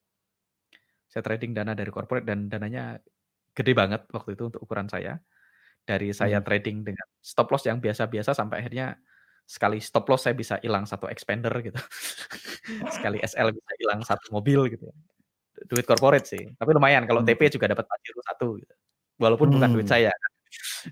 Saya 1.11 1.21
trading 1.25 1.51
dana 1.57 1.73
dari 1.75 1.91
corporate 1.91 2.25
dan 2.27 2.47
dananya 2.49 2.99
gede 3.57 3.73
banget 3.77 4.01
waktu 4.13 4.35
itu 4.37 4.49
untuk 4.53 4.61
ukuran 4.65 4.87
saya. 4.91 5.19
Dari 5.85 6.11
saya 6.15 6.39
Mhm. 6.39 6.45
trading 6.45 6.77
dengan 6.87 7.07
stop 7.23 7.49
loss 7.53 7.65
yang 7.67 7.79
biasa-biasa 7.83 8.31
sampai 8.37 8.63
akhirnya 8.65 8.97
sekali 9.49 9.79
stop 9.83 10.07
loss 10.11 10.25
saya 10.29 10.35
bisa 10.37 10.57
hilang 10.63 10.85
1 10.87 11.07
expander 11.11 11.53
gitu. 11.65 11.77
Sekali 12.95 13.19
SL 13.23 13.51
bisa 13.55 13.71
hilang 13.81 14.01
1 14.05 14.27
mobil 14.35 14.59
gitu 14.73 14.85
ya. 14.91 14.95
Duit 15.71 15.85
corporate 15.87 16.25
sih, 16.29 16.43
tapi 16.59 16.71
lumayan 16.75 17.05
kalau 17.09 17.21
Mmm. 17.21 17.27
TP 17.27 17.41
juga 17.53 17.67
dapat 17.71 17.85
Pajero 17.89 18.21
1 18.25 18.47
gitu. 18.63 18.73
Walaupun 19.21 19.49
bukan 19.53 19.69
duit 19.75 19.85
Mmm. 19.85 19.91
saya 19.91 20.11
kan. 20.13 20.32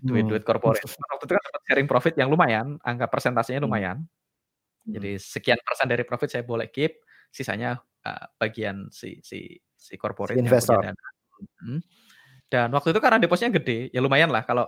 Duit-duit 0.05 0.43
corporate. 0.47 0.83
Cuman 0.87 1.09
waktu 1.17 1.25
itu 1.29 1.33
kan 1.37 1.43
dapat 1.51 1.61
sharing 1.69 1.87
profit 1.89 2.13
yang 2.19 2.29
lumayan, 2.33 2.67
angka 2.85 3.07
persentasenya 3.11 3.61
Mmm. 3.61 3.67
lumayan. 3.67 3.97
Mmm. 4.87 4.93
Jadi 4.95 5.11
sekian 5.21 5.59
persen 5.65 5.87
dari 5.91 6.03
profit 6.07 6.29
saya 6.33 6.43
boleh 6.47 6.69
keep, 6.73 7.01
sisanya, 7.33 7.79
eee, 8.05 8.25
bagian 8.41 8.89
si 8.93 9.19
si 9.25 9.57
si 9.77 9.95
Si 9.97 9.97
corporate 10.01 10.41
yang 10.45 10.45
investor. 10.45 10.81
dana. 10.81 11.07
Mhm. 11.65 11.79
Dan 12.51 12.69
waktu 12.75 12.91
itu 12.95 13.01
karena 13.03 13.19
depositnya 13.21 13.53
gede, 13.61 13.89
ya 13.95 14.01
lumayan 14.03 14.29
lah 14.33 14.43
kalau 14.47 14.67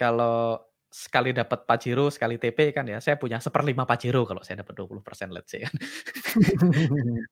kalau 0.00 0.60
sekali 0.92 1.32
dapat 1.32 1.64
Pajero, 1.68 2.08
sekali 2.12 2.36
TP 2.36 2.72
kan 2.76 2.84
ya, 2.88 3.00
saya 3.00 3.16
punya 3.16 3.40
1/5 3.40 3.84
Pajero 3.88 4.24
kalau 4.28 4.40
saya 4.44 4.60
dapat 4.64 4.74
20% 4.76 5.32
let's 5.32 5.48
say 5.52 5.64
kan. 5.64 5.72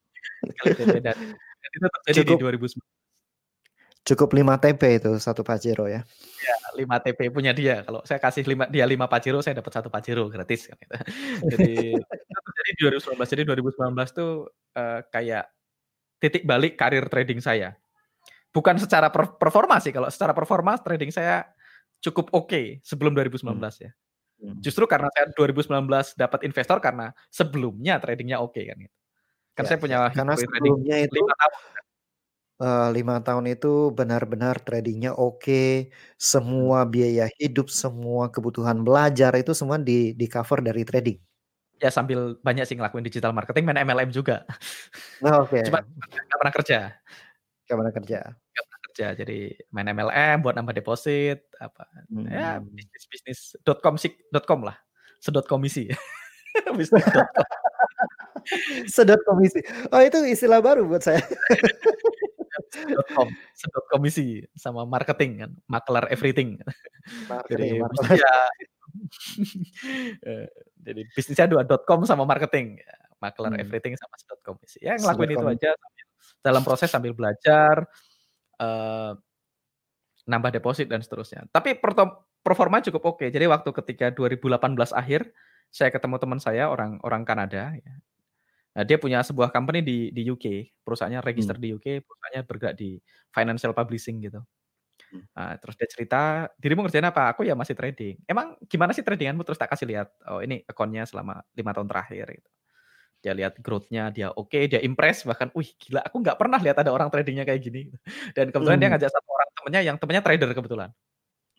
Sekali 0.51 0.72
TP 0.78 0.95
dan 1.05 1.16
dan 1.62 1.70
itu 1.76 1.87
terjadi 2.07 2.22
di 2.24 2.35
Cukup 2.35 2.41
2009. 2.41 2.83
Cukup 4.09 4.32
5 4.32 4.57
TP 4.57 4.80
itu 4.96 5.11
1 5.20 5.44
Pajero 5.44 5.84
ya? 5.84 6.01
Iya, 6.40 6.55
5 6.80 6.96
TP 7.05 7.28
punya 7.28 7.53
dia. 7.53 7.84
Kalau 7.84 8.01
saya 8.09 8.16
kasih 8.16 8.44
5 8.48 8.64
dia 8.72 8.88
5 8.88 9.05
Pajero, 9.12 9.44
saya 9.44 9.61
dapat 9.61 9.72
1 9.76 9.88
Pajero 9.92 10.24
gratis 10.32 10.68
kan 10.72 10.76
gitu. 10.80 10.94
Jadi 11.53 11.70
itu 12.01 12.38
terjadi 12.46 12.70
di 12.72 12.80
2019. 12.88 13.28
Jadi 13.28 13.42
2019 13.44 14.09
tuh, 14.16 14.30
eee, 14.72 14.98
kayak 15.12 15.44
titik 16.22 16.44
balik 16.48 16.74
karir 16.80 17.05
trading 17.12 17.40
saya. 17.44 17.76
Bukan 18.55 18.76
secara 18.80 19.09
per 19.14 19.36
performa 19.38 19.78
sih, 19.82 19.92
kalau 19.94 20.09
secara 20.11 20.32
performa 20.36 20.78
trading 20.80 21.12
saya 21.14 21.48
cukup 22.05 22.32
oke 22.34 22.80
sebelum 22.84 23.12
2019 23.16 23.76
Mmm. 23.80 23.86
ya. 23.86 23.90
Mmm. 24.44 24.57
Justru 24.64 24.84
karena 24.90 25.09
saya 25.14 25.26
2019 25.36 26.16
dapat 26.18 26.40
investor 26.48 26.78
karena 26.82 27.12
sebelumnya 27.32 27.98
trading-nya 28.03 28.38
oke 28.42 28.61
kan 28.61 28.78
gitu. 28.80 28.96
Kan 29.57 29.64
Ya 29.64 29.68
saya 29.68 29.78
ya, 29.78 29.82
punya 29.82 29.98
karena 30.16 30.34
history 30.34 30.46
trading 30.48 30.76
sebelumnya 30.78 30.96
itu 31.07 31.22
5 31.22 31.34
tahun. 31.40 31.55
Eee, 32.63 32.87
5 32.97 33.15
tahun 33.27 33.45
itu 33.53 33.69
benar-benar 33.99 34.57
trading-nya 34.67 35.11
oke, 35.17 35.53
Hmm. 36.59 36.71
semua 36.71 36.79
biaya 36.95 37.25
hidup, 37.41 37.67
semua 37.73 38.23
kebutuhan 38.35 38.79
belajar 38.87 39.33
itu 39.41 39.53
semua 39.61 39.77
di 39.81 40.13
di-cover 40.21 40.59
dari 40.69 40.83
trading? 40.89 41.21
Ya 41.81 41.89
sambil 41.89 42.37
banyak 42.45 42.65
sih 42.69 42.77
ngelakuin 42.77 43.07
digital 43.07 43.33
marketing, 43.33 43.65
main 43.65 43.81
MLM 43.87 44.11
juga. 44.13 44.45
Oke. 45.21 45.61
Cuman 45.67 45.83
nggak 46.29 46.39
pernah 46.41 46.55
kerja. 46.57 46.79
Nggak 47.69 47.77
pernah 47.81 47.95
kerja. 47.99 48.19
Nggak 48.55 48.65
pernah 48.67 48.81
kerja, 48.91 49.07
jadi 49.23 49.39
main 49.71 49.87
MLM 49.95 50.37
buat 50.43 50.55
nambah 50.59 50.75
deposit, 50.75 51.47
apa, 51.63 51.87
ya 52.11 52.11
Mmm. 52.11 52.67
bisnis-bisnis 52.67 53.55
.com 53.79 53.95
sih 53.95 54.11
.com 54.43 54.67
lah, 54.67 54.75
sedot 55.23 55.47
komisi. 55.47 55.87
Sedot 58.95 59.21
komisi. 59.29 59.61
Oh 59.95 60.01
itu 60.03 60.19
istilah 60.27 60.59
baru 60.65 60.89
buat 60.91 61.03
saya. 61.05 61.23
.com, 62.75 63.29
sedot 63.55 63.85
komisi 63.91 64.43
sama 64.57 64.87
marketing 64.87 65.31
kan, 65.47 65.51
maklar 65.66 66.07
everything. 66.12 66.57
Jadi 67.51 67.77
Marketing 67.77 67.81
marketing. 67.81 68.09
bisnisnya 68.11 68.33
eee, 70.27 70.47
jadi 70.83 71.03
bisnisnya 71.14 71.47
2 71.51 71.62
.com 71.87 72.01
sama 72.07 72.25
marketing, 72.27 72.79
ya, 72.83 72.95
maklar 73.23 73.55
Mmm. 73.55 73.62
everything 73.62 73.95
sama 73.99 74.14
sedot 74.18 74.41
komisi. 74.47 74.79
Ya 74.83 74.95
Sedot 74.97 75.05
ngelakuin 75.07 75.31
itu 75.35 75.47
komisi. 75.47 75.57
aja 75.62 75.71
sambil 75.77 76.05
dalam 76.41 76.62
proses 76.66 76.89
sambil 76.91 77.12
belajar, 77.16 77.77
eee, 78.61 79.12
nambah 80.31 80.51
deposit 80.55 80.87
dan 80.87 81.03
seterusnya. 81.03 81.47
Tapi 81.51 81.79
performa 82.45 82.79
cukup 82.85 83.03
oke. 83.16 83.27
Jadi 83.29 83.47
waktu 83.51 83.71
ketika 83.83 84.07
2018 84.14 84.95
akhir, 84.95 85.33
saya 85.71 85.91
ketemu 85.95 86.16
teman 86.23 86.41
saya 86.43 86.71
orang 86.71 86.99
orang 87.07 87.23
Kanada 87.27 87.75
ya. 87.79 87.95
Nah, 88.71 88.87
dia 88.87 88.97
punya 89.03 89.18
sebuah 89.27 89.51
company 89.51 89.83
di 89.83 89.99
di 90.14 90.23
UK, 90.31 90.79
perusahaannya 90.87 91.21
register 91.27 91.59
hmm. 91.59 91.64
di 91.64 91.68
UK, 91.75 91.87
perusahaannya 92.07 92.43
bergerak 92.47 92.75
di 92.79 93.03
financial 93.35 93.75
publishing 93.75 94.23
gitu. 94.23 94.41
Hmm. 95.11 95.27
Nah, 95.35 95.59
terus 95.59 95.75
dia 95.75 95.89
cerita, 95.91 96.47
dirimu 96.55 96.87
ngerjain 96.87 97.03
apa? 97.03 97.35
Aku 97.35 97.43
ya 97.43 97.59
masih 97.59 97.75
trading. 97.75 98.23
Emang 98.31 98.55
gimana 98.71 98.95
sih 98.95 99.03
tradinganmu? 99.03 99.43
Terus 99.43 99.59
tak 99.59 99.75
kasih 99.75 99.91
lihat, 99.91 100.09
oh 100.31 100.39
ini 100.39 100.62
akunnya 100.71 101.03
selama 101.03 101.43
lima 101.59 101.71
tahun 101.75 101.89
terakhir 101.91 102.27
gitu. 102.31 102.51
Dia 103.21 103.33
lihat 103.37 103.59
growth-nya, 103.61 104.14
dia 104.14 104.33
oke, 104.33 104.49
okay, 104.49 104.71
dia 104.71 104.81
impress 104.81 105.27
bahkan, 105.27 105.51
wih 105.53 105.66
gila, 105.77 106.01
aku 106.07 106.23
nggak 106.23 106.39
pernah 106.39 106.57
lihat 106.62 106.79
ada 106.81 106.95
orang 106.95 107.11
tradingnya 107.11 107.43
kayak 107.43 107.61
gini. 107.61 107.91
Dan 108.39 108.55
kebetulan 108.55 108.79
hmm. 108.79 108.85
dia 108.87 108.91
ngajak 108.95 109.11
satu 109.11 109.29
orang 109.29 109.49
temennya 109.59 109.81
yang 109.83 109.97
temennya 109.99 110.23
trader 110.23 110.51
kebetulan. 110.55 110.91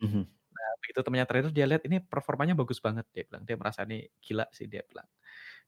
Hmm. 0.00 0.24
Nah, 0.26 0.70
begitu 0.80 1.00
temennya 1.04 1.26
trader 1.28 1.52
dia 1.52 1.66
lihat 1.68 1.82
ini 1.84 2.00
performanya 2.00 2.56
bagus 2.56 2.80
banget 2.80 3.04
dia 3.12 3.28
bilang. 3.28 3.44
Dia 3.44 3.56
merasa 3.60 3.84
ini 3.84 4.08
gila 4.24 4.48
sih 4.48 4.64
dia 4.64 4.80
bilang. 4.88 5.06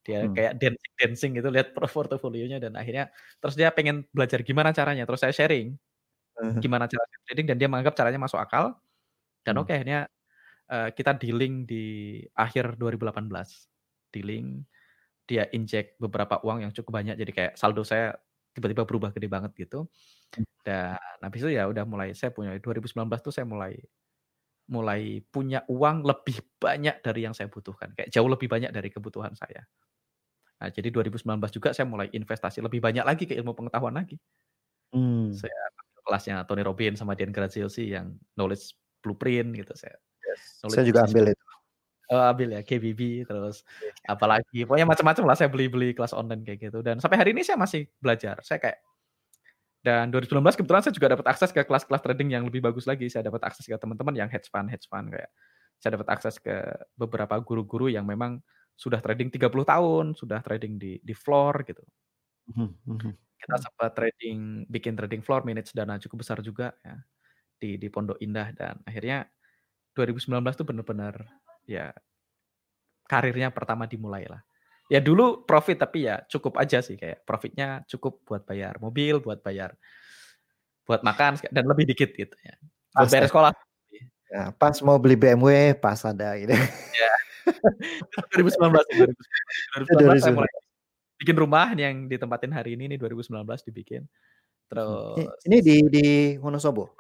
Dia 0.05 0.29
hmm. 0.29 0.35
kayak 0.37 0.53
dancing 0.61 0.95
dancing 1.01 1.31
gitu 1.41 1.49
lihat 1.49 1.73
portofolionya 1.73 2.61
dan 2.61 2.77
akhirnya 2.77 3.09
terus 3.41 3.57
dia 3.57 3.73
pengen 3.73 4.05
belajar 4.13 4.45
gimana 4.45 4.71
caranya. 4.77 5.09
Terus 5.09 5.21
saya 5.25 5.33
sharing 5.33 5.73
gimana 6.59 6.91
cara 6.91 7.05
trading 7.25 7.47
dan 7.55 7.57
dia 7.57 7.69
menganggap 7.71 7.95
caranya 7.97 8.21
masuk 8.21 8.37
akal. 8.37 8.77
Dan 9.41 9.57
hmm. 9.57 9.63
oke 9.65 9.69
okay, 9.71 9.75
akhirnya 9.81 10.01
uh, 10.69 10.89
kita 10.93 11.17
dealing 11.17 11.65
di 11.65 12.21
akhir 12.37 12.77
2018. 12.77 13.25
Dealing 14.13 14.63
dia 15.25 15.49
injek 15.57 15.97
beberapa 15.97 16.37
uang 16.45 16.69
yang 16.69 16.73
cukup 16.77 17.01
banyak 17.01 17.17
jadi 17.17 17.33
kayak 17.33 17.53
saldo 17.57 17.81
saya 17.81 18.13
tiba-tiba 18.53 18.85
berubah 18.85 19.11
gede 19.11 19.27
banget 19.27 19.57
gitu. 19.57 19.89
Hmm. 20.37 20.47
Dan 20.63 21.01
habis 21.25 21.41
itu 21.41 21.57
ya 21.57 21.65
udah 21.65 21.89
mulai 21.89 22.13
saya 22.13 22.31
punya 22.31 22.55
2019 22.61 23.09
tuh 23.25 23.33
saya 23.33 23.49
mulai 23.49 23.81
mulai 24.65 25.21
punya 25.29 25.61
uang 25.69 26.09
lebih 26.09 26.41
banyak 26.57 27.05
dari 27.05 27.21
yang 27.29 27.37
saya 27.37 27.53
butuhkan, 27.53 27.93
kayak 27.93 28.09
jauh 28.09 28.25
lebih 28.25 28.49
banyak 28.49 28.73
dari 28.73 28.89
kebutuhan 28.89 29.37
saya. 29.37 29.61
Nah, 30.65 30.73
jadi 30.73 30.89
2019 30.89 31.29
juga 31.53 31.77
saya 31.77 31.85
mulai 31.85 32.09
investasi 32.09 32.65
lebih 32.65 32.81
banyak 32.81 33.05
lagi 33.05 33.29
ke 33.29 33.37
ilmu 33.37 33.53
pengetahuan 33.53 33.93
lagi. 33.93 34.17
Hmm. 34.97 35.29
Saya 35.37 35.53
kelasnya 36.01 36.41
Tony 36.49 36.65
Robbins 36.65 37.05
sama 37.05 37.13
Dan 37.13 37.37
Graziosi 37.37 37.93
yang 37.93 38.17
knowledge 38.33 38.73
blueprint 39.05 39.53
gitu 39.53 39.77
saya. 39.77 40.01
Yes. 40.25 40.65
Saya 40.65 40.89
juga 40.89 41.05
ambil 41.05 41.37
itu. 41.37 41.45
Oh, 42.09 42.21
ambil 42.21 42.49
ya 42.57 42.61
KBB 42.61 43.25
terus 43.25 43.65
yeah. 43.81 44.13
apalagi 44.13 44.69
pokoknya 44.69 44.85
macam-macam 44.85 45.25
lah 45.25 45.37
saya 45.41 45.49
beli-beli 45.49 45.97
kelas 45.97 46.13
online 46.13 46.45
kayak 46.45 46.69
gitu 46.69 46.85
dan 46.85 47.01
sampai 47.01 47.17
hari 47.17 47.33
ini 47.33 47.41
saya 47.45 47.57
masih 47.57 47.89
belajar. 47.97 48.41
Saya 48.45 48.61
kayak 48.61 48.81
dan 49.85 50.09
2019 50.09 50.41
kebetulan 50.65 50.81
saya 50.85 50.97
juga 50.97 51.13
dapat 51.13 51.27
akses 51.29 51.53
ke 51.53 51.61
kelas-kelas 51.65 52.01
trading 52.05 52.33
yang 52.33 52.45
lebih 52.49 52.65
bagus 52.65 52.89
lagi. 52.89 53.09
Saya 53.13 53.29
dapat 53.29 53.45
akses 53.45 53.69
ke 53.69 53.77
teman-teman 53.77 54.17
yang 54.17 54.29
hedge 54.33 54.49
fund, 54.49 54.69
hedge 54.69 54.89
fund 54.89 55.13
kayak 55.13 55.29
saya 55.81 56.01
dapat 56.01 56.09
akses 56.13 56.37
ke 56.41 56.57
beberapa 56.97 57.37
guru-guru 57.41 57.93
yang 57.93 58.05
memang 58.09 58.41
sudah 58.75 58.99
trading 58.99 59.31
30 59.31 59.67
tahun, 59.67 60.19
sudah 60.19 60.43
trading 60.43 60.79
di 60.79 60.99
di 61.03 61.15
floor 61.15 61.63
gitu. 61.67 61.83
Mhm, 62.55 62.71
mhm 62.85 63.13
kita 63.45 63.61
hmm. 63.61 63.65
sempat 63.69 63.91
trading 63.93 64.39
bikin 64.73 64.97
trading 64.97 65.21
floor 65.21 65.45
minutes 65.45 65.77
dana 65.77 66.01
cukup 66.01 66.25
besar 66.25 66.41
juga 66.41 66.73
ya 66.81 66.97
di 67.61 67.77
di 67.77 67.89
Pondok 67.93 68.17
Indah 68.25 68.57
dan 68.57 68.81
akhirnya 68.89 69.29
2019 69.93 70.57
tuh 70.57 70.67
benar-benar 70.67 71.15
ya 71.69 71.93
karirnya 73.05 73.53
pertama 73.53 73.85
dimulai 73.85 74.25
lah. 74.25 74.41
Ya 74.89 75.01
dulu 75.01 75.45
profit 75.49 75.81
tapi 75.81 76.09
ya 76.09 76.25
cukup 76.29 76.61
aja 76.61 76.81
sih 76.81 76.97
kayak 76.97 77.25
profitnya 77.25 77.85
cukup 77.89 78.25
buat 78.25 78.45
bayar 78.45 78.81
mobil, 78.81 79.21
buat 79.21 79.41
bayar 79.45 79.77
buat 80.85 81.01
makan 81.01 81.41
dan 81.49 81.65
lebih 81.65 81.89
dikit 81.89 82.13
gitu 82.17 82.37
ya. 82.45 82.57
Buat 82.97 83.09
bayar 83.13 83.25
ya. 83.29 83.31
sekolah. 83.33 83.53
Ya, 84.35 84.45
pas 84.57 84.77
mau 84.83 84.99
beli 84.99 85.15
BMW 85.15 85.79
pas 85.79 86.01
ada 86.05 86.37
gitu. 86.37 86.53
Ya. 86.97 87.13
2019, 87.45 88.73
2019, 88.99 89.15
2019 89.95 90.25
saya 90.25 90.35
mulai 90.35 90.53
bikin 91.21 91.37
rumah 91.39 91.73
yang 91.77 92.11
ditempatin 92.11 92.53
hari 92.53 92.77
ini 92.77 92.95
nih 92.95 92.99
2019 93.01 93.47
dibikin. 93.71 94.03
Terus 94.69 95.25
ini 95.47 95.59
di 95.61 95.77
di 95.89 96.07
Wonosobo. 96.41 96.97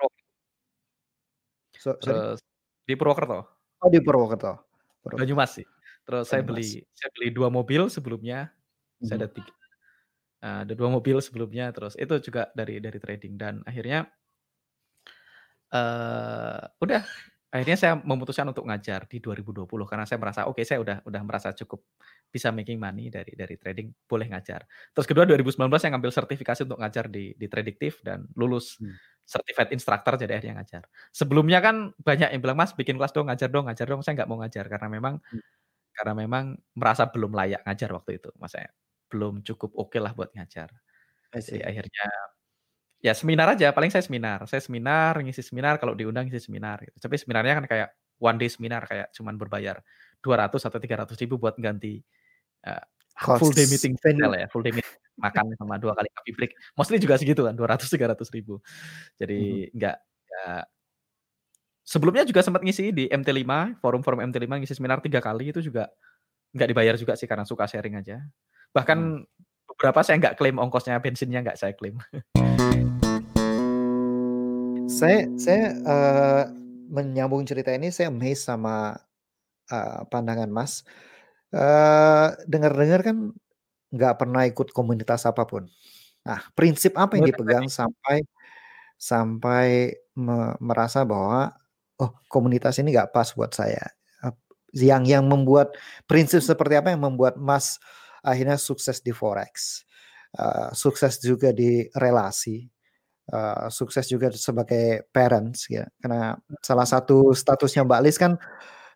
So, 1.76 1.97
Terus 2.01 2.40
di 2.84 2.95
Purwokerto. 2.97 3.40
Oh 3.84 3.88
di 3.90 4.01
Purwokerto. 4.01 4.64
Purwokerto. 5.05 5.20
Banyumas 5.20 5.61
sih. 5.61 5.66
Terus 6.05 6.28
saya 6.28 6.45
beli 6.45 6.84
saya 6.97 7.11
beli 7.16 7.28
dua 7.32 7.49
mobil 7.49 7.88
sebelumnya. 7.88 8.53
Hmm. 9.01 9.07
Saya 9.09 9.16
ada 9.24 9.28
tiga. 9.32 9.53
Uh, 10.45 10.61
ada 10.68 10.72
dua 10.76 10.92
mobil 10.92 11.16
sebelumnya 11.24 11.72
terus 11.72 11.97
itu 11.97 12.20
juga 12.20 12.53
dari 12.53 12.76
dari 12.76 13.01
trading 13.01 13.40
dan 13.40 13.64
akhirnya 13.64 14.05
uh, 15.72 16.61
udah 16.84 17.01
akhirnya 17.55 17.78
saya 17.78 17.94
memutuskan 18.02 18.50
untuk 18.50 18.66
ngajar 18.66 19.07
di 19.07 19.22
2020 19.22 19.70
karena 19.86 20.02
saya 20.02 20.18
merasa 20.18 20.50
oke 20.50 20.59
okay, 20.59 20.66
saya 20.66 20.82
udah 20.82 21.07
udah 21.07 21.22
merasa 21.22 21.55
cukup 21.55 21.86
bisa 22.26 22.50
making 22.50 22.82
money 22.82 23.14
dari 23.14 23.30
dari 23.38 23.55
trading 23.55 23.94
boleh 24.11 24.26
ngajar. 24.26 24.66
Terus 24.90 25.07
kedua 25.07 25.22
2019 25.22 25.70
saya 25.78 25.94
ngambil 25.94 26.11
sertifikasi 26.11 26.66
untuk 26.66 26.82
ngajar 26.82 27.07
di 27.07 27.30
di 27.38 27.46
Tradiktif 27.46 28.02
dan 28.02 28.26
lulus 28.34 28.82
hmm. 28.82 28.98
certified 29.22 29.70
instructor 29.70 30.18
jadi 30.18 30.34
akhirnya 30.34 30.66
ngajar. 30.66 30.82
Sebelumnya 31.14 31.62
kan 31.62 31.94
banyak 31.94 32.34
yang 32.34 32.42
bilang 32.42 32.59
Mas 32.59 32.74
bikin 32.74 32.98
kelas 32.98 33.14
dong 33.14 33.30
ngajar 33.30 33.46
dong 33.46 33.70
ngajar 33.70 33.86
dong 33.86 34.02
saya 34.02 34.18
nggak 34.18 34.28
mau 34.34 34.42
ngajar 34.42 34.66
karena 34.66 34.88
memang 34.90 35.14
hmm. 35.22 35.42
karena 35.94 36.12
memang 36.18 36.44
merasa 36.74 37.07
belum 37.07 37.30
layak 37.38 37.62
ngajar 37.62 37.94
waktu 37.94 38.18
itu 38.18 38.34
Mas 38.42 38.50
saya 38.50 38.66
belum 39.14 39.46
cukup 39.46 39.70
oke 39.78 39.94
okay 39.94 40.02
lah 40.02 40.11
buat 40.11 40.34
ngajar. 40.34 40.74
Jadi 41.30 41.62
akhirnya 41.62 42.34
ya 43.05 43.12
seminar 43.12 43.52
aja 43.52 43.68
paling 43.76 43.92
saya 43.92 44.00
seminar 44.00 44.48
saya 44.48 44.64
seminar 44.64 45.20
ngisi 45.20 45.44
seminar 45.44 45.76
kalau 45.76 45.92
diundang 45.92 46.24
ngisi 46.24 46.48
seminar 46.48 46.80
gitu. 46.80 46.96
tapi 46.96 47.20
seminarnya 47.20 47.61
kan 47.61 47.64
kayak 47.68 47.88
one 48.16 48.40
day 48.40 48.48
seminar 48.48 48.88
kayak 48.88 49.12
cuman 49.12 49.36
berbayar 49.36 49.76
200 50.24 50.57
atau 50.57 50.78
300 50.80 51.12
ribu 51.20 51.36
buat 51.36 51.52
ganti 51.61 52.00
uh, 52.64 52.80
full 53.38 53.55
day 53.55 53.68
meeting 53.68 53.94
hotel 54.00 54.32
ya, 54.34 54.46
full 54.50 54.64
day 54.64 54.72
meeting 54.74 54.96
makan 55.14 55.55
sama 55.55 55.78
dua 55.78 55.94
kali 55.94 56.09
coffee 56.11 56.34
break. 56.34 56.52
Mostly 56.74 56.98
juga 56.98 57.14
segitu 57.14 57.46
kan, 57.46 57.55
200 57.55 57.86
300 57.86 58.18
ribu. 58.34 58.59
Jadi 59.14 59.70
hmm. 59.70 59.74
enggak 59.78 59.96
ya, 60.26 60.46
sebelumnya 61.86 62.24
juga 62.26 62.40
sempat 62.42 62.66
ngisi 62.66 62.90
di 62.90 63.05
MT5, 63.07 63.78
forum-forum 63.78 64.24
MT5 64.32 64.50
ngisi 64.64 64.74
seminar 64.74 64.98
tiga 64.98 65.22
kali 65.22 65.55
itu 65.55 65.62
juga 65.62 65.86
nggak 66.55 66.68
dibayar 66.70 66.94
juga 66.98 67.14
sih 67.14 67.30
karena 67.30 67.46
suka 67.46 67.70
sharing 67.70 68.00
aja. 68.02 68.18
Bahkan 68.74 68.98
hmm. 68.98 69.68
beberapa 69.74 70.02
saya 70.02 70.18
nggak 70.18 70.34
klaim 70.34 70.59
ongkosnya 70.59 70.98
bensinnya 70.98 71.44
nggak 71.46 71.59
saya 71.59 71.76
klaim. 71.78 72.00
saya 74.95 75.26
saya 75.36 75.64
uh, 75.82 76.45
menyambung 76.90 77.42
cerita 77.42 77.74
ini 77.74 77.90
saya 77.90 78.09
amazed 78.14 78.47
sama 78.47 78.95
uh, 79.70 80.01
pandangan 80.09 80.51
Mas 80.51 80.86
dengar-dengar 82.51 83.07
kan 83.07 83.30
nggak 83.95 84.14
pernah 84.18 84.42
ikut 84.42 84.74
komunitas 84.74 85.22
apa 85.22 85.47
pun. 85.47 85.70
Nah, 86.26 86.42
prinsip 86.59 86.99
apa 86.99 87.14
yang 87.14 87.30
dipegang 87.30 87.70
sampai 87.70 88.26
sampai 88.99 89.95
me 90.18 90.59
merasa 90.59 91.07
bahwa, 91.07 91.55
"Oh, 92.03 92.11
komunitas 92.26 92.82
ini 92.82 92.90
nggak 92.95 93.14
pas 93.14 93.30
buat 93.38 93.55
saya." 93.55 93.86
yang 94.74 95.07
yang 95.07 95.24
membuat 95.30 95.78
prinsip 96.11 96.42
seperti 96.42 96.74
apa 96.74 96.90
yang 96.90 97.07
membuat 97.07 97.38
Mas 97.38 97.78
akhirnya 98.26 98.59
sukses 98.59 98.99
di 98.99 99.14
forex, 99.14 99.86
uh, 100.34 100.74
sukses 100.74 101.22
juga 101.22 101.55
di 101.55 101.86
relasi, 101.95 102.66
uh, 103.32 103.68
sukses 103.72 104.04
juga 104.10 104.28
sebagai 104.34 105.06
parents 105.14 105.70
ya, 105.70 105.86
karena 106.02 106.36
salah 106.60 106.84
satu 106.84 107.32
statusnya 107.32 107.86
Mbak 107.86 108.00
Lis 108.04 108.18
kan 108.20 108.36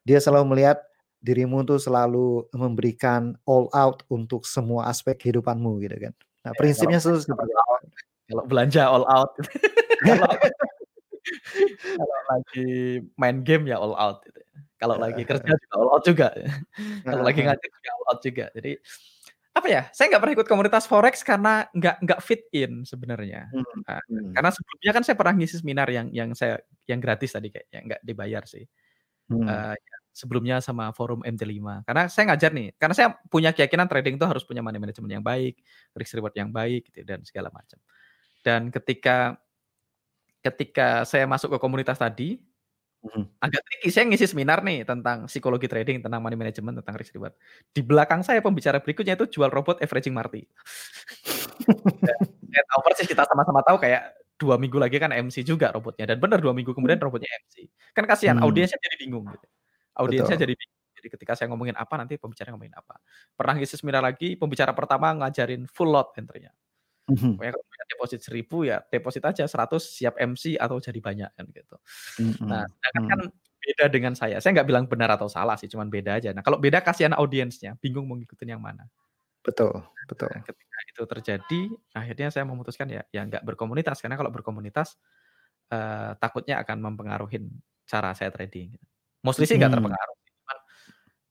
dia 0.04 0.18
selalu 0.20 0.56
melihat 0.56 0.80
dirimu 1.18 1.66
tuh 1.66 1.82
selalu 1.82 2.46
memberikan 2.54 3.34
all 3.42 3.66
out 3.74 4.06
untuk 4.06 4.46
semua 4.46 4.86
aspek 4.86 5.18
kehidupanmu 5.18 5.82
gitu 5.82 5.96
kan. 5.98 6.14
Nah, 6.46 6.52
ya, 6.54 6.58
prinsipnya 6.58 7.00
kalau, 7.02 7.18
seperti 7.18 7.52
apa? 7.54 7.76
Kalau 8.28 8.44
belanja 8.46 8.82
all 8.86 9.06
out. 9.10 9.30
kalau, 10.06 10.30
kalau 11.98 12.18
lagi 12.30 13.02
main 13.18 13.42
game 13.42 13.66
ya 13.66 13.76
all 13.82 13.98
out 13.98 14.22
gitu. 14.22 14.38
Ya. 14.38 14.46
Kalau 14.78 14.94
lagi 14.94 15.22
kerja 15.26 15.52
juga 15.58 15.74
all 15.74 15.90
out 15.90 16.04
juga. 16.06 16.28
kalau 17.06 17.22
lagi 17.26 17.40
ngajar 17.42 17.68
juga 17.68 17.90
all 17.90 18.06
out 18.14 18.20
juga. 18.22 18.44
Jadi 18.54 18.72
apa 19.58 19.68
ya? 19.68 19.82
Saya 19.90 20.14
nggak 20.14 20.22
pernah 20.22 20.36
ikut 20.38 20.48
komunitas 20.48 20.84
forex 20.86 21.20
karena 21.26 21.66
nggak 21.74 21.96
nggak 22.04 22.20
fit 22.22 22.46
in 22.54 22.86
sebenarnya. 22.86 23.50
Hmm. 23.50 23.80
Nah, 23.84 24.00
hmm. 24.06 24.32
Karena 24.32 24.50
sebelumnya 24.54 24.92
kan 24.94 25.02
saya 25.02 25.16
pernah 25.18 25.34
ngisi 25.36 25.56
seminar 25.60 25.88
yang 25.90 26.06
yang 26.14 26.30
saya 26.32 26.62
yang 26.86 27.02
gratis 27.02 27.34
tadi 27.34 27.50
kayak 27.50 27.66
yang 27.74 27.84
nggak 27.90 28.02
dibayar 28.06 28.42
sih. 28.46 28.64
Hmm. 29.28 29.44
Uh, 29.44 29.76
sebelumnya 30.18 30.58
sama 30.58 30.90
forum 30.90 31.22
MT5. 31.22 31.86
Karena 31.86 32.10
saya 32.10 32.34
ngajar 32.34 32.50
nih, 32.50 32.68
karena 32.74 32.94
saya 32.98 33.08
punya 33.30 33.54
keyakinan 33.54 33.86
trading 33.86 34.18
itu 34.18 34.26
harus 34.26 34.42
punya 34.42 34.66
money 34.66 34.82
management 34.82 35.12
yang 35.14 35.22
baik, 35.22 35.62
risk 35.94 36.18
reward 36.18 36.34
yang 36.34 36.50
baik 36.50 36.90
gitu 36.90 37.06
dan 37.06 37.22
segala 37.22 37.54
macam. 37.54 37.78
Dan 38.42 38.74
ketika 38.74 39.38
ketika 40.42 41.06
saya 41.06 41.26
masuk 41.26 41.54
ke 41.54 41.58
komunitas 41.62 41.98
tadi, 41.98 42.42
mm-hmm. 43.04 43.24
agak 43.42 43.60
tricky 43.66 43.88
saya 43.92 44.04
ngisi 44.08 44.26
seminar 44.26 44.62
nih 44.64 44.82
tentang 44.82 45.30
psikologi 45.30 45.70
trading, 45.70 46.02
tentang 46.02 46.20
money 46.22 46.34
management, 46.34 46.82
tentang 46.82 46.94
risk 46.98 47.14
reward. 47.14 47.34
Di 47.70 47.82
belakang 47.84 48.24
saya 48.26 48.42
pembicara 48.42 48.82
berikutnya 48.82 49.14
itu 49.14 49.38
jual 49.38 49.50
robot 49.50 49.78
averaging 49.84 50.14
Marty. 50.16 50.42
dan 52.48 52.64
tahu 52.72 52.80
persis 52.80 53.04
kita 53.04 53.28
sama-sama 53.28 53.60
tahu 53.60 53.76
kayak 53.82 54.14
dua 54.38 54.54
minggu 54.56 54.78
lagi 54.78 54.96
kan 55.02 55.10
MC 55.10 55.42
juga 55.42 55.74
robotnya 55.74 56.06
dan 56.06 56.22
benar 56.22 56.38
dua 56.38 56.54
minggu 56.54 56.70
kemudian 56.70 56.96
robotnya 57.02 57.26
MC 57.42 57.66
kan 57.90 58.06
kasihan 58.06 58.38
hmm. 58.38 58.46
audiensnya 58.46 58.78
jadi 58.78 58.96
bingung 59.02 59.26
gitu 59.26 59.46
audiensnya 59.98 60.38
jadi 60.38 60.54
Jadi 60.98 61.14
ketika 61.14 61.38
saya 61.38 61.46
ngomongin 61.54 61.78
apa 61.78 61.94
nanti 61.94 62.18
pembicara 62.18 62.50
ngomongin 62.50 62.74
apa. 62.74 62.98
Pernah 63.38 63.54
ngisi 63.54 63.78
seminar 63.78 64.02
lagi, 64.02 64.34
pembicara 64.34 64.74
pertama 64.74 65.14
ngajarin 65.14 65.70
full 65.70 65.94
lot 65.94 66.10
entry-nya. 66.18 66.50
Mm-hmm. 67.08 67.40
Pokoknya 67.40 67.52
kalau 67.56 67.66
punya 67.66 67.84
deposit 67.88 68.20
1000 68.20 68.68
ya 68.68 68.76
deposit 68.84 69.22
aja 69.24 69.44
100 69.48 69.80
siap 69.80 70.14
MC 70.20 70.60
atau 70.60 70.76
jadi 70.76 71.00
banyak 71.00 71.30
kan 71.32 71.46
gitu. 71.48 71.76
Mm-hmm. 72.20 72.46
Nah, 72.46 72.64
sedangkan 72.68 73.00
mm-hmm. 73.00 73.32
kan 73.32 73.58
beda 73.58 73.84
dengan 73.90 74.12
saya. 74.14 74.36
Saya 74.38 74.60
nggak 74.60 74.68
bilang 74.68 74.84
benar 74.86 75.10
atau 75.16 75.26
salah 75.26 75.56
sih, 75.56 75.66
cuman 75.68 75.88
beda 75.88 76.20
aja. 76.20 76.30
Nah, 76.36 76.44
kalau 76.44 76.60
beda 76.60 76.84
kasihan 76.84 77.16
audiensnya, 77.16 77.74
bingung 77.80 78.06
mau 78.06 78.16
ngikutin 78.16 78.48
yang 78.54 78.62
mana. 78.62 78.86
Betul, 79.42 79.80
betul. 80.06 80.28
Nah, 80.28 80.44
ketika 80.44 80.78
itu 80.88 81.02
terjadi, 81.08 81.60
akhirnya 81.96 82.28
saya 82.28 82.44
memutuskan 82.44 82.86
ya, 82.92 83.02
ya 83.08 83.24
nggak 83.24 83.42
berkomunitas 83.44 83.98
karena 84.04 84.20
kalau 84.20 84.28
berkomunitas 84.28 85.00
uh, 85.72 86.12
takutnya 86.20 86.60
akan 86.60 86.84
mempengaruhi 86.84 87.48
cara 87.88 88.12
saya 88.12 88.28
trading. 88.28 88.76
Mostly 89.24 89.48
sih 89.48 89.56
nggak 89.56 89.72
hmm. 89.72 89.78
terpengaruh 89.80 90.17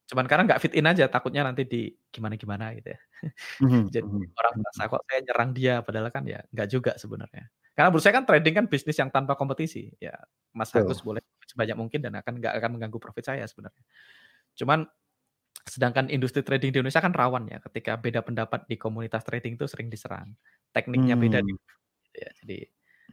cuman 0.08 0.24
karena 0.24 0.44
nggak 0.48 0.60
fit 0.64 0.74
in 0.80 0.88
aja 0.88 1.12
takutnya 1.12 1.44
nanti 1.44 1.68
di 1.68 1.92
gimana 2.08 2.40
gimana 2.40 2.72
gitu 2.80 2.96
ya 2.96 3.00
mm-hmm. 3.60 3.84
jadi 3.94 4.08
mm-hmm. 4.08 4.40
orang 4.40 4.54
merasa 4.64 4.82
kok 4.88 5.02
saya 5.04 5.20
nyerang 5.28 5.50
dia 5.52 5.76
padahal 5.84 6.08
kan 6.16 6.24
ya 6.24 6.40
nggak 6.48 6.68
juga 6.72 6.92
sebenarnya 6.96 7.52
karena 7.76 7.88
menurut 7.92 8.04
saya 8.08 8.16
kan 8.16 8.26
trading 8.26 8.56
kan 8.56 8.66
bisnis 8.72 8.98
yang 8.98 9.12
tanpa 9.12 9.36
kompetisi 9.36 9.92
ya 10.00 10.16
Mas 10.56 10.72
oh. 10.74 10.80
Agus 10.80 11.04
boleh 11.04 11.22
sebanyak 11.44 11.76
mungkin 11.76 12.00
dan 12.00 12.16
akan 12.24 12.40
nggak 12.40 12.54
akan 12.56 12.70
mengganggu 12.80 13.00
profit 13.04 13.26
saya 13.28 13.44
sebenarnya 13.46 13.84
cuman 14.56 14.88
sedangkan 15.68 16.08
industri 16.08 16.40
trading 16.40 16.72
di 16.72 16.80
Indonesia 16.80 17.04
kan 17.04 17.12
rawan 17.12 17.52
ya 17.52 17.60
ketika 17.60 18.00
beda 18.00 18.24
pendapat 18.24 18.64
di 18.72 18.80
komunitas 18.80 19.28
trading 19.28 19.60
itu 19.60 19.68
sering 19.68 19.92
diserang 19.92 20.32
tekniknya 20.72 21.20
hmm. 21.20 21.24
beda 21.28 21.40
di, 21.44 21.52
gitu 21.52 22.16
ya 22.16 22.30
jadi 22.40 22.58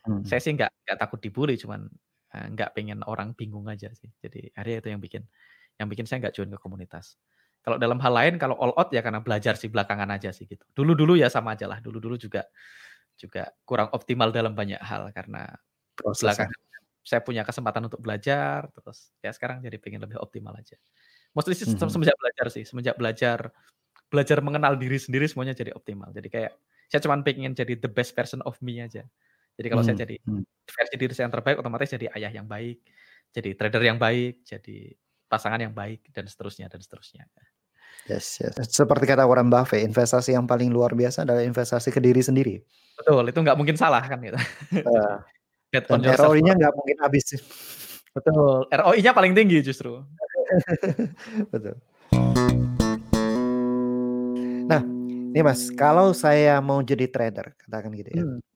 hmm. 0.06 0.22
saya 0.22 0.40
sih 0.40 0.54
nggak 0.54 0.70
nggak 0.86 0.98
takut 1.02 1.18
dibully 1.18 1.58
cuman 1.58 1.90
eh, 2.30 2.46
nggak 2.54 2.70
pengen 2.78 3.02
orang 3.02 3.34
bingung 3.34 3.66
aja 3.66 3.90
sih 3.98 4.08
jadi 4.22 4.54
akhirnya 4.54 4.78
itu 4.78 4.88
yang 4.94 5.02
bikin 5.02 5.22
yang 5.80 5.88
bikin 5.90 6.06
saya 6.06 6.22
nggak 6.24 6.34
join 6.34 6.50
ke 6.50 6.58
komunitas. 6.60 7.18
Kalau 7.64 7.80
dalam 7.80 7.96
hal 7.96 8.12
lain, 8.12 8.34
kalau 8.36 8.54
all 8.60 8.76
out 8.76 8.92
ya 8.92 9.00
karena 9.00 9.24
belajar 9.24 9.56
sih 9.56 9.72
belakangan 9.72 10.08
aja 10.12 10.30
sih 10.36 10.44
gitu. 10.44 10.62
Dulu-dulu 10.76 11.16
ya 11.16 11.32
sama 11.32 11.56
aja 11.56 11.64
lah. 11.64 11.80
Dulu-dulu 11.80 12.20
juga 12.20 12.44
juga 13.16 13.48
kurang 13.64 13.88
optimal 13.94 14.34
dalam 14.34 14.52
banyak 14.52 14.82
hal 14.82 15.08
karena 15.14 15.48
Proses 15.94 16.26
belakangan 16.26 16.58
saya 17.04 17.20
punya 17.20 17.44
kesempatan 17.44 17.84
untuk 17.86 18.00
belajar 18.00 18.64
terus 18.72 19.12
ya 19.20 19.28
sekarang 19.30 19.60
jadi 19.60 19.76
pengen 19.76 20.00
lebih 20.02 20.16
optimal 20.18 20.56
aja. 20.56 20.80
Mostly 21.36 21.52
sih 21.52 21.68
mm 21.68 21.76
-hmm. 21.76 21.92
semenjak 21.92 22.16
belajar 22.16 22.46
sih, 22.48 22.64
semenjak 22.64 22.96
belajar 22.96 23.38
belajar 24.08 24.38
mengenal 24.40 24.74
diri 24.80 24.96
sendiri 24.96 25.28
semuanya 25.28 25.52
jadi 25.52 25.76
optimal. 25.76 26.10
Jadi 26.16 26.32
kayak 26.32 26.52
saya 26.88 27.00
cuma 27.04 27.20
pengen 27.20 27.52
jadi 27.52 27.76
the 27.76 27.90
best 27.92 28.16
version 28.16 28.40
of 28.48 28.56
me 28.64 28.80
aja. 28.80 29.04
Jadi 29.54 29.66
kalau 29.68 29.84
mm 29.84 29.92
-hmm. 29.92 29.98
saya 30.00 30.04
jadi 30.08 30.16
mhm. 30.24 30.42
versi 30.64 30.94
diri 30.96 31.12
saya 31.12 31.24
yang 31.28 31.34
terbaik, 31.36 31.56
otomatis 31.60 31.88
jadi 31.92 32.06
ayah 32.16 32.32
yang 32.32 32.48
baik, 32.48 32.82
jadi 33.30 33.50
trader 33.54 33.82
yang 33.84 33.98
baik, 34.00 34.42
jadi 34.42 34.78
pasangan 35.34 35.58
yang 35.58 35.74
baik 35.74 36.14
dan 36.14 36.30
seterusnya 36.30 36.70
dan 36.70 36.78
seterusnya. 36.78 37.26
Yes, 38.06 38.38
yes. 38.38 38.54
Seperti 38.70 39.10
kata 39.10 39.26
Warren 39.26 39.50
Buffett, 39.50 39.82
investasi 39.82 40.38
yang 40.38 40.46
paling 40.46 40.70
luar 40.70 40.94
biasa 40.94 41.26
adalah 41.26 41.42
investasi 41.42 41.90
ke 41.90 41.98
diri 41.98 42.22
sendiri. 42.22 42.62
Betul, 42.94 43.26
itu 43.26 43.38
nggak 43.42 43.58
mungkin 43.58 43.74
salah 43.74 44.06
kan 44.06 44.22
gitu. 44.22 44.38
Uh, 44.78 45.18
dan 45.74 46.14
ROI-nya 46.14 46.54
nggak 46.54 46.72
mungkin 46.78 46.96
habis. 47.02 47.34
Betul, 48.14 48.70
ROI-nya 48.70 49.10
paling 49.10 49.34
tinggi 49.34 49.58
justru. 49.66 49.98
Betul. 51.52 51.74
Nah, 54.64 54.80
ini 55.34 55.40
Mas, 55.42 55.72
kalau 55.74 56.14
saya 56.14 56.62
mau 56.62 56.78
jadi 56.84 57.10
trader, 57.10 57.58
katakan 57.58 57.90
gitu 57.98 58.10
ya. 58.14 58.22
Hmm 58.22 58.53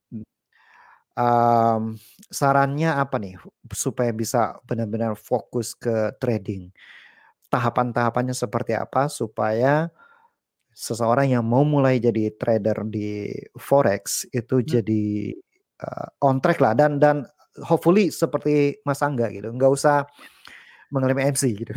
um, 1.18 1.98
sarannya 2.30 2.94
apa 2.94 3.18
nih 3.18 3.34
supaya 3.74 4.14
bisa 4.14 4.62
benar-benar 4.62 5.18
fokus 5.18 5.74
ke 5.74 6.14
trading? 6.22 6.70
Tahapan-tahapannya 7.50 8.36
seperti 8.36 8.78
apa 8.78 9.10
supaya 9.10 9.90
seseorang 10.70 11.34
yang 11.34 11.42
mau 11.42 11.66
mulai 11.66 11.98
jadi 11.98 12.30
trader 12.38 12.86
di 12.86 13.34
forex 13.58 14.30
itu 14.30 14.62
hmm. 14.62 14.68
jadi 14.78 15.04
uh, 15.82 16.08
on 16.22 16.38
track 16.38 16.62
lah 16.62 16.78
dan 16.78 17.02
dan 17.02 17.26
hopefully 17.66 18.14
seperti 18.14 18.78
Mas 18.86 19.02
Angga 19.02 19.26
gitu, 19.34 19.50
nggak 19.50 19.72
usah 19.74 20.06
mengalami 20.94 21.26
MC 21.34 21.58
gitu. 21.58 21.74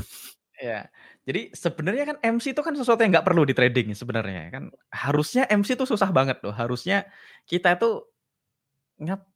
Ya, 0.62 0.94
jadi 1.26 1.50
sebenarnya 1.58 2.04
kan 2.14 2.18
MC 2.22 2.54
itu 2.54 2.62
kan 2.62 2.78
sesuatu 2.78 3.02
yang 3.02 3.18
nggak 3.18 3.26
perlu 3.26 3.42
di 3.46 3.58
trading 3.58 3.98
sebenarnya 3.98 4.54
kan. 4.54 4.64
Harusnya 4.94 5.50
MC 5.50 5.74
itu 5.74 5.90
susah 5.90 6.14
banget 6.14 6.38
loh. 6.46 6.54
Harusnya 6.54 7.10
kita 7.50 7.74
itu 7.74 8.06
ngap 9.02 9.31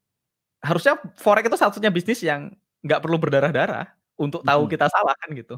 harusnya 0.66 0.98
forex 1.22 1.46
itu 1.46 1.58
satunya 1.62 1.94
bisnis 1.94 2.20
yang 2.26 2.50
nggak 2.82 3.02
perlu 3.06 3.22
berdarah-darah 3.22 3.86
untuk 4.18 4.42
tahu 4.42 4.64
hmm. 4.66 4.72
kita 4.74 4.86
salah 4.90 5.14
kan 5.14 5.30
gitu. 5.38 5.56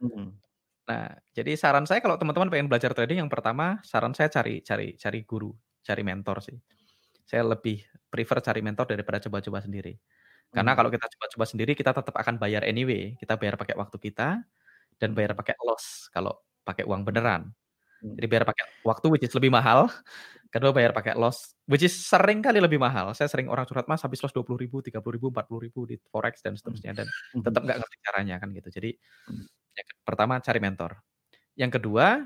Hmm. 0.00 0.32
Nah, 0.86 1.18
jadi 1.34 1.58
saran 1.58 1.84
saya 1.84 1.98
kalau 1.98 2.14
teman-teman 2.16 2.48
pengen 2.48 2.66
belajar 2.70 2.94
trading 2.94 3.20
yang 3.20 3.30
pertama, 3.30 3.82
saran 3.84 4.14
saya 4.14 4.30
cari 4.30 4.62
cari 4.62 4.94
cari 4.96 5.20
guru, 5.26 5.52
cari 5.82 6.02
mentor 6.06 6.40
sih. 6.40 6.56
Saya 7.26 7.42
lebih 7.42 7.82
prefer 8.06 8.38
cari 8.38 8.62
mentor 8.62 8.86
daripada 8.86 9.18
coba-coba 9.18 9.60
sendiri. 9.60 9.98
Karena 10.54 10.72
hmm. 10.72 10.78
kalau 10.78 10.90
kita 10.94 11.06
coba-coba 11.10 11.44
sendiri 11.44 11.72
kita 11.74 11.90
tetap 11.90 12.14
akan 12.14 12.38
bayar 12.38 12.62
anyway. 12.62 13.18
Kita 13.18 13.34
bayar 13.34 13.58
pakai 13.58 13.74
waktu 13.74 13.96
kita 13.98 14.40
dan 14.96 15.10
bayar 15.12 15.34
pakai 15.34 15.58
loss 15.66 16.08
kalau 16.14 16.38
pakai 16.62 16.86
uang 16.86 17.02
beneran. 17.02 17.50
Jadi 18.06 18.26
bayar 18.30 18.44
pakai 18.46 18.64
waktu 18.86 19.06
which 19.10 19.26
is 19.26 19.34
lebih 19.34 19.50
mahal 19.50 19.90
Kedua 20.56 20.72
bayar 20.72 20.96
pakai 20.96 21.12
loss, 21.12 21.52
which 21.68 21.84
is 21.84 21.92
sering 21.92 22.40
kali 22.40 22.56
lebih 22.56 22.80
mahal. 22.80 23.12
Saya 23.12 23.28
sering 23.28 23.52
orang 23.52 23.68
curhat 23.68 23.84
mas 23.84 24.00
habis 24.00 24.24
loss 24.24 24.32
dua 24.32 24.40
puluh 24.40 24.64
ribu, 24.64 24.80
tiga 24.80 25.04
puluh 25.04 25.20
ribu, 25.20 25.28
empat 25.28 25.44
puluh 25.44 25.68
ribu 25.68 25.84
di 25.84 26.00
forex 26.08 26.40
dan 26.40 26.56
seterusnya 26.56 26.96
dan 26.96 27.06
hmm. 27.06 27.44
tetap 27.44 27.60
nggak 27.60 27.78
ngerti 27.84 27.96
caranya 28.00 28.36
kan 28.40 28.48
gitu. 28.56 28.68
Jadi 28.72 28.90
hmm. 28.96 29.44
yang 29.76 29.88
pertama 30.00 30.40
cari 30.40 30.60
mentor. 30.64 30.92
Yang 31.56 31.70
kedua 31.80 32.24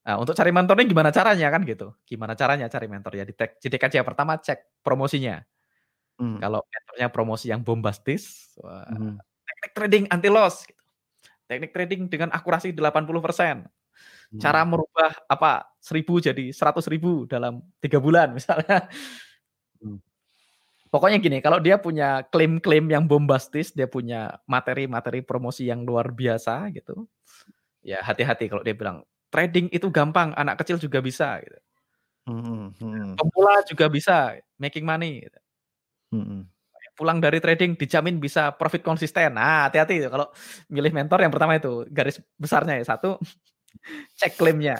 Nah, 0.00 0.16
untuk 0.16 0.32
cari 0.32 0.48
mentor 0.48 0.80
ini 0.80 0.88
gimana 0.88 1.12
caranya 1.12 1.52
kan 1.52 1.60
gitu? 1.68 1.92
Gimana 2.08 2.32
caranya 2.32 2.66
cari 2.72 2.88
mentor 2.88 3.12
ya? 3.20 3.24
Di 3.28 3.36
jadi 3.36 3.76
kajian 3.76 4.04
pertama 4.04 4.40
cek 4.40 4.80
promosinya. 4.80 5.44
Hmm. 6.16 6.40
Kalau 6.40 6.64
mentornya 6.64 7.08
promosi 7.12 7.52
yang 7.52 7.60
bombastis, 7.60 8.56
wah, 8.60 8.88
hmm. 8.88 9.20
teknik 9.20 9.72
trading 9.76 10.04
anti 10.08 10.28
loss, 10.32 10.64
gitu. 10.64 10.84
teknik 11.48 11.72
trading 11.72 12.00
dengan 12.08 12.28
akurasi 12.32 12.72
80 12.72 13.04
persen, 14.30 14.40
Cara 14.40 14.62
hmm. 14.62 14.70
merubah 14.70 15.10
apa 15.26 15.66
seribu 15.82 16.22
jadi 16.22 16.54
seratus 16.54 16.86
ribu 16.86 17.26
dalam 17.26 17.58
tiga 17.82 17.98
bulan 17.98 18.30
misalnya. 18.38 18.86
Hmm. 19.82 19.98
Pokoknya 20.90 21.22
gini, 21.22 21.38
kalau 21.38 21.62
dia 21.62 21.78
punya 21.78 22.26
klaim-klaim 22.26 22.90
yang 22.90 23.06
bombastis, 23.06 23.70
dia 23.70 23.86
punya 23.86 24.42
materi-materi 24.50 25.22
promosi 25.22 25.70
yang 25.70 25.86
luar 25.86 26.10
biasa 26.10 26.66
gitu, 26.74 27.06
ya 27.86 28.02
hati-hati 28.02 28.50
kalau 28.50 28.66
dia 28.66 28.74
bilang 28.74 29.06
trading 29.30 29.70
itu 29.70 29.86
gampang, 29.88 30.34
anak 30.34 30.58
kecil 30.60 30.82
juga 30.82 30.98
bisa. 30.98 31.38
Gitu. 31.40 31.58
Hmm, 32.26 32.74
hmm. 32.74 33.14
Pemula 33.16 33.62
juga 33.64 33.86
bisa 33.86 34.34
making 34.58 34.84
money. 34.84 35.24
Gitu. 35.24 35.40
Hmm. 36.10 36.50
Pulang 36.98 37.22
dari 37.22 37.40
trading 37.40 37.78
dijamin 37.78 38.20
bisa 38.20 38.52
profit 38.52 38.84
konsisten. 38.84 39.38
Nah, 39.38 39.70
hati-hati 39.70 40.10
kalau 40.10 40.28
milih 40.68 40.92
mentor 40.92 41.22
yang 41.24 41.32
pertama 41.32 41.56
itu 41.56 41.86
garis 41.88 42.20
besarnya 42.36 42.76
ya 42.76 42.84
satu 42.92 43.16
cek 44.16 44.36
klaimnya. 44.36 44.78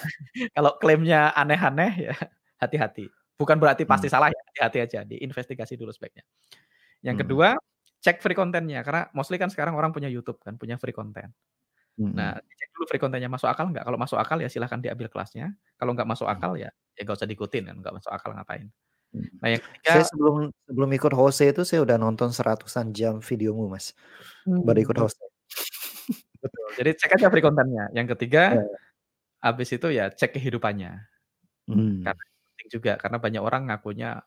Kalau 0.56 0.76
klaimnya 0.76 1.32
aneh-aneh 1.34 1.92
ya 2.10 2.14
hati-hati. 2.60 3.08
Bukan 3.40 3.56
berarti 3.56 3.88
pasti 3.88 4.06
hmm. 4.08 4.14
salah 4.14 4.28
ya, 4.28 4.40
hati-hati 4.52 4.78
aja 4.84 5.00
diinvestigasi 5.08 5.80
dulu 5.80 5.90
speknya. 5.90 6.20
Yang 7.00 7.16
hmm. 7.16 7.22
kedua, 7.24 7.48
cek 8.04 8.20
free 8.20 8.36
kontennya 8.36 8.84
karena 8.84 9.08
mostly 9.16 9.40
kan 9.40 9.48
sekarang 9.48 9.72
orang 9.76 9.96
punya 9.96 10.12
YouTube 10.12 10.36
kan, 10.44 10.60
punya 10.60 10.76
free 10.76 10.92
content. 10.92 11.32
Hmm. 11.96 12.12
Nah, 12.12 12.36
cek 12.36 12.68
dulu 12.76 12.84
free 12.84 13.00
kontennya 13.00 13.32
masuk 13.32 13.48
akal 13.48 13.72
nggak? 13.72 13.84
Kalau 13.84 13.98
masuk 14.00 14.20
akal 14.20 14.36
ya 14.44 14.48
silahkan 14.52 14.80
diambil 14.80 15.08
kelasnya. 15.08 15.56
Kalau 15.80 15.96
nggak 15.96 16.08
masuk 16.08 16.28
hmm. 16.28 16.34
akal 16.36 16.52
ya 16.60 16.68
ya 16.96 17.00
nggak 17.08 17.16
usah 17.16 17.28
diikutin 17.28 17.64
kan, 17.72 17.76
nggak 17.80 17.94
masuk 17.96 18.12
akal 18.12 18.30
ngapain. 18.36 18.68
Hmm. 19.10 19.26
Nah, 19.40 19.48
yang 19.56 19.62
ketiga, 19.64 19.90
saya 19.96 20.04
sebelum 20.06 20.36
sebelum 20.68 20.90
ikut 20.94 21.12
Jose 21.16 21.44
itu 21.48 21.62
saya 21.64 21.80
udah 21.82 21.96
nonton 21.96 22.28
seratusan 22.30 22.92
jam 22.92 23.24
videomu, 23.24 23.72
Mas. 23.72 23.96
Hmm. 24.44 24.60
Baru 24.62 24.84
ikut 24.84 24.96
Jose. 25.00 25.24
Betul. 26.40 26.66
Jadi 26.76 26.90
cek 26.96 27.16
aja 27.20 27.26
free 27.32 27.44
kontennya. 27.44 27.88
Yang 27.96 28.16
ketiga, 28.16 28.60
yeah. 28.60 28.68
Habis 29.40 29.68
itu 29.72 29.88
ya 29.92 30.12
cek 30.12 30.36
kehidupannya. 30.36 30.92
Hmm. 31.68 32.04
Karena 32.04 32.24
penting 32.24 32.68
juga 32.68 32.92
karena 33.00 33.18
banyak 33.18 33.42
orang 33.42 33.62
ngakunya 33.72 34.20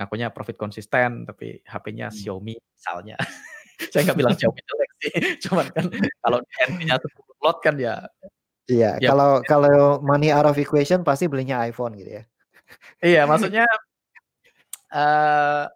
ngakunya 0.00 0.28
profit 0.32 0.56
konsisten 0.58 1.24
tapi 1.28 1.62
HP-nya 1.62 2.10
hmm. 2.10 2.16
Xiaomi 2.18 2.54
misalnya. 2.58 3.16
Saya 3.92 4.10
nggak 4.10 4.18
bilang 4.18 4.34
Xiaomi 4.36 4.60
jelek 4.60 4.90
sih, 5.00 5.12
cuman 5.48 5.66
kan 5.72 5.86
kalau 6.20 6.38
handphonenya 6.60 6.96
10 7.00 7.44
lot 7.46 7.58
kan 7.64 7.74
ya 7.80 7.96
Iya, 8.70 9.02
ya, 9.02 9.08
kalau 9.10 9.42
kalau 9.42 9.98
money 9.98 10.30
out 10.30 10.46
of 10.46 10.54
equation 10.54 11.02
pasti 11.02 11.26
belinya 11.26 11.58
iPhone 11.66 11.98
gitu 11.98 12.22
ya. 12.22 12.24
Iya, 13.02 13.26
maksudnya 13.26 13.66
uh, 14.94 15.66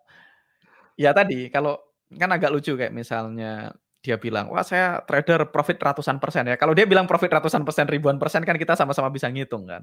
ya 0.95 1.11
tadi 1.11 1.51
kalau 1.51 1.75
kan 2.15 2.31
agak 2.31 2.55
lucu 2.55 2.79
kayak 2.79 2.95
misalnya 2.95 3.75
dia 4.05 4.21
bilang, 4.21 4.53
wah 4.53 4.61
saya 4.61 5.01
trader 5.09 5.49
profit 5.49 5.81
ratusan 5.81 6.21
persen 6.21 6.45
ya. 6.45 6.61
Kalau 6.61 6.77
dia 6.77 6.85
bilang 6.85 7.09
profit 7.09 7.33
ratusan 7.41 7.65
persen, 7.65 7.89
ribuan 7.89 8.21
persen 8.21 8.45
kan 8.45 8.61
kita 8.61 8.77
sama-sama 8.77 9.09
bisa 9.09 9.33
ngitung 9.33 9.65
kan. 9.65 9.81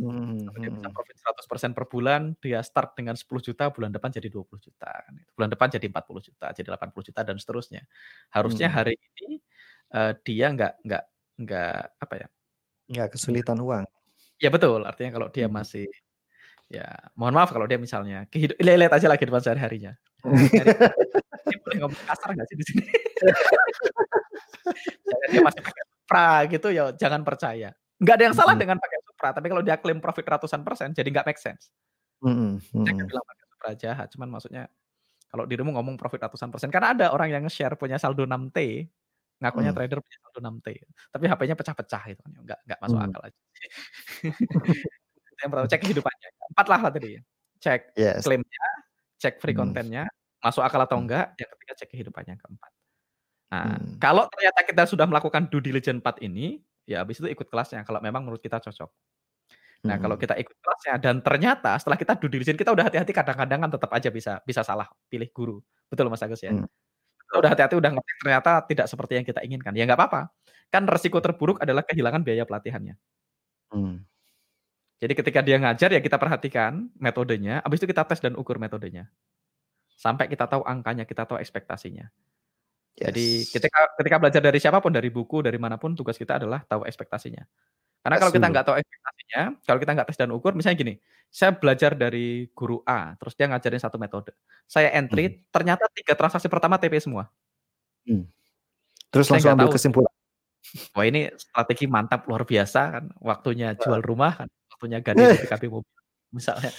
Hmm, 0.00 0.40
dia 0.56 0.72
bisa 0.72 0.88
hmm. 0.88 0.96
profit 0.96 1.16
100 1.20 1.50
persen 1.50 1.70
per 1.76 1.84
bulan, 1.84 2.32
dia 2.40 2.64
start 2.64 2.96
dengan 2.96 3.12
10 3.12 3.28
juta, 3.44 3.68
bulan 3.68 3.92
depan 3.92 4.08
jadi 4.08 4.32
20 4.32 4.56
juta. 4.56 4.88
Kan. 4.88 5.20
Bulan 5.36 5.52
depan 5.52 5.68
jadi 5.68 5.84
40 5.84 6.28
juta, 6.32 6.46
jadi 6.56 6.68
80 6.80 7.08
juta 7.12 7.20
dan 7.20 7.36
seterusnya. 7.36 7.82
Harusnya 8.32 8.72
hmm. 8.72 8.76
hari 8.80 8.96
ini 8.96 9.36
uh, 9.92 10.16
dia 10.24 10.46
nggak 10.48 10.72
nggak 10.88 11.04
nggak 11.44 11.80
apa 12.00 12.14
ya? 12.16 12.26
Nggak 12.88 13.08
kesulitan 13.20 13.60
uang. 13.60 13.84
Ya 14.40 14.48
betul, 14.48 14.88
artinya 14.88 15.20
kalau 15.20 15.28
dia 15.28 15.44
hmm. 15.44 15.54
masih 15.60 15.84
ya 16.72 16.88
mohon 17.16 17.32
maaf 17.36 17.48
kalau 17.52 17.64
dia 17.64 17.80
misalnya 17.80 18.28
lihat 18.32 18.92
aja 18.96 19.12
lagi 19.12 19.28
depan 19.28 19.44
sehari-harinya. 19.44 19.92
dia 21.48 21.58
boleh 21.62 21.78
ngomong 21.84 22.02
kasar 22.10 22.28
nggak 22.34 22.48
sih 22.50 22.56
di 22.58 22.64
sini? 22.66 22.82
dia 25.32 25.40
masih 25.40 25.62
pakai 25.62 25.84
pra 26.08 26.44
gitu 26.50 26.68
ya 26.72 26.90
jangan 26.96 27.22
percaya. 27.22 27.70
Nggak 27.98 28.14
ada 28.14 28.24
yang 28.30 28.36
salah 28.36 28.54
hmm. 28.54 28.62
dengan 28.62 28.76
pakai 28.78 28.98
Supra, 29.04 29.28
tapi 29.34 29.46
kalau 29.50 29.62
dia 29.62 29.76
klaim 29.78 29.98
profit 29.98 30.26
ratusan 30.26 30.62
persen 30.62 30.94
jadi 30.94 31.08
nggak 31.10 31.26
make 31.26 31.42
sense. 31.42 31.70
Hmm. 32.22 32.62
Hmm. 32.72 32.84
Saya 32.86 33.06
bilang 33.06 33.26
pakai 33.26 33.44
Supra 33.50 33.70
jahat, 33.74 34.06
cuman 34.14 34.28
maksudnya 34.30 34.64
kalau 35.28 35.44
dirimu 35.44 35.74
ngomong 35.76 36.00
profit 36.00 36.24
ratusan 36.24 36.48
persen, 36.48 36.72
karena 36.72 36.96
ada 36.96 37.06
orang 37.12 37.28
yang 37.28 37.42
nge-share 37.44 37.76
punya 37.76 38.00
saldo 38.00 38.24
6T, 38.24 38.88
ngakunya 39.44 39.70
hmm. 39.70 39.76
trader 39.76 39.98
punya 40.00 40.18
saldo 40.24 40.38
6T, 40.40 40.68
tapi 41.12 41.24
HP-nya 41.28 41.56
pecah-pecah 41.58 42.02
itu, 42.08 42.24
nggak 42.24 42.58
nggak 42.64 42.78
masuk 42.80 42.96
hmm. 42.96 43.06
akal 43.10 43.22
aja. 43.28 43.40
yang 45.42 45.48
pertama 45.52 45.68
cek 45.68 45.80
kehidupannya, 45.84 46.28
empat 46.54 46.66
lah 46.66 46.80
tadi, 46.88 47.10
cek 47.60 47.80
yes. 47.98 48.24
klaimnya, 48.24 48.66
cek 49.18 49.42
free 49.42 49.54
hmm. 49.54 49.60
kontennya, 49.60 50.04
masuk 50.40 50.62
akal 50.62 50.80
atau 50.82 50.98
enggak, 50.98 51.34
yang 51.36 51.50
ketiga 51.58 51.72
cek 51.84 51.88
kehidupannya 51.90 52.34
keempat. 52.38 52.70
Nah, 53.48 53.76
hmm. 53.76 53.98
kalau 53.98 54.24
ternyata 54.30 54.60
kita 54.64 54.82
sudah 54.86 55.06
melakukan 55.08 55.50
due 55.50 55.60
diligence 55.64 56.00
4 56.00 56.24
ini, 56.24 56.62
ya 56.88 57.02
habis 57.02 57.20
itu 57.20 57.28
ikut 57.28 57.48
kelasnya 57.48 57.82
kalau 57.84 58.00
memang 58.00 58.24
menurut 58.24 58.40
kita 58.40 58.60
cocok. 58.60 58.90
Nah, 59.86 59.94
hmm. 59.94 60.02
kalau 60.02 60.16
kita 60.18 60.34
ikut 60.34 60.56
kelasnya 60.58 60.94
dan 60.98 61.22
ternyata 61.22 61.78
setelah 61.78 61.94
kita 61.94 62.18
due 62.18 62.30
diligence 62.30 62.58
kita 62.58 62.74
udah 62.74 62.90
hati-hati 62.90 63.14
kadang-kadang 63.14 63.58
kan 63.62 63.70
tetap 63.70 63.90
aja 63.94 64.10
bisa 64.10 64.32
bisa 64.42 64.66
salah 64.66 64.90
pilih 65.06 65.30
guru. 65.30 65.56
Betul 65.86 66.10
Mas 66.10 66.22
Agus 66.24 66.42
ya? 66.42 66.50
Hmm. 66.50 66.66
udah 67.28 67.52
hati-hati 67.52 67.76
udah 67.76 67.92
ngetek 67.92 68.16
ternyata 68.24 68.50
tidak 68.64 68.86
seperti 68.88 69.20
yang 69.20 69.26
kita 69.28 69.40
inginkan. 69.44 69.76
Ya 69.76 69.84
nggak 69.84 70.00
apa-apa. 70.00 70.32
Kan 70.72 70.88
resiko 70.88 71.20
terburuk 71.20 71.60
adalah 71.60 71.84
kehilangan 71.84 72.24
biaya 72.24 72.48
pelatihannya. 72.48 72.96
Hmm. 73.68 74.07
Jadi 74.98 75.12
ketika 75.14 75.40
dia 75.46 75.62
ngajar 75.62 75.94
ya 75.94 76.00
kita 76.02 76.18
perhatikan 76.18 76.90
metodenya, 76.98 77.62
habis 77.62 77.78
itu 77.78 77.86
kita 77.86 78.02
tes 78.02 78.18
dan 78.18 78.34
ukur 78.34 78.58
metodenya. 78.58 79.06
Sampai 79.94 80.26
kita 80.26 80.50
tahu 80.50 80.66
angkanya, 80.66 81.06
kita 81.06 81.22
tahu 81.22 81.38
ekspektasinya. 81.38 82.10
Yes. 82.98 83.06
Jadi 83.10 83.26
ketika 83.46 83.80
ketika 83.94 84.16
belajar 84.18 84.42
dari 84.42 84.58
siapa 84.58 84.82
pun, 84.82 84.90
dari 84.90 85.06
buku, 85.06 85.38
dari 85.38 85.54
mana 85.54 85.78
pun, 85.78 85.94
tugas 85.94 86.18
kita 86.18 86.42
adalah 86.42 86.66
tahu 86.66 86.82
ekspektasinya. 86.82 87.46
Karena 88.02 88.16
kalau 88.18 88.32
kita 88.34 88.46
nggak 88.50 88.64
tahu 88.66 88.76
ekspektasinya, 88.78 89.42
kalau 89.62 89.78
kita 89.78 89.92
nggak 89.94 90.08
tes 90.10 90.18
dan 90.18 90.30
ukur, 90.34 90.52
misalnya 90.58 90.78
gini, 90.82 90.94
saya 91.30 91.54
belajar 91.54 91.94
dari 91.94 92.50
guru 92.50 92.82
A, 92.82 93.14
terus 93.22 93.38
dia 93.38 93.46
ngajarin 93.46 93.78
satu 93.78 94.02
metode. 94.02 94.34
Saya 94.66 94.90
entry, 94.98 95.30
hmm. 95.30 95.38
ternyata 95.54 95.86
tiga 95.94 96.18
transaksi 96.18 96.50
pertama 96.50 96.74
TP 96.74 96.98
semua. 96.98 97.30
Hmm. 98.02 98.26
Terus 99.14 99.30
saya 99.30 99.38
langsung 99.38 99.54
ambil 99.54 99.68
tahu. 99.70 99.76
kesimpulan. 99.78 100.14
Wah 100.92 101.04
ini 101.06 101.30
strategi 101.38 101.86
mantap 101.86 102.26
luar 102.26 102.42
biasa 102.42 102.80
kan, 102.98 103.04
waktunya 103.22 103.78
jual 103.78 104.02
rumah 104.02 104.42
kan, 104.42 104.48
waktunya 104.78 105.02
ganti 105.02 105.26
PKP 105.42 105.66
mobil, 105.66 105.98
misalnya. 106.30 106.70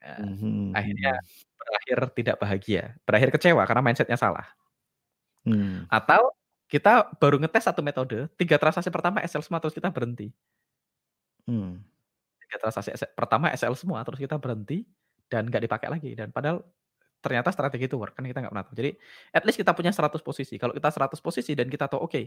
Ya, 0.00 0.16
hmm. 0.16 0.72
Akhirnya 0.72 1.12
berakhir 1.60 1.98
tidak 2.16 2.36
bahagia, 2.40 2.96
berakhir 3.04 3.28
kecewa 3.36 3.62
karena 3.68 3.84
mindsetnya 3.84 4.16
salah. 4.16 4.48
Hmm. 5.44 5.84
Atau 5.92 6.32
kita 6.72 7.12
baru 7.20 7.36
ngetes 7.36 7.68
satu 7.68 7.84
metode, 7.84 8.32
tiga 8.40 8.56
transaksi 8.56 8.88
pertama 8.88 9.20
SL 9.20 9.44
semua 9.44 9.60
terus 9.60 9.76
kita 9.76 9.92
berhenti. 9.92 10.32
Hmm. 11.44 11.84
Tiga 12.40 12.56
transaksi 12.64 12.96
pertama 13.12 13.52
SL 13.52 13.76
semua 13.76 14.00
terus 14.08 14.16
kita 14.16 14.40
berhenti 14.40 14.88
dan 15.28 15.52
nggak 15.52 15.62
dipakai 15.68 15.88
lagi 15.92 16.16
dan 16.16 16.30
padahal 16.32 16.62
ternyata 17.18 17.50
strategi 17.50 17.90
itu 17.90 17.98
work 17.98 18.14
kan 18.14 18.24
kita 18.24 18.38
nggak 18.40 18.52
pernah 18.54 18.66
tahu. 18.66 18.74
Jadi 18.78 18.90
at 19.34 19.42
least 19.42 19.58
kita 19.58 19.74
punya 19.74 19.90
100 19.90 20.22
posisi. 20.22 20.54
Kalau 20.56 20.72
kita 20.72 20.88
100 20.88 21.18
posisi 21.18 21.52
dan 21.52 21.66
kita 21.66 21.90
tahu 21.90 22.06
oke 22.06 22.14
okay, 22.14 22.24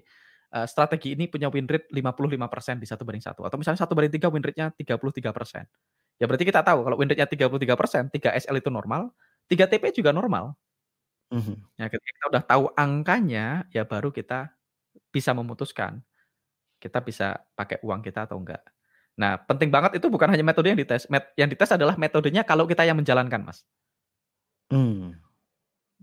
uh, 0.54 0.68
strategi 0.68 1.14
ini 1.14 1.30
punya 1.30 1.48
win 1.50 1.70
rate 1.70 1.90
55% 1.94 2.82
di 2.82 2.88
satu 2.90 3.04
banding 3.06 3.26
satu 3.26 3.42
atau 3.46 3.58
misalnya 3.58 3.80
satu 3.82 3.94
banding 3.94 4.14
tiga 4.18 4.28
win 4.30 4.42
rate-nya 4.42 4.74
33%. 4.74 5.66
Ya 6.20 6.26
berarti 6.28 6.46
kita 6.46 6.62
tahu 6.66 6.84
kalau 6.84 6.96
win 7.00 7.08
rate-nya 7.08 7.30
33%, 7.30 8.12
3 8.12 8.36
SL 8.44 8.60
itu 8.60 8.70
normal, 8.70 9.14
3 9.48 9.70
TP 9.70 9.84
juga 9.96 10.12
normal. 10.12 10.58
Mhm. 11.30 11.56
Ya 11.78 11.86
ketika 11.88 12.12
kita 12.12 12.26
udah 12.34 12.44
tahu 12.44 12.64
angkanya, 12.74 13.70
ya 13.70 13.86
baru 13.86 14.10
kita 14.10 14.50
bisa 15.14 15.32
memutuskan, 15.32 16.02
kita 16.82 17.00
bisa 17.06 17.40
pakai 17.54 17.78
uang 17.86 18.02
kita 18.02 18.26
atau 18.26 18.42
enggak. 18.42 18.62
Nah, 19.20 19.36
penting 19.36 19.68
banget 19.68 20.00
itu 20.00 20.08
bukan 20.08 20.32
hanya 20.32 20.48
metode 20.48 20.72
yang 20.72 20.80
dites, 20.80 21.06
met 21.12 21.28
yang 21.36 21.52
dites 21.52 21.70
adalah 21.76 22.00
metodenya 22.00 22.42
kalau 22.48 22.64
kita 22.64 22.88
yang 22.88 22.96
menjalankan, 22.96 23.44
Mas. 23.44 23.68
Hmm. 24.72 25.20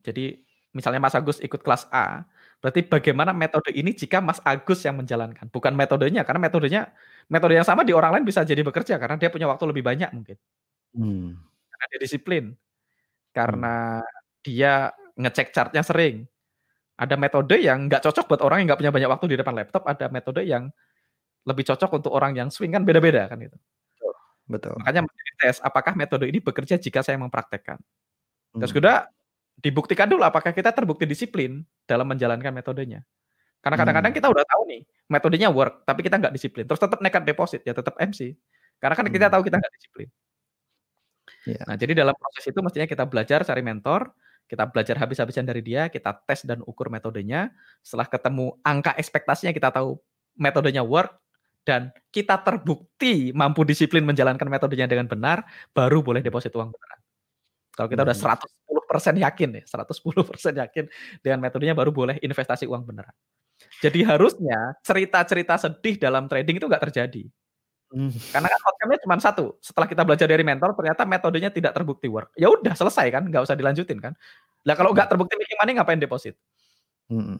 Jadi 0.04 0.44
misalnya 0.76 1.00
Mas 1.00 1.16
Agus 1.16 1.40
ikut 1.40 1.64
kelas 1.64 1.88
A, 1.88 2.28
berarti 2.60 2.80
bagaimana 2.88 3.30
metode 3.36 3.70
ini 3.70 3.92
jika 3.92 4.18
Mas 4.24 4.40
Agus 4.42 4.82
yang 4.82 4.98
menjalankan, 4.98 5.46
bukan 5.52 5.72
metodenya, 5.76 6.24
karena 6.24 6.40
metodenya 6.40 6.82
metode 7.26 7.54
yang 7.58 7.66
sama 7.66 7.82
di 7.82 7.92
orang 7.92 8.18
lain 8.18 8.24
bisa 8.24 8.46
jadi 8.46 8.62
bekerja 8.62 8.96
karena 8.96 9.18
dia 9.18 9.28
punya 9.28 9.50
waktu 9.50 9.64
lebih 9.66 9.82
banyak 9.82 10.10
mungkin. 10.14 10.36
Hmm. 10.96 11.36
Karena 11.68 11.84
dia 11.92 12.00
disiplin. 12.00 12.44
Karena 13.34 14.00
hmm. 14.00 14.10
dia 14.40 14.72
ngecek 15.18 15.48
chartnya 15.52 15.82
sering. 15.84 16.24
Ada 16.96 17.20
metode 17.20 17.60
yang 17.60 17.92
nggak 17.92 18.00
cocok 18.00 18.24
buat 18.24 18.40
orang 18.40 18.64
yang 18.64 18.66
nggak 18.72 18.80
punya 18.80 18.92
banyak 18.94 19.10
waktu 19.12 19.26
di 19.34 19.36
depan 19.36 19.54
laptop. 19.54 19.84
Ada 19.84 20.08
metode 20.08 20.40
yang 20.48 20.72
lebih 21.46 21.64
cocok 21.68 21.90
untuk 22.02 22.12
orang 22.16 22.34
yang 22.34 22.48
swing 22.48 22.72
kan 22.72 22.82
beda-beda 22.82 23.28
kan 23.28 23.38
itu. 23.38 23.56
Betul. 24.46 24.78
Makanya 24.80 25.04
menjadi 25.04 25.32
tes 25.36 25.56
apakah 25.60 25.92
metode 25.98 26.30
ini 26.30 26.38
bekerja 26.38 26.78
jika 26.78 27.02
saya 27.02 27.18
mempraktekkan. 27.18 27.76
Terus 28.56 28.72
hmm. 28.72 28.78
Dibuktikan 29.56 30.06
dulu 30.06 30.22
apakah 30.22 30.52
kita 30.52 30.70
terbukti 30.72 31.08
disiplin 31.08 31.64
dalam 31.88 32.06
menjalankan 32.06 32.52
metodenya. 32.52 33.00
Karena 33.64 33.76
kadang-kadang 33.82 34.12
hmm. 34.14 34.18
kita 34.22 34.28
udah 34.30 34.44
tahu 34.46 34.62
nih 34.70 34.80
metodenya 35.10 35.48
work, 35.50 35.82
tapi 35.82 36.06
kita 36.06 36.22
nggak 36.22 36.34
disiplin. 36.36 36.64
Terus 36.68 36.78
tetap 36.78 36.98
nekat 37.02 37.26
deposit 37.26 37.60
ya 37.66 37.74
tetap 37.74 37.98
MC. 37.98 38.36
Karena 38.78 38.94
kan 38.94 39.06
kita 39.08 39.26
hmm. 39.26 39.34
tahu 39.34 39.42
kita 39.42 39.56
nggak 39.58 39.74
disiplin. 39.74 40.08
Yeah. 41.46 41.64
Nah 41.66 41.74
jadi 41.74 41.92
dalam 41.98 42.14
proses 42.14 42.44
itu 42.46 42.58
mestinya 42.62 42.86
kita 42.86 43.04
belajar 43.10 43.42
cari 43.42 43.62
mentor, 43.66 44.14
kita 44.46 44.70
belajar 44.70 44.94
habis-habisan 45.02 45.42
dari 45.42 45.62
dia, 45.66 45.90
kita 45.90 46.14
tes 46.22 46.46
dan 46.46 46.62
ukur 46.62 46.86
metodenya. 46.86 47.50
Setelah 47.82 48.06
ketemu 48.06 48.54
angka 48.62 48.94
ekspektasinya, 48.94 49.50
kita 49.50 49.74
tahu 49.74 49.98
metodenya 50.38 50.86
work, 50.86 51.18
dan 51.66 51.90
kita 52.14 52.38
terbukti 52.46 53.34
mampu 53.34 53.66
disiplin 53.66 54.06
menjalankan 54.06 54.46
metodenya 54.46 54.86
dengan 54.86 55.10
benar, 55.10 55.42
baru 55.74 55.98
boleh 55.98 56.22
deposit 56.22 56.54
uang 56.54 56.70
beneran. 56.70 56.95
Kalau 57.76 57.92
kita 57.92 58.02
udah 58.08 58.16
110% 58.16 58.40
hmm. 58.40 59.16
yakin 59.20 59.48
nih, 59.60 59.64
110% 59.68 60.62
yakin 60.64 60.84
dengan 61.20 61.38
metodenya 61.44 61.76
baru 61.76 61.92
boleh 61.92 62.16
investasi 62.24 62.64
uang 62.64 62.88
beneran. 62.88 63.12
Jadi 63.84 64.00
harusnya 64.00 64.72
cerita-cerita 64.80 65.60
sedih 65.60 66.00
dalam 66.00 66.24
trading 66.24 66.56
itu 66.56 66.64
nggak 66.64 66.88
terjadi. 66.88 67.28
Hmm. 67.92 68.10
Karena 68.10 68.50
kan 68.50 68.60
outcome-nya 68.66 68.98
cuma 69.04 69.16
satu. 69.20 69.60
Setelah 69.62 69.86
kita 69.86 70.02
belajar 70.02 70.26
dari 70.26 70.42
mentor, 70.42 70.74
ternyata 70.74 71.06
metodenya 71.06 71.52
tidak 71.52 71.76
terbukti 71.76 72.08
work. 72.10 72.34
Ya 72.34 72.50
udah 72.50 72.74
selesai 72.74 73.12
kan, 73.12 73.28
nggak 73.28 73.46
usah 73.46 73.54
dilanjutin 73.54 74.00
kan. 74.00 74.12
Lah 74.66 74.74
kalau 74.74 74.90
nggak 74.90 75.06
terbukti 75.06 75.38
making 75.38 75.58
money 75.60 75.72
ngapain 75.78 76.00
deposit? 76.00 76.34
Hmm. 77.06 77.38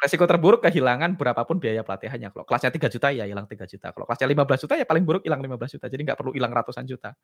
Resiko 0.00 0.26
terburuk 0.26 0.64
kehilangan 0.64 1.14
berapapun 1.14 1.62
biaya 1.62 1.84
pelatihannya. 1.86 2.34
Kalau 2.34 2.44
kelasnya 2.48 2.70
3 2.74 2.90
juta 2.90 3.08
ya 3.14 3.28
hilang 3.28 3.46
3 3.46 3.68
juta. 3.68 3.94
Kalau 3.94 4.06
kelasnya 4.08 4.28
15 4.30 4.62
juta 4.66 4.74
ya 4.78 4.86
paling 4.88 5.04
buruk 5.06 5.22
hilang 5.22 5.38
15 5.38 5.78
juta. 5.78 5.86
Jadi 5.86 6.02
nggak 6.02 6.18
perlu 6.18 6.32
hilang 6.34 6.50
ratusan 6.50 6.88
juta. 6.88 7.14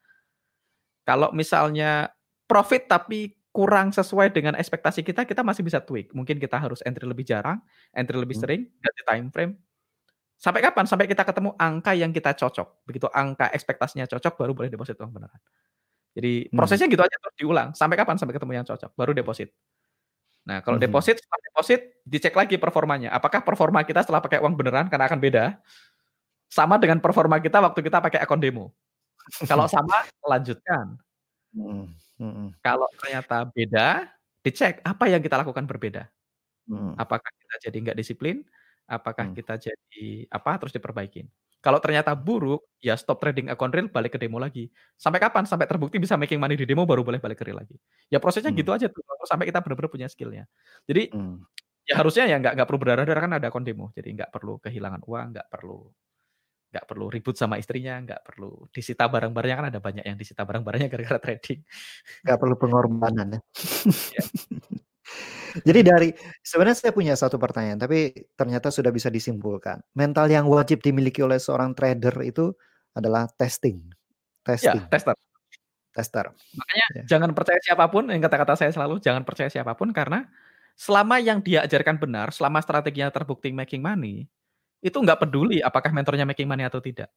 Kalau 1.02 1.32
misalnya 1.32 2.12
profit 2.48 2.88
tapi 2.88 3.36
kurang 3.52 3.92
sesuai 3.92 4.32
dengan 4.32 4.56
ekspektasi 4.56 5.04
kita, 5.04 5.28
kita 5.28 5.44
masih 5.44 5.62
bisa 5.62 5.84
tweak. 5.84 6.10
Mungkin 6.16 6.40
kita 6.40 6.56
harus 6.56 6.80
entry 6.82 7.04
lebih 7.04 7.28
jarang, 7.28 7.60
entry 7.92 8.16
lebih 8.16 8.38
hmm. 8.38 8.44
sering, 8.44 8.62
ganti 8.80 9.02
time 9.04 9.28
frame, 9.28 9.52
Sampai 10.38 10.62
kapan? 10.62 10.86
Sampai 10.86 11.10
kita 11.10 11.26
ketemu 11.26 11.50
angka 11.58 11.98
yang 11.98 12.14
kita 12.14 12.30
cocok. 12.30 12.86
Begitu 12.86 13.10
angka 13.10 13.50
ekspektasinya 13.50 14.06
cocok, 14.06 14.38
baru 14.38 14.54
boleh 14.54 14.70
deposit 14.70 14.94
uang 15.02 15.10
beneran. 15.10 15.42
Jadi 16.14 16.46
hmm. 16.46 16.54
prosesnya 16.54 16.86
hmm. 16.86 16.94
gitu 16.94 17.02
aja 17.02 17.16
terus 17.18 17.36
diulang. 17.42 17.68
Sampai 17.74 17.98
kapan? 17.98 18.14
Sampai 18.22 18.38
ketemu 18.38 18.62
yang 18.62 18.66
cocok, 18.66 18.94
baru 18.94 19.10
deposit. 19.18 19.50
Nah, 20.46 20.62
kalau 20.62 20.78
hmm. 20.78 20.86
deposit, 20.86 21.18
setelah 21.18 21.42
deposit, 21.42 21.80
dicek 22.06 22.34
lagi 22.38 22.54
performanya. 22.54 23.10
Apakah 23.10 23.42
performa 23.42 23.82
kita 23.82 24.06
setelah 24.06 24.22
pakai 24.22 24.38
uang 24.38 24.54
beneran, 24.54 24.86
karena 24.86 25.10
akan 25.10 25.18
beda, 25.18 25.44
sama 26.46 26.78
dengan 26.78 27.02
performa 27.02 27.42
kita 27.42 27.58
waktu 27.58 27.82
kita 27.82 27.98
pakai 27.98 28.22
akun 28.22 28.38
demo. 28.38 28.70
Kalau 29.50 29.66
sama, 29.66 30.06
lanjutkan. 30.22 30.96
Hmm. 31.54 31.88
Hmm. 32.18 32.48
Kalau 32.60 32.88
ternyata 32.98 33.46
beda, 33.48 34.10
dicek 34.42 34.82
apa 34.82 35.04
yang 35.08 35.22
kita 35.22 35.38
lakukan 35.40 35.64
berbeda. 35.64 36.10
Hmm. 36.68 36.92
Apakah 36.98 37.30
kita 37.32 37.54
jadi 37.70 37.76
nggak 37.88 37.98
disiplin? 37.98 38.44
Apakah 38.88 39.30
hmm. 39.30 39.36
kita 39.36 39.54
jadi 39.60 40.28
apa 40.32 40.56
terus 40.60 40.74
diperbaikin. 40.74 41.28
Kalau 41.58 41.82
ternyata 41.82 42.14
buruk, 42.14 42.70
ya 42.78 42.94
stop 42.94 43.18
trading 43.18 43.50
akun 43.50 43.74
real, 43.74 43.90
balik 43.90 44.14
ke 44.14 44.18
demo 44.18 44.38
lagi. 44.38 44.70
Sampai 44.94 45.18
kapan? 45.18 45.42
Sampai 45.42 45.66
terbukti 45.66 45.98
bisa 45.98 46.14
making 46.14 46.38
money 46.38 46.54
di 46.54 46.62
demo, 46.62 46.86
baru 46.86 47.02
boleh 47.02 47.18
balik 47.18 47.42
ke 47.42 47.50
real 47.50 47.58
lagi. 47.58 47.74
Ya 48.06 48.22
prosesnya 48.22 48.54
hmm. 48.54 48.60
gitu 48.62 48.70
aja 48.70 48.86
tuh, 48.86 49.02
sampai 49.26 49.50
kita 49.50 49.58
benar-benar 49.58 49.90
punya 49.90 50.06
skillnya. 50.06 50.46
Jadi 50.86 51.10
hmm. 51.10 51.36
ya 51.82 51.98
harusnya 51.98 52.30
ya 52.30 52.38
nggak 52.38 52.52
nggak 52.54 52.66
perlu 52.70 52.80
berdarah-darah 52.80 53.22
kan 53.26 53.32
ada 53.42 53.46
akun 53.50 53.66
demo, 53.66 53.90
jadi 53.90 54.08
nggak 54.22 54.30
perlu 54.30 54.62
kehilangan 54.62 55.02
uang, 55.02 55.26
nggak 55.34 55.48
perlu 55.50 55.90
nggak 56.68 56.84
perlu 56.84 57.08
ribut 57.08 57.34
sama 57.36 57.56
istrinya, 57.56 57.96
nggak 58.04 58.20
perlu 58.24 58.68
disita 58.68 59.08
barang-barangnya 59.08 59.56
kan 59.56 59.66
ada 59.72 59.80
banyak 59.80 60.04
yang 60.04 60.16
disita 60.20 60.44
barang-barangnya 60.44 60.88
gara-gara 60.92 61.20
trading. 61.20 61.60
Nggak 62.24 62.38
perlu 62.38 62.54
pengorbanan 62.60 63.28
ya. 63.36 63.40
ya. 64.12 64.22
Jadi 65.64 65.80
dari 65.80 66.08
sebenarnya 66.44 66.76
saya 66.76 66.92
punya 66.92 67.16
satu 67.16 67.40
pertanyaan, 67.40 67.80
tapi 67.80 68.12
ternyata 68.36 68.68
sudah 68.68 68.92
bisa 68.92 69.08
disimpulkan. 69.08 69.80
Mental 69.96 70.28
yang 70.28 70.44
wajib 70.46 70.84
dimiliki 70.84 71.24
oleh 71.24 71.40
seorang 71.40 71.72
trader 71.72 72.14
itu 72.20 72.52
adalah 72.92 73.26
testing. 73.32 73.88
Ya, 73.88 73.96
testing. 74.44 74.82
Ya, 74.84 74.92
tester. 74.92 75.14
Tester. 75.92 76.26
Makanya 76.30 76.86
ya. 76.94 77.02
jangan 77.16 77.30
percaya 77.32 77.58
siapa 77.64 77.88
pun, 77.88 78.12
yang 78.12 78.20
kata-kata 78.22 78.54
saya 78.60 78.70
selalu 78.70 79.00
jangan 79.00 79.24
percaya 79.24 79.48
siapa 79.48 79.72
pun 79.74 79.90
karena 79.90 80.28
selama 80.78 81.18
yang 81.18 81.42
dia 81.42 81.64
ajarkan 81.66 81.98
benar, 81.98 82.30
selama 82.30 82.62
strateginya 82.62 83.10
terbukti 83.10 83.50
making 83.50 83.82
money, 83.82 84.30
itu 84.78 84.94
nggak 84.94 85.26
peduli 85.26 85.58
apakah 85.58 85.90
mentornya 85.90 86.22
making 86.26 86.46
money 86.46 86.66
atau 86.66 86.78
tidak. 86.78 87.10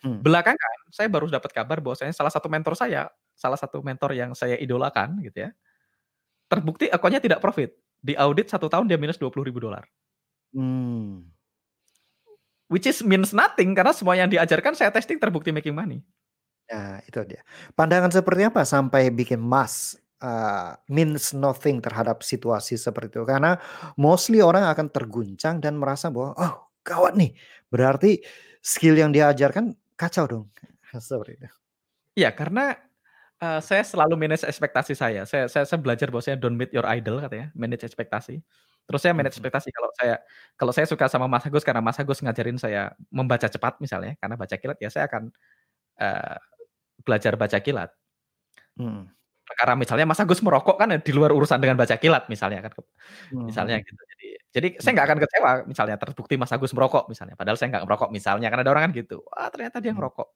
Hmm. 0.00 0.24
Belakangan 0.24 0.80
saya 0.88 1.08
baru 1.12 1.28
dapat 1.28 1.52
kabar 1.52 1.78
bahwasanya 1.84 2.16
salah 2.16 2.32
satu 2.32 2.48
mentor 2.48 2.72
saya, 2.72 3.12
salah 3.36 3.60
satu 3.60 3.84
mentor 3.84 4.16
yang 4.16 4.32
saya 4.32 4.56
idolakan 4.56 5.20
gitu 5.20 5.48
ya, 5.48 5.50
terbukti 6.48 6.88
akunnya 6.88 7.20
tidak 7.20 7.44
profit. 7.44 7.76
Di 8.00 8.16
audit 8.16 8.48
satu 8.48 8.72
tahun 8.72 8.88
dia 8.88 8.96
minus 8.96 9.20
20 9.20 9.44
ribu 9.44 9.60
dolar. 9.60 9.84
Hmm. 10.56 11.28
Which 12.70 12.88
is 12.88 13.04
means 13.04 13.36
nothing 13.36 13.76
karena 13.76 13.92
semua 13.92 14.16
yang 14.16 14.30
diajarkan 14.32 14.72
saya 14.72 14.88
testing 14.88 15.20
terbukti 15.20 15.52
making 15.52 15.76
money. 15.76 16.00
Ya, 16.70 17.02
itu 17.02 17.18
dia. 17.26 17.42
Pandangan 17.74 18.14
seperti 18.14 18.46
apa 18.46 18.62
sampai 18.62 19.10
bikin 19.10 19.42
mas 19.42 19.98
uh, 20.22 20.78
means 20.86 21.34
nothing 21.34 21.82
terhadap 21.82 22.22
situasi 22.22 22.78
seperti 22.78 23.20
itu? 23.20 23.26
Karena 23.26 23.58
mostly 23.98 24.38
orang 24.38 24.70
akan 24.70 24.86
terguncang 24.86 25.58
dan 25.58 25.76
merasa 25.76 26.08
bahwa 26.14 26.32
oh 26.38 26.69
gawat 26.82 27.16
nih, 27.16 27.32
berarti 27.68 28.20
skill 28.60 28.96
yang 28.96 29.10
diajarkan 29.12 29.76
kacau 29.96 30.24
dong. 30.28 30.46
Seperti 30.96 31.40
itu. 31.40 31.48
Iya, 32.18 32.34
karena 32.34 32.76
uh, 33.40 33.60
saya 33.60 33.82
selalu 33.82 34.14
manage 34.16 34.44
ekspektasi 34.44 34.92
saya. 34.96 35.22
Saya 35.24 35.48
saya, 35.48 35.64
saya 35.64 35.80
belajar 35.80 36.12
bahwasanya 36.12 36.38
don't 36.40 36.56
meet 36.56 36.70
your 36.74 36.84
idol 36.88 37.18
katanya, 37.18 37.48
manage 37.56 37.84
ekspektasi. 37.84 38.42
Terus 38.90 39.00
saya 39.06 39.14
manage 39.14 39.38
ekspektasi 39.38 39.70
kalau 39.70 39.90
saya 39.94 40.14
kalau 40.58 40.72
saya 40.74 40.86
suka 40.90 41.06
sama 41.06 41.30
Mas 41.30 41.46
Agus 41.46 41.62
karena 41.62 41.78
Mas 41.78 41.98
Agus 42.00 42.18
ngajarin 42.20 42.58
saya 42.58 42.90
membaca 43.08 43.46
cepat 43.46 43.78
misalnya, 43.78 44.18
karena 44.18 44.34
baca 44.34 44.56
kilat 44.58 44.78
ya 44.82 44.90
saya 44.90 45.06
akan 45.06 45.30
uh, 46.02 46.36
belajar 47.06 47.38
baca 47.38 47.58
kilat. 47.62 47.90
Hmm. 48.74 49.06
Karena 49.46 49.74
misalnya 49.78 50.06
Mas 50.10 50.18
Agus 50.18 50.42
merokok 50.42 50.74
kan 50.78 50.90
di 50.90 51.12
luar 51.14 51.30
urusan 51.30 51.58
dengan 51.62 51.78
baca 51.78 51.94
kilat 51.98 52.26
misalnya 52.26 52.66
kan, 52.66 52.72
misalnya 53.46 53.78
hmm. 53.78 53.86
gitu. 53.86 54.02
Jadi 54.16 54.28
jadi 54.50 54.68
saya 54.82 54.92
nggak 54.98 55.06
akan 55.06 55.18
kecewa 55.22 55.50
misalnya 55.62 55.96
terbukti 55.96 56.34
Mas 56.34 56.50
Agus 56.50 56.74
merokok 56.74 57.06
misalnya, 57.06 57.38
padahal 57.38 57.54
saya 57.54 57.70
nggak 57.70 57.84
merokok 57.86 58.10
misalnya, 58.10 58.50
karena 58.50 58.62
ada 58.66 58.72
orang 58.74 58.90
kan 58.90 58.92
gitu, 58.98 59.22
wah 59.22 59.46
ternyata 59.46 59.78
dia 59.78 59.94
hmm. 59.94 59.98
ngerokok, 60.02 60.28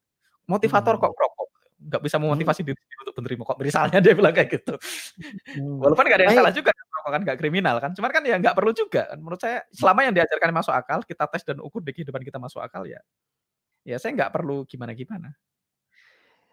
motivator 0.47 0.95
kok 1.03 1.13
merokok, 1.19 1.49
nggak 1.91 2.03
bisa 2.07 2.17
memotivasi 2.23 2.61
diri 2.63 2.79
untuk 2.79 3.15
menerima 3.19 3.43
kok, 3.43 3.59
misalnya 3.59 3.99
dia 4.07 4.15
bilang 4.15 4.31
kayak 4.31 4.49
gitu. 4.55 4.75
Walaupun 5.83 6.05
nggak 6.07 6.19
ada 6.23 6.25
yang 6.31 6.39
salah 6.39 6.55
juga, 6.55 6.71
merokok 6.71 7.11
kan 7.11 7.21
nggak 7.27 7.39
kriminal 7.43 7.77
kan, 7.83 7.91
cuman 7.91 8.11
kan 8.15 8.23
ya 8.23 8.37
nggak 8.39 8.55
perlu 8.55 8.71
juga 8.71 9.03
kan, 9.11 9.19
menurut 9.19 9.41
saya 9.43 9.67
selama 9.75 10.01
yang 10.07 10.15
diajarkan 10.15 10.51
masuk 10.55 10.75
akal, 10.79 10.99
kita 11.03 11.25
tes 11.27 11.43
dan 11.43 11.59
ukur 11.59 11.83
di 11.83 11.91
kehidupan 11.91 12.23
kita 12.23 12.39
masuk 12.39 12.63
akal 12.63 12.87
ya, 12.87 13.03
ya 13.83 13.99
saya 13.99 14.15
nggak 14.15 14.31
perlu 14.31 14.63
gimana-gimana. 14.71 15.35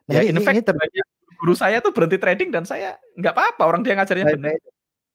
Nah, 0.10 0.18
ya, 0.18 0.26
ini, 0.26 0.34
in 0.34 0.42
fact, 0.42 0.66
ini 0.66 1.02
guru 1.38 1.54
saya 1.54 1.78
tuh 1.78 1.94
berhenti 1.94 2.18
trading 2.18 2.50
dan 2.50 2.66
saya 2.66 2.98
nggak 3.14 3.38
apa-apa 3.38 3.64
orang 3.70 3.82
dia 3.86 3.94
ngajarnya 3.94 4.34
benar. 4.34 4.58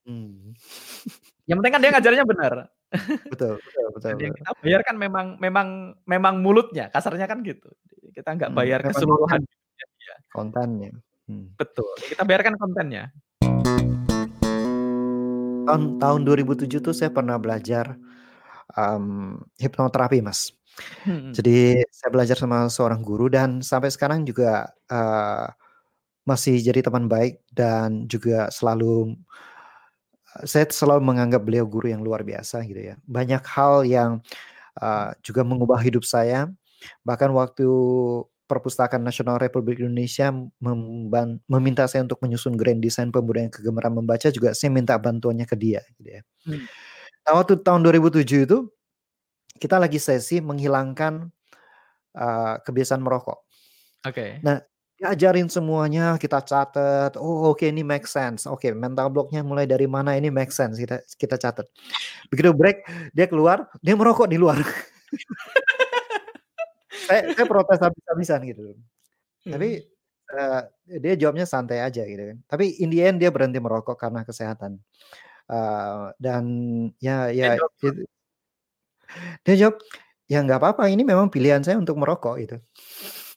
Hmm. 0.07 0.55
Yang 1.47 1.57
penting 1.63 1.73
kan 1.79 1.81
dia 1.81 1.91
ngajarnya 1.95 2.25
benar. 2.27 2.53
Betul, 3.31 3.55
betul, 3.63 3.87
betul. 3.95 4.11
Yang 4.19 4.35
kita 4.43 4.53
bayar 4.63 4.81
kan 4.83 4.97
memang 4.99 5.27
memang 5.39 5.69
memang 6.03 6.35
mulutnya, 6.43 6.91
kasarnya 6.91 7.31
kan 7.31 7.39
gitu. 7.47 7.71
Kita 8.11 8.35
nggak 8.35 8.51
hmm, 8.51 8.59
bayar 8.59 8.81
hmm, 8.83 8.89
keseluruhan. 8.91 9.41
Kontennya. 10.35 10.91
Hmm. 11.31 11.55
Betul. 11.55 11.87
Kita 12.03 12.27
bayarkan 12.27 12.59
kontennya. 12.59 13.15
Tahun 15.67 15.99
tahun 15.99 16.21
2007 16.23 16.83
tuh 16.83 16.95
saya 16.95 17.11
pernah 17.15 17.39
belajar 17.39 17.95
um, 18.75 19.39
hipnoterapi, 19.63 20.19
Mas. 20.23 20.51
Hmm. 21.07 21.31
Jadi 21.31 21.79
saya 21.95 22.11
belajar 22.11 22.37
sama 22.37 22.67
seorang 22.67 23.07
guru 23.07 23.31
dan 23.31 23.63
sampai 23.63 23.95
sekarang 23.95 24.27
juga 24.27 24.67
uh, 24.91 25.47
masih 26.27 26.59
jadi 26.59 26.83
teman 26.83 27.07
baik 27.07 27.39
dan 27.55 28.11
juga 28.11 28.51
selalu 28.51 29.15
saya 30.45 30.68
selalu 30.68 31.01
menganggap 31.07 31.41
beliau 31.41 31.64
guru 31.64 31.89
yang 31.89 32.05
luar 32.05 32.26
biasa 32.26 32.66
gitu 32.66 32.93
ya. 32.93 32.95
Banyak 33.09 33.43
hal 33.47 33.87
yang 33.89 34.11
uh, 34.80 35.14
juga 35.24 35.47
mengubah 35.47 35.80
hidup 35.80 36.05
saya. 36.05 36.51
Bahkan 37.07 37.32
waktu 37.32 37.66
Perpustakaan 38.47 39.03
Nasional 39.03 39.43
Republik 39.43 39.82
Indonesia 39.82 40.30
meminta 41.51 41.82
saya 41.91 42.07
untuk 42.07 42.22
menyusun 42.22 42.55
grand 42.55 42.78
design 42.78 43.11
pemuda 43.11 43.43
yang 43.43 43.51
kegemaran 43.51 43.91
membaca 43.91 44.30
juga 44.30 44.55
saya 44.55 44.70
minta 44.70 44.95
bantuannya 44.95 45.43
ke 45.51 45.59
dia 45.59 45.82
gitu 45.99 46.14
ya. 46.14 46.22
Hmm. 46.47 46.62
Nah, 47.26 47.32
waktu 47.43 47.59
tahun 47.59 47.82
2007 47.82 48.47
itu 48.47 48.70
kita 49.59 49.82
lagi 49.82 49.99
sesi 49.99 50.39
menghilangkan 50.39 51.26
uh, 52.14 52.55
kebiasaan 52.62 53.03
merokok. 53.03 53.43
Oke. 54.07 54.14
Okay. 54.14 54.30
Nah, 54.47 54.62
Diajarin 54.97 55.53
semuanya, 55.53 56.17
kita 56.17 56.41
catat. 56.41 57.21
Oh, 57.21 57.53
oke 57.53 57.61
okay, 57.61 57.69
ini 57.69 57.85
make 57.85 58.09
sense. 58.09 58.49
Oke, 58.49 58.69
okay, 58.69 58.71
mental 58.73 59.13
blocknya 59.13 59.45
mulai 59.45 59.69
dari 59.69 59.85
mana 59.85 60.17
ini 60.17 60.33
make 60.33 60.49
sense. 60.49 60.81
Kita 60.81 61.05
kita 61.21 61.37
catat. 61.37 61.69
Begitu 62.33 62.57
break, 62.57 62.89
dia 63.13 63.29
keluar, 63.29 63.69
dia 63.85 63.93
merokok 63.93 64.25
di 64.25 64.41
luar. 64.41 64.57
saya, 67.13 67.29
saya 67.37 67.45
protes 67.45 67.77
habis-habisan 67.77 68.41
gitu. 68.49 68.73
Hmm. 69.45 69.53
Tapi 69.53 69.85
uh, 70.33 70.63
dia 70.97 71.15
jawabnya 71.21 71.45
santai 71.45 71.85
aja 71.85 72.03
gitu 72.09 72.33
kan. 72.33 72.39
Tapi 72.49 72.81
in 72.81 72.89
the 72.89 73.05
end 73.05 73.21
dia 73.21 73.29
berhenti 73.29 73.61
merokok 73.61 74.01
karena 74.01 74.25
kesehatan. 74.25 74.81
Uh, 75.47 76.11
dan 76.19 76.45
ya 76.99 77.31
ya 77.31 77.55
dia, 77.55 77.69
itu, 77.87 78.03
dia 79.47 79.55
jawab 79.55 79.77
ya 80.27 80.43
nggak 80.43 80.59
apa-apa 80.59 80.91
ini 80.91 81.07
memang 81.07 81.31
pilihan 81.31 81.63
saya 81.63 81.79
untuk 81.79 82.01
merokok 82.01 82.37
itu. 82.43 82.57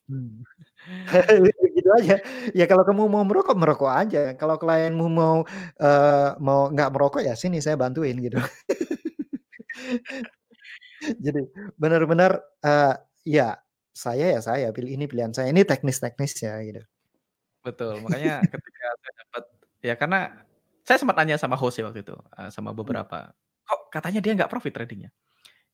Hmm. 0.10 0.41
Gitu 1.75 1.89
aja. 1.95 2.15
Ya 2.51 2.65
kalau 2.65 2.83
kamu 2.83 3.07
mau 3.07 3.23
merokok, 3.23 3.55
merokok 3.55 3.91
aja. 3.91 4.35
Kalau 4.35 4.59
klienmu 4.59 5.07
mau 5.07 5.35
uh, 5.79 6.29
mau 6.41 6.67
nggak 6.69 6.91
merokok 6.91 7.21
ya 7.23 7.33
sini 7.37 7.63
saya 7.63 7.79
bantuin 7.79 8.17
gitu. 8.19 8.35
Jadi 11.23 11.41
benar-benar 11.79 12.43
uh, 12.65 12.95
ya 13.23 13.55
saya 13.95 14.35
ya 14.35 14.39
saya 14.43 14.67
pilih 14.75 14.99
ini 14.99 15.05
pilihan 15.07 15.31
saya. 15.31 15.47
Ini 15.49 15.63
teknis-teknis 15.63 16.33
ya 16.43 16.59
gitu. 16.65 16.81
Betul. 17.63 18.03
Makanya 18.03 18.43
ketika 18.43 18.87
saya 18.99 19.13
dapat 19.23 19.43
ya 19.79 19.93
karena 19.95 20.19
saya 20.83 20.97
sempat 20.99 21.15
tanya 21.15 21.35
sama 21.37 21.55
host 21.55 21.79
ya 21.79 21.87
waktu 21.87 22.03
itu 22.03 22.17
uh, 22.17 22.49
sama 22.49 22.73
hmm. 22.73 22.79
beberapa 22.81 23.31
kok 23.69 23.93
katanya 23.93 24.19
dia 24.19 24.33
nggak 24.35 24.51
profit 24.51 24.73
tradingnya. 24.73 25.13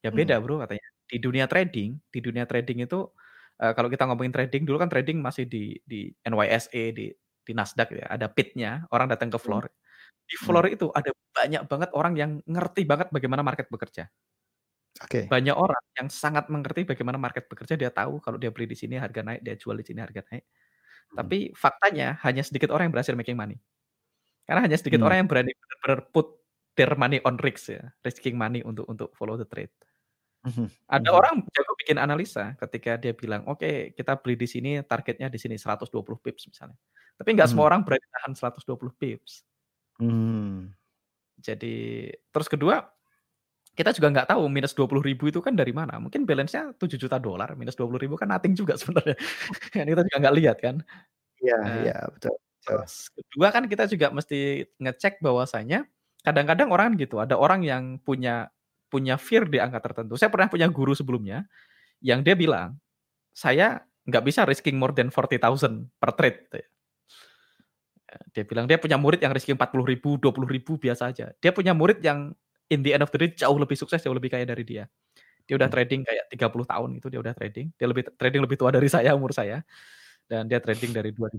Ya 0.06 0.14
beda, 0.14 0.38
hmm. 0.38 0.44
Bro, 0.46 0.56
katanya. 0.62 0.86
Di 1.06 1.18
dunia 1.18 1.46
trading, 1.50 1.98
di 2.14 2.20
dunia 2.22 2.46
trading 2.46 2.86
itu 2.86 3.10
uh, 3.62 3.74
kalau 3.76 3.88
kita 3.88 4.04
ngomongin 4.08 4.34
trading 4.34 4.64
dulu 4.68 4.82
kan 4.82 4.90
trading 4.92 5.22
masih 5.24 5.48
di 5.48 5.78
di 5.86 6.12
NYSE 6.26 6.84
di 6.92 7.08
di 7.46 7.54
Nasdaq 7.54 7.90
ya, 7.94 8.06
ada 8.10 8.26
pitnya, 8.26 8.90
orang 8.90 9.06
datang 9.06 9.30
ke 9.30 9.38
hmm. 9.38 9.46
floor. 9.46 9.64
Di 10.26 10.36
floor 10.42 10.66
hmm. 10.66 10.76
itu 10.76 10.88
ada 10.90 11.14
banyak 11.14 11.62
banget 11.70 11.90
orang 11.94 12.14
yang 12.18 12.32
ngerti 12.50 12.82
banget 12.90 13.14
bagaimana 13.14 13.46
market 13.46 13.70
bekerja. 13.70 14.10
Okay. 14.96 15.28
Banyak 15.30 15.54
orang 15.54 15.84
yang 16.00 16.08
sangat 16.10 16.48
mengerti 16.50 16.88
bagaimana 16.88 17.20
market 17.22 17.46
bekerja, 17.46 17.78
dia 17.78 17.92
tahu 17.94 18.18
kalau 18.24 18.42
dia 18.42 18.50
beli 18.50 18.66
di 18.66 18.78
sini 18.80 18.98
harga 18.98 19.22
naik, 19.22 19.46
dia 19.46 19.54
jual 19.60 19.78
di 19.78 19.86
sini 19.86 20.02
harga 20.02 20.26
naik. 20.26 20.42
Hmm. 20.42 21.16
Tapi 21.22 21.38
faktanya 21.54 22.18
hanya 22.26 22.42
sedikit 22.42 22.74
orang 22.74 22.90
yang 22.90 22.96
berhasil 22.98 23.14
making 23.14 23.38
money. 23.38 23.62
Karena 24.50 24.66
hanya 24.66 24.78
sedikit 24.82 25.04
hmm. 25.04 25.08
orang 25.08 25.18
yang 25.22 25.30
berani 25.30 25.52
benar-benar 25.54 26.00
put 26.10 26.28
their 26.74 26.92
money 26.98 27.22
on 27.22 27.38
risk 27.38 27.70
ya, 27.70 27.84
risking 28.02 28.34
money 28.34 28.66
untuk 28.66 28.90
untuk 28.90 29.14
follow 29.14 29.38
the 29.38 29.46
trade. 29.46 29.72
Mhm, 30.46 30.66
Ada 30.86 31.10
mhm. 31.10 31.18
orang 31.18 31.36
jago 31.50 31.74
bikin 31.82 31.98
analisa 31.98 32.54
ketika 32.62 33.02
dia 33.02 33.14
bilang, 33.18 33.42
"Oke, 33.50 33.94
kita 33.98 34.14
beli 34.22 34.38
di 34.38 34.46
sini 34.46 34.70
targetnya 34.86 35.28
di 35.34 35.40
sini 35.42 35.58
120 35.58 36.22
pips," 36.22 36.46
misalnya. 36.54 36.78
Tapi 37.18 37.30
nggak 37.34 37.50
semua 37.50 37.66
mhm. 37.66 37.70
orang 37.74 37.82
berani 37.88 38.06
tahan 38.14 38.34
120 38.38 38.94
pips. 38.94 39.42
Hmm. 40.00 40.70
Jadi 41.42 42.10
terus 42.34 42.48
kedua, 42.52 42.84
kita 43.76 43.92
juga 43.92 44.08
nggak 44.14 44.30
tahu 44.32 44.48
minus 44.48 44.72
ribu 44.78 45.28
itu 45.32 45.40
kan 45.44 45.54
dari 45.58 45.76
mana. 45.76 46.00
Mungkin 46.00 46.24
balance-nya 46.24 46.72
juta 46.80 47.20
dolar, 47.20 47.54
minus 47.60 47.76
ribu 47.76 48.16
kan 48.16 48.30
nothing 48.32 48.56
juga 48.56 48.78
sebenarnya. 48.82 49.18
Kan 49.74 49.86
kita 49.90 50.02
juga 50.08 50.18
nggak 50.24 50.36
lihat 50.40 50.58
kan. 50.64 50.76
Iya 51.44 51.58
Nah, 51.64 51.76
iya, 51.84 51.98
betul 52.12 52.36
terus 52.66 53.14
kedua 53.14 53.54
kan 53.54 53.66
kita 53.70 53.86
juga 53.86 54.10
mesti 54.10 54.66
ngecek 54.82 55.22
bahwasanya 55.22 55.86
kadang-kadang 56.26 56.74
orang 56.74 56.98
gitu, 56.98 57.22
ada 57.22 57.38
orang 57.38 57.62
yang 57.62 58.02
punya 58.02 58.50
punya 58.88 59.16
fear 59.20 59.48
di 59.50 59.58
angka 59.60 59.82
tertentu. 59.82 60.16
Saya 60.16 60.30
pernah 60.30 60.48
punya 60.48 60.68
guru 60.70 60.94
sebelumnya 60.94 61.46
yang 62.00 62.22
dia 62.22 62.38
bilang, 62.38 62.78
saya 63.36 63.84
nggak 64.06 64.24
bisa 64.24 64.46
risking 64.46 64.78
more 64.78 64.94
than 64.94 65.10
40,000 65.10 65.90
per 65.98 66.12
trade. 66.14 66.38
Gitu 66.46 66.58
ya. 66.62 66.68
Dia 68.32 68.44
bilang 68.48 68.66
dia 68.70 68.80
punya 68.80 68.96
murid 68.96 69.20
yang 69.20 69.34
risking 69.36 69.60
40 69.60 69.92
ribu, 69.92 70.16
20 70.22 70.48
ribu 70.48 70.80
biasa 70.80 71.12
aja. 71.12 71.36
Dia 71.42 71.52
punya 71.52 71.76
murid 71.76 72.00
yang 72.00 72.32
in 72.72 72.80
the 72.86 72.96
end 72.96 73.04
of 73.04 73.12
the 73.12 73.20
day 73.20 73.30
jauh 73.34 73.58
lebih 73.58 73.76
sukses, 73.76 74.00
jauh 74.00 74.16
lebih 74.16 74.32
kaya 74.32 74.48
dari 74.48 74.64
dia. 74.64 74.88
Dia 75.46 75.56
udah 75.60 75.70
hmm. 75.70 75.76
trading 75.76 76.02
kayak 76.06 76.26
30 76.34 76.72
tahun 76.72 76.90
itu 76.98 77.08
dia 77.12 77.20
udah 77.22 77.34
trading. 77.36 77.68
Dia 77.76 77.88
lebih 77.90 78.04
trading 78.18 78.42
lebih 78.46 78.58
tua 78.58 78.72
dari 78.74 78.90
saya 78.90 79.14
umur 79.14 79.36
saya. 79.36 79.62
Dan 80.26 80.50
dia 80.50 80.58
trading 80.58 80.90
dari 80.90 81.14
2000 81.14 81.38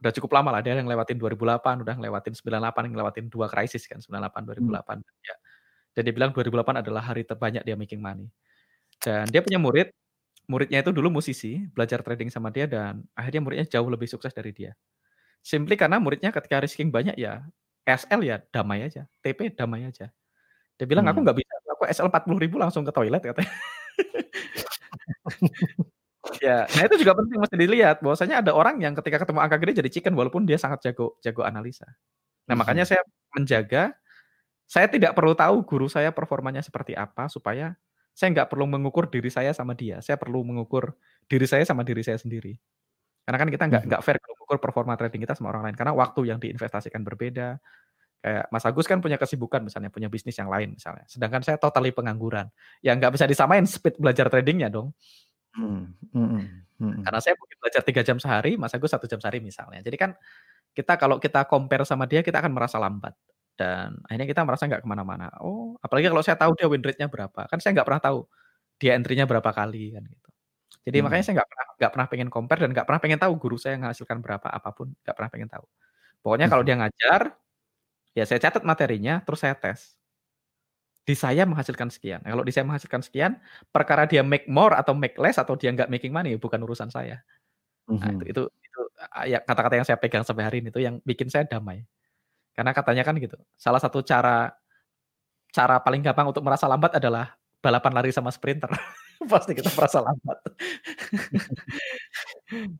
udah 0.00 0.12
cukup 0.16 0.32
lama 0.32 0.48
lah 0.56 0.64
dia 0.64 0.72
yang 0.72 0.88
lewatin 0.88 1.20
2008, 1.20 1.84
udah 1.84 1.94
ngelewatin 2.00 2.32
98, 2.32 2.88
yang 2.88 2.92
ngelewatin 2.96 3.26
dua 3.28 3.46
krisis 3.52 3.84
kan 3.84 4.00
98 4.00 4.48
2008. 4.48 4.96
Hmm. 4.96 5.04
Ya. 5.20 5.36
Dan 5.90 6.06
dia 6.06 6.14
bilang 6.14 6.30
2008 6.30 6.86
adalah 6.86 7.02
hari 7.02 7.26
terbanyak 7.26 7.66
dia 7.66 7.74
making 7.74 7.98
money. 7.98 8.30
Dan 9.00 9.26
dia 9.28 9.42
punya 9.42 9.58
murid, 9.58 9.90
muridnya 10.46 10.82
itu 10.82 10.90
dulu 10.90 11.22
musisi, 11.22 11.62
belajar 11.70 12.02
trading 12.02 12.30
sama 12.30 12.50
dia 12.50 12.66
dan 12.66 13.06
akhirnya 13.14 13.40
muridnya 13.42 13.66
jauh 13.66 13.86
lebih 13.86 14.10
sukses 14.10 14.34
dari 14.34 14.50
dia. 14.50 14.74
Simply 15.40 15.78
karena 15.78 16.02
muridnya 16.02 16.34
ketika 16.34 16.60
risking 16.60 16.92
banyak 16.92 17.16
ya 17.16 17.40
SL 17.86 18.20
ya 18.22 18.36
damai 18.52 18.84
aja, 18.84 19.06
TP 19.24 19.54
damai 19.54 19.88
aja. 19.88 20.12
Dia 20.76 20.86
bilang 20.86 21.06
hmm. 21.06 21.12
aku 21.16 21.20
nggak 21.24 21.36
bisa, 21.38 21.54
aku 21.70 21.84
SL 21.88 22.08
40 22.12 22.44
ribu 22.44 22.56
langsung 22.60 22.84
ke 22.84 22.92
toilet 22.92 23.22
katanya. 23.24 23.50
ya, 26.44 26.68
nah 26.68 26.82
itu 26.84 26.96
juga 27.00 27.16
penting 27.16 27.40
mesti 27.40 27.56
dilihat 27.56 28.04
bahwasanya 28.04 28.44
ada 28.44 28.52
orang 28.52 28.80
yang 28.84 28.92
ketika 28.96 29.24
ketemu 29.24 29.38
angka 29.40 29.56
gede 29.60 29.72
jadi 29.80 29.90
chicken 29.92 30.14
walaupun 30.16 30.44
dia 30.44 30.60
sangat 30.60 30.84
jago 30.84 31.16
jago 31.24 31.42
analisa. 31.44 31.88
Nah, 32.48 32.52
hmm. 32.52 32.60
makanya 32.60 32.84
saya 32.84 33.00
menjaga 33.32 33.96
saya 34.70 34.86
tidak 34.86 35.18
perlu 35.18 35.34
tahu 35.34 35.66
guru 35.66 35.90
saya 35.90 36.14
performanya 36.14 36.62
seperti 36.62 36.94
apa 36.94 37.26
supaya 37.26 37.74
saya 38.14 38.30
nggak 38.30 38.54
perlu 38.54 38.70
mengukur 38.70 39.10
diri 39.10 39.26
saya 39.26 39.50
sama 39.50 39.74
dia. 39.74 39.98
Saya 39.98 40.14
perlu 40.14 40.46
mengukur 40.46 40.94
diri 41.26 41.42
saya 41.42 41.66
sama 41.66 41.82
diri 41.82 42.06
saya 42.06 42.22
sendiri. 42.22 42.54
Karena 43.26 43.38
kan 43.42 43.50
kita 43.50 43.64
nggak 43.66 43.82
hmm. 43.82 43.90
nggak 43.90 44.02
fair 44.06 44.22
kalau 44.22 44.34
mengukur 44.38 44.58
performa 44.62 44.94
trading 44.94 45.26
kita 45.26 45.34
sama 45.34 45.50
orang 45.50 45.70
lain. 45.70 45.76
Karena 45.76 45.90
waktu 45.98 46.20
yang 46.30 46.38
diinvestasikan 46.38 47.02
berbeda. 47.02 47.58
Kayak 48.20 48.46
Mas 48.52 48.64
Agus 48.68 48.84
kan 48.84 49.00
punya 49.00 49.16
kesibukan 49.16 49.64
misalnya, 49.64 49.88
punya 49.88 50.06
bisnis 50.06 50.36
yang 50.38 50.52
lain 50.52 50.76
misalnya. 50.76 51.08
Sedangkan 51.08 51.40
saya 51.42 51.58
totally 51.58 51.90
pengangguran. 51.90 52.46
Ya 52.78 52.94
nggak 52.94 53.16
bisa 53.16 53.26
disamain 53.26 53.66
speed 53.66 53.98
belajar 53.98 54.30
tradingnya 54.30 54.70
dong. 54.70 54.94
Hmm, 55.56 55.98
hmm, 56.14 56.46
hmm. 56.78 57.02
Karena 57.02 57.18
saya 57.18 57.34
mungkin 57.34 57.56
belajar 57.58 57.82
tiga 57.82 58.06
jam 58.06 58.22
sehari, 58.22 58.54
Mas 58.54 58.70
Agus 58.76 58.92
satu 58.92 59.10
jam 59.10 59.18
sehari 59.18 59.42
misalnya. 59.42 59.82
Jadi 59.82 59.96
kan 59.98 60.14
kita 60.76 60.94
kalau 60.94 61.18
kita 61.18 61.48
compare 61.48 61.82
sama 61.82 62.06
dia, 62.06 62.22
kita 62.22 62.38
akan 62.38 62.52
merasa 62.54 62.78
lambat. 62.78 63.16
Dan 63.60 64.00
akhirnya 64.08 64.24
kita 64.24 64.40
merasa 64.48 64.64
nggak 64.64 64.80
ke 64.80 64.88
mana-mana. 64.88 65.28
Oh, 65.44 65.76
apalagi 65.84 66.08
kalau 66.08 66.24
saya 66.24 66.40
tahu 66.40 66.56
dia 66.56 66.64
win 66.64 66.80
rate-nya 66.80 67.12
berapa. 67.12 67.44
Kan 67.44 67.60
saya 67.60 67.76
nggak 67.76 67.84
pernah 67.84 68.00
tahu 68.00 68.24
dia 68.80 68.96
entry-nya 68.96 69.28
berapa 69.28 69.50
kali 69.52 69.92
kan 69.92 70.00
gitu. 70.08 70.28
Jadi 70.88 70.96
hmm. 70.96 71.04
makanya 71.04 71.24
saya 71.28 71.34
nggak 71.36 71.48
pernah 71.52 71.66
nggak 71.76 71.90
pernah 71.92 72.06
pengen 72.08 72.28
compare 72.32 72.60
dan 72.64 72.70
nggak 72.72 72.86
pernah 72.88 73.00
pengen 73.04 73.20
tahu 73.20 73.32
guru 73.36 73.56
saya 73.60 73.76
menghasilkan 73.76 74.24
berapa 74.24 74.48
apa 74.48 74.70
pun, 74.72 74.88
nggak 75.04 75.12
pernah 75.12 75.28
pengen 75.28 75.48
tahu. 75.52 75.66
Pokoknya 76.24 76.48
kalau 76.48 76.64
dia 76.64 76.76
ngajar, 76.80 77.36
ya 78.16 78.24
saya 78.24 78.40
catat 78.40 78.64
materinya, 78.64 79.20
terus 79.20 79.44
saya 79.44 79.52
tes 79.52 79.92
di 81.04 81.12
saya 81.12 81.44
menghasilkan 81.44 81.92
sekian. 81.92 82.24
Nah, 82.24 82.32
kalau 82.32 82.44
di 82.44 82.52
saya 82.52 82.64
menghasilkan 82.64 83.04
sekian, 83.04 83.36
perkara 83.68 84.08
dia 84.08 84.24
make 84.24 84.48
more 84.48 84.72
atau 84.72 84.96
make 84.96 85.20
less 85.20 85.36
atau 85.36 85.52
dia 85.52 85.68
nggak 85.72 85.92
making 85.92 86.12
money 86.16 86.36
bukan 86.40 86.64
urusan 86.64 86.88
saya. 86.88 87.20
Nah, 87.92 88.08
itu, 88.08 88.24
mhm. 88.24 88.30
itu 88.30 88.42
itu 88.48 88.80
ya 89.28 89.44
kata-kata 89.44 89.74
yang 89.76 89.86
saya 89.88 90.00
pegang 90.00 90.24
sampai 90.24 90.48
hari 90.48 90.56
ini 90.64 90.72
itu 90.72 90.80
yang 90.80 90.96
bikin 91.04 91.28
saya 91.28 91.44
damai. 91.44 91.84
Karena 92.60 92.76
katanya 92.76 93.00
kan 93.08 93.16
gitu. 93.16 93.40
Salah 93.56 93.80
satu 93.80 94.04
cara 94.04 94.52
cara 95.48 95.80
paling 95.80 96.04
gampang 96.04 96.28
untuk 96.28 96.44
merasa 96.44 96.68
lambat 96.68 96.92
adalah 97.00 97.32
balapan 97.64 97.96
lari 97.96 98.12
sama 98.12 98.28
sprinter. 98.28 98.68
Pasti 99.32 99.56
kita 99.56 99.72
merasa 99.72 100.04
lambat. 100.04 100.36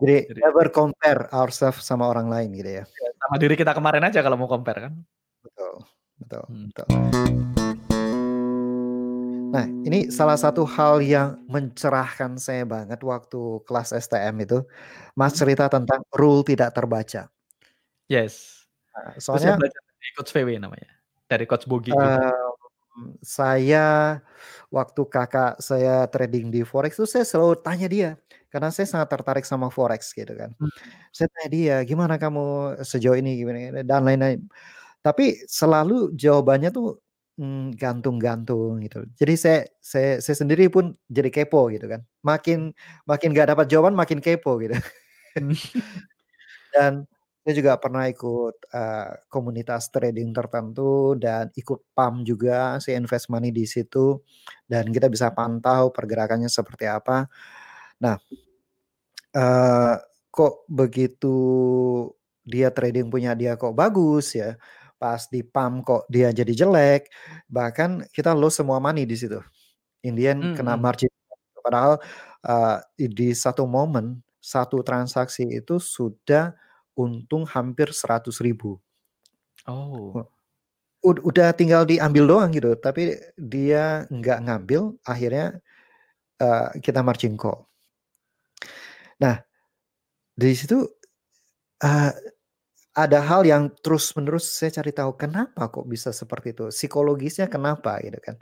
Jadi, 0.05 0.29
Jadi 0.29 0.37
never 0.37 0.69
compare 0.69 1.33
ourselves 1.33 1.81
sama 1.81 2.13
orang 2.13 2.29
lain 2.29 2.53
gitu 2.61 2.69
ya. 2.69 2.85
ya. 2.85 3.09
Sama 3.25 3.41
diri 3.41 3.57
kita 3.57 3.73
kemarin 3.73 4.05
aja 4.05 4.21
kalau 4.21 4.37
mau 4.37 4.53
compare 4.53 4.93
kan. 4.93 4.93
Betul. 5.41 5.75
Betul. 6.21 6.45
Hmm. 6.53 6.69
Betul. 6.69 6.89
Nah, 9.51 9.65
ini 9.89 10.13
salah 10.13 10.37
satu 10.37 10.69
hal 10.69 11.01
yang 11.01 11.41
mencerahkan 11.49 12.37
saya 12.37 12.69
banget 12.69 13.01
waktu 13.01 13.65
kelas 13.65 13.97
STM 13.97 14.45
itu, 14.45 14.61
Mas 15.17 15.33
hmm. 15.33 15.41
cerita 15.41 15.73
tentang 15.73 16.05
rule 16.13 16.45
tidak 16.45 16.77
terbaca. 16.77 17.33
Yes. 18.13 18.60
Soalnya 19.19 19.57
belajar 19.59 19.81
dari 19.83 20.11
coach 20.17 20.31
VW 20.35 20.49
namanya, 20.59 20.91
dari 21.31 21.45
coach 21.47 21.65
Bogi 21.71 21.95
uh, 21.95 22.33
saya 23.23 24.19
waktu 24.69 25.01
kakak 25.09 25.63
saya 25.63 26.05
trading 26.11 26.51
di 26.53 26.67
forex 26.67 26.99
itu 26.99 27.07
saya 27.09 27.25
selalu 27.25 27.55
tanya 27.63 27.87
dia, 27.87 28.11
karena 28.51 28.69
saya 28.75 28.87
sangat 28.91 29.09
tertarik 29.15 29.47
sama 29.47 29.71
forex 29.73 30.13
gitu 30.13 30.35
kan. 30.37 30.53
Hmm. 30.59 30.73
Saya 31.15 31.29
tanya 31.33 31.49
dia, 31.49 31.77
"Gimana 31.87 32.19
kamu 32.21 32.77
sejauh 32.83 33.17
ini?" 33.19 33.41
Gimana 33.41 33.83
dan 33.87 34.03
lain-lain. 34.05 34.47
Tapi 35.01 35.47
selalu 35.49 36.13
jawabannya 36.19 36.71
tuh 36.75 37.01
Mmm, 37.41 37.73
gantung-gantung 37.81 38.85
gitu. 38.85 39.01
Jadi 39.17 39.35
saya 39.41 39.59
saya 39.81 40.21
saya 40.21 40.37
sendiri 40.45 40.69
pun 40.69 40.93
jadi 41.09 41.33
kepo 41.33 41.73
gitu 41.73 41.89
kan. 41.89 42.05
Makin 42.21 42.77
makin 43.09 43.33
gak 43.33 43.57
dapat 43.57 43.65
jawaban 43.73 43.97
makin 43.97 44.21
kepo 44.21 44.61
gitu. 44.61 44.77
Hmm. 45.41 45.55
Dan 46.75 46.93
saya 47.41 47.55
juga 47.57 47.73
pernah 47.81 48.05
ikut, 48.07 48.57
uh, 48.73 49.11
komunitas 49.33 49.89
trading 49.89 50.31
tertentu 50.37 51.17
dan 51.17 51.49
ikut 51.57 51.81
PAM 51.97 52.23
juga, 52.23 52.77
saya 52.83 53.01
invest 53.01 53.33
money 53.33 53.49
di 53.49 53.65
situ 53.65 54.21
dan 54.69 54.93
kita 54.93 55.09
bisa 55.09 55.33
pantau 55.33 55.89
pergerakannya 55.89 56.53
seperti 56.53 56.85
apa. 56.85 57.27
Nah, 58.05 58.17
uh, 59.37 59.97
kok 60.31 60.55
begitu 60.69 61.37
dia 62.45 62.69
trading 62.73 63.09
punya 63.11 63.33
dia 63.35 63.55
kok 63.59 63.75
bagus 63.77 64.35
ya 64.37 64.57
pas 65.01 65.25
di 65.33 65.41
pump 65.41 65.89
kok 65.89 66.05
dia 66.13 66.29
jadi 66.29 66.53
jelek, 66.53 67.09
bahkan 67.49 68.05
kita 68.13 68.37
lose 68.37 68.61
semua 68.61 68.77
money 68.77 69.09
di 69.09 69.17
situ. 69.17 69.41
Indian 70.05 70.53
kena 70.53 70.77
hmm. 70.77 70.83
margin 70.85 71.09
padahal, 71.65 71.97
uh, 72.45 72.85
di 73.01 73.33
satu 73.33 73.65
momen, 73.65 74.21
satu 74.45 74.85
transaksi 74.85 75.49
itu 75.49 75.81
sudah 75.81 76.53
untung 77.01 77.49
hampir 77.49 77.89
ribu. 78.45 78.77
Oh. 79.65 80.25
udah 81.01 81.57
tinggal 81.57 81.89
diambil 81.89 82.25
doang 82.29 82.51
gitu, 82.53 82.77
tapi 82.77 83.17
dia 83.41 84.05
nggak 84.13 84.39
ngambil, 84.45 85.01
akhirnya, 85.05 85.57
uh, 86.45 86.69
kita 86.85 87.01
margin 87.01 87.41
call. 87.41 87.65
Nah, 89.21 89.41
di 90.37 90.53
situ, 90.57 90.85
uh, 91.85 92.13
ada 92.91 93.19
hal 93.23 93.47
yang 93.47 93.71
terus-menerus 93.81 94.51
saya 94.51 94.75
cari 94.83 94.91
tahu, 94.91 95.15
kenapa 95.15 95.71
kok 95.71 95.87
bisa 95.87 96.11
seperti 96.11 96.53
itu? 96.53 96.65
Psikologisnya 96.75 97.47
kenapa 97.47 97.97
gitu 98.03 98.19
kan. 98.19 98.37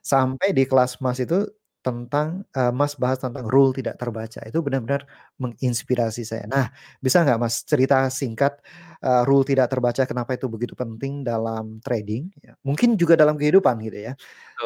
Sampai 0.00 0.54
di 0.54 0.64
kelas 0.64 1.02
Mas 1.02 1.18
itu 1.18 1.44
tentang, 1.82 2.44
uh, 2.52 2.74
Mas 2.74 2.98
bahas 2.98 3.22
tentang 3.22 3.46
rule 3.46 3.72
tidak 3.72 3.96
terbaca, 3.96 4.40
itu 4.44 4.58
benar-benar 4.60 5.06
menginspirasi 5.38 6.26
saya. 6.26 6.44
Nah, 6.50 6.68
bisa 7.00 7.22
nggak 7.22 7.38
Mas 7.40 7.62
cerita 7.64 8.10
singkat, 8.10 8.58
uh, 9.02 9.22
rule 9.24 9.46
tidak 9.46 9.70
terbaca 9.72 10.02
kenapa 10.04 10.34
itu 10.36 10.46
begitu 10.50 10.74
penting 10.74 11.22
dalam 11.22 11.78
trading 11.80 12.28
ya, 12.42 12.58
mungkin 12.66 12.98
juga 12.98 13.14
dalam 13.14 13.38
kehidupan 13.38 13.78
gitu 13.86 13.98
ya, 14.10 14.12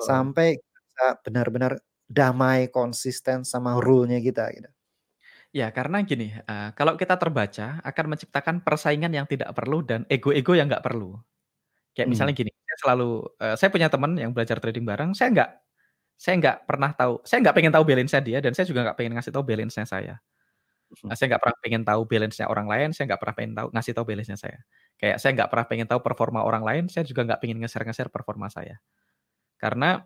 sampai 0.08 0.56
bisa 0.58 1.06
benar-benar 1.24 1.72
damai, 2.08 2.68
konsisten 2.68 3.44
sama 3.48 3.80
rule-nya 3.80 4.20
kita 4.20 4.48
gitu. 4.52 4.68
Ya, 5.52 5.68
karena 5.68 6.00
gini, 6.00 6.32
uh, 6.48 6.72
kalau 6.72 6.96
kita 6.96 7.20
terbaca 7.20 7.80
akan 7.84 8.04
menciptakan 8.16 8.64
persaingan 8.64 9.12
yang 9.12 9.28
tidak 9.28 9.52
perlu 9.52 9.84
dan 9.84 10.08
ego-ego 10.08 10.56
yang 10.56 10.64
nggak 10.68 10.80
perlu. 10.84 11.20
Kayak 11.92 12.08
hmm. 12.08 12.12
misalnya 12.16 12.34
gini, 12.36 12.52
saya 12.56 12.76
selalu 12.80 13.10
uh, 13.36 13.56
saya 13.60 13.68
punya 13.68 13.88
teman 13.92 14.16
yang 14.16 14.32
belajar 14.32 14.57
trading 14.64 14.88
bareng, 14.88 15.12
saya 15.12 15.28
nggak 15.28 15.50
saya 16.22 16.38
nggak 16.38 16.70
pernah 16.70 16.94
tahu, 16.94 17.18
saya 17.26 17.42
nggak 17.42 17.54
pengen 17.58 17.72
tahu 17.74 17.82
balance-nya 17.82 18.22
dia 18.22 18.38
dan 18.38 18.54
saya 18.54 18.70
juga 18.70 18.86
nggak 18.86 18.94
pengen 18.94 19.18
ngasih 19.18 19.34
tahu 19.34 19.42
balance-nya 19.42 19.82
saya. 19.90 20.14
Nah, 21.03 21.18
saya 21.18 21.34
nggak 21.34 21.42
pernah 21.42 21.57
pengen 21.58 21.82
tahu 21.82 22.00
balance-nya 22.07 22.46
orang 22.46 22.66
lain, 22.70 22.88
saya 22.94 23.11
nggak 23.11 23.20
pernah 23.26 23.34
pengen 23.34 23.53
tahu 23.58 23.68
ngasih 23.74 23.92
tahu 23.99 24.04
balance-nya 24.07 24.38
saya. 24.38 24.58
Kayak 25.03 25.16
saya 25.18 25.30
nggak 25.34 25.49
pernah 25.50 25.66
pengen 25.66 25.86
tahu 25.90 25.99
performa 25.99 26.40
orang 26.46 26.62
lain, 26.62 26.84
saya 26.86 27.03
juga 27.03 27.26
nggak 27.26 27.42
pengen 27.42 27.58
nge-share 27.66 27.82
nge-share 27.90 28.07
performa 28.14 28.46
saya. 28.46 28.78
Karena 29.58 29.99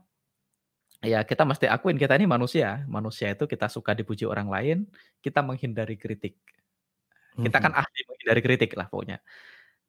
ya 1.05 1.21
kita 1.21 1.45
mesti 1.45 1.69
akuin 1.69 2.01
kita 2.01 2.17
ini 2.17 2.25
manusia. 2.25 2.89
Manusia 2.89 3.37
itu 3.37 3.45
kita 3.45 3.69
suka 3.69 3.93
dipuji 3.93 4.25
orang 4.25 4.49
lain, 4.49 4.89
kita 5.21 5.45
menghindari 5.45 6.01
kritik. 6.01 6.41
Kita 7.37 7.61
kan 7.61 7.77
mhm. 7.77 7.83
ahli 7.85 8.01
menghindari 8.09 8.41
kritik 8.41 8.73
lah 8.73 8.89
pokoknya. 8.89 9.21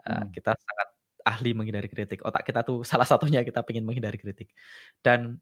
Uh, 0.04 0.28
kita 0.36 0.60
sangat 0.60 0.88
ahli 1.24 1.56
menghindari 1.56 1.88
kritik. 1.88 2.20
Otak 2.20 2.44
kita 2.44 2.68
tuh 2.68 2.84
salah 2.84 3.08
satunya 3.08 3.48
kita 3.48 3.64
ingin 3.72 3.88
menghindari 3.88 4.20
kritik. 4.20 4.52
Dan 5.00 5.40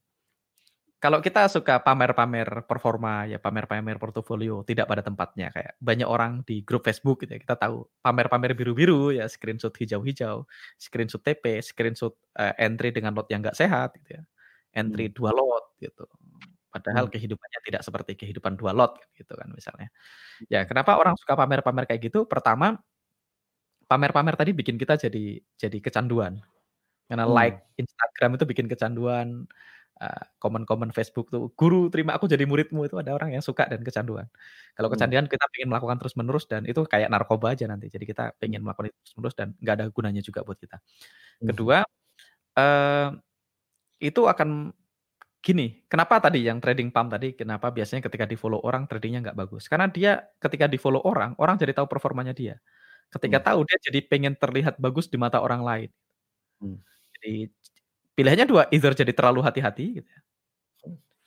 kalau 1.00 1.20
kita 1.22 1.52
suka 1.52 1.84
pamer-pamer 1.84 2.66
performa 2.66 3.30
ya 3.30 3.38
pamer-pamer 3.38 4.00
portofolio 4.02 4.64
tidak 4.66 4.90
pada 4.90 5.06
tempatnya 5.06 5.52
kayak 5.54 5.78
banyak 5.78 6.08
orang 6.08 6.42
di 6.48 6.66
grup 6.66 6.88
Facebook 6.88 7.24
gitu 7.28 7.36
ya 7.36 7.40
kita 7.44 7.56
tahu 7.60 7.86
pamer-pamer 8.02 8.58
biru-biru 8.58 9.14
ya 9.14 9.30
screenshot 9.30 9.76
hijau-hijau 9.76 10.48
screenshot 10.80 11.22
TP 11.22 11.62
screenshot 11.62 12.16
uh, 12.40 12.56
entry 12.58 12.90
dengan 12.96 13.14
lot 13.14 13.28
yang 13.30 13.44
nggak 13.44 13.60
sehat 13.60 13.94
gitu 14.02 14.18
ya 14.18 14.24
entry 14.76 15.10
hmm. 15.10 15.16
dua 15.16 15.32
lot 15.32 15.74
gitu. 15.80 16.06
Padahal 16.70 17.08
hmm. 17.08 17.14
kehidupannya 17.16 17.60
tidak 17.64 17.82
seperti 17.88 18.12
kehidupan 18.20 18.60
dua 18.60 18.76
lot 18.76 19.00
gitu 19.16 19.32
kan 19.34 19.48
misalnya. 19.56 19.88
Ya, 20.52 20.68
kenapa 20.68 21.00
orang 21.00 21.16
suka 21.16 21.40
pamer-pamer 21.40 21.88
kayak 21.88 22.12
gitu? 22.12 22.28
Pertama, 22.28 22.76
pamer-pamer 23.88 24.36
tadi 24.36 24.52
bikin 24.52 24.76
kita 24.76 25.00
jadi 25.00 25.40
jadi 25.56 25.78
kecanduan. 25.80 26.44
Karena 27.08 27.24
hmm. 27.26 27.34
like 27.34 27.58
Instagram 27.80 28.36
itu 28.36 28.44
bikin 28.44 28.68
kecanduan, 28.68 29.48
komen-komen 30.40 30.92
Facebook 30.92 31.32
tuh, 31.32 31.56
"Guru 31.56 31.88
terima 31.88 32.16
aku 32.20 32.28
jadi 32.28 32.44
muridmu." 32.44 32.84
Itu 32.84 33.00
ada 33.00 33.16
orang 33.16 33.32
yang 33.32 33.44
suka 33.44 33.64
dan 33.66 33.80
kecanduan. 33.80 34.28
Kalau 34.76 34.92
hmm. 34.92 34.96
kecanduan 35.00 35.26
kita 35.32 35.46
pengen 35.56 35.68
melakukan 35.72 35.98
terus-menerus 36.04 36.46
dan 36.52 36.68
itu 36.68 36.84
kayak 36.84 37.08
narkoba 37.08 37.56
aja 37.56 37.66
nanti. 37.66 37.88
Jadi 37.88 38.04
kita 38.04 38.36
pengen 38.36 38.60
hmm. 38.60 38.66
melakukan 38.68 38.92
itu 38.92 38.98
terus-menerus 39.08 39.36
dan 39.40 39.48
nggak 39.60 39.76
ada 39.80 39.86
gunanya 39.92 40.22
juga 40.22 40.44
buat 40.44 40.60
kita. 40.60 40.78
Hmm. 40.78 41.48
Kedua, 41.52 41.78
uh, 42.60 43.10
itu 44.04 44.22
akan 44.28 44.76
gini, 45.40 45.86
kenapa 45.88 46.20
tadi 46.20 46.44
yang 46.44 46.58
trading 46.60 46.90
pump 46.90 47.14
tadi, 47.14 47.38
kenapa 47.38 47.70
biasanya 47.70 48.02
ketika 48.04 48.26
di-follow 48.26 48.60
orang 48.66 48.90
tradingnya 48.90 49.32
nggak 49.32 49.38
bagus? 49.38 49.70
Karena 49.72 49.88
dia 49.88 50.26
ketika 50.42 50.66
di-follow 50.68 51.06
orang, 51.06 51.38
orang 51.40 51.56
jadi 51.56 51.72
tahu 51.78 51.88
performanya 51.88 52.36
dia. 52.36 52.60
Ketika 53.14 53.40
hmm. 53.40 53.48
tahu 53.48 53.60
dia 53.64 53.78
jadi 53.88 54.00
pengen 54.10 54.34
terlihat 54.36 54.76
bagus 54.82 55.08
di 55.08 55.16
mata 55.16 55.40
orang 55.40 55.62
lain. 55.64 55.90
Hmm. 56.60 56.82
Jadi 57.16 57.48
Pilihannya 58.16 58.48
dua, 58.48 58.64
either 58.72 58.96
jadi 58.96 59.12
terlalu 59.12 59.44
hati-hati 59.44 60.00
gitu 60.02 60.08
ya. 60.08 60.22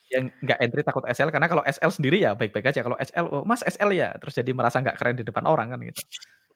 Yang 0.08 0.24
nggak 0.40 0.58
entry 0.64 0.80
takut 0.80 1.04
SL 1.04 1.28
karena 1.28 1.48
kalau 1.52 1.60
SL 1.68 1.92
sendiri 1.92 2.16
ya 2.24 2.32
baik-baik 2.32 2.72
aja. 2.72 2.80
Kalau 2.80 2.96
SL, 2.96 3.26
oh, 3.28 3.44
Mas 3.44 3.60
SL 3.60 3.92
ya, 3.92 4.16
terus 4.16 4.32
jadi 4.32 4.50
merasa 4.56 4.80
nggak 4.80 4.96
keren 4.96 5.16
di 5.20 5.24
depan 5.28 5.44
orang 5.44 5.68
kan 5.76 5.78
gitu. 5.84 6.00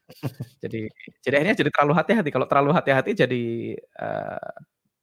jadi 0.64 0.88
jadi 1.20 1.34
akhirnya 1.36 1.56
jadi 1.60 1.70
terlalu 1.70 1.92
hati-hati. 2.00 2.30
Kalau 2.32 2.46
terlalu 2.48 2.70
hati-hati 2.72 3.10
jadi 3.12 3.42
uh, 4.00 4.52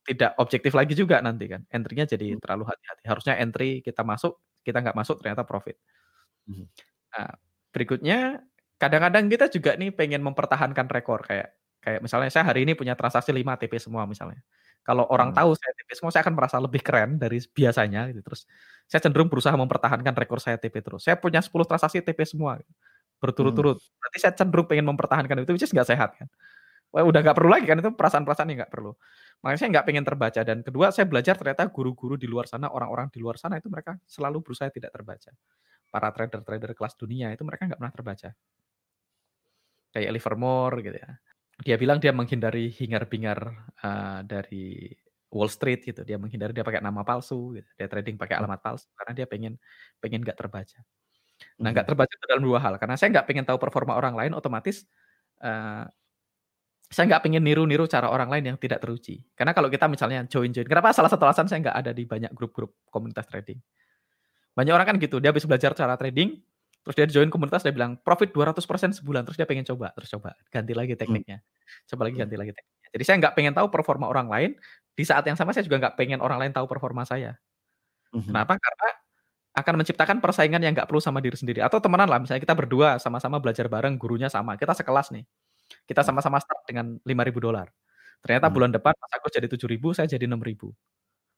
tidak 0.09 0.31
objektif 0.41 0.73
lagi 0.73 0.97
juga 0.97 1.21
nanti 1.21 1.45
kan. 1.45 1.61
Entry-nya 1.69 2.09
jadi 2.09 2.33
hmm. 2.33 2.41
terlalu 2.41 2.65
hati-hati. 2.65 3.03
Harusnya 3.05 3.37
entry 3.37 3.85
kita 3.85 4.01
masuk, 4.01 4.41
kita 4.65 4.81
nggak 4.81 4.97
masuk 4.97 5.21
ternyata 5.21 5.45
profit. 5.45 5.77
Hmm. 6.49 6.65
Nah, 7.13 7.29
berikutnya 7.69 8.41
kadang-kadang 8.81 9.29
kita 9.29 9.45
juga 9.53 9.77
nih 9.77 9.93
pengen 9.93 10.25
mempertahankan 10.25 10.89
rekor 10.89 11.21
kayak 11.21 11.53
kayak 11.85 12.01
misalnya 12.01 12.33
saya 12.33 12.49
hari 12.49 12.65
ini 12.65 12.73
punya 12.73 12.97
transaksi 12.97 13.29
5 13.29 13.61
TP 13.61 13.77
semua 13.77 14.09
misalnya. 14.09 14.41
Kalau 14.83 15.05
orang 15.11 15.31
hmm. 15.31 15.37
tahu 15.37 15.51
saya 15.53 15.71
TP 15.75 15.89
semua, 15.93 16.11
saya 16.11 16.21
akan 16.25 16.35
merasa 16.35 16.57
lebih 16.57 16.81
keren 16.81 17.19
dari 17.19 17.37
biasanya 17.43 18.09
gitu. 18.09 18.21
Terus 18.25 18.41
saya 18.89 18.99
cenderung 19.05 19.29
berusaha 19.29 19.53
mempertahankan 19.53 20.13
rekor 20.17 20.39
saya 20.41 20.57
TP 20.57 20.81
terus. 20.81 21.05
Saya 21.05 21.19
punya 21.19 21.43
10 21.43 21.51
transaksi 21.67 22.01
TP 22.01 22.19
semua 22.25 22.57
gitu. 22.57 22.73
berturut-turut. 23.19 23.77
Hmm. 23.83 23.97
Berarti 23.99 24.17
saya 24.23 24.33
cenderung 24.33 24.63
pengen 24.63 24.87
mempertahankan 24.87 25.43
itu, 25.43 25.51
which 25.51 25.67
is 25.67 25.75
nggak 25.75 25.91
sehat 25.91 26.15
kan. 26.15 26.27
Wah, 26.89 27.05
udah 27.05 27.19
nggak 27.21 27.37
perlu 27.37 27.51
lagi 27.51 27.67
kan 27.69 27.77
itu 27.77 27.91
perasaan-perasaan 27.93 28.47
yang 28.49 28.65
nggak 28.65 28.73
perlu. 28.73 28.95
Makanya 29.43 29.59
saya 29.59 29.69
nggak 29.75 29.85
pengen 29.85 30.05
terbaca 30.07 30.41
dan 30.41 30.57
kedua 30.65 30.89
saya 30.89 31.05
belajar 31.05 31.35
ternyata 31.35 31.67
guru-guru 31.69 32.15
di 32.15 32.25
luar 32.25 32.47
sana, 32.49 32.71
orang-orang 32.71 33.11
di 33.13 33.19
luar 33.21 33.37
sana 33.37 33.59
itu 33.59 33.69
mereka 33.69 33.99
selalu 34.07 34.41
berusaha 34.41 34.71
tidak 34.71 34.89
terbaca. 34.95 35.35
Para 35.91 36.09
trader-trader 36.15 36.71
kelas 36.73 36.95
dunia 36.95 37.29
itu 37.29 37.43
mereka 37.45 37.69
nggak 37.69 37.77
pernah 37.77 37.93
terbaca. 37.93 38.29
Kayak 39.93 40.11
Livermore 40.15 40.75
gitu 40.81 40.97
ya 40.97 41.11
dia 41.59 41.75
bilang 41.75 41.99
dia 41.99 42.15
menghindari 42.15 42.71
hingar-bingar 42.71 43.39
uh, 43.83 44.23
dari 44.23 44.95
Wall 45.29 45.51
Street 45.51 45.83
gitu. 45.83 46.01
Dia 46.07 46.15
menghindari 46.15 46.55
dia 46.55 46.65
pakai 46.65 46.81
nama 46.81 47.03
palsu, 47.03 47.59
gitu. 47.59 47.69
dia 47.75 47.87
trading 47.91 48.15
pakai 48.15 48.39
hmm. 48.39 48.41
alamat 48.45 48.59
palsu 48.63 48.87
karena 48.95 49.13
dia 49.13 49.25
pengen 49.27 49.53
pengen 49.99 50.23
nggak 50.23 50.37
terbaca. 50.39 50.79
Nah 51.61 51.69
nggak 51.71 51.85
hmm. 51.85 51.91
terbaca 51.93 52.11
itu 52.15 52.25
dalam 52.25 52.43
dua 52.43 52.59
hal. 52.63 52.73
Karena 52.79 52.95
saya 52.95 53.09
nggak 53.13 53.25
pengen 53.27 53.45
tahu 53.45 53.57
performa 53.59 53.93
orang 53.99 54.15
lain, 54.15 54.31
otomatis 54.33 54.87
uh, 55.43 55.85
saya 56.89 57.05
nggak 57.05 57.21
pengen 57.21 57.45
niru-niru 57.45 57.85
cara 57.85 58.09
orang 58.09 58.33
lain 58.33 58.55
yang 58.55 58.57
tidak 58.57 58.81
teruji. 58.81 59.21
Karena 59.37 59.53
kalau 59.53 59.69
kita 59.69 59.85
misalnya 59.85 60.25
join-join, 60.25 60.65
kenapa 60.65 60.89
salah 60.89 61.11
satu 61.11 61.29
alasan 61.29 61.45
saya 61.45 61.69
nggak 61.69 61.77
ada 61.85 61.91
di 61.93 62.03
banyak 62.09 62.33
grup-grup 62.33 62.73
komunitas 62.89 63.29
trading? 63.29 63.61
Banyak 64.57 64.73
orang 64.73 64.87
kan 64.89 64.95
gitu, 64.97 65.21
dia 65.21 65.29
habis 65.29 65.45
belajar 65.45 65.77
cara 65.77 65.93
trading, 65.93 66.41
Terus 66.89 66.95
dia 66.97 67.21
join 67.21 67.29
komunitas 67.29 67.61
dia 67.61 67.69
bilang 67.69 68.01
profit 68.01 68.33
200% 68.33 68.97
sebulan 68.97 69.21
terus 69.21 69.37
dia 69.37 69.45
pengen 69.45 69.61
coba, 69.61 69.93
terus 69.93 70.09
coba 70.09 70.33
ganti 70.49 70.73
lagi 70.73 70.97
hmm. 70.97 71.01
tekniknya. 71.05 71.37
Coba 71.85 72.09
lagi 72.09 72.17
hmm. 72.17 72.23
ganti 72.25 72.35
lagi 72.41 72.51
tekniknya. 72.57 72.89
Jadi 72.89 73.03
saya 73.05 73.15
nggak 73.21 73.33
pengen 73.37 73.53
tahu 73.53 73.67
performa 73.69 74.09
orang 74.09 74.27
lain, 74.27 74.51
di 74.97 75.03
saat 75.05 75.23
yang 75.29 75.37
sama 75.37 75.53
saya 75.53 75.63
juga 75.63 75.77
nggak 75.79 75.95
pengen 75.95 76.19
orang 76.19 76.41
lain 76.41 76.51
tahu 76.51 76.65
performa 76.65 77.05
saya. 77.05 77.37
Mm-hmm. 78.09 78.33
Kenapa? 78.33 78.53
Karena 78.57 78.89
akan 79.59 79.73
menciptakan 79.79 80.17
persaingan 80.23 80.61
yang 80.65 80.73
nggak 80.73 80.89
perlu 80.89 81.01
sama 81.01 81.21
diri 81.21 81.37
sendiri. 81.37 81.61
Atau 81.61 81.77
temenan 81.77 82.09
lah, 82.09 82.17
misalnya 82.17 82.41
kita 82.41 82.57
berdua 82.57 82.97
sama-sama 82.97 83.37
belajar 83.37 83.69
bareng, 83.69 83.95
gurunya 84.01 84.27
sama, 84.27 84.57
kita 84.57 84.73
sekelas 84.73 85.13
nih. 85.13 85.23
Kita 85.85 86.01
hmm. 86.01 86.09
sama-sama 86.09 86.37
start 86.41 86.65
dengan 86.65 86.97
5.000 87.05 87.37
dolar. 87.37 87.67
Ternyata 88.19 88.51
bulan 88.51 88.73
depan 88.73 88.91
pas 88.91 89.11
aku 89.15 89.31
jadi 89.31 89.47
7.000, 89.47 89.79
saya 89.95 90.07
jadi 90.09 90.25
6.000. 90.25 90.67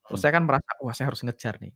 Terus 0.10 0.20
saya 0.24 0.32
kan 0.34 0.44
merasa, 0.48 0.72
wah 0.82 0.96
saya 0.96 1.12
harus 1.12 1.22
ngejar 1.22 1.60
nih. 1.62 1.74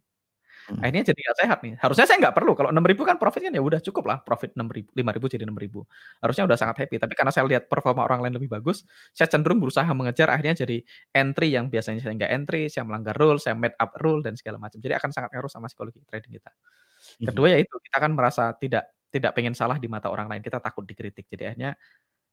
Hmm. 0.66 0.82
Akhirnya 0.82 1.14
jadi 1.14 1.20
nggak 1.22 1.38
sehat 1.38 1.60
nih. 1.62 1.74
Harusnya 1.78 2.06
saya 2.10 2.18
nggak 2.26 2.36
perlu. 2.36 2.58
Kalau 2.58 2.70
enam 2.74 2.82
ribu 2.82 3.06
kan 3.06 3.22
profitnya 3.22 3.54
ya 3.54 3.62
udah 3.62 3.78
cukup 3.86 4.10
lah. 4.10 4.18
Profit 4.26 4.58
enam 4.58 4.66
ribu, 4.74 4.90
lima 4.98 5.14
ribu 5.14 5.30
jadi 5.30 5.46
enam 5.46 5.58
ribu. 5.58 5.86
Harusnya 6.18 6.50
udah 6.50 6.58
sangat 6.58 6.86
happy. 6.86 6.98
Tapi 6.98 7.14
karena 7.14 7.30
saya 7.30 7.46
lihat 7.46 7.70
performa 7.70 8.02
orang 8.02 8.26
lain 8.26 8.34
lebih 8.42 8.50
bagus, 8.50 8.82
saya 9.14 9.30
cenderung 9.30 9.62
berusaha 9.62 9.86
mengejar. 9.94 10.34
Akhirnya 10.34 10.58
jadi 10.66 10.82
entry 11.14 11.54
yang 11.54 11.70
biasanya 11.70 12.02
saya 12.02 12.18
nggak 12.18 12.32
entry, 12.34 12.66
saya 12.74 12.82
melanggar 12.90 13.14
rule, 13.14 13.38
saya 13.38 13.54
made 13.54 13.78
up 13.78 13.94
rule 14.02 14.26
dan 14.26 14.34
segala 14.34 14.58
macam. 14.58 14.82
Jadi 14.82 14.94
akan 14.98 15.10
sangat 15.14 15.30
ngaruh 15.38 15.52
sama 15.54 15.70
psikologi 15.70 16.02
trading 16.02 16.34
kita. 16.42 16.50
Hmm. 16.50 17.26
Kedua 17.30 17.48
ya 17.54 17.58
itu 17.62 17.76
kita 17.86 17.98
kan 18.02 18.12
merasa 18.18 18.44
tidak 18.58 18.90
tidak 19.14 19.32
pengen 19.38 19.54
salah 19.54 19.78
di 19.78 19.86
mata 19.86 20.10
orang 20.10 20.26
lain. 20.26 20.42
Kita 20.42 20.58
takut 20.58 20.82
dikritik. 20.82 21.30
Jadi 21.30 21.44
akhirnya 21.46 21.78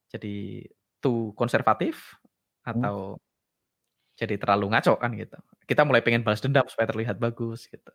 jadi 0.09 0.64
too 1.04 1.36
konservatif 1.36 2.16
hmm. 2.64 2.70
atau 2.72 2.96
hmm. 3.16 3.20
jadi 4.16 4.34
terlalu 4.40 4.72
ngaco 4.72 4.96
kan 4.96 5.12
gitu. 5.20 5.36
Kita 5.68 5.84
mulai 5.84 6.00
pengen 6.00 6.24
balas 6.24 6.40
dendam 6.40 6.64
supaya 6.64 6.88
terlihat 6.88 7.20
bagus 7.20 7.68
gitu. 7.68 7.92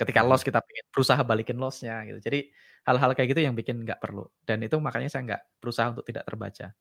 Ketika 0.00 0.24
loss 0.24 0.40
kita 0.40 0.64
pengen 0.64 0.84
berusaha 0.88 1.20
balikin 1.20 1.60
lossnya 1.60 2.00
gitu. 2.08 2.24
Jadi 2.24 2.48
hal-hal 2.88 3.12
kayak 3.12 3.28
gitu 3.36 3.40
yang 3.44 3.52
bikin 3.52 3.84
nggak 3.84 4.00
perlu. 4.00 4.24
Dan 4.40 4.64
itu 4.64 4.80
makanya 4.80 5.12
saya 5.12 5.22
nggak 5.28 5.42
berusaha 5.60 5.92
untuk 5.92 6.08
tidak 6.08 6.24
terbaca. 6.24 6.72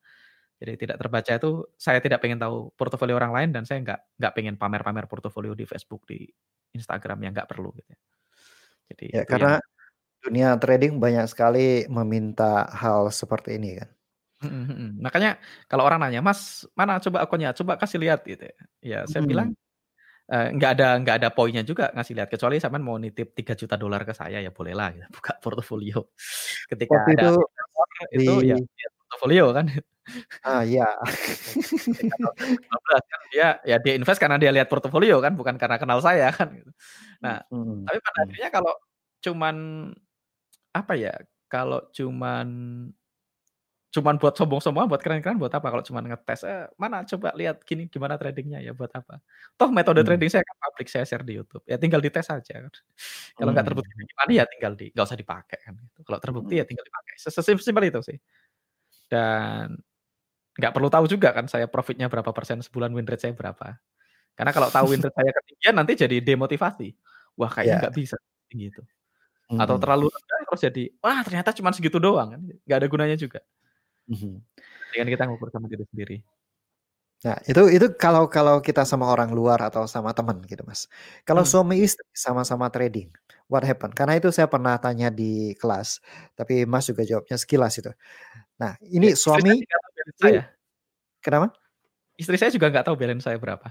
Jadi 0.60 0.74
tidak 0.76 0.98
terbaca 1.00 1.32
itu 1.36 1.52
saya 1.76 2.00
tidak 2.00 2.20
pengen 2.24 2.40
tahu 2.40 2.72
portofolio 2.76 3.20
orang 3.20 3.32
lain 3.36 3.50
dan 3.52 3.64
saya 3.68 3.84
nggak 3.84 4.00
nggak 4.20 4.34
pengen 4.36 4.56
pamer-pamer 4.56 5.08
portofolio 5.08 5.52
di 5.52 5.68
Facebook 5.68 6.08
di 6.08 6.24
Instagram 6.72 7.28
yang 7.28 7.32
nggak 7.36 7.48
perlu 7.52 7.76
gitu. 7.76 7.92
Ya. 7.92 8.00
Jadi 8.90 9.06
ya, 9.12 9.24
karena 9.28 9.60
yang... 9.60 10.24
dunia 10.24 10.50
trading 10.60 10.94
banyak 11.00 11.26
sekali 11.28 11.88
meminta 11.92 12.68
hal 12.72 13.12
seperti 13.12 13.60
ini 13.60 13.80
kan. 13.80 13.90
Hmm, 14.40 14.66
hmm. 14.68 14.90
Makanya 15.04 15.36
kalau 15.68 15.84
orang 15.84 16.00
nanya, 16.00 16.24
Mas, 16.24 16.64
mana 16.72 16.96
coba 17.04 17.28
akunnya? 17.28 17.52
Coba 17.52 17.76
kasih 17.76 18.00
lihat 18.00 18.24
gitu. 18.24 18.48
Ya, 18.48 18.56
ya 18.80 19.00
saya 19.08 19.24
hmm. 19.24 19.32
bilang 19.32 19.50
Eh, 20.30 20.48
nggak 20.54 20.72
ada 20.78 20.88
nggak 21.02 21.16
ada 21.26 21.30
poinnya 21.34 21.66
juga 21.66 21.90
ngasih 21.90 22.14
lihat 22.14 22.30
kecuali 22.30 22.62
sampean 22.62 22.86
mau 22.86 23.02
nitip 23.02 23.34
3 23.34 23.58
juta 23.58 23.74
dolar 23.82 24.06
ke 24.06 24.14
saya 24.14 24.38
ya 24.38 24.54
bolehlah 24.54 24.94
gitu 24.94 25.10
buka 25.18 25.34
portofolio 25.42 26.14
ketika 26.70 27.02
Waktu 27.02 27.12
ada 27.18 27.28
itu, 28.14 28.22
itu 28.22 28.34
ya 28.46 28.56
lihat 28.62 28.94
portofolio 29.02 29.46
kan 29.58 29.66
ah 30.46 30.62
iya 30.62 30.86
kan 33.10 33.22
dia 33.34 33.58
ya 33.66 33.82
dia 33.82 33.94
invest 33.98 34.22
karena 34.22 34.38
dia 34.38 34.54
lihat 34.54 34.70
portofolio 34.70 35.18
kan 35.18 35.34
bukan 35.34 35.58
karena 35.58 35.82
kenal 35.82 35.98
saya 35.98 36.30
kan 36.38 36.54
gitu. 36.54 36.70
nah 37.26 37.42
hmm. 37.50 37.90
tapi 37.90 37.98
pada 37.98 38.14
hmm. 38.22 38.26
akhirnya 38.30 38.50
kalau 38.54 38.74
cuman 39.26 39.56
apa 40.78 40.94
ya 40.94 41.14
kalau 41.50 41.82
cuman 41.90 42.48
cuman 43.90 44.22
buat 44.22 44.38
sombong-sombong, 44.38 44.86
buat 44.86 45.02
keren-keren, 45.02 45.42
buat 45.42 45.50
apa? 45.50 45.66
Kalau 45.74 45.82
cuman 45.82 46.14
ngetes, 46.14 46.46
eh, 46.46 46.70
mana 46.78 47.02
coba 47.10 47.34
lihat 47.34 47.66
gini 47.66 47.90
gimana 47.90 48.22
tradingnya 48.22 48.62
ya 48.62 48.78
buat 48.78 48.94
apa? 48.94 49.18
Toh 49.58 49.74
metode 49.74 50.06
hmm. 50.06 50.08
trading 50.14 50.30
saya 50.30 50.46
kan 50.46 50.58
public, 50.70 50.88
saya 50.94 51.06
share 51.10 51.26
di 51.26 51.42
YouTube. 51.42 51.66
Ya 51.66 51.82
tinggal 51.82 51.98
dites 51.98 52.30
aja. 52.30 52.54
Kan. 52.54 52.70
Kalau 52.70 53.50
nggak 53.50 53.66
hmm. 53.66 53.70
terbukti 53.74 53.92
gimana 54.06 54.30
ya 54.30 54.46
tinggal 54.46 54.74
di 54.78 54.86
nggak 54.94 55.06
usah 55.10 55.18
dipakai 55.18 55.60
kan. 55.66 55.74
Gitu. 55.74 56.00
Kalau 56.06 56.20
terbukti 56.22 56.54
hmm. 56.54 56.62
ya 56.62 56.66
tinggal 56.70 56.86
dipakai. 56.86 57.14
Sesimpel 57.18 57.84
itu 57.90 58.00
sih. 58.06 58.18
Dan 59.10 59.74
nggak 60.54 60.74
perlu 60.76 60.90
tahu 60.94 61.06
juga 61.10 61.34
kan 61.34 61.50
saya 61.50 61.66
profitnya 61.66 62.06
berapa 62.14 62.30
persen 62.30 62.62
sebulan 62.62 62.94
win 62.94 63.10
rate 63.10 63.26
saya 63.26 63.34
berapa. 63.34 63.74
Karena 64.38 64.52
kalau 64.54 64.70
tahu 64.70 64.94
win 64.94 65.02
rate 65.02 65.18
saya 65.18 65.32
ketinggian 65.34 65.74
nanti 65.74 65.98
jadi 65.98 66.22
demotivasi. 66.22 66.94
Wah 67.42 67.50
kayaknya 67.50 67.74
iya. 67.74 67.82
nggak 67.82 67.94
yeah. 67.98 68.02
bisa 68.06 68.18
gitu. 68.54 68.82
Atau 69.50 69.76
hmm. 69.78 69.82
terlalu 69.82 70.06
rendah 70.14 70.40
terus 70.46 70.62
jadi 70.62 70.84
wah 71.02 71.26
ternyata 71.26 71.50
cuma 71.58 71.74
segitu 71.74 71.98
doang 71.98 72.38
kan. 72.38 72.42
Nggak 72.70 72.78
ada 72.78 72.86
gunanya 72.86 73.18
juga. 73.18 73.42
Mhm. 74.10 74.42
Dengan 74.90 75.08
kita 75.14 75.24
ngukur 75.30 75.54
sama 75.54 75.70
diri 75.70 75.86
sendiri. 75.86 76.18
Nah, 77.20 77.36
itu 77.44 77.68
itu 77.68 77.88
kalau 78.00 78.32
kalau 78.32 78.64
kita 78.64 78.88
sama 78.88 79.12
orang 79.12 79.36
luar 79.36 79.60
atau 79.60 79.84
sama 79.84 80.16
teman 80.16 80.40
gitu, 80.48 80.64
Mas. 80.64 80.88
Kalau 81.28 81.44
hmm. 81.44 81.52
suami 81.52 81.76
istri 81.84 82.08
sama-sama 82.16 82.72
trading, 82.72 83.12
what 83.52 83.60
happen? 83.68 83.92
Karena 83.92 84.16
itu 84.16 84.32
saya 84.32 84.48
pernah 84.48 84.80
tanya 84.80 85.12
di 85.12 85.52
kelas, 85.60 86.00
tapi 86.40 86.64
Mas 86.64 86.88
juga 86.88 87.04
jawabnya 87.04 87.36
sekilas 87.36 87.76
itu. 87.76 87.92
Nah, 88.56 88.80
ini 88.88 89.12
ya, 89.12 89.20
suami 89.20 89.60
istri 89.60 90.16
saya. 90.16 90.48
Kenapa? 91.20 91.52
Istri 92.16 92.36
saya 92.40 92.52
juga 92.56 92.72
nggak 92.72 92.88
tahu 92.88 92.96
balance 92.96 93.28
saya 93.28 93.36
berapa. 93.36 93.68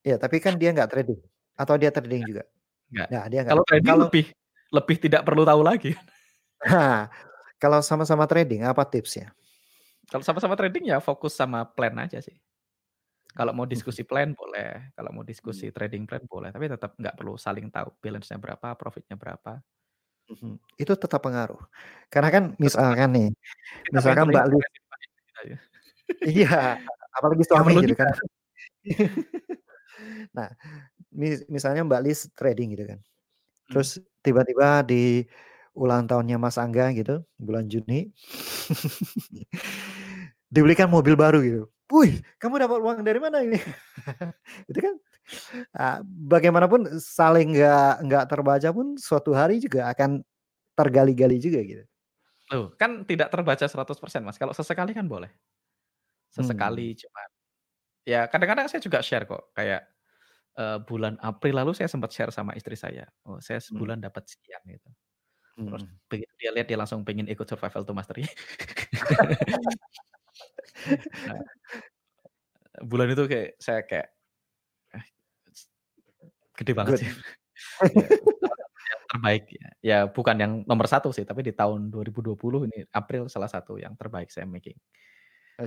Iya, 0.00 0.16
tapi 0.16 0.40
kan 0.40 0.56
dia 0.56 0.72
nggak 0.72 0.88
trading 0.88 1.20
atau 1.52 1.74
dia 1.76 1.92
trading 1.92 2.24
juga? 2.24 2.44
Nggak. 2.88 3.08
Nah, 3.12 3.24
dia 3.28 3.40
nggak. 3.44 3.52
Kalau 3.52 3.64
trading 3.68 3.92
kalau, 3.92 4.04
lebih 4.08 4.24
lebih 4.72 4.96
tidak 4.96 5.22
perlu 5.28 5.44
tahu 5.44 5.60
lagi. 5.60 5.92
Nah, 6.64 7.12
kalau 7.60 7.84
sama-sama 7.84 8.24
trading 8.24 8.64
apa 8.64 8.80
tipsnya? 8.88 9.28
Kalau 10.12 10.20
sama-sama 10.20 10.52
trading 10.60 10.92
ya 10.92 11.00
fokus 11.00 11.32
sama 11.32 11.64
plan 11.64 11.96
aja 11.96 12.20
sih. 12.20 12.36
Kalau 13.32 13.56
mau 13.56 13.64
diskusi 13.64 14.04
plan 14.04 14.36
boleh, 14.36 14.92
kalau 14.92 15.08
mau 15.08 15.24
diskusi 15.24 15.72
trading 15.72 16.04
plan 16.04 16.20
boleh, 16.28 16.52
tapi 16.52 16.68
tetap 16.68 16.92
nggak 17.00 17.16
perlu 17.16 17.40
saling 17.40 17.72
tahu 17.72 17.88
balance-nya 17.96 18.36
berapa, 18.36 18.76
profitnya 18.76 19.16
berapa. 19.16 19.64
Mhm, 20.28 20.60
itu 20.76 20.92
tetap 20.92 21.24
pengaruh. 21.24 21.64
Karena 22.12 22.28
kan 22.28 22.44
misalkan 22.60 23.08
nih, 23.16 23.28
misalkan 23.96 24.28
Mbak 24.28 24.46
Liz 24.52 24.64
Iya, 26.22 26.76
apalagi 27.16 27.42
suami 27.48 27.72
gitu 27.80 27.96
kan. 27.96 28.12
Nah, 30.32 30.48
misalnya 31.46 31.84
Mbak 31.84 32.02
Lis 32.02 32.24
trading 32.32 32.72
gitu 32.72 32.84
kan. 32.88 32.98
Hmm. 32.98 33.72
Terus 33.76 34.00
tiba-tiba 34.24 34.80
di 34.82 35.22
ulang 35.76 36.08
tahunnya 36.08 36.40
Mas 36.40 36.56
Angga 36.56 36.88
gitu, 36.96 37.20
bulan 37.36 37.68
Juni. 37.68 38.08
dibelikan 40.52 40.92
mobil 40.92 41.16
baru 41.16 41.40
gitu. 41.40 41.64
Wih, 41.92 42.20
kamu 42.36 42.60
dapat 42.60 42.78
uang 42.80 42.98
dari 43.04 43.20
mana 43.20 43.40
ini? 43.40 43.56
itu 44.70 44.78
kan 44.80 44.94
uh, 45.76 45.98
bagaimanapun 46.04 47.00
saling 47.00 47.56
nggak 47.56 47.94
nggak 48.04 48.24
terbaca 48.28 48.68
pun 48.72 48.96
suatu 49.00 49.32
hari 49.32 49.60
juga 49.60 49.88
akan 49.88 50.20
tergali-gali 50.76 51.40
juga 51.40 51.60
gitu. 51.64 51.84
Loh, 52.52 52.72
kan 52.76 53.04
tidak 53.08 53.32
terbaca 53.32 53.64
100% 53.64 54.24
Mas. 54.24 54.36
Kalau 54.36 54.52
sesekali 54.52 54.92
kan 54.92 55.08
boleh. 55.08 55.32
Sesekali 56.32 56.92
hmm. 56.92 56.98
cuma 57.00 57.22
ya 58.02 58.26
kadang-kadang 58.26 58.66
saya 58.66 58.80
juga 58.82 58.98
share 59.04 59.28
kok 59.28 59.52
kayak 59.54 59.84
uh, 60.58 60.80
bulan 60.82 61.14
April 61.22 61.60
lalu 61.60 61.72
saya 61.76 61.92
sempat 61.92 62.12
share 62.12 62.32
sama 62.32 62.56
istri 62.56 62.76
saya. 62.76 63.08
Oh, 63.24 63.40
saya 63.40 63.60
hmm. 63.60 63.68
sebulan 63.72 63.98
hmm. 64.00 64.06
dapat 64.08 64.24
sekian 64.28 64.62
gitu. 64.68 64.88
Terus 65.52 65.84
hmm. 65.84 66.24
dia 66.40 66.50
lihat 66.56 66.66
dia 66.72 66.78
langsung 66.80 67.04
pengen 67.04 67.28
ikut 67.28 67.44
survival 67.44 67.84
to 67.84 67.92
mastery. 67.92 68.24
nah, 71.28 71.42
bulan 72.82 73.08
itu 73.12 73.24
kayak 73.28 73.48
saya 73.58 73.80
kayak 73.84 74.08
eh, 74.96 75.06
gede 76.58 76.72
banget 76.72 76.92
Good. 76.96 77.00
sih. 77.02 77.10
ya, 78.00 78.06
yang 78.82 79.00
terbaik 79.08 79.44
ya. 79.52 79.68
ya 79.80 79.98
bukan 80.10 80.36
yang 80.40 80.52
nomor 80.66 80.88
satu 80.90 81.14
sih 81.14 81.22
tapi 81.22 81.46
di 81.46 81.52
tahun 81.54 81.92
2020 81.92 82.34
ini 82.68 82.78
April 82.90 83.30
salah 83.30 83.46
satu 83.46 83.78
yang 83.78 83.94
terbaik 83.94 84.32
saya 84.32 84.48
making 84.48 84.74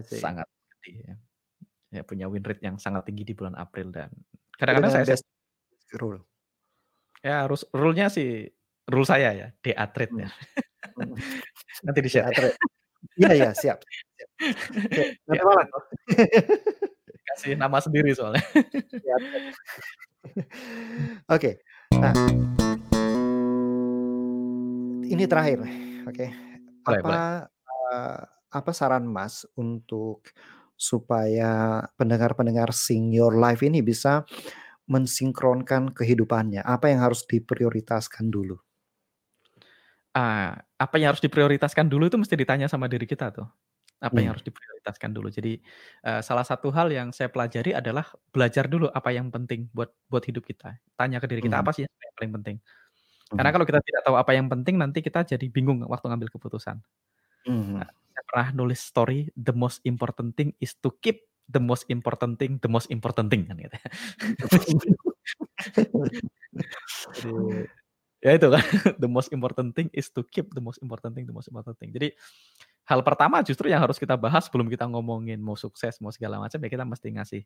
sangat 0.04 0.50
gede 0.76 1.08
ya. 1.08 1.16
ya 1.96 2.02
punya 2.04 2.28
win 2.28 2.44
rate 2.44 2.60
yang 2.60 2.76
sangat 2.76 3.08
tinggi 3.08 3.24
di 3.24 3.34
bulan 3.38 3.56
April 3.56 3.94
dan 3.96 4.12
kadang-kadang 4.60 4.92
saya 4.92 5.16
rule 5.96 6.20
ya 7.24 7.48
rule-nya 7.48 8.12
sih 8.12 8.50
rule 8.90 9.08
saya 9.08 9.30
ya, 9.34 9.48
DA 9.66 9.86
trade 9.90 10.14
ya. 10.14 10.30
Hmm. 10.94 11.16
Nanti 11.86 12.00
di 12.06 12.10
share. 12.10 12.54
Iya 13.16 13.32
iya 13.38 13.50
siap. 13.54 13.80
Nanti 15.30 15.44
malam. 15.44 15.68
Kasih 17.34 17.58
nama 17.58 17.78
sendiri 17.82 18.14
soalnya. 18.14 18.44
Oke. 21.30 21.62
Nah, 21.96 22.14
ini 25.06 25.24
terakhir, 25.30 25.64
oke. 26.10 26.26
Apa 26.86 27.50
Uh, 27.86 28.18
apa 28.50 28.74
saran 28.74 29.06
Mas 29.06 29.46
untuk 29.54 30.26
supaya 30.74 31.86
pendengar-pendengar 32.02 32.74
Sing 32.74 33.14
Your 33.14 33.38
Life 33.38 33.62
ini 33.62 33.86
bisa 33.86 34.26
mensinkronkan 34.90 35.94
kehidupannya? 35.94 36.66
Apa 36.66 36.90
yang 36.90 37.06
harus 37.06 37.30
diprioritaskan 37.30 38.34
dulu? 38.34 38.58
Ah, 40.16 40.56
apa 40.80 40.96
yang 40.96 41.12
harus 41.12 41.20
diprioritaskan 41.20 41.92
dulu 41.92 42.08
itu 42.08 42.16
mesti 42.16 42.40
ditanya 42.40 42.72
sama 42.72 42.88
diri 42.88 43.04
kita 43.04 43.36
tuh. 43.36 43.44
Apa 44.00 44.16
yang 44.24 44.32
hmm. 44.32 44.40
harus 44.40 44.44
diprioritaskan 44.48 45.12
dulu. 45.12 45.28
Jadi, 45.28 45.60
uh, 46.08 46.24
salah 46.24 46.48
satu 46.48 46.72
hal 46.72 46.88
yang 46.88 47.12
saya 47.12 47.28
pelajari 47.28 47.76
adalah 47.76 48.08
belajar 48.32 48.72
dulu 48.72 48.88
apa 48.96 49.12
yang 49.12 49.28
penting 49.28 49.68
buat 49.76 49.92
buat 50.08 50.24
hidup 50.24 50.48
kita. 50.48 50.80
Tanya 50.96 51.20
ke 51.20 51.28
diri 51.28 51.44
kita, 51.44 51.60
hmm. 51.60 51.64
apa 51.68 51.72
sih 51.76 51.84
yang 51.84 52.16
paling 52.16 52.32
penting? 52.40 52.56
Karena 53.28 53.50
hmm. 53.52 53.56
kalau 53.60 53.66
kita 53.68 53.80
tidak 53.84 54.02
tahu 54.08 54.16
apa 54.16 54.32
yang 54.32 54.48
penting, 54.48 54.80
nanti 54.80 55.04
kita 55.04 55.28
jadi 55.28 55.48
bingung 55.52 55.84
waktu 55.84 56.08
ngambil 56.08 56.32
keputusan. 56.32 56.80
Hmm. 57.44 57.84
Nah, 57.84 57.90
saya 57.92 58.24
pernah 58.24 58.48
nulis 58.56 58.80
story, 58.80 59.28
"The 59.36 59.52
most 59.52 59.84
important 59.84 60.40
thing 60.40 60.56
is 60.64 60.80
to 60.80 60.96
keep 61.04 61.28
the 61.52 61.60
most 61.60 61.92
important 61.92 62.40
thing, 62.40 62.56
the 62.64 62.72
most 62.72 62.88
important 62.88 63.28
thing," 63.28 63.52
kan 63.52 63.60
gitu. 63.60 63.76
Jadi 67.20 67.68
Ya 68.26 68.34
itu 68.34 68.50
kan, 68.50 68.58
the 69.04 69.06
most 69.06 69.30
important 69.30 69.78
thing 69.78 69.86
is 69.94 70.10
to 70.10 70.26
keep 70.26 70.50
the 70.58 70.64
most 70.64 70.82
important 70.82 71.14
thing, 71.14 71.30
the 71.30 71.36
most 71.36 71.46
important 71.46 71.78
thing. 71.78 71.94
Jadi 71.94 72.10
hal 72.90 73.06
pertama 73.06 73.46
justru 73.46 73.70
yang 73.70 73.86
harus 73.86 74.02
kita 74.02 74.18
bahas 74.18 74.50
sebelum 74.50 74.66
kita 74.66 74.90
ngomongin 74.90 75.38
mau 75.38 75.54
sukses, 75.54 76.02
mau 76.02 76.10
segala 76.10 76.42
macam 76.42 76.58
ya 76.58 76.70
kita 76.74 76.82
mesti 76.90 77.08
ngasih 77.22 77.42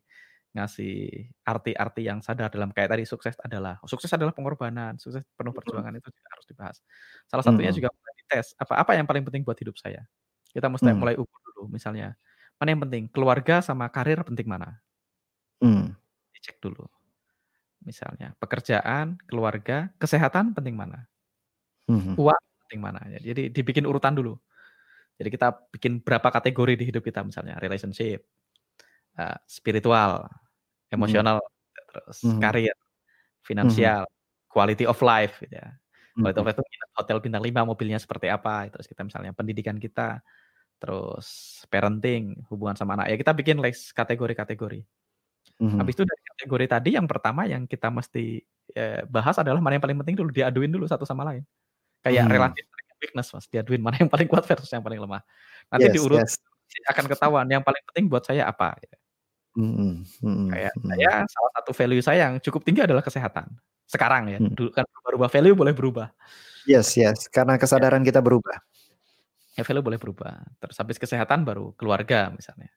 ngasih 0.56 0.96
arti-arti 1.44 2.08
yang 2.08 2.24
sadar 2.24 2.48
dalam 2.48 2.72
kayak 2.72 2.96
tadi 2.96 3.04
sukses 3.04 3.36
adalah 3.44 3.76
sukses 3.84 4.08
adalah 4.08 4.32
pengorbanan, 4.32 4.96
sukses 4.96 5.20
penuh 5.36 5.52
perjuangan 5.52 5.92
itu 6.00 6.08
harus 6.08 6.46
dibahas. 6.48 6.76
Salah 7.28 7.44
satunya 7.44 7.76
hmm. 7.76 7.78
juga 7.84 7.88
tes 8.30 8.56
apa 8.56 8.80
apa 8.80 8.96
yang 8.96 9.04
paling 9.04 9.20
penting 9.28 9.44
buat 9.44 9.60
hidup 9.60 9.76
saya. 9.76 10.08
Kita 10.48 10.72
mesti 10.72 10.88
hmm. 10.88 10.96
mulai 10.96 11.14
ukur 11.20 11.40
dulu 11.52 11.68
misalnya 11.76 12.16
mana 12.56 12.72
yang 12.72 12.82
penting 12.88 13.04
keluarga 13.12 13.60
sama 13.60 13.84
karir 13.92 14.24
penting 14.24 14.48
mana. 14.48 14.80
Hmm. 15.60 15.92
Dicek 16.32 16.56
dulu 16.64 16.88
misalnya 17.84 18.36
pekerjaan, 18.36 19.16
keluarga, 19.24 19.88
kesehatan 19.96 20.52
penting 20.52 20.76
mana? 20.76 21.08
Hmm. 21.88 22.14
Uang 22.16 22.42
penting 22.66 22.80
mana? 22.80 23.00
Ya, 23.08 23.32
jadi 23.32 23.50
dibikin 23.50 23.88
urutan 23.88 24.14
dulu. 24.14 24.36
Jadi 25.20 25.28
kita 25.28 25.52
bikin 25.68 26.00
berapa 26.00 26.28
kategori 26.32 26.80
di 26.80 26.84
hidup 26.88 27.04
kita 27.04 27.20
misalnya 27.20 27.60
relationship, 27.60 28.24
uh, 29.20 29.36
spiritual, 29.44 30.28
emosional, 30.88 31.44
hmm. 31.44 31.84
terus 31.92 32.18
hmm. 32.24 32.40
karir, 32.40 32.76
finansial, 33.44 34.08
hmm. 34.08 34.48
quality 34.48 34.84
of 34.88 34.96
life, 35.04 35.36
gitu 35.44 35.60
ya. 35.60 35.68
Quality 36.16 36.38
of 36.40 36.46
life 36.48 36.58
itu 36.60 36.86
hotel 36.96 37.18
bintang 37.20 37.42
5 37.44 37.68
mobilnya 37.68 37.98
seperti 38.00 38.28
apa, 38.28 38.68
terus 38.68 38.88
kita 38.88 39.04
misalnya 39.04 39.32
pendidikan 39.32 39.76
kita, 39.76 40.20
terus 40.80 41.60
parenting, 41.68 42.40
hubungan 42.48 42.76
sama 42.76 42.96
anak. 42.96 43.12
Ya 43.12 43.16
kita 43.20 43.32
bikin 43.36 43.60
list 43.60 43.92
kategori-kategori. 43.92 44.80
Mm-hmm. 45.60 45.78
Habis 45.80 45.94
itu 45.96 46.04
dari 46.08 46.22
kategori 46.40 46.66
tadi 46.72 46.90
yang 46.96 47.04
pertama 47.04 47.44
yang 47.44 47.68
kita 47.68 47.92
mesti 47.92 48.40
eh, 48.72 49.04
bahas 49.04 49.36
adalah 49.36 49.60
mana 49.60 49.76
yang 49.76 49.84
paling 49.84 50.00
penting 50.00 50.16
dulu 50.16 50.32
diaduin 50.32 50.72
dulu 50.72 50.88
satu 50.88 51.04
sama 51.04 51.28
lain. 51.28 51.44
Kayak 52.00 52.24
mm. 52.24 52.32
relatif 52.32 52.64
weakness 53.00 53.28
Mas, 53.36 53.44
diaduin 53.48 53.80
mana 53.84 54.00
yang 54.00 54.08
paling 54.08 54.24
kuat 54.24 54.48
versus 54.48 54.72
yang 54.72 54.80
paling 54.80 55.00
lemah. 55.00 55.20
Nanti 55.68 55.92
yes, 55.92 55.94
diurut 55.96 56.20
yes. 56.24 56.40
akan 56.88 57.04
ketahuan 57.12 57.46
yang 57.52 57.60
paling 57.60 57.82
penting 57.92 58.08
buat 58.08 58.24
saya 58.24 58.48
apa 58.48 58.72
gitu. 58.80 58.96
Mm-hmm. 59.60 59.92
Mm-hmm. 60.24 60.48
Kayak 60.48 60.72
mm-hmm. 60.76 60.90
saya 60.96 61.10
salah 61.26 61.50
satu 61.60 61.70
value 61.76 62.04
saya 62.04 62.18
yang 62.28 62.34
cukup 62.40 62.62
tinggi 62.64 62.80
adalah 62.84 63.02
kesehatan. 63.04 63.52
Sekarang 63.84 64.30
ya, 64.30 64.38
mm. 64.38 64.54
dulu 64.54 64.70
kan 64.72 64.86
berubah 65.04 65.28
value 65.28 65.56
boleh 65.56 65.74
berubah. 65.74 66.08
Yes, 66.64 66.94
yes, 66.94 67.26
karena 67.26 67.58
kesadaran 67.58 68.00
ya. 68.04 68.14
kita 68.14 68.20
berubah. 68.22 68.56
Ya 69.58 69.66
value 69.66 69.82
boleh 69.82 69.98
berubah. 69.98 70.40
Terus 70.62 70.76
habis 70.78 70.96
kesehatan 70.96 71.42
baru 71.42 71.74
keluarga 71.74 72.30
misalnya. 72.30 72.70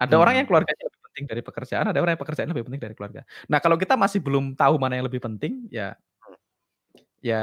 Ada 0.00 0.16
hmm. 0.16 0.22
orang 0.24 0.34
yang 0.40 0.46
keluarganya 0.48 0.84
lebih 0.88 0.99
penting 1.10 1.26
dari 1.26 1.42
pekerjaan, 1.42 1.90
ada 1.90 1.98
orang 1.98 2.14
yang 2.14 2.22
pekerjaan 2.22 2.48
lebih 2.48 2.64
penting 2.70 2.82
dari 2.82 2.94
keluarga. 2.94 3.26
Nah, 3.50 3.58
kalau 3.58 3.74
kita 3.74 3.98
masih 3.98 4.22
belum 4.22 4.54
tahu 4.54 4.78
mana 4.78 4.96
yang 4.96 5.06
lebih 5.10 5.18
penting, 5.18 5.66
ya 5.68 5.98
ya 7.20 7.42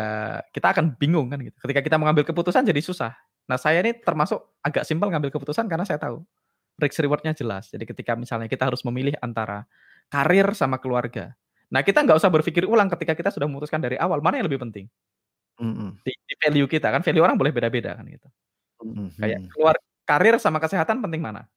kita 0.55 0.73
akan 0.73 0.97
bingung 0.97 1.29
kan 1.29 1.37
gitu. 1.43 1.53
Ketika 1.61 1.83
kita 1.85 1.97
mengambil 2.01 2.25
keputusan 2.25 2.65
jadi 2.65 2.81
susah. 2.81 3.13
Nah, 3.45 3.59
saya 3.59 3.83
ini 3.83 3.93
termasuk 3.99 4.39
agak 4.65 4.83
simpel 4.87 5.11
ngambil 5.13 5.29
keputusan 5.29 5.69
karena 5.69 5.85
saya 5.85 6.01
tahu 6.01 6.25
risk 6.81 6.97
rewardnya 7.03 7.35
jelas. 7.35 7.69
Jadi 7.69 7.85
ketika 7.85 8.17
misalnya 8.17 8.49
kita 8.49 8.67
harus 8.67 8.81
memilih 8.87 9.13
antara 9.21 9.67
karir 10.09 10.47
sama 10.55 10.81
keluarga. 10.81 11.35
Nah, 11.67 11.83
kita 11.83 12.03
nggak 12.03 12.17
usah 12.17 12.31
berpikir 12.31 12.63
ulang 12.63 12.87
ketika 12.87 13.13
kita 13.13 13.29
sudah 13.29 13.45
memutuskan 13.45 13.83
dari 13.83 13.99
awal 13.99 14.23
mana 14.23 14.39
yang 14.39 14.47
lebih 14.47 14.63
penting. 14.63 14.87
Mm 15.57 15.73
-hmm. 15.73 15.89
di, 16.05 16.13
di 16.13 16.35
value 16.37 16.69
kita 16.69 16.93
kan 16.93 17.01
value 17.01 17.25
orang 17.25 17.33
boleh 17.33 17.49
beda-beda 17.49 17.97
kan 17.97 18.05
gitu. 18.05 18.27
Mm 18.85 18.93
-hmm. 18.93 19.07
Kayak 19.17 19.39
keluar 19.49 19.75
karir 20.05 20.35
sama 20.37 20.61
kesehatan 20.61 21.01
penting 21.01 21.19
mana? 21.19 21.49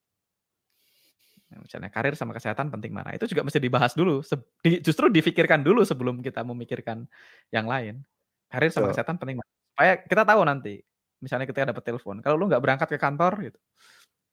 Misalnya 1.59 1.91
karir 1.91 2.15
sama 2.15 2.31
kesehatan 2.31 2.71
penting 2.71 2.95
mana? 2.95 3.11
Itu 3.11 3.27
juga 3.27 3.43
mesti 3.43 3.59
dibahas 3.59 3.93
dulu 3.99 4.23
di, 4.63 4.79
justru 4.79 5.11
difikirkan 5.11 5.67
dulu 5.67 5.83
sebelum 5.83 6.23
kita 6.23 6.47
memikirkan 6.47 7.09
yang 7.51 7.67
lain. 7.67 8.03
Karir 8.47 8.71
sama 8.71 8.91
so. 8.91 8.99
kesehatan 8.99 9.19
penting 9.19 9.43
mana? 9.43 9.51
Supaya 9.75 9.93
kita 10.07 10.23
tahu 10.23 10.41
nanti 10.47 10.75
misalnya 11.21 11.45
kita 11.45 11.69
dapat 11.69 11.85
telepon 11.85 12.17
kalau 12.25 12.41
lu 12.41 12.49
nggak 12.49 12.63
berangkat 12.65 12.89
ke 12.89 12.99
kantor 12.99 13.33
gitu 13.45 13.61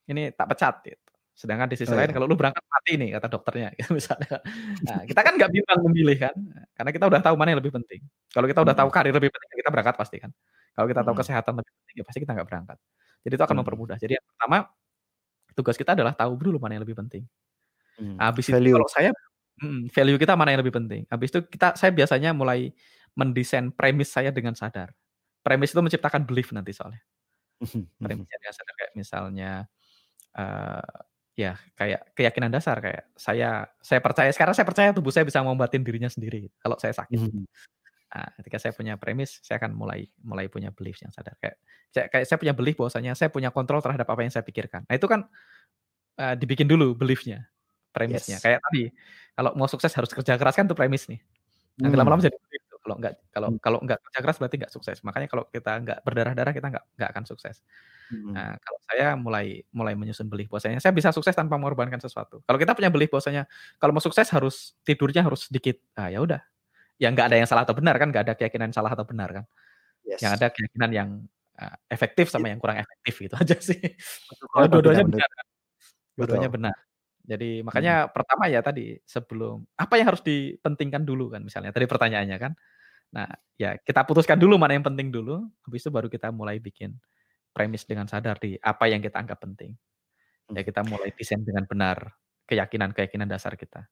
ini 0.07 0.31
tak 0.33 0.47
pecat 0.55 0.75
gitu. 0.87 1.07
Sedangkan 1.37 1.69
di 1.69 1.77
sisi 1.77 1.93
oh, 1.93 1.97
lain 1.99 2.09
iya. 2.09 2.15
kalau 2.17 2.25
lu 2.25 2.33
berangkat 2.33 2.63
mati 2.65 2.97
nih 2.97 3.13
kata 3.13 3.27
dokternya 3.29 3.69
gitu 3.77 3.93
misalnya. 3.93 4.41
Nah, 4.87 4.99
kita 5.09 5.21
kan 5.21 5.33
nggak 5.37 5.51
bimbang 5.53 5.79
memilih 5.85 6.17
kan? 6.17 6.35
Karena 6.73 6.91
kita 6.95 7.05
udah 7.05 7.21
tahu 7.21 7.35
mana 7.37 7.53
yang 7.53 7.59
lebih 7.61 7.75
penting. 7.77 8.01
Kalau 8.33 8.47
kita 8.49 8.59
udah 8.65 8.75
tahu 8.75 8.89
karir 8.89 9.13
lebih 9.13 9.29
penting 9.29 9.57
kita 9.61 9.69
berangkat 9.69 9.95
pasti 9.99 10.17
kan? 10.17 10.31
Kalau 10.73 10.87
kita 10.89 11.01
tahu 11.05 11.15
kesehatan 11.21 11.53
lebih 11.61 11.73
penting 11.75 11.95
ya 12.01 12.03
pasti 12.07 12.19
kita 12.23 12.31
nggak 12.33 12.47
berangkat. 12.47 12.77
Jadi 13.21 13.33
itu 13.35 13.43
akan 13.43 13.57
mempermudah. 13.61 13.97
Jadi 14.01 14.13
yang 14.17 14.25
pertama 14.25 14.57
tugas 15.57 15.73
kita 15.73 15.97
adalah 15.97 16.13
tahu 16.13 16.37
dulu 16.37 16.61
mana 16.61 16.77
yang 16.77 16.85
lebih 16.85 16.93
penting. 16.93 17.25
Hmm, 17.97 18.21
Habis 18.21 18.53
value. 18.53 18.69
itu 18.69 18.77
kalau 18.77 18.89
saya 18.93 19.09
hmm, 19.57 19.89
value 19.89 20.21
kita 20.21 20.37
mana 20.37 20.53
yang 20.53 20.61
lebih 20.61 20.77
penting. 20.77 21.01
Habis 21.09 21.33
itu 21.33 21.39
kita 21.49 21.73
saya 21.73 21.89
biasanya 21.89 22.37
mulai 22.37 22.69
mendesain 23.17 23.73
premis 23.73 24.13
saya 24.13 24.29
dengan 24.29 24.53
sadar. 24.53 24.93
Premis 25.41 25.73
itu 25.73 25.81
menciptakan 25.81 26.29
belief 26.29 26.53
nanti 26.53 26.69
soalnya. 26.77 27.01
Premisnya 28.05 28.37
dengan 28.37 28.53
sadar 28.53 28.73
kayak 28.77 28.93
misalnya 28.93 29.51
uh, 30.37 30.85
ya 31.37 31.53
kayak 31.77 32.13
keyakinan 32.17 32.49
dasar 32.49 32.77
kayak 32.81 33.13
saya 33.13 33.65
saya 33.81 34.01
percaya 34.01 34.29
sekarang 34.33 34.53
saya 34.57 34.65
percaya 34.65 34.89
tubuh 34.93 35.13
saya 35.13 35.25
bisa 35.25 35.41
membatin 35.41 35.81
dirinya 35.81 36.09
sendiri 36.09 36.49
kalau 36.61 36.77
saya 36.77 36.93
sakit. 36.93 37.17
Hmm. 37.17 37.45
Nah, 38.07 38.29
ketika 38.39 38.57
saya 38.57 38.71
punya 38.71 38.95
premis, 38.95 39.43
saya 39.43 39.59
akan 39.59 39.75
mulai 39.75 40.07
mulai 40.23 40.47
punya 40.47 40.71
belief 40.71 40.99
yang 41.03 41.11
sadar. 41.11 41.35
Kayak 41.43 41.59
kayak 41.91 42.25
saya 42.25 42.37
punya 42.39 42.53
belief 42.55 42.79
bahwasanya 42.79 43.13
saya 43.19 43.27
punya 43.27 43.51
kontrol 43.51 43.83
terhadap 43.83 44.07
apa 44.07 44.21
yang 44.23 44.31
saya 44.31 44.47
pikirkan. 44.47 44.87
Nah, 44.87 44.95
itu 44.95 45.07
kan 45.11 45.27
uh, 46.19 46.35
dibikin 46.39 46.67
dulu 46.67 46.95
beliefnya. 46.95 47.47
premisnya. 47.97 48.37
Yes. 48.37 48.45
Kayak 48.45 48.59
tadi, 48.61 48.93
kalau 49.33 49.57
mau 49.57 49.65
sukses 49.65 49.89
harus 49.89 50.13
kerja 50.13 50.37
keras 50.37 50.53
kan 50.53 50.69
itu 50.69 50.77
premis 50.77 51.09
nih. 51.09 51.17
Nanti 51.81 51.93
hmm. 51.93 52.01
lama-lama 52.01 52.21
jadi 52.21 52.37
itu. 52.37 52.75
Kalau 52.77 52.95
nggak 53.01 53.13
kalau 53.33 53.49
hmm. 53.49 53.57
kalau 53.57 53.79
nggak 53.81 53.99
kerja 54.05 54.19
keras 54.21 54.37
berarti 54.37 54.55
nggak 54.61 54.73
sukses. 54.73 54.97
Makanya 55.01 55.27
kalau 55.27 55.49
kita 55.49 55.71
nggak 55.81 55.99
berdarah-darah 56.05 56.53
kita 56.53 56.67
nggak 56.77 56.85
nggak 56.93 57.09
akan 57.09 57.23
sukses. 57.25 57.65
Hmm. 58.13 58.37
Nah, 58.37 58.53
kalau 58.61 58.79
saya 58.85 59.07
mulai 59.17 59.65
mulai 59.73 59.93
menyusun 59.97 60.29
belief 60.29 60.47
bahwasanya 60.53 60.77
saya 60.77 60.93
bisa 60.93 61.09
sukses 61.09 61.33
tanpa 61.33 61.57
mengorbankan 61.57 61.97
sesuatu. 61.97 62.45
Kalau 62.45 62.57
kita 62.61 62.77
punya 62.77 62.93
belief 62.93 63.09
bahwasanya 63.09 63.49
kalau 63.81 63.97
mau 63.97 64.03
sukses 64.03 64.29
harus 64.29 64.77
tidurnya 64.85 65.25
harus 65.25 65.49
sedikit. 65.49 65.81
Ah 65.97 66.13
ya 66.13 66.21
udah. 66.21 66.39
Ya 66.97 67.13
nggak 67.13 67.29
ada 67.29 67.37
yang 67.37 67.49
salah 67.49 67.63
atau 67.63 67.77
benar 67.77 67.95
kan, 68.01 68.09
nggak 68.09 68.23
ada 68.25 68.33
keyakinan 68.33 68.73
salah 68.73 68.93
atau 68.93 69.05
benar 69.05 69.29
kan. 69.29 69.45
Yes. 70.01 70.21
Yang 70.21 70.31
ada 70.41 70.47
keyakinan 70.49 70.91
yang 70.93 71.09
uh, 71.61 71.77
efektif 71.89 72.29
sama 72.29 72.49
yang 72.49 72.59
kurang 72.61 72.81
efektif 72.81 73.13
gitu 73.27 73.35
aja 73.37 73.55
sih. 73.61 73.77
Kalau 74.53 74.67
dua-duanya 74.71 75.05
benar 75.05 75.29
kan. 75.29 75.45
Dua-duanya 76.17 76.49
benar. 76.49 76.75
Jadi 77.27 77.59
makanya 77.59 78.07
hmm. 78.07 78.11
pertama 78.15 78.43
ya 78.47 78.63
tadi 78.63 78.95
sebelum 79.03 79.59
apa 79.75 79.99
yang 79.99 80.15
harus 80.15 80.23
dipentingkan 80.23 81.03
dulu 81.03 81.35
kan 81.35 81.43
misalnya 81.43 81.75
tadi 81.75 81.83
pertanyaannya 81.83 82.37
kan. 82.39 82.53
Nah, 83.07 83.27
ya 83.55 83.75
kita 83.79 84.03
putuskan 84.03 84.35
dulu 84.35 84.59
mana 84.59 84.75
yang 84.75 84.83
penting 84.83 85.11
dulu, 85.11 85.47
habis 85.63 85.79
itu 85.83 85.91
baru 85.91 86.11
kita 86.11 86.27
mulai 86.31 86.59
bikin 86.59 86.91
premis 87.55 87.87
dengan 87.87 88.03
sadar 88.07 88.35
di 88.39 88.59
apa 88.59 88.87
yang 88.87 89.03
kita 89.03 89.19
anggap 89.19 89.43
penting. 89.43 89.75
Ya 90.51 90.63
hmm. 90.63 90.67
kita 90.71 90.81
mulai 90.87 91.11
desain 91.11 91.43
dengan 91.43 91.67
benar 91.67 92.15
keyakinan-keyakinan 92.47 93.27
dasar 93.27 93.59
kita. 93.59 93.83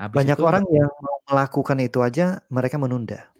Habis 0.00 0.16
Banyak 0.18 0.38
itu, 0.38 0.44
orang 0.46 0.64
yang 0.70 0.90
mau 1.00 1.18
melakukan 1.30 1.78
itu 1.80 1.98
aja 2.02 2.42
mereka 2.50 2.76
menunda. 2.76 3.30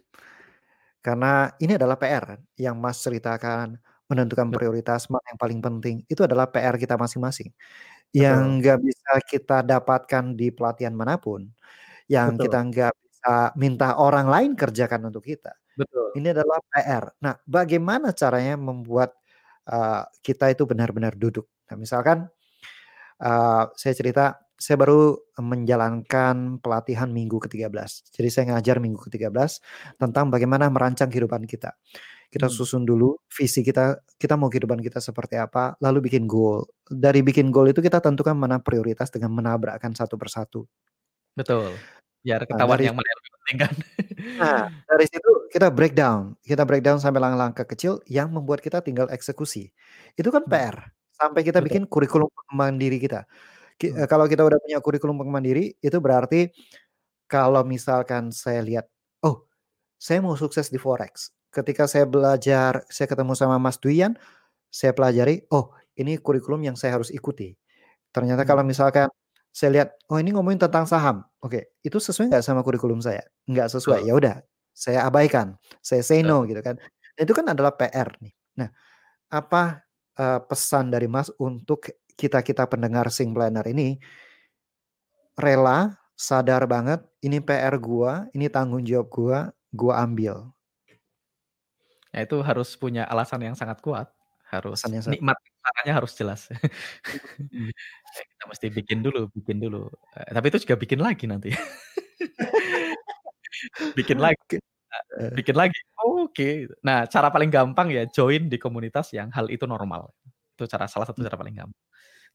Karena 1.03 1.53
ini 1.61 1.77
adalah 1.77 1.99
PR 1.99 2.39
yang 2.57 2.79
Mas 2.81 2.97
ceritakan 3.03 3.77
menentukan 4.05 4.53
prioritas 4.53 5.09
mana 5.09 5.25
yang 5.33 5.39
paling 5.41 5.59
penting 5.65 5.95
itu 6.05 6.21
adalah 6.21 6.45
PR 6.45 6.77
kita 6.77 6.93
masing-masing 6.93 7.49
yang 8.15 8.63
nggak 8.63 8.79
bisa 8.79 9.11
kita 9.27 9.57
dapatkan 9.59 10.39
di 10.39 10.47
pelatihan 10.47 10.95
mana 10.95 11.19
pun, 11.19 11.51
yang 12.07 12.39
Betul. 12.39 12.43
kita 12.47 12.59
nggak 12.71 12.93
bisa 12.95 13.33
minta 13.59 13.99
orang 13.99 14.31
lain 14.31 14.51
kerjakan 14.55 15.11
untuk 15.11 15.27
kita. 15.27 15.51
Betul. 15.75 16.15
Ini 16.15 16.31
adalah 16.31 16.63
PR. 16.71 17.03
Nah, 17.19 17.35
bagaimana 17.43 18.15
caranya 18.15 18.55
membuat 18.55 19.11
uh, 19.67 20.07
kita 20.23 20.47
itu 20.55 20.63
benar-benar 20.63 21.19
duduk? 21.19 21.43
Nah, 21.67 21.75
misalkan 21.75 22.31
uh, 23.19 23.63
saya 23.75 23.93
cerita, 23.97 24.39
saya 24.55 24.79
baru 24.79 25.19
menjalankan 25.35 26.63
pelatihan 26.63 27.11
minggu 27.11 27.43
ke-13. 27.43 28.11
Jadi 28.15 28.29
saya 28.31 28.43
ngajar 28.55 28.79
minggu 28.79 28.99
ke-13 29.03 29.59
tentang 29.99 30.31
bagaimana 30.31 30.71
merancang 30.71 31.11
kehidupan 31.11 31.43
kita. 31.43 31.75
Kita 32.31 32.47
hmm. 32.49 32.55
susun 32.55 32.83
dulu 32.83 33.19
visi 33.31 33.61
kita, 33.61 33.99
kita 34.19 34.35
mau 34.35 34.47
kehidupan 34.47 34.79
kita 34.79 34.99
seperti 35.03 35.39
apa, 35.39 35.75
lalu 35.83 36.09
bikin 36.11 36.25
goal. 36.25 36.67
Dari 36.87 37.21
bikin 37.21 37.51
goal 37.51 37.71
itu 37.71 37.83
kita 37.83 37.99
tentukan 37.99 38.35
mana 38.35 38.59
prioritas 38.59 39.11
dengan 39.11 39.31
menabrakkan 39.35 39.91
satu 39.95 40.15
persatu. 40.15 40.67
Betul. 41.35 41.75
Biar 42.25 42.41
nah, 42.41 42.47
ketahuan 42.49 42.67
nah, 42.67 42.79
dari, 42.79 42.87
yang 42.89 42.95
mana 42.97 43.07
yang 43.07 43.19
lebih 43.19 43.31
penting 43.35 43.57
kan. 43.59 43.73
Nah, 44.35 44.63
dari 44.89 45.05
situ 45.05 45.31
kita 45.53 45.67
breakdown. 45.69 46.33
Kita 46.41 46.65
breakdown 46.65 46.97
sampai 46.97 47.21
langkah-langkah 47.21 47.67
kecil 47.69 48.01
yang 48.09 48.33
membuat 48.33 48.59
kita 48.59 48.81
tinggal 48.81 49.05
eksekusi. 49.13 49.69
Itu 50.17 50.33
kan 50.33 50.43
hmm. 50.47 50.51
PR. 50.51 50.75
Sampai 51.15 51.47
kita 51.47 51.61
Betul. 51.61 51.67
bikin 51.69 51.83
kurikulum 51.87 52.27
pengembangan 52.27 52.75
diri 52.81 52.97
kita. 52.99 53.23
Ki, 53.75 53.91
hmm. 53.91 54.07
Kalau 54.07 54.25
kita 54.25 54.43
udah 54.47 54.59
punya 54.61 54.79
kurikulum 54.79 55.19
pengembangan 55.19 55.45
diri, 55.45 55.65
itu 55.83 55.97
berarti 55.99 56.47
kalau 57.27 57.61
misalkan 57.67 58.31
saya 58.31 58.63
lihat, 58.63 58.85
oh, 59.25 59.47
saya 59.99 60.23
mau 60.23 60.37
sukses 60.39 60.71
di 60.71 60.79
forex 60.79 61.35
ketika 61.55 61.87
saya 61.87 62.03
belajar, 62.03 62.83
saya 62.91 63.07
ketemu 63.07 63.31
sama 63.31 63.55
Mas 63.55 63.79
Duyan, 63.79 64.19
saya 64.67 64.91
pelajari, 64.91 65.47
oh 65.55 65.71
ini 65.95 66.19
kurikulum 66.19 66.67
yang 66.67 66.75
saya 66.75 66.99
harus 66.99 67.07
ikuti. 67.15 67.55
Ternyata 68.11 68.43
hmm. 68.43 68.49
kalau 68.51 68.63
misalkan 68.67 69.07
saya 69.55 69.71
lihat, 69.71 69.89
oh 70.11 70.19
ini 70.19 70.35
ngomongin 70.35 70.59
tentang 70.67 70.83
saham, 70.83 71.23
oke, 71.39 71.79
itu 71.79 71.95
sesuai 71.95 72.27
nggak 72.27 72.43
sama 72.43 72.59
kurikulum 72.59 72.99
saya? 72.99 73.23
Nggak 73.47 73.71
sesuai, 73.71 74.03
oh. 74.03 74.07
ya 74.11 74.13
udah, 74.19 74.35
saya 74.75 75.07
abaikan, 75.07 75.55
saya 75.79 76.03
say 76.03 76.19
no 76.19 76.43
gitu 76.43 76.59
kan. 76.59 76.75
Nah, 77.15 77.21
itu 77.23 77.31
kan 77.31 77.47
adalah 77.47 77.71
PR 77.71 78.11
nih. 78.19 78.35
Nah, 78.59 78.67
apa 79.31 79.87
uh, 80.19 80.43
pesan 80.43 80.91
dari 80.91 81.07
Mas 81.07 81.31
untuk 81.39 81.87
kita 82.15 82.39
kita 82.41 82.63
pendengar 82.67 83.11
Sing 83.11 83.35
Planner 83.35 83.63
ini 83.67 83.99
rela 85.35 85.99
sadar 86.15 86.63
banget 86.65 87.03
ini 87.19 87.43
PR 87.43 87.75
gua, 87.75 88.25
ini 88.31 88.47
tanggung 88.47 88.81
jawab 88.87 89.07
gua, 89.11 89.37
gua 89.75 89.99
ambil. 90.01 90.47
Ya 92.15 92.23
itu 92.23 92.39
harus 92.39 92.71
punya 92.79 93.03
alasan 93.11 93.43
yang 93.43 93.55
sangat 93.59 93.83
kuat, 93.83 94.07
harus 94.47 94.79
nikmat 94.87 95.35
caranya 95.59 95.93
harus 95.99 96.15
jelas. 96.15 96.47
Hmm. 97.35 97.67
Ya, 98.15 98.23
kita 98.31 98.43
mesti 98.47 98.67
bikin 98.71 98.99
dulu 99.03 99.27
bikin 99.35 99.59
dulu, 99.59 99.91
eh, 100.15 100.31
tapi 100.31 100.47
itu 100.47 100.63
juga 100.63 100.79
bikin 100.79 100.99
lagi 101.03 101.27
nanti. 101.27 101.51
Bikin 103.97 104.19
lagi, 104.21 104.55
eh, 105.19 105.31
bikin 105.35 105.55
lagi, 105.55 105.79
oke. 105.99 106.69
Nah, 106.85 107.07
cara 107.11 107.27
paling 107.27 107.51
gampang 107.51 107.91
ya 107.91 108.07
join 108.07 108.47
di 108.47 108.55
komunitas 108.55 109.11
yang 109.11 109.31
hal 109.35 109.51
itu 109.51 109.67
normal. 109.67 110.11
Itu 110.55 110.63
cara 110.69 110.87
salah 110.87 111.07
satu 111.07 111.19
hmm. 111.19 111.27
cara 111.27 111.35
paling 111.39 111.55
gampang. 111.55 111.83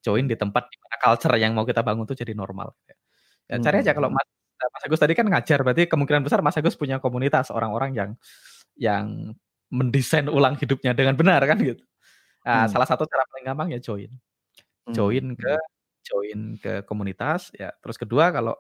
Join 0.00 0.24
di 0.24 0.36
tempat 0.36 0.68
di 0.72 0.76
mana 0.80 0.96
culture 0.96 1.36
yang 1.36 1.52
mau 1.52 1.68
kita 1.68 1.84
bangun 1.84 2.08
itu 2.08 2.16
jadi 2.24 2.32
normal. 2.32 2.72
Ya, 3.50 3.60
cari 3.60 3.84
aja 3.84 3.92
kalau 3.92 4.08
hmm. 4.08 4.16
Mas 4.16 4.28
Mas 4.60 4.82
Agus 4.84 5.00
tadi 5.00 5.16
kan 5.16 5.24
ngajar, 5.24 5.64
berarti 5.64 5.88
kemungkinan 5.88 6.20
besar 6.20 6.44
Mas 6.44 6.56
Agus 6.56 6.76
punya 6.76 7.00
komunitas 7.00 7.48
orang-orang 7.48 7.96
yang 7.96 8.10
yang 8.76 9.32
mendesain 9.72 10.28
ulang 10.28 10.58
hidupnya 10.60 10.92
dengan 10.92 11.16
benar 11.16 11.40
kan 11.48 11.56
gitu. 11.60 11.80
Nah, 12.44 12.66
hmm. 12.66 12.72
salah 12.72 12.88
satu 12.88 13.04
cara 13.08 13.24
paling 13.28 13.44
gampang 13.46 13.68
ya 13.72 13.80
join. 13.80 14.10
Join 14.90 15.32
hmm. 15.32 15.38
ke 15.38 15.54
join 16.04 16.40
ke 16.60 16.72
komunitas 16.84 17.52
ya. 17.56 17.72
Terus 17.80 17.96
kedua 17.96 18.32
kalau 18.32 18.56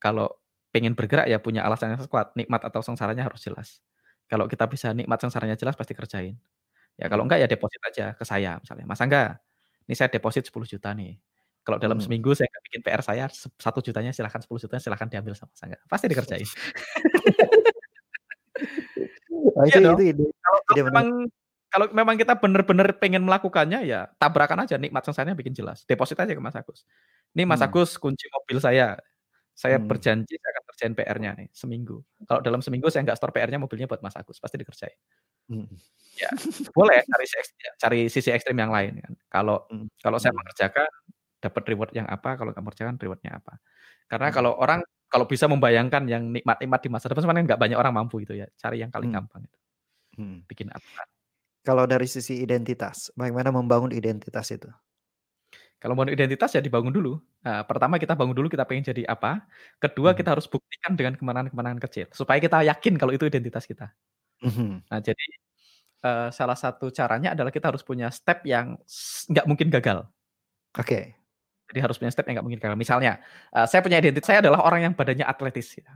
kalau 0.00 0.28
pengen 0.72 0.96
bergerak 0.96 1.28
ya 1.28 1.36
punya 1.38 1.62
alasan 1.68 1.92
yang 1.92 2.00
kuat, 2.08 2.32
nikmat 2.32 2.64
atau 2.64 2.80
sengsaranya 2.80 3.28
harus 3.28 3.44
jelas. 3.44 3.84
Kalau 4.28 4.48
kita 4.48 4.64
bisa 4.64 4.96
nikmat 4.96 5.20
sengsaranya 5.20 5.56
jelas 5.60 5.76
pasti 5.76 5.92
kerjain. 5.92 6.36
Ya 6.96 7.08
kalau 7.12 7.28
enggak 7.28 7.44
ya 7.44 7.48
deposit 7.48 7.80
aja 7.84 8.06
ke 8.16 8.24
saya 8.24 8.56
misalnya. 8.60 8.88
Mas 8.88 9.00
Angga, 9.00 9.36
ini 9.86 9.94
saya 9.94 10.08
deposit 10.10 10.46
10 10.48 10.54
juta 10.66 10.90
nih. 10.94 11.18
Kalau 11.62 11.78
dalam 11.78 11.98
hmm. 11.98 12.04
seminggu 12.10 12.34
saya 12.34 12.50
bikin 12.66 12.82
PR 12.82 13.02
saya 13.06 13.30
satu 13.58 13.78
jutanya 13.78 14.10
silahkan 14.10 14.42
10 14.42 14.50
jutanya 14.50 14.82
silahkan 14.82 15.06
diambil 15.06 15.38
sama 15.38 15.54
Angga. 15.62 15.78
Pasti 15.86 16.06
dikerjain. 16.10 16.48
Oh, 19.54 19.62
iya 19.70 19.78
itu, 19.78 19.78
dong. 19.78 19.94
itu 19.94 20.04
ide. 20.10 20.26
Kalau, 20.42 20.58
memang 20.90 21.06
kalau 21.70 21.86
memang 21.94 22.14
kita 22.18 22.34
benar-benar 22.34 22.88
pengen 22.98 23.22
melakukannya 23.22 23.86
ya 23.86 24.10
tabrakan 24.18 24.66
aja 24.66 24.74
nikmat 24.74 25.06
sensasinya 25.06 25.38
bikin 25.38 25.54
jelas. 25.54 25.86
Deposit 25.86 26.18
aja 26.18 26.34
ke 26.34 26.42
Mas 26.42 26.58
Agus. 26.58 26.82
Ini 27.30 27.46
Mas 27.46 27.62
hmm. 27.62 27.70
Agus 27.70 27.94
kunci 27.94 28.26
mobil 28.34 28.58
saya. 28.58 28.98
Saya 29.52 29.76
hmm. 29.76 29.86
berjanji 29.86 30.34
saya 30.40 30.50
akan 30.56 30.64
kerjain 30.72 30.94
PR-nya 30.96 31.30
nih 31.36 31.48
seminggu. 31.52 32.00
Kalau 32.24 32.40
dalam 32.40 32.64
seminggu 32.64 32.88
saya 32.88 33.04
nggak 33.04 33.18
store 33.20 33.32
PR-nya 33.36 33.60
mobilnya 33.60 33.84
buat 33.84 34.00
Mas 34.00 34.16
Agus, 34.16 34.40
pasti 34.40 34.56
dikerjain. 34.56 34.96
Hmm. 35.52 35.68
Ya, 36.16 36.28
boleh 36.76 37.04
cari 37.04 37.26
sisi, 37.28 37.52
cari 37.76 38.00
sisi 38.08 38.28
ekstrim 38.32 38.56
yang 38.56 38.72
lain 38.72 39.00
kan. 39.00 39.12
Kalau 39.28 39.68
hmm. 39.68 39.92
kalau 40.00 40.16
saya 40.16 40.32
hmm. 40.32 40.40
mengerjakan 40.40 40.90
dapat 41.42 41.62
reward 41.68 41.92
yang 41.92 42.08
apa, 42.08 42.36
kalau 42.40 42.50
nggak 42.52 42.64
mengerjakan 42.64 42.96
rewardnya 42.96 43.32
apa. 43.36 43.60
Karena 44.08 44.28
hmm. 44.32 44.36
kalau 44.36 44.52
orang 44.56 44.80
kalau 45.12 45.28
bisa 45.28 45.44
membayangkan 45.44 46.08
yang 46.08 46.32
nikmat-nikmat 46.32 46.80
di 46.80 46.88
masa 46.88 47.12
depan 47.12 47.28
sebenarnya 47.28 47.52
nggak 47.52 47.60
banyak 47.60 47.78
orang 47.78 47.92
mampu 47.92 48.24
itu 48.24 48.32
ya. 48.32 48.48
Cari 48.56 48.80
yang 48.80 48.88
paling 48.88 49.12
hmm. 49.12 49.18
gampang 49.20 49.42
itu. 49.44 49.58
Hmm. 50.16 50.38
Bikin 50.48 50.72
apa? 50.72 51.04
Kalau 51.62 51.86
dari 51.86 52.10
sisi 52.10 52.42
identitas, 52.42 53.14
bagaimana 53.14 53.54
membangun 53.54 53.94
identitas 53.94 54.50
itu? 54.50 54.66
Kalau 55.82 55.98
membangun 55.98 56.14
identitas 56.14 56.54
ya 56.54 56.62
dibangun 56.62 56.94
dulu. 56.94 57.18
Nah, 57.42 57.66
pertama 57.66 57.98
kita 57.98 58.14
bangun 58.14 58.38
dulu 58.38 58.46
kita 58.46 58.62
pengen 58.62 58.86
jadi 58.94 59.02
apa. 59.10 59.42
Kedua 59.82 60.14
hmm. 60.14 60.18
kita 60.22 60.38
harus 60.38 60.46
buktikan 60.46 60.94
dengan 60.94 61.18
kemenangan-kemenangan 61.18 61.82
kecil 61.82 62.06
supaya 62.14 62.38
kita 62.38 62.62
yakin 62.62 62.94
kalau 62.94 63.10
itu 63.10 63.26
identitas 63.26 63.66
kita. 63.66 63.90
Hmm. 64.38 64.78
Nah 64.86 64.98
jadi 65.02 65.26
uh, 66.06 66.28
salah 66.30 66.58
satu 66.58 66.90
caranya 66.94 67.34
adalah 67.34 67.50
kita 67.50 67.70
harus 67.70 67.82
punya 67.82 68.10
step 68.14 68.46
yang 68.46 68.78
nggak 69.30 69.46
mungkin 69.50 69.74
gagal. 69.74 70.06
Oke. 70.78 70.86
Okay. 70.86 71.04
Jadi 71.72 71.78
harus 71.80 71.96
punya 71.96 72.12
step 72.12 72.28
yang 72.28 72.38
nggak 72.38 72.46
mungkin 72.46 72.60
gagal. 72.60 72.76
Misalnya, 72.76 73.12
uh, 73.56 73.64
saya 73.64 73.80
punya 73.80 73.98
identitas, 73.98 74.28
saya 74.28 74.44
adalah 74.44 74.60
orang 74.62 74.86
yang 74.86 74.94
badannya 74.94 75.24
atletis. 75.24 75.80
Ya. 75.80 75.88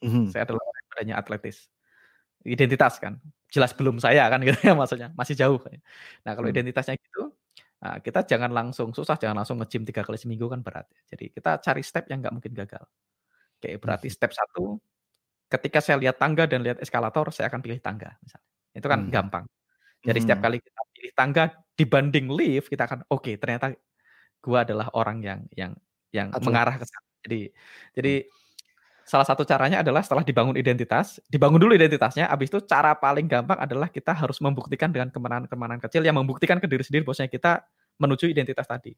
Mm-hmm. 0.00 0.32
Saya 0.32 0.48
adalah 0.48 0.62
orang 0.64 0.80
yang 0.80 0.90
badannya 0.90 1.16
atletis. 1.20 1.56
Identitas 2.40 2.96
kan, 2.96 3.20
jelas 3.52 3.76
belum 3.76 4.00
saya 4.00 4.24
kan 4.32 4.40
gitu 4.48 4.56
ya 4.64 4.72
maksudnya, 4.72 5.12
masih 5.12 5.36
jauh. 5.36 5.60
Nah 6.24 6.32
kalau 6.32 6.48
mm. 6.48 6.54
identitasnya 6.56 6.96
gitu, 6.96 7.29
nah, 7.80 7.96
kita 8.00 8.24
jangan 8.28 8.52
langsung 8.52 8.92
susah, 8.92 9.16
jangan 9.16 9.42
langsung 9.42 9.58
nge-gym 9.60 9.84
tiga 9.88 10.04
kali 10.04 10.20
seminggu 10.20 10.46
kan 10.48 10.60
berat. 10.60 10.86
Ya. 10.92 11.16
Jadi 11.16 11.24
kita 11.34 11.60
cari 11.60 11.82
step 11.82 12.04
yang 12.12 12.20
nggak 12.20 12.34
mungkin 12.36 12.52
gagal. 12.52 12.84
Kayak 13.60 13.78
berarti 13.80 14.08
mm-hmm. 14.08 14.16
step 14.20 14.32
satu, 14.32 14.80
ketika 15.50 15.78
saya 15.82 15.96
lihat 15.98 16.16
tangga 16.16 16.46
dan 16.46 16.62
lihat 16.62 16.78
eskalator, 16.78 17.28
saya 17.34 17.50
akan 17.50 17.60
pilih 17.60 17.82
tangga. 17.82 18.14
Misalnya. 18.22 18.48
Itu 18.70 18.86
kan 18.86 19.00
hmm. 19.06 19.10
gampang. 19.10 19.44
Jadi 20.00 20.16
hmm. 20.16 20.24
setiap 20.24 20.40
kali 20.40 20.56
kita 20.62 20.80
pilih 20.94 21.12
tangga 21.12 21.44
dibanding 21.76 22.26
lift, 22.32 22.66
kita 22.72 22.86
akan 22.86 23.00
oke 23.10 23.26
okay, 23.26 23.34
ternyata 23.36 23.74
gue 24.40 24.58
adalah 24.58 24.88
orang 24.96 25.18
yang 25.20 25.40
yang 25.52 25.72
yang 26.14 26.28
Atlet. 26.32 26.46
mengarah 26.46 26.76
ke 26.80 26.86
sana. 26.86 27.08
Jadi 27.26 27.40
jadi 27.92 28.14
hmm. 28.24 28.39
Salah 29.10 29.26
satu 29.26 29.42
caranya 29.42 29.82
adalah 29.82 30.06
setelah 30.06 30.22
dibangun 30.22 30.54
identitas, 30.54 31.18
dibangun 31.26 31.58
dulu 31.58 31.74
identitasnya, 31.74 32.30
habis 32.30 32.46
itu 32.46 32.62
cara 32.62 32.94
paling 32.94 33.26
gampang 33.26 33.58
adalah 33.58 33.90
kita 33.90 34.14
harus 34.14 34.38
membuktikan 34.38 34.94
dengan 34.94 35.10
kemenangan-kemenangan 35.10 35.82
kecil 35.90 36.06
yang 36.06 36.14
membuktikan 36.14 36.62
ke 36.62 36.70
diri 36.70 36.86
sendiri 36.86 37.02
bosnya 37.02 37.26
kita 37.26 37.66
menuju 37.98 38.30
identitas 38.30 38.70
tadi. 38.70 38.94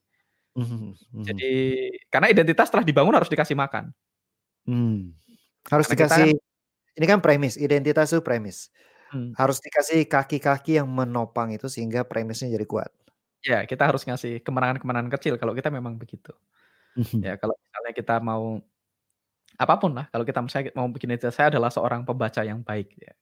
Hmm, 0.53 0.93
hmm. 0.93 1.25
Jadi 1.25 1.53
karena 2.13 2.29
identitas 2.29 2.69
telah 2.69 2.85
dibangun 2.85 3.17
harus 3.17 3.33
dikasih 3.33 3.57
makan. 3.57 3.89
Hmm. 4.69 5.17
Harus 5.73 5.89
karena 5.89 6.05
dikasih 6.05 6.29
kan, 6.37 6.97
ini 7.01 7.07
kan 7.09 7.19
premis, 7.25 7.57
identitas 7.57 8.13
itu 8.13 8.21
premis. 8.21 8.69
Hmm. 9.09 9.33
Harus 9.33 9.65
dikasih 9.65 10.05
kaki-kaki 10.05 10.77
yang 10.77 10.93
menopang 10.93 11.57
itu 11.57 11.73
sehingga 11.73 12.05
premisnya 12.05 12.53
jadi 12.53 12.69
kuat. 12.69 12.93
Ya, 13.41 13.65
kita 13.65 13.89
harus 13.89 14.05
ngasih 14.05 14.45
kemenangan-kemenangan 14.45 15.09
kecil 15.17 15.41
kalau 15.41 15.57
kita 15.57 15.73
memang 15.73 15.97
begitu. 15.97 16.37
Hmm. 17.01 17.25
Ya, 17.25 17.41
kalau 17.41 17.57
misalnya 17.57 17.93
kita 17.97 18.21
mau 18.21 18.61
apa 19.63 19.75
pun 19.79 19.95
lah, 19.95 20.07
kalau 20.11 20.27
kita 20.27 20.43
misalnya 20.43 20.75
mau 20.75 20.91
bikin 20.91 21.15
itu, 21.15 21.31
saya 21.31 21.55
adalah 21.55 21.71
seorang 21.71 22.03
pembaca 22.03 22.43
yang 22.43 22.61
baik 22.61 22.93
ya. 22.99 23.13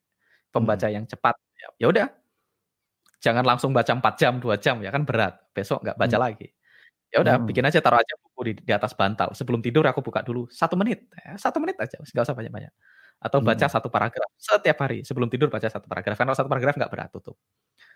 Pembaca 0.50 0.86
hmm. 0.88 0.94
yang 0.96 1.04
cepat. 1.06 1.36
Ya, 1.54 1.68
ya 1.76 1.86
udah. 1.92 2.06
Jangan 3.20 3.44
langsung 3.44 3.70
baca 3.76 3.92
4 3.92 4.00
jam, 4.16 4.40
2 4.40 4.56
jam 4.56 4.80
ya 4.80 4.90
kan 4.90 5.04
berat. 5.04 5.36
Besok 5.52 5.84
nggak 5.84 5.96
baca 6.00 6.16
hmm. 6.16 6.24
lagi. 6.24 6.48
Ya 7.10 7.18
udah, 7.20 7.34
hmm. 7.38 7.46
bikin 7.50 7.64
aja 7.66 7.78
taruh 7.82 8.00
aja 8.00 8.14
buku 8.16 8.40
di, 8.48 8.52
di 8.62 8.72
atas 8.72 8.96
bantal. 8.96 9.34
Sebelum 9.36 9.60
tidur 9.60 9.84
aku 9.84 10.00
buka 10.00 10.22
dulu 10.22 10.46
satu 10.48 10.78
menit, 10.78 11.10
ya, 11.12 11.36
satu 11.36 11.58
menit 11.58 11.76
aja, 11.76 11.98
nggak 12.00 12.24
usah 12.24 12.36
banyak-banyak. 12.38 12.72
Atau 13.20 13.44
baca 13.44 13.68
hmm. 13.68 13.74
satu 13.76 13.88
paragraf 13.92 14.30
setiap 14.40 14.80
hari. 14.80 15.04
Sebelum 15.04 15.28
tidur 15.28 15.52
baca 15.52 15.68
satu 15.68 15.84
paragraf. 15.84 16.16
Karena 16.16 16.32
satu 16.32 16.48
paragraf 16.48 16.74
nggak 16.80 16.90
berat 16.90 17.10
tutup. 17.12 17.36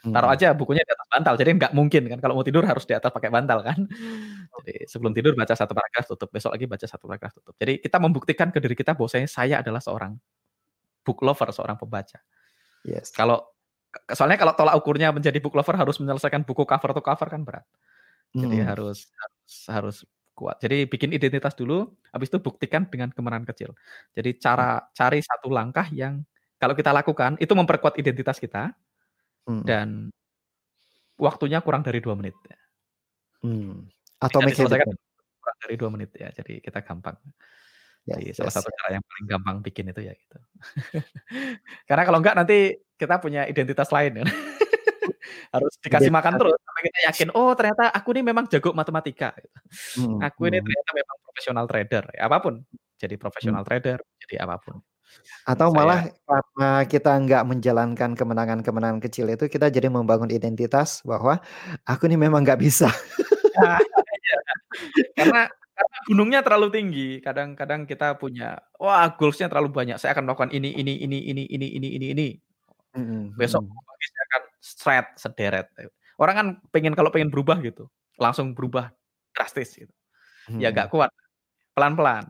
Taruh 0.05 0.29
hmm. 0.29 0.37
aja 0.37 0.49
bukunya 0.53 0.85
di 0.85 0.93
atas 0.93 1.09
bantal. 1.09 1.35
Jadi 1.41 1.51
nggak 1.57 1.73
mungkin 1.73 2.03
kan 2.13 2.19
kalau 2.21 2.37
mau 2.37 2.45
tidur 2.45 2.69
harus 2.69 2.85
di 2.85 2.93
atas 2.93 3.09
pakai 3.09 3.33
bantal 3.33 3.65
kan. 3.65 3.79
Jadi 4.61 4.85
sebelum 4.85 5.17
tidur 5.17 5.33
baca 5.33 5.57
satu 5.57 5.73
paragraf 5.73 6.05
tutup. 6.05 6.29
Besok 6.29 6.53
lagi 6.53 6.69
baca 6.69 6.87
satu 6.87 7.05
paragraf 7.09 7.33
tutup. 7.33 7.57
Jadi 7.57 7.81
kita 7.81 7.97
membuktikan 7.97 8.53
ke 8.53 8.61
diri 8.61 8.77
kita 8.77 8.93
bahwa 8.93 9.09
saya 9.25 9.65
adalah 9.65 9.81
seorang 9.81 10.13
book 11.05 11.25
lover, 11.25 11.49
seorang 11.57 11.81
pembaca. 11.81 12.21
Yes. 12.85 13.09
Kalau 13.17 13.49
soalnya 14.13 14.37
kalau 14.37 14.53
tolak 14.53 14.75
ukurnya 14.77 15.09
menjadi 15.15 15.41
book 15.41 15.57
lover 15.57 15.79
harus 15.79 15.97
menyelesaikan 16.03 16.45
buku 16.45 16.69
cover 16.69 16.91
to 16.93 17.01
cover 17.01 17.29
kan 17.33 17.41
berat. 17.49 17.65
Jadi 18.35 18.61
hmm. 18.61 18.67
harus 18.67 19.09
harus 19.15 19.55
harus 19.71 19.97
kuat. 20.35 20.59
Jadi 20.59 20.91
bikin 20.91 21.15
identitas 21.15 21.55
dulu, 21.55 21.87
habis 22.11 22.29
itu 22.29 22.43
buktikan 22.43 22.91
dengan 22.91 23.15
kemenangan 23.15 23.47
kecil. 23.55 23.73
Jadi 24.13 24.37
cara 24.43 24.83
hmm. 24.83 24.87
cari 24.93 25.19
satu 25.23 25.49
langkah 25.49 25.87
yang 25.95 26.27
kalau 26.59 26.75
kita 26.75 26.91
lakukan 26.91 27.39
itu 27.39 27.55
memperkuat 27.55 27.97
identitas 27.97 28.43
kita 28.43 28.75
hmm. 29.47 29.63
dan 29.63 30.11
waktunya 31.17 31.63
kurang 31.63 31.87
dari 31.87 32.03
dua 32.03 32.19
menit. 32.19 32.35
Hmm. 33.41 33.87
Atau 34.19 34.43
selesaikan 34.43 34.91
kurang 35.39 35.59
dari 35.63 35.75
dua 35.79 35.91
menit 35.95 36.11
ya. 36.19 36.35
Jadi 36.35 36.59
kita 36.59 36.83
gampang. 36.83 37.15
Yes, 38.05 38.21
Jadi 38.21 38.27
salah 38.37 38.53
satu 38.53 38.69
cara 38.69 39.01
yang 39.01 39.05
paling 39.09 39.27
gampang 39.33 39.57
bikin 39.65 39.89
itu 39.89 40.01
ya 40.05 40.13
gitu. 40.13 40.39
Karena 41.89 42.03
kalau 42.05 42.21
enggak 42.21 42.37
nanti 42.37 42.77
kita 43.01 43.17
punya 43.17 43.49
identitas 43.49 43.89
lain 43.89 44.21
ya 44.21 44.25
harus 45.55 45.73
dikasih 45.81 46.13
makan 46.13 46.37
terus 46.41 46.57
sampai 46.61 46.83
kita 46.91 46.99
yakin 47.11 47.29
oh 47.35 47.53
ternyata 47.57 47.91
aku 47.93 48.09
ini 48.17 48.23
memang 48.25 48.45
jago 48.49 48.71
matematika 48.73 49.33
hmm. 49.99 50.21
aku 50.21 50.49
ini 50.49 50.59
hmm. 50.61 50.67
ternyata 50.67 50.91
memang 50.95 51.17
profesional 51.25 51.65
trader 51.69 52.05
ya 52.15 52.23
apa 52.27 52.37
pun 52.41 52.55
jadi 52.97 53.15
hmm. 53.17 53.23
profesional 53.23 53.63
hmm. 53.63 53.69
trader 53.69 53.99
jadi 54.27 54.35
apa 54.45 54.57
pun 54.61 54.77
atau 55.47 55.71
Saya, 55.71 55.77
malah 55.79 56.01
karena 56.27 56.71
kita 56.91 57.13
nggak 57.15 57.45
menjalankan 57.47 58.11
kemenangan-kemenangan 58.19 58.99
kecil 58.99 59.31
itu 59.31 59.47
kita 59.47 59.71
jadi 59.71 59.87
membangun 59.87 60.27
identitas 60.33 61.05
bahwa 61.07 61.39
aku 61.87 62.11
ini 62.11 62.19
memang 62.19 62.43
nggak 62.43 62.59
bisa 62.59 62.91
ya, 63.55 63.79
ya. 63.79 64.39
karena 65.15 65.47
karena 65.75 65.99
gunungnya 66.07 66.41
terlalu 66.47 66.69
tinggi. 66.71 67.09
Kadang-kadang 67.19 67.83
kita 67.83 68.15
punya, 68.15 68.63
wah 68.79 69.11
goalsnya 69.11 69.51
terlalu 69.51 69.75
banyak. 69.75 69.99
Saya 69.99 70.15
akan 70.15 70.31
melakukan 70.31 70.55
ini, 70.55 70.71
ini, 70.71 71.03
ini, 71.03 71.19
ini, 71.35 71.45
ini, 71.51 71.67
ini, 71.75 71.89
ini, 71.99 72.07
ini. 72.15 72.29
Mm-hmm. 72.95 73.35
Besok 73.35 73.67
straight 74.65 75.13
sederet. 75.21 75.69
Orang 76.17 76.35
kan 76.35 76.47
pengen 76.73 76.97
kalau 76.97 77.13
pengen 77.13 77.29
berubah 77.29 77.61
gitu, 77.61 77.93
langsung 78.17 78.57
berubah 78.57 78.89
drastis 79.37 79.77
gitu. 79.77 79.93
Ya 80.49 80.49
hmm. 80.49 80.61
Ya 80.65 80.69
gak 80.73 80.89
kuat. 80.89 81.13
Pelan-pelan, 81.77 82.25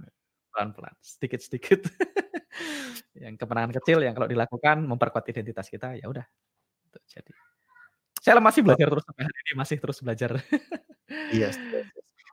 pelan-pelan, 0.51 0.95
sedikit-sedikit. 0.99 1.87
yang 3.23 3.39
kemenangan 3.39 3.79
kecil 3.79 4.03
yang 4.03 4.11
kalau 4.11 4.27
dilakukan 4.27 4.83
memperkuat 4.83 5.23
identitas 5.31 5.71
kita 5.71 5.95
ya 5.95 6.11
udah. 6.11 6.27
Jadi 7.07 7.31
saya 8.19 8.41
masih 8.41 8.65
belajar 8.65 8.89
terus 8.89 9.05
sampai 9.05 9.25
hari 9.29 9.39
ini 9.45 9.53
masih 9.55 9.77
terus 9.79 9.99
belajar. 10.01 10.31
iya. 11.37 11.53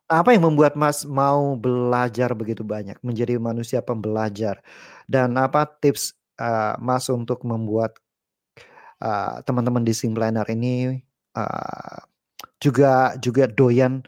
Apa 0.07 0.31
yang 0.31 0.47
membuat 0.47 0.79
Mas 0.79 1.03
mau 1.03 1.55
belajar 1.59 2.31
begitu 2.31 2.63
banyak, 2.63 2.95
menjadi 3.03 3.35
manusia 3.35 3.83
pembelajar? 3.83 4.63
Dan 5.03 5.35
apa 5.35 5.67
tips 5.67 6.15
uh, 6.39 6.79
Mas 6.79 7.11
untuk 7.11 7.43
membuat 7.43 7.99
uh, 9.01 9.41
teman-teman 9.43 9.81
di 9.81 9.91
sim 9.91 10.13
planner 10.13 10.45
ini 10.53 11.01
uh, 11.35 11.99
juga 12.61 13.17
juga 13.17 13.49
doyan 13.49 14.05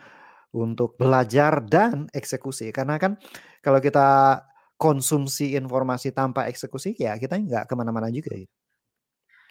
untuk 0.54 0.96
belajar 1.02 1.66
dan 1.66 2.06
eksekusi 2.14 2.70
karena 2.70 3.02
kan 3.02 3.18
kalau 3.66 3.82
kita 3.82 4.40
konsumsi 4.78 5.58
informasi 5.58 6.14
tanpa 6.14 6.46
eksekusi 6.46 6.94
ya 6.98 7.18
kita 7.18 7.42
nggak 7.42 7.66
ke 7.66 7.74
mana-mana 7.74 8.14
juga 8.14 8.38
ya. 8.38 8.46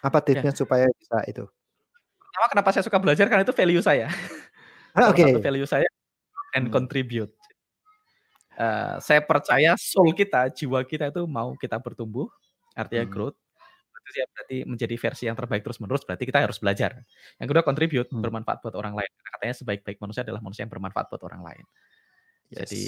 Apa 0.02 0.18
ya. 0.22 0.24
tipsnya 0.30 0.52
ya. 0.54 0.58
supaya 0.58 0.86
bisa 0.90 1.18
itu? 1.26 1.44
Pertama 2.18 2.46
kenapa 2.48 2.68
saya 2.74 2.84
suka 2.86 2.98
belajar 3.02 3.26
karena 3.26 3.42
itu 3.42 3.54
value 3.54 3.82
saya. 3.82 4.08
Ah, 4.92 5.08
Oke. 5.08 5.24
Okay. 5.24 5.40
value 5.40 5.64
saya 5.64 5.88
and 6.52 6.68
hmm. 6.68 6.74
contribute. 6.76 7.32
Uh, 8.52 9.00
saya 9.00 9.24
percaya 9.24 9.72
soul 9.80 10.12
kita, 10.12 10.52
jiwa 10.52 10.84
kita 10.84 11.08
itu 11.08 11.24
mau 11.24 11.56
kita 11.56 11.80
bertumbuh, 11.80 12.28
artinya 12.76 13.08
hmm. 13.08 13.12
growth 13.16 13.38
itu 14.02 14.18
ya 14.18 14.26
berarti 14.28 14.56
menjadi 14.66 14.94
versi 14.98 15.24
yang 15.30 15.36
terbaik 15.38 15.62
terus 15.62 15.78
menerus 15.78 16.02
berarti 16.02 16.24
kita 16.26 16.42
harus 16.42 16.58
belajar. 16.58 17.06
Yang 17.38 17.48
kedua 17.54 17.62
contribute 17.62 18.08
hmm. 18.10 18.20
bermanfaat 18.20 18.58
buat 18.60 18.74
orang 18.74 18.98
lain. 18.98 19.10
Karena 19.10 19.30
katanya 19.38 19.54
sebaik-baik 19.62 19.98
manusia 20.02 20.22
adalah 20.26 20.40
manusia 20.42 20.62
yang 20.66 20.72
bermanfaat 20.72 21.06
buat 21.08 21.22
orang 21.22 21.42
lain. 21.46 21.64
Yes. 22.50 22.58
Jadi 22.66 22.84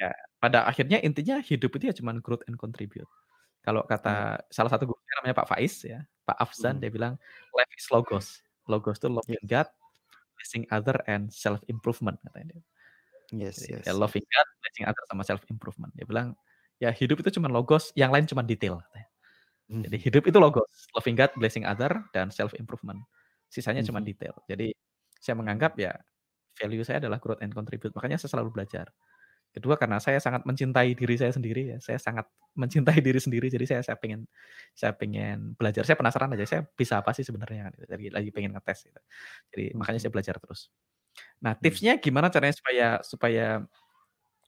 ya 0.00 0.10
pada 0.40 0.64
akhirnya 0.66 0.98
intinya 1.04 1.38
hidup 1.38 1.70
itu 1.78 1.84
ya 1.92 1.94
cuma 1.94 2.16
growth 2.18 2.42
and 2.48 2.56
contribute. 2.56 3.08
Kalau 3.62 3.86
kata 3.86 4.42
hmm. 4.42 4.50
salah 4.50 4.70
satu 4.72 4.90
gurunya 4.90 5.14
namanya 5.22 5.36
Pak 5.38 5.48
Faiz 5.54 5.86
ya, 5.86 6.02
Pak 6.26 6.36
Afzan 6.40 6.78
hmm. 6.78 6.82
dia 6.82 6.90
bilang 6.90 7.14
life 7.54 7.72
is 7.78 7.86
logos. 7.92 8.26
Logos 8.66 8.98
itu 8.98 9.06
loving 9.06 9.42
yes. 9.46 9.50
God, 9.50 9.68
blessing 10.34 10.64
other 10.74 10.96
and 11.06 11.30
self 11.30 11.62
improvement 11.70 12.18
katanya 12.26 12.58
dia. 12.58 12.62
Yes, 13.32 13.62
Jadi, 13.62 13.80
yes. 13.80 13.84
Ya, 13.88 13.92
loving 13.94 14.26
God, 14.26 14.48
blessing 14.60 14.84
other 14.90 15.04
sama 15.06 15.22
self 15.22 15.42
improvement. 15.46 15.92
Dia 15.94 16.04
bilang 16.04 16.34
ya 16.82 16.90
hidup 16.90 17.22
itu 17.22 17.38
cuma 17.38 17.46
logos, 17.46 17.94
yang 17.94 18.10
lain 18.10 18.26
cuma 18.26 18.42
detail. 18.42 18.82
Katanya. 18.82 19.11
Jadi 19.72 19.96
hmm. 19.96 20.04
hidup 20.04 20.22
itu 20.28 20.36
logos, 20.36 20.68
loving 20.92 21.16
God, 21.16 21.32
blessing 21.40 21.64
other, 21.64 22.04
dan 22.12 22.28
self 22.28 22.52
improvement. 22.60 23.00
Sisanya 23.48 23.80
hmm. 23.80 23.88
cuma 23.88 24.00
detail. 24.04 24.36
Jadi 24.44 24.76
saya 25.16 25.38
menganggap 25.38 25.72
ya 25.80 25.96
value 26.60 26.84
saya 26.84 27.00
adalah 27.00 27.16
growth 27.16 27.40
and 27.40 27.56
contribute. 27.56 27.96
Makanya 27.96 28.20
saya 28.20 28.36
selalu 28.36 28.52
belajar. 28.52 28.92
Kedua 29.52 29.76
karena 29.76 30.00
saya 30.00 30.16
sangat 30.16 30.48
mencintai 30.48 30.96
diri 30.96 31.16
saya 31.16 31.32
sendiri 31.32 31.76
ya. 31.76 31.78
Saya 31.80 31.96
sangat 31.96 32.28
mencintai 32.60 33.00
diri 33.00 33.16
sendiri. 33.16 33.48
Jadi 33.48 33.64
saya 33.64 33.80
saya 33.80 33.96
pengen 33.96 34.28
saya 34.76 34.92
pengen 34.92 35.56
belajar. 35.56 35.88
Saya 35.88 35.96
penasaran 35.96 36.36
aja. 36.36 36.44
Saya 36.44 36.62
bisa 36.68 37.00
apa 37.00 37.16
sih 37.16 37.24
sebenarnya? 37.24 37.72
Jadi 37.88 38.12
lagi 38.12 38.28
pengen 38.28 38.52
ngetes. 38.52 38.92
Gitu. 38.92 39.00
Jadi 39.56 39.64
hmm. 39.72 39.76
makanya 39.80 40.00
saya 40.04 40.12
belajar 40.12 40.36
terus. 40.36 40.68
Nah 41.40 41.56
hmm. 41.56 41.62
tipsnya 41.64 41.92
gimana 41.96 42.28
caranya 42.28 42.52
supaya 42.56 42.88
supaya 43.00 43.46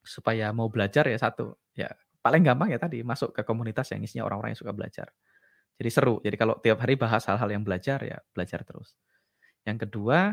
supaya 0.04 0.52
mau 0.52 0.68
belajar 0.68 1.08
ya 1.08 1.16
satu 1.16 1.56
ya 1.72 1.88
paling 2.24 2.40
gampang 2.40 2.72
ya 2.72 2.80
tadi 2.80 3.04
masuk 3.04 3.36
ke 3.36 3.44
komunitas 3.44 3.92
yang 3.92 4.00
isinya 4.00 4.24
orang-orang 4.24 4.56
yang 4.56 4.60
suka 4.64 4.72
belajar. 4.72 5.12
Jadi 5.76 5.90
seru. 5.92 6.24
Jadi 6.24 6.36
kalau 6.40 6.56
tiap 6.64 6.80
hari 6.80 6.96
bahas 6.96 7.20
hal-hal 7.28 7.48
yang 7.52 7.60
belajar 7.60 8.00
ya 8.00 8.16
belajar 8.32 8.64
terus. 8.64 8.96
Yang 9.68 9.88
kedua, 9.88 10.32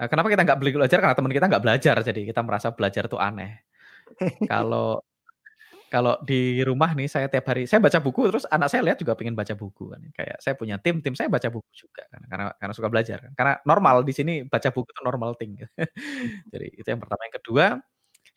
eh, 0.00 0.08
kenapa 0.08 0.32
kita 0.32 0.42
nggak 0.48 0.58
beli 0.58 0.72
belajar? 0.80 0.98
Karena 1.04 1.12
teman 1.12 1.32
kita 1.36 1.46
nggak 1.52 1.64
belajar, 1.64 1.96
jadi 2.00 2.20
kita 2.24 2.40
merasa 2.40 2.72
belajar 2.72 3.04
itu 3.04 3.18
aneh. 3.20 3.60
kalau 4.50 5.04
kalau 5.90 6.14
di 6.22 6.62
rumah 6.62 6.94
nih 6.94 7.10
saya 7.10 7.26
tiap 7.26 7.50
hari 7.50 7.66
saya 7.66 7.82
baca 7.82 7.98
buku 7.98 8.30
terus 8.30 8.46
anak 8.46 8.70
saya 8.70 8.86
lihat 8.86 8.98
juga 9.02 9.18
pengen 9.18 9.34
baca 9.34 9.52
buku 9.58 9.90
kan. 9.90 10.00
Kayak 10.14 10.38
saya 10.38 10.54
punya 10.54 10.78
tim, 10.78 11.02
tim 11.02 11.18
saya 11.18 11.26
baca 11.26 11.50
buku 11.50 11.66
juga 11.74 12.06
kan 12.08 12.22
karena 12.30 12.46
karena 12.56 12.72
suka 12.78 12.88
belajar 12.88 13.18
kan. 13.26 13.32
Karena 13.34 13.54
normal 13.66 14.06
di 14.06 14.14
sini 14.14 14.34
baca 14.46 14.70
buku 14.70 14.88
itu 14.88 15.02
normal 15.02 15.34
thing. 15.34 15.58
Jadi 16.54 16.66
itu 16.78 16.86
yang 16.86 17.02
pertama. 17.02 17.20
Yang 17.26 17.36
kedua 17.42 17.64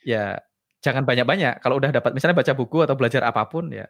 ya 0.02 0.42
jangan 0.84 1.08
banyak-banyak. 1.08 1.64
Kalau 1.64 1.80
udah 1.80 1.90
dapat 1.96 2.12
misalnya 2.12 2.36
baca 2.36 2.52
buku 2.52 2.84
atau 2.84 2.96
belajar 3.00 3.24
apa 3.24 3.48
pun 3.48 3.72
ya, 3.72 3.88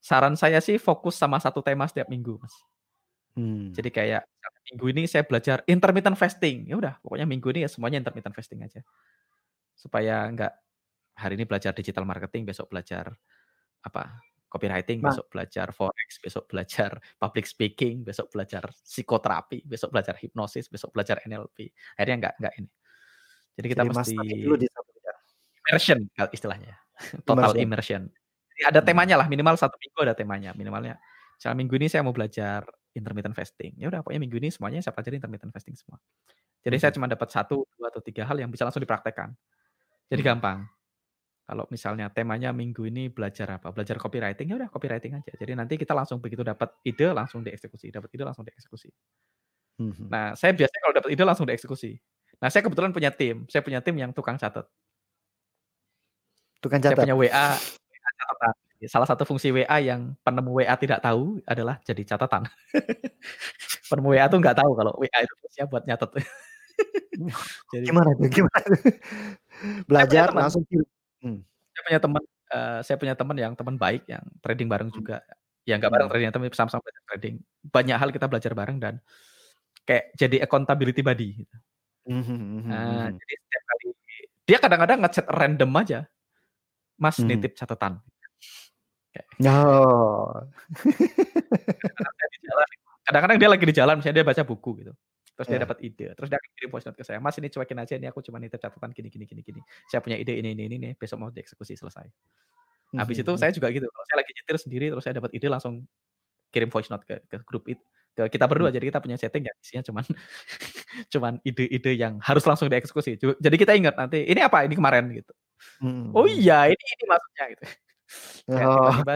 saran 0.00 0.34
saya 0.34 0.58
sih 0.64 0.80
fokus 0.80 1.20
sama 1.20 1.36
satu 1.36 1.60
tema 1.60 1.84
setiap 1.84 2.08
minggu, 2.08 2.40
Mas. 2.40 2.56
Hmm. 3.36 3.70
Jadi 3.76 3.92
kayak 3.92 4.24
minggu 4.72 4.86
ini 4.90 5.02
saya 5.04 5.22
belajar 5.28 5.62
intermittent 5.68 6.16
fasting. 6.16 6.66
Ya 6.66 6.80
udah, 6.80 6.96
pokoknya 7.04 7.28
minggu 7.28 7.52
ini 7.52 7.68
ya 7.68 7.70
semuanya 7.70 8.00
intermittent 8.00 8.32
fasting 8.34 8.64
aja. 8.64 8.80
Supaya 9.76 10.24
enggak 10.26 10.56
hari 11.14 11.36
ini 11.36 11.44
belajar 11.44 11.76
digital 11.76 12.08
marketing, 12.08 12.48
besok 12.48 12.72
belajar 12.72 13.12
apa? 13.84 14.24
copywriting, 14.50 14.98
nah. 14.98 15.14
besok 15.14 15.30
belajar 15.30 15.70
forex, 15.70 16.18
besok 16.18 16.50
belajar 16.50 16.98
public 17.22 17.46
speaking, 17.46 18.02
besok 18.02 18.34
belajar 18.34 18.66
psikoterapi, 18.82 19.62
besok 19.62 19.94
belajar 19.94 20.18
hipnosis, 20.18 20.66
besok 20.66 20.90
belajar 20.90 21.22
NLP. 21.22 21.70
Akhirnya 21.94 22.16
enggak 22.18 22.34
enggak 22.42 22.54
ini. 22.58 22.70
Jadi 23.54 23.66
kita 23.70 23.82
Jadi 23.86 23.94
mesti 23.94 24.16
dulu 24.42 24.56
di 24.58 24.68
immersion 25.66 25.98
istilahnya. 26.32 26.74
Total 27.28 27.52
immersion. 27.56 27.64
immersion. 27.64 28.02
Jadi 28.60 28.62
ada 28.76 28.80
hmm. 28.84 28.88
temanya 28.88 29.16
lah, 29.16 29.26
minimal 29.28 29.56
satu 29.56 29.76
minggu 29.80 29.98
ada 30.04 30.14
temanya. 30.16 30.50
Minimalnya, 30.52 31.00
misalnya 31.36 31.56
minggu 31.56 31.74
ini 31.80 31.86
saya 31.88 32.04
mau 32.04 32.12
belajar 32.12 32.64
intermittent 32.92 33.32
fasting. 33.32 33.72
Ya 33.80 33.88
udah, 33.88 34.04
pokoknya 34.04 34.20
minggu 34.20 34.36
ini 34.36 34.48
semuanya 34.52 34.84
saya 34.84 34.92
pelajari 34.92 35.16
intermittent 35.16 35.52
fasting 35.54 35.76
semua. 35.78 35.96
Jadi 36.60 36.76
hmm. 36.76 36.82
saya 36.84 36.92
cuma 36.92 37.06
dapat 37.08 37.28
satu, 37.32 37.64
dua 37.64 37.88
atau 37.88 38.04
tiga 38.04 38.28
hal 38.28 38.36
yang 38.36 38.52
bisa 38.52 38.68
langsung 38.68 38.84
dipraktekkan. 38.84 39.32
Jadi 40.12 40.20
hmm. 40.20 40.28
gampang. 40.28 40.58
Kalau 41.50 41.66
misalnya 41.66 42.06
temanya 42.14 42.54
minggu 42.54 42.86
ini 42.86 43.10
belajar 43.10 43.58
apa? 43.58 43.74
Belajar 43.74 43.98
copywriting 43.98 44.54
ya 44.54 44.56
udah 44.60 44.70
copywriting 44.70 45.18
aja. 45.18 45.34
Jadi 45.34 45.58
nanti 45.58 45.74
kita 45.74 45.90
langsung 45.98 46.22
begitu 46.22 46.46
dapat 46.46 46.78
ide 46.86 47.10
langsung 47.10 47.42
dieksekusi, 47.42 47.90
dapat 47.90 48.06
ide 48.14 48.22
langsung 48.22 48.46
dieksekusi. 48.46 48.86
Hmm. 49.82 50.06
Nah, 50.06 50.38
saya 50.38 50.54
biasanya 50.54 50.80
kalau 50.84 50.94
dapat 50.94 51.10
ide 51.10 51.24
langsung 51.26 51.46
dieksekusi. 51.50 51.98
Nah, 52.38 52.54
saya 52.54 52.62
kebetulan 52.62 52.94
punya 52.94 53.10
tim. 53.10 53.50
Saya 53.50 53.66
punya 53.66 53.82
tim 53.82 53.98
yang 53.98 54.14
tukang 54.14 54.38
catat. 54.38 54.68
Tukang 56.60 56.80
catat. 56.80 56.96
Saya 56.96 57.04
punya 57.08 57.16
WA, 57.16 57.48
catatan. 58.20 58.54
Salah 58.88 59.08
satu 59.08 59.28
fungsi 59.28 59.52
WA 59.52 59.76
yang 59.80 60.16
penemu 60.24 60.60
WA 60.60 60.74
tidak 60.76 61.04
tahu 61.04 61.40
adalah 61.44 61.80
jadi 61.84 62.02
catatan. 62.04 62.48
penemu 63.90 64.08
WA 64.16 64.24
tuh 64.28 64.38
nggak 64.40 64.56
tahu 64.56 64.72
kalau 64.76 64.92
WA 64.96 65.18
itu 65.20 65.34
fungsinya 65.40 65.66
buat 65.68 65.84
nyatet. 65.84 66.10
jadi, 67.72 67.84
gimana 67.84 68.10
tuh? 68.16 68.28
Gimana? 68.28 68.74
Belajar 69.84 70.28
langsung 70.32 70.64
Hmm. 71.20 71.44
Saya 71.76 71.82
punya 71.84 72.00
teman, 72.00 72.22
uh, 72.48 72.80
saya 72.80 72.96
punya 72.96 73.12
teman 73.12 73.36
yang 73.36 73.52
teman 73.52 73.76
baik 73.76 74.08
yang 74.08 74.24
trading 74.40 74.72
bareng 74.72 74.88
hmm. 74.88 74.96
juga. 74.96 75.20
Ya 75.68 75.76
nggak 75.76 75.92
bareng 75.92 76.08
hmm. 76.08 76.16
trading, 76.16 76.32
tapi 76.32 76.46
sama-sama 76.56 76.80
trading. 77.12 77.44
Banyak 77.68 77.96
hal 78.00 78.08
kita 78.08 78.24
belajar 78.24 78.56
bareng 78.56 78.80
dan 78.80 79.04
kayak 79.84 80.16
jadi 80.16 80.48
accountability 80.48 81.04
buddy. 81.04 81.44
Gitu. 81.44 81.56
Hmm, 82.08 82.64
nah, 82.64 83.12
jadi 83.12 83.34
setiap 83.36 83.62
kali 83.68 83.86
dia 84.48 84.58
kadang-kadang 84.58 84.98
ngechat 85.04 85.26
random 85.28 85.70
aja, 85.76 86.00
Mas 87.00 87.16
nitip 87.18 87.56
catatan. 87.56 87.98
No. 89.40 89.56
Kadang-kadang 93.08 93.38
dia 93.40 93.48
lagi 93.50 93.64
di 93.66 93.74
jalan, 93.74 93.98
misalnya 93.98 94.22
dia 94.22 94.26
baca 94.28 94.44
buku 94.46 94.84
gitu 94.84 94.92
terus 95.40 95.56
yeah. 95.56 95.56
dia 95.56 95.64
dapat 95.64 95.78
ide 95.80 96.06
terus 96.12 96.28
dia 96.28 96.36
kirim 96.52 96.68
voice 96.68 96.84
note 96.84 97.00
ke 97.00 97.04
saya 97.08 97.16
mas 97.16 97.32
ini 97.40 97.48
cuekin 97.48 97.80
aja 97.80 97.96
ini 97.96 98.12
aku 98.12 98.20
cuma 98.20 98.36
nitip 98.36 98.60
catatan 98.60 98.92
gini 98.92 99.08
gini 99.08 99.24
gini 99.24 99.40
gini 99.40 99.60
saya 99.88 100.04
punya 100.04 100.20
ide 100.20 100.36
ini 100.36 100.52
ini 100.52 100.68
ini 100.68 100.76
nih 100.76 100.92
besok 101.00 101.16
mau 101.16 101.32
dieksekusi 101.32 101.80
selesai 101.80 102.04
habis 102.04 102.12
mm 102.92 103.00
-hmm. 103.00 103.24
itu 103.24 103.32
saya 103.40 103.48
juga 103.48 103.72
gitu 103.72 103.88
kalau 103.88 104.04
saya 104.04 104.20
lagi 104.20 104.36
nyetir 104.36 104.56
sendiri 104.60 104.86
terus 104.92 105.00
saya 105.00 105.16
dapat 105.16 105.32
ide 105.32 105.48
langsung 105.48 105.88
kirim 106.52 106.68
voice 106.68 106.92
note 106.92 107.08
ke, 107.08 107.24
ke 107.24 107.40
grup 107.48 107.64
itu 107.72 107.80
ke 108.10 108.26
kita 108.26 108.44
berdua 108.50 108.68
mm. 108.70 108.76
jadi 108.76 108.84
kita 108.90 109.00
punya 109.00 109.16
setting 109.16 109.46
ya 109.46 109.54
isinya 109.62 109.82
cuman 109.86 110.04
cuman 111.12 111.32
ide-ide 111.46 111.92
yang 111.94 112.18
harus 112.20 112.42
langsung 112.44 112.66
dieksekusi 112.66 113.16
jadi 113.18 113.56
kita 113.56 113.72
ingat 113.78 113.94
nanti 113.94 114.26
ini 114.26 114.40
apa 114.42 114.66
ini 114.66 114.74
kemarin 114.74 115.08
gitu 115.14 115.32
mm. 115.82 116.14
oh 116.14 116.26
iya 116.26 116.66
ini 116.66 116.84
ini 116.84 117.04
maksudnya 117.06 117.44
gitu 117.54 117.64
oh. 118.54 118.90
tiba-tiba 118.94 119.14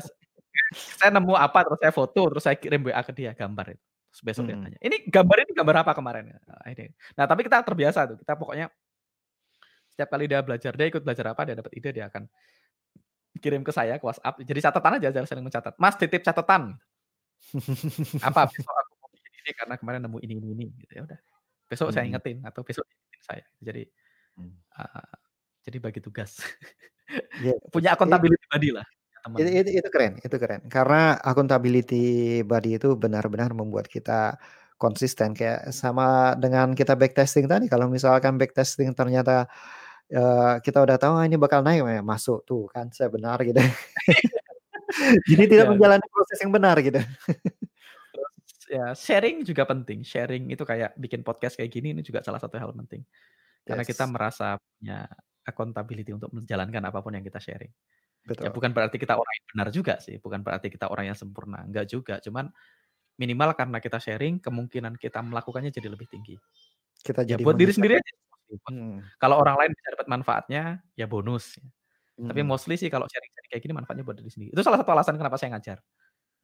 saya 0.74 1.10
nemu 1.10 1.34
apa 1.34 1.58
terus 1.66 1.78
saya 1.82 1.92
foto 1.92 2.22
terus 2.30 2.42
saya 2.46 2.56
kirim 2.56 2.86
WA 2.86 3.02
ke 3.02 3.12
dia 3.12 3.34
gambar 3.34 3.74
itu 3.74 3.84
Terus 4.14 4.30
besok 4.30 4.46
hmm. 4.46 4.50
dia 4.54 4.62
tanya, 4.62 4.78
ini 4.78 4.96
gambar 5.10 5.36
ini 5.42 5.50
gambar 5.58 5.76
apa 5.82 5.90
kemarin? 5.98 6.30
Nah, 6.30 6.70
ini. 6.70 6.86
Nah, 7.18 7.26
tapi 7.26 7.42
kita 7.42 7.66
terbiasa 7.66 8.14
tuh. 8.14 8.16
Kita 8.22 8.38
pokoknya 8.38 8.70
setiap 9.90 10.06
kali 10.06 10.30
dia 10.30 10.38
belajar, 10.38 10.70
dia 10.78 10.86
ikut 10.86 11.02
belajar 11.02 11.34
apa, 11.34 11.42
dia 11.42 11.58
dapat 11.58 11.74
ide, 11.74 11.90
dia 11.90 12.06
akan 12.06 12.30
kirim 13.42 13.66
ke 13.66 13.74
saya 13.74 13.98
ke 13.98 14.06
WhatsApp. 14.06 14.38
Jadi 14.46 14.60
catatan 14.62 14.92
aja, 15.02 15.08
jangan 15.10 15.26
saling 15.26 15.46
mencatat. 15.50 15.74
Mas 15.82 15.98
titip 15.98 16.22
catatan. 16.22 16.78
apa 18.30 18.40
besok 18.46 18.84
ini 19.44 19.52
karena 19.52 19.74
kemarin 19.76 20.00
nemu 20.08 20.18
ini 20.24 20.34
ini 20.40 20.48
ini 20.56 20.66
gitu 20.80 20.92
ya 20.96 21.02
udah. 21.04 21.20
Besok 21.68 21.92
hmm. 21.92 21.94
saya 21.94 22.04
ingetin 22.08 22.36
atau 22.40 22.64
besok 22.64 22.88
ingetin 22.88 23.22
saya. 23.22 23.44
Jadi 23.60 23.82
hmm. 24.40 24.54
uh, 24.80 25.14
jadi 25.68 25.76
bagi 25.84 26.00
tugas. 26.00 26.40
yeah. 27.44 27.56
Punya 27.72 27.92
accountability 27.92 28.44
body 28.48 28.70
lah 28.72 28.86
teman. 29.24 29.40
Itu, 29.40 29.50
itu, 29.50 29.70
itu 29.80 29.88
keren, 29.88 30.12
itu 30.20 30.36
keren. 30.36 30.60
Karena 30.68 31.16
accountability 31.24 32.04
body 32.44 32.76
itu 32.76 32.92
benar-benar 32.94 33.56
membuat 33.56 33.88
kita 33.88 34.36
konsisten 34.76 35.32
kayak 35.32 35.72
sama 35.72 36.36
dengan 36.36 36.76
kita 36.76 36.92
backtesting 36.92 37.48
tadi. 37.48 37.66
Kalau 37.72 37.88
misalkan 37.88 38.36
backtesting 38.36 38.92
ternyata 38.92 39.48
uh, 40.12 40.60
kita 40.60 40.84
udah 40.84 40.96
tahu 41.00 41.16
ah, 41.16 41.24
ini 41.24 41.40
bakal 41.40 41.64
naik, 41.64 41.80
ya, 41.80 42.04
masuk 42.04 42.44
tuh 42.44 42.68
kan 42.68 42.92
saya 42.92 43.08
benar 43.08 43.40
gitu. 43.40 43.58
Jadi 45.32 45.44
tidak 45.48 45.66
ya. 45.66 45.70
menjalani 45.72 46.06
proses 46.12 46.38
yang 46.44 46.52
benar 46.52 46.76
gitu. 46.84 47.00
Ya 48.74 48.86
sharing 48.98 49.46
juga 49.46 49.62
penting. 49.62 50.02
Sharing 50.02 50.51
itu 50.51 50.66
kayak 50.66 50.98
bikin 50.98 51.22
podcast 51.22 51.55
kayak 51.55 51.70
gini 51.70 51.94
ini 51.94 52.02
juga 52.02 52.26
salah 52.26 52.42
satu 52.42 52.59
hal 52.59 52.74
penting. 52.74 53.06
Karena 53.62 53.86
yes. 53.86 53.90
kita 53.94 54.05
merasa 54.10 54.59
punya 54.59 55.06
accountability 55.46 56.10
untuk 56.10 56.34
menjalankan 56.34 56.82
apa 56.82 56.98
pun 56.98 57.14
yang 57.14 57.22
kita 57.22 57.38
sharing. 57.38 57.70
Ya, 57.70 58.28
Betul. 58.28 58.42
Ya 58.48 58.51
bukan 58.51 58.70
berarti 58.74 58.96
kita 58.98 59.14
orang 59.14 59.34
yang 59.36 59.46
benar 59.55 59.68
juga 59.70 59.94
sih, 60.02 60.16
bukan 60.18 60.40
berarti 60.42 60.68
kita 60.72 60.90
orang 60.90 61.12
yang 61.12 61.16
sempurna, 61.16 61.62
enggak 61.62 61.86
juga. 61.86 62.18
Cuman 62.18 62.51
minimal 63.20 63.55
karena 63.55 63.78
kita 63.78 64.02
sharing, 64.02 64.42
kemungkinan 64.42 64.98
kita 64.98 65.22
melakukannya 65.22 65.70
jadi 65.70 65.88
lebih 65.92 66.10
tinggi. 66.10 66.34
Kita 67.05 67.22
ya, 67.22 67.36
jadi 67.36 67.42
buat 67.44 67.56
diri 67.56 67.72
sendiri 67.72 68.01
aja. 68.01 68.12
Hmm. 68.68 69.05
Kalau 69.20 69.40
orang 69.40 69.56
lain 69.60 69.70
bisa 69.76 69.88
dapat 69.94 70.09
manfaatnya, 70.09 70.62
ya 70.98 71.06
bonus. 71.06 71.56
Hmm. 72.16 72.30
Tapi 72.30 72.40
mostly 72.46 72.78
sih 72.78 72.88
kalau 72.88 73.05
sharing-sharing 73.10 73.51
kayak 73.51 73.62
gini 73.62 73.74
manfaatnya 73.76 74.05
buat 74.06 74.16
diri 74.16 74.30
sendiri. 74.30 74.51
Itu 74.56 74.62
salah 74.64 74.80
satu 74.80 74.90
alasan 74.94 75.16
kenapa 75.20 75.36
saya 75.36 75.56
ngajar. 75.56 75.78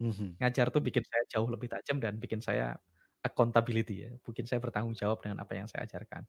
Hmm. 0.00 0.32
Ngajar 0.40 0.72
tuh 0.72 0.80
bikin 0.80 1.04
saya 1.04 1.22
jauh 1.28 1.44
lebih 1.44 1.68
tajam 1.68 2.00
dan 2.00 2.16
bikin 2.16 2.40
saya 2.40 2.72
accountability 3.20 4.08
ya, 4.08 4.10
bikin 4.24 4.48
saya 4.48 4.64
bertanggung 4.64 4.96
jawab 4.96 5.20
dengan 5.20 5.44
apa 5.44 5.52
yang 5.52 5.68
saya 5.68 5.84
ajarkan. 5.84 6.24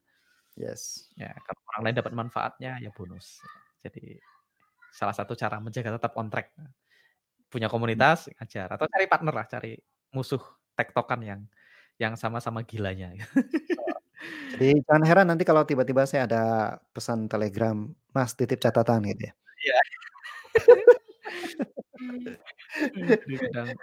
Yes. 0.60 1.07
Ya, 1.15 1.31
kalau 1.48 1.61
orang 1.72 1.81
lain 1.88 1.95
dapat 2.03 2.14
manfaatnya 2.14 2.76
ya 2.84 2.91
bonus. 2.91 3.39
Jadi 3.80 4.19
salah 4.91 5.15
satu 5.15 5.39
cara 5.39 5.64
menjaga 5.64 5.95
tetap 5.95 6.11
on 6.19 6.27
track. 6.27 6.52
Punya 7.48 7.72
hmm. 7.72 7.73
komunitas, 7.73 8.27
ngajar 8.35 8.76
atau 8.76 8.91
cari 8.91 9.07
partner 9.07 9.31
lah, 9.31 9.48
cari 9.48 9.80
musuh 10.11 10.43
tektokan 10.76 11.23
yang 11.23 11.41
yang 11.95 12.19
sama-sama 12.19 12.68
gilanya. 12.68 13.15
Jadi 14.52 14.84
jangan 14.85 15.03
heran 15.07 15.27
nanti 15.31 15.48
kalau 15.48 15.64
tiba-tiba 15.64 16.03
saya 16.03 16.27
ada 16.27 16.43
pesan 16.91 17.31
telegram, 17.31 17.88
Mas 18.11 18.35
titip 18.35 18.60
catatan 18.60 19.07
gitu 19.07 19.31
ya. 19.31 19.34
Iya. 19.64 19.80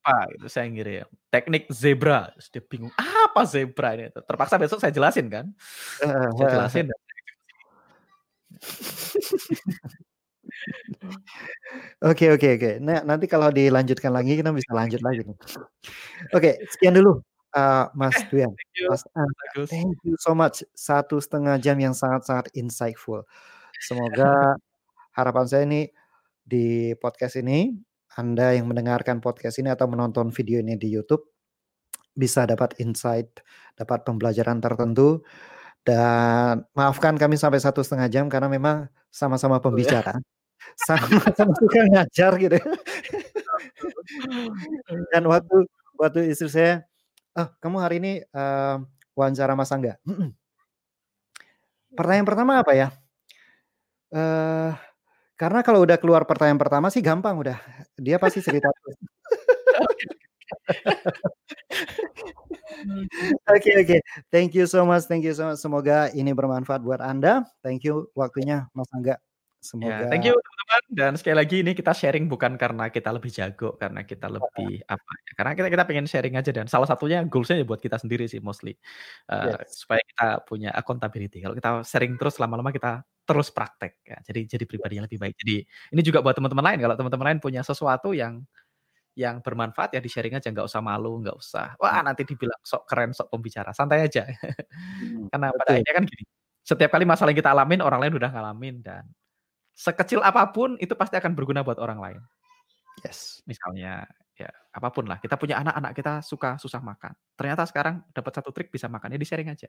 apa 0.00 0.32
itu 0.32 0.48
saya 0.48 0.66
ngirim 0.70 1.04
teknik 1.28 1.68
zebra 1.68 2.32
dia 2.48 2.62
bingung 2.64 2.92
apa 2.96 3.44
zebra 3.44 3.94
ini 3.94 4.08
terpaksa 4.10 4.56
besok 4.56 4.80
saya 4.80 4.94
jelasin 4.94 5.28
kan 5.28 5.46
saya 6.34 6.48
jelasin 6.56 6.88
Oke 12.00 12.32
oke 12.32 12.48
oke. 12.56 12.70
Nah, 12.80 13.00
nanti 13.04 13.24
kalau 13.30 13.48
dilanjutkan 13.52 14.12
lagi 14.12 14.36
kita 14.36 14.50
bisa 14.52 14.72
lanjut 14.72 15.00
lagi 15.04 15.20
Oke, 16.36 16.50
sekian 16.72 16.96
dulu, 16.96 17.20
uh, 17.56 17.86
Mas 17.96 18.16
eh, 18.16 18.26
Duyan. 18.28 18.52
Mas, 18.88 19.02
uh, 19.16 19.30
thank 19.68 19.96
you 20.04 20.16
so 20.20 20.32
much. 20.36 20.64
Satu 20.76 21.20
setengah 21.20 21.56
jam 21.60 21.76
yang 21.80 21.96
sangat-sangat 21.96 22.52
insightful. 22.56 23.24
Semoga 23.80 24.56
harapan 25.16 25.44
saya 25.48 25.62
ini 25.64 25.88
di 26.44 26.96
podcast 26.98 27.38
ini, 27.40 27.72
Anda 28.18 28.56
yang 28.56 28.66
mendengarkan 28.66 29.22
podcast 29.22 29.62
ini 29.62 29.70
atau 29.70 29.86
menonton 29.86 30.34
video 30.34 30.58
ini 30.58 30.74
di 30.74 30.90
YouTube 30.90 31.26
bisa 32.14 32.42
dapat 32.48 32.74
insight, 32.82 33.42
dapat 33.78 34.02
pembelajaran 34.02 34.58
tertentu 34.58 35.22
dan 35.86 36.66
maafkan 36.74 37.16
kami 37.16 37.38
sampai 37.38 37.62
satu 37.62 37.80
setengah 37.80 38.10
jam 38.10 38.26
karena 38.26 38.50
memang 38.50 38.90
sama-sama 39.08 39.62
pembicara 39.62 40.18
sama-sama 40.76 41.52
suka 41.56 41.80
ngajar 41.88 42.32
gitu. 42.40 42.58
Dan 45.12 45.22
waktu 45.28 45.56
waktu 45.96 46.20
istri 46.32 46.48
saya, 46.50 46.72
"Ah, 47.36 47.52
kamu 47.62 47.76
hari 47.80 47.96
ini 48.02 48.12
uh, 48.34 48.82
wawancara 49.14 49.54
Mas 49.56 49.72
Angga?" 49.72 49.96
Pertanyaan 51.96 52.28
pertama 52.28 52.52
apa 52.62 52.72
ya? 52.74 52.88
Uh, 54.10 54.74
karena 55.38 55.62
kalau 55.62 55.82
udah 55.82 55.96
keluar 55.96 56.26
pertanyaan 56.26 56.58
pertama 56.60 56.90
sih 56.90 57.00
gampang 57.00 57.38
udah, 57.38 57.58
dia 58.00 58.16
pasti 58.22 58.40
cerita 58.40 58.68
Oke 63.50 63.70
oke, 63.82 63.98
thank 64.32 64.54
you 64.56 64.66
so 64.66 64.82
much 64.86 65.06
thank 65.10 65.24
you 65.26 65.34
so 65.36 65.46
much, 65.50 65.60
semoga 65.62 66.10
ini 66.16 66.32
bermanfaat 66.34 66.82
buat 66.84 67.00
Anda. 67.02 67.44
Thank 67.64 67.84
you 67.86 68.08
waktunya 68.16 68.66
Mas 68.76 68.88
Angga. 68.94 69.20
Ya, 69.60 69.66
Semoga 69.68 69.92
Ya, 69.92 70.08
thank 70.08 70.24
you 70.24 70.32
teman-teman. 70.40 70.82
Dan 70.88 71.12
sekali 71.20 71.36
lagi 71.36 71.56
ini 71.60 71.72
kita 71.76 71.92
sharing 71.92 72.24
bukan 72.32 72.56
karena 72.56 72.88
kita 72.88 73.12
lebih 73.12 73.28
jago, 73.28 73.76
karena 73.76 74.00
kita 74.08 74.32
lebih 74.32 74.80
apa 74.88 75.12
ya, 75.28 75.32
karena 75.36 75.52
kita 75.52 75.68
kita 75.68 75.84
pengen 75.84 76.06
sharing 76.08 76.34
aja. 76.40 76.50
Dan 76.56 76.64
salah 76.64 76.88
satunya 76.88 77.20
goals-nya 77.28 77.60
ya 77.60 77.66
buat 77.68 77.80
kita 77.84 78.00
sendiri 78.00 78.24
sih 78.24 78.40
mostly, 78.40 78.72
uh, 79.28 79.60
Yes. 79.60 79.84
supaya 79.84 80.00
kita 80.00 80.26
punya 80.48 80.72
accountability. 80.72 81.44
Kalau 81.44 81.52
kita 81.52 81.84
sharing 81.84 82.16
terus 82.16 82.40
lama-lama 82.40 82.72
kita 82.72 83.04
terus 83.28 83.52
praktek 83.52 84.00
ya, 84.02 84.16
jadi 84.24 84.40
jadi 84.48 84.64
pribadi 84.64 84.96
yang 84.96 85.04
lebih 85.06 85.20
baik. 85.20 85.36
Jadi 85.36 85.56
ini 85.92 86.00
juga 86.02 86.24
buat 86.24 86.34
teman-teman 86.34 86.64
lain, 86.64 86.78
kalau 86.80 86.96
teman-teman 86.96 87.26
lain 87.36 87.38
punya 87.44 87.60
sesuatu 87.60 88.16
yang 88.16 88.40
yang 89.18 89.42
bermanfaat 89.44 89.92
ya 89.98 90.00
di-sharing 90.00 90.32
aja, 90.38 90.48
nggak 90.48 90.64
usah 90.70 90.80
malu, 90.80 91.20
nggak 91.20 91.36
usah, 91.36 91.76
wah 91.82 92.00
nanti 92.00 92.24
dibilang 92.24 92.58
sok 92.64 92.88
keren, 92.88 93.10
sok 93.12 93.28
pembicara, 93.28 93.74
santai 93.76 94.06
aja. 94.08 94.24
Hmm, 94.24 95.28
Karena 95.34 95.52
pada 95.52 95.70
akhirnya 95.76 95.94
kan 96.00 96.04
gini, 96.08 96.24
setiap 96.64 96.90
kali 96.94 97.04
masalah 97.04 97.30
yang 97.34 97.40
kita 97.42 97.52
alamin, 97.52 97.80
orang 97.84 98.00
lain 98.06 98.14
udah 98.16 98.30
ngalamin. 98.32 98.76
Dan 98.80 99.04
sekecil 99.80 100.20
apa 100.20 100.44
pun 100.52 100.76
itu 100.76 100.92
pasti 100.92 101.16
akan 101.16 101.32
berguna 101.32 101.64
buat 101.64 101.80
orang 101.80 101.96
lain. 101.96 102.20
Yes. 103.00 103.40
Misalnya 103.48 104.04
ya 104.36 104.48
apa 104.76 104.88
pun 104.92 105.08
lah. 105.08 105.16
Kita 105.16 105.40
punya 105.40 105.56
anak-anak 105.64 105.92
kita 105.96 106.12
suka 106.20 106.60
susah 106.60 106.84
makan. 106.84 107.16
Ternyata 107.32 107.64
sekarang 107.64 108.04
dapat 108.12 108.32
satu 108.36 108.52
trik 108.52 108.68
bisa 108.68 108.92
makan, 108.92 109.16
ya 109.16 109.18
di-sharing 109.20 109.48
aja. 109.48 109.68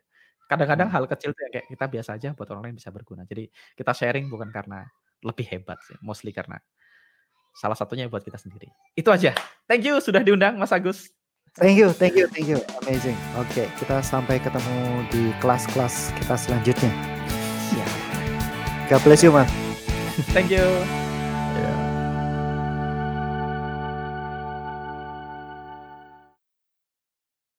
Kadang-kadang 0.52 0.92
hmm. 0.92 0.96
hal 1.00 1.04
kecil 1.08 1.32
tuh 1.32 1.48
kayak 1.48 1.68
kita 1.72 1.86
biasa 1.88 2.10
aja 2.20 2.30
buat 2.36 2.48
orang 2.52 2.72
lain 2.72 2.76
bisa 2.76 2.92
berguna. 2.92 3.24
Jadi 3.24 3.48
kita 3.76 3.92
sharing 3.96 4.28
bukan 4.28 4.52
karena 4.52 4.84
lebih 5.24 5.48
hebat 5.48 5.80
sih, 5.88 5.96
mostly 6.04 6.36
karena 6.36 6.60
salah 7.56 7.76
satunya 7.76 8.12
buat 8.12 8.24
kita 8.24 8.40
sendiri. 8.40 8.68
Itu 8.96 9.12
aja. 9.16 9.32
Thank 9.68 9.88
you 9.88 10.00
sudah 10.04 10.24
diundang 10.24 10.60
Mas 10.60 10.76
Agus. 10.76 11.08
Thank 11.52 11.84
you, 11.84 11.92
thank 11.92 12.16
you, 12.16 12.32
thank 12.32 12.48
you. 12.48 12.64
Amazing. 12.88 13.20
Oke, 13.36 13.52
okay, 13.52 13.68
kita 13.76 14.00
sampai 14.00 14.40
ketemu 14.40 15.04
di 15.12 15.36
kelas-kelas 15.44 16.16
kita 16.16 16.36
selanjutnya. 16.40 16.92
Siap. 17.72 17.92
God 18.88 19.02
bless 19.04 19.20
you, 19.20 19.36
Mas. 19.36 19.71
Thank 20.12 20.52
you. 20.52 21.01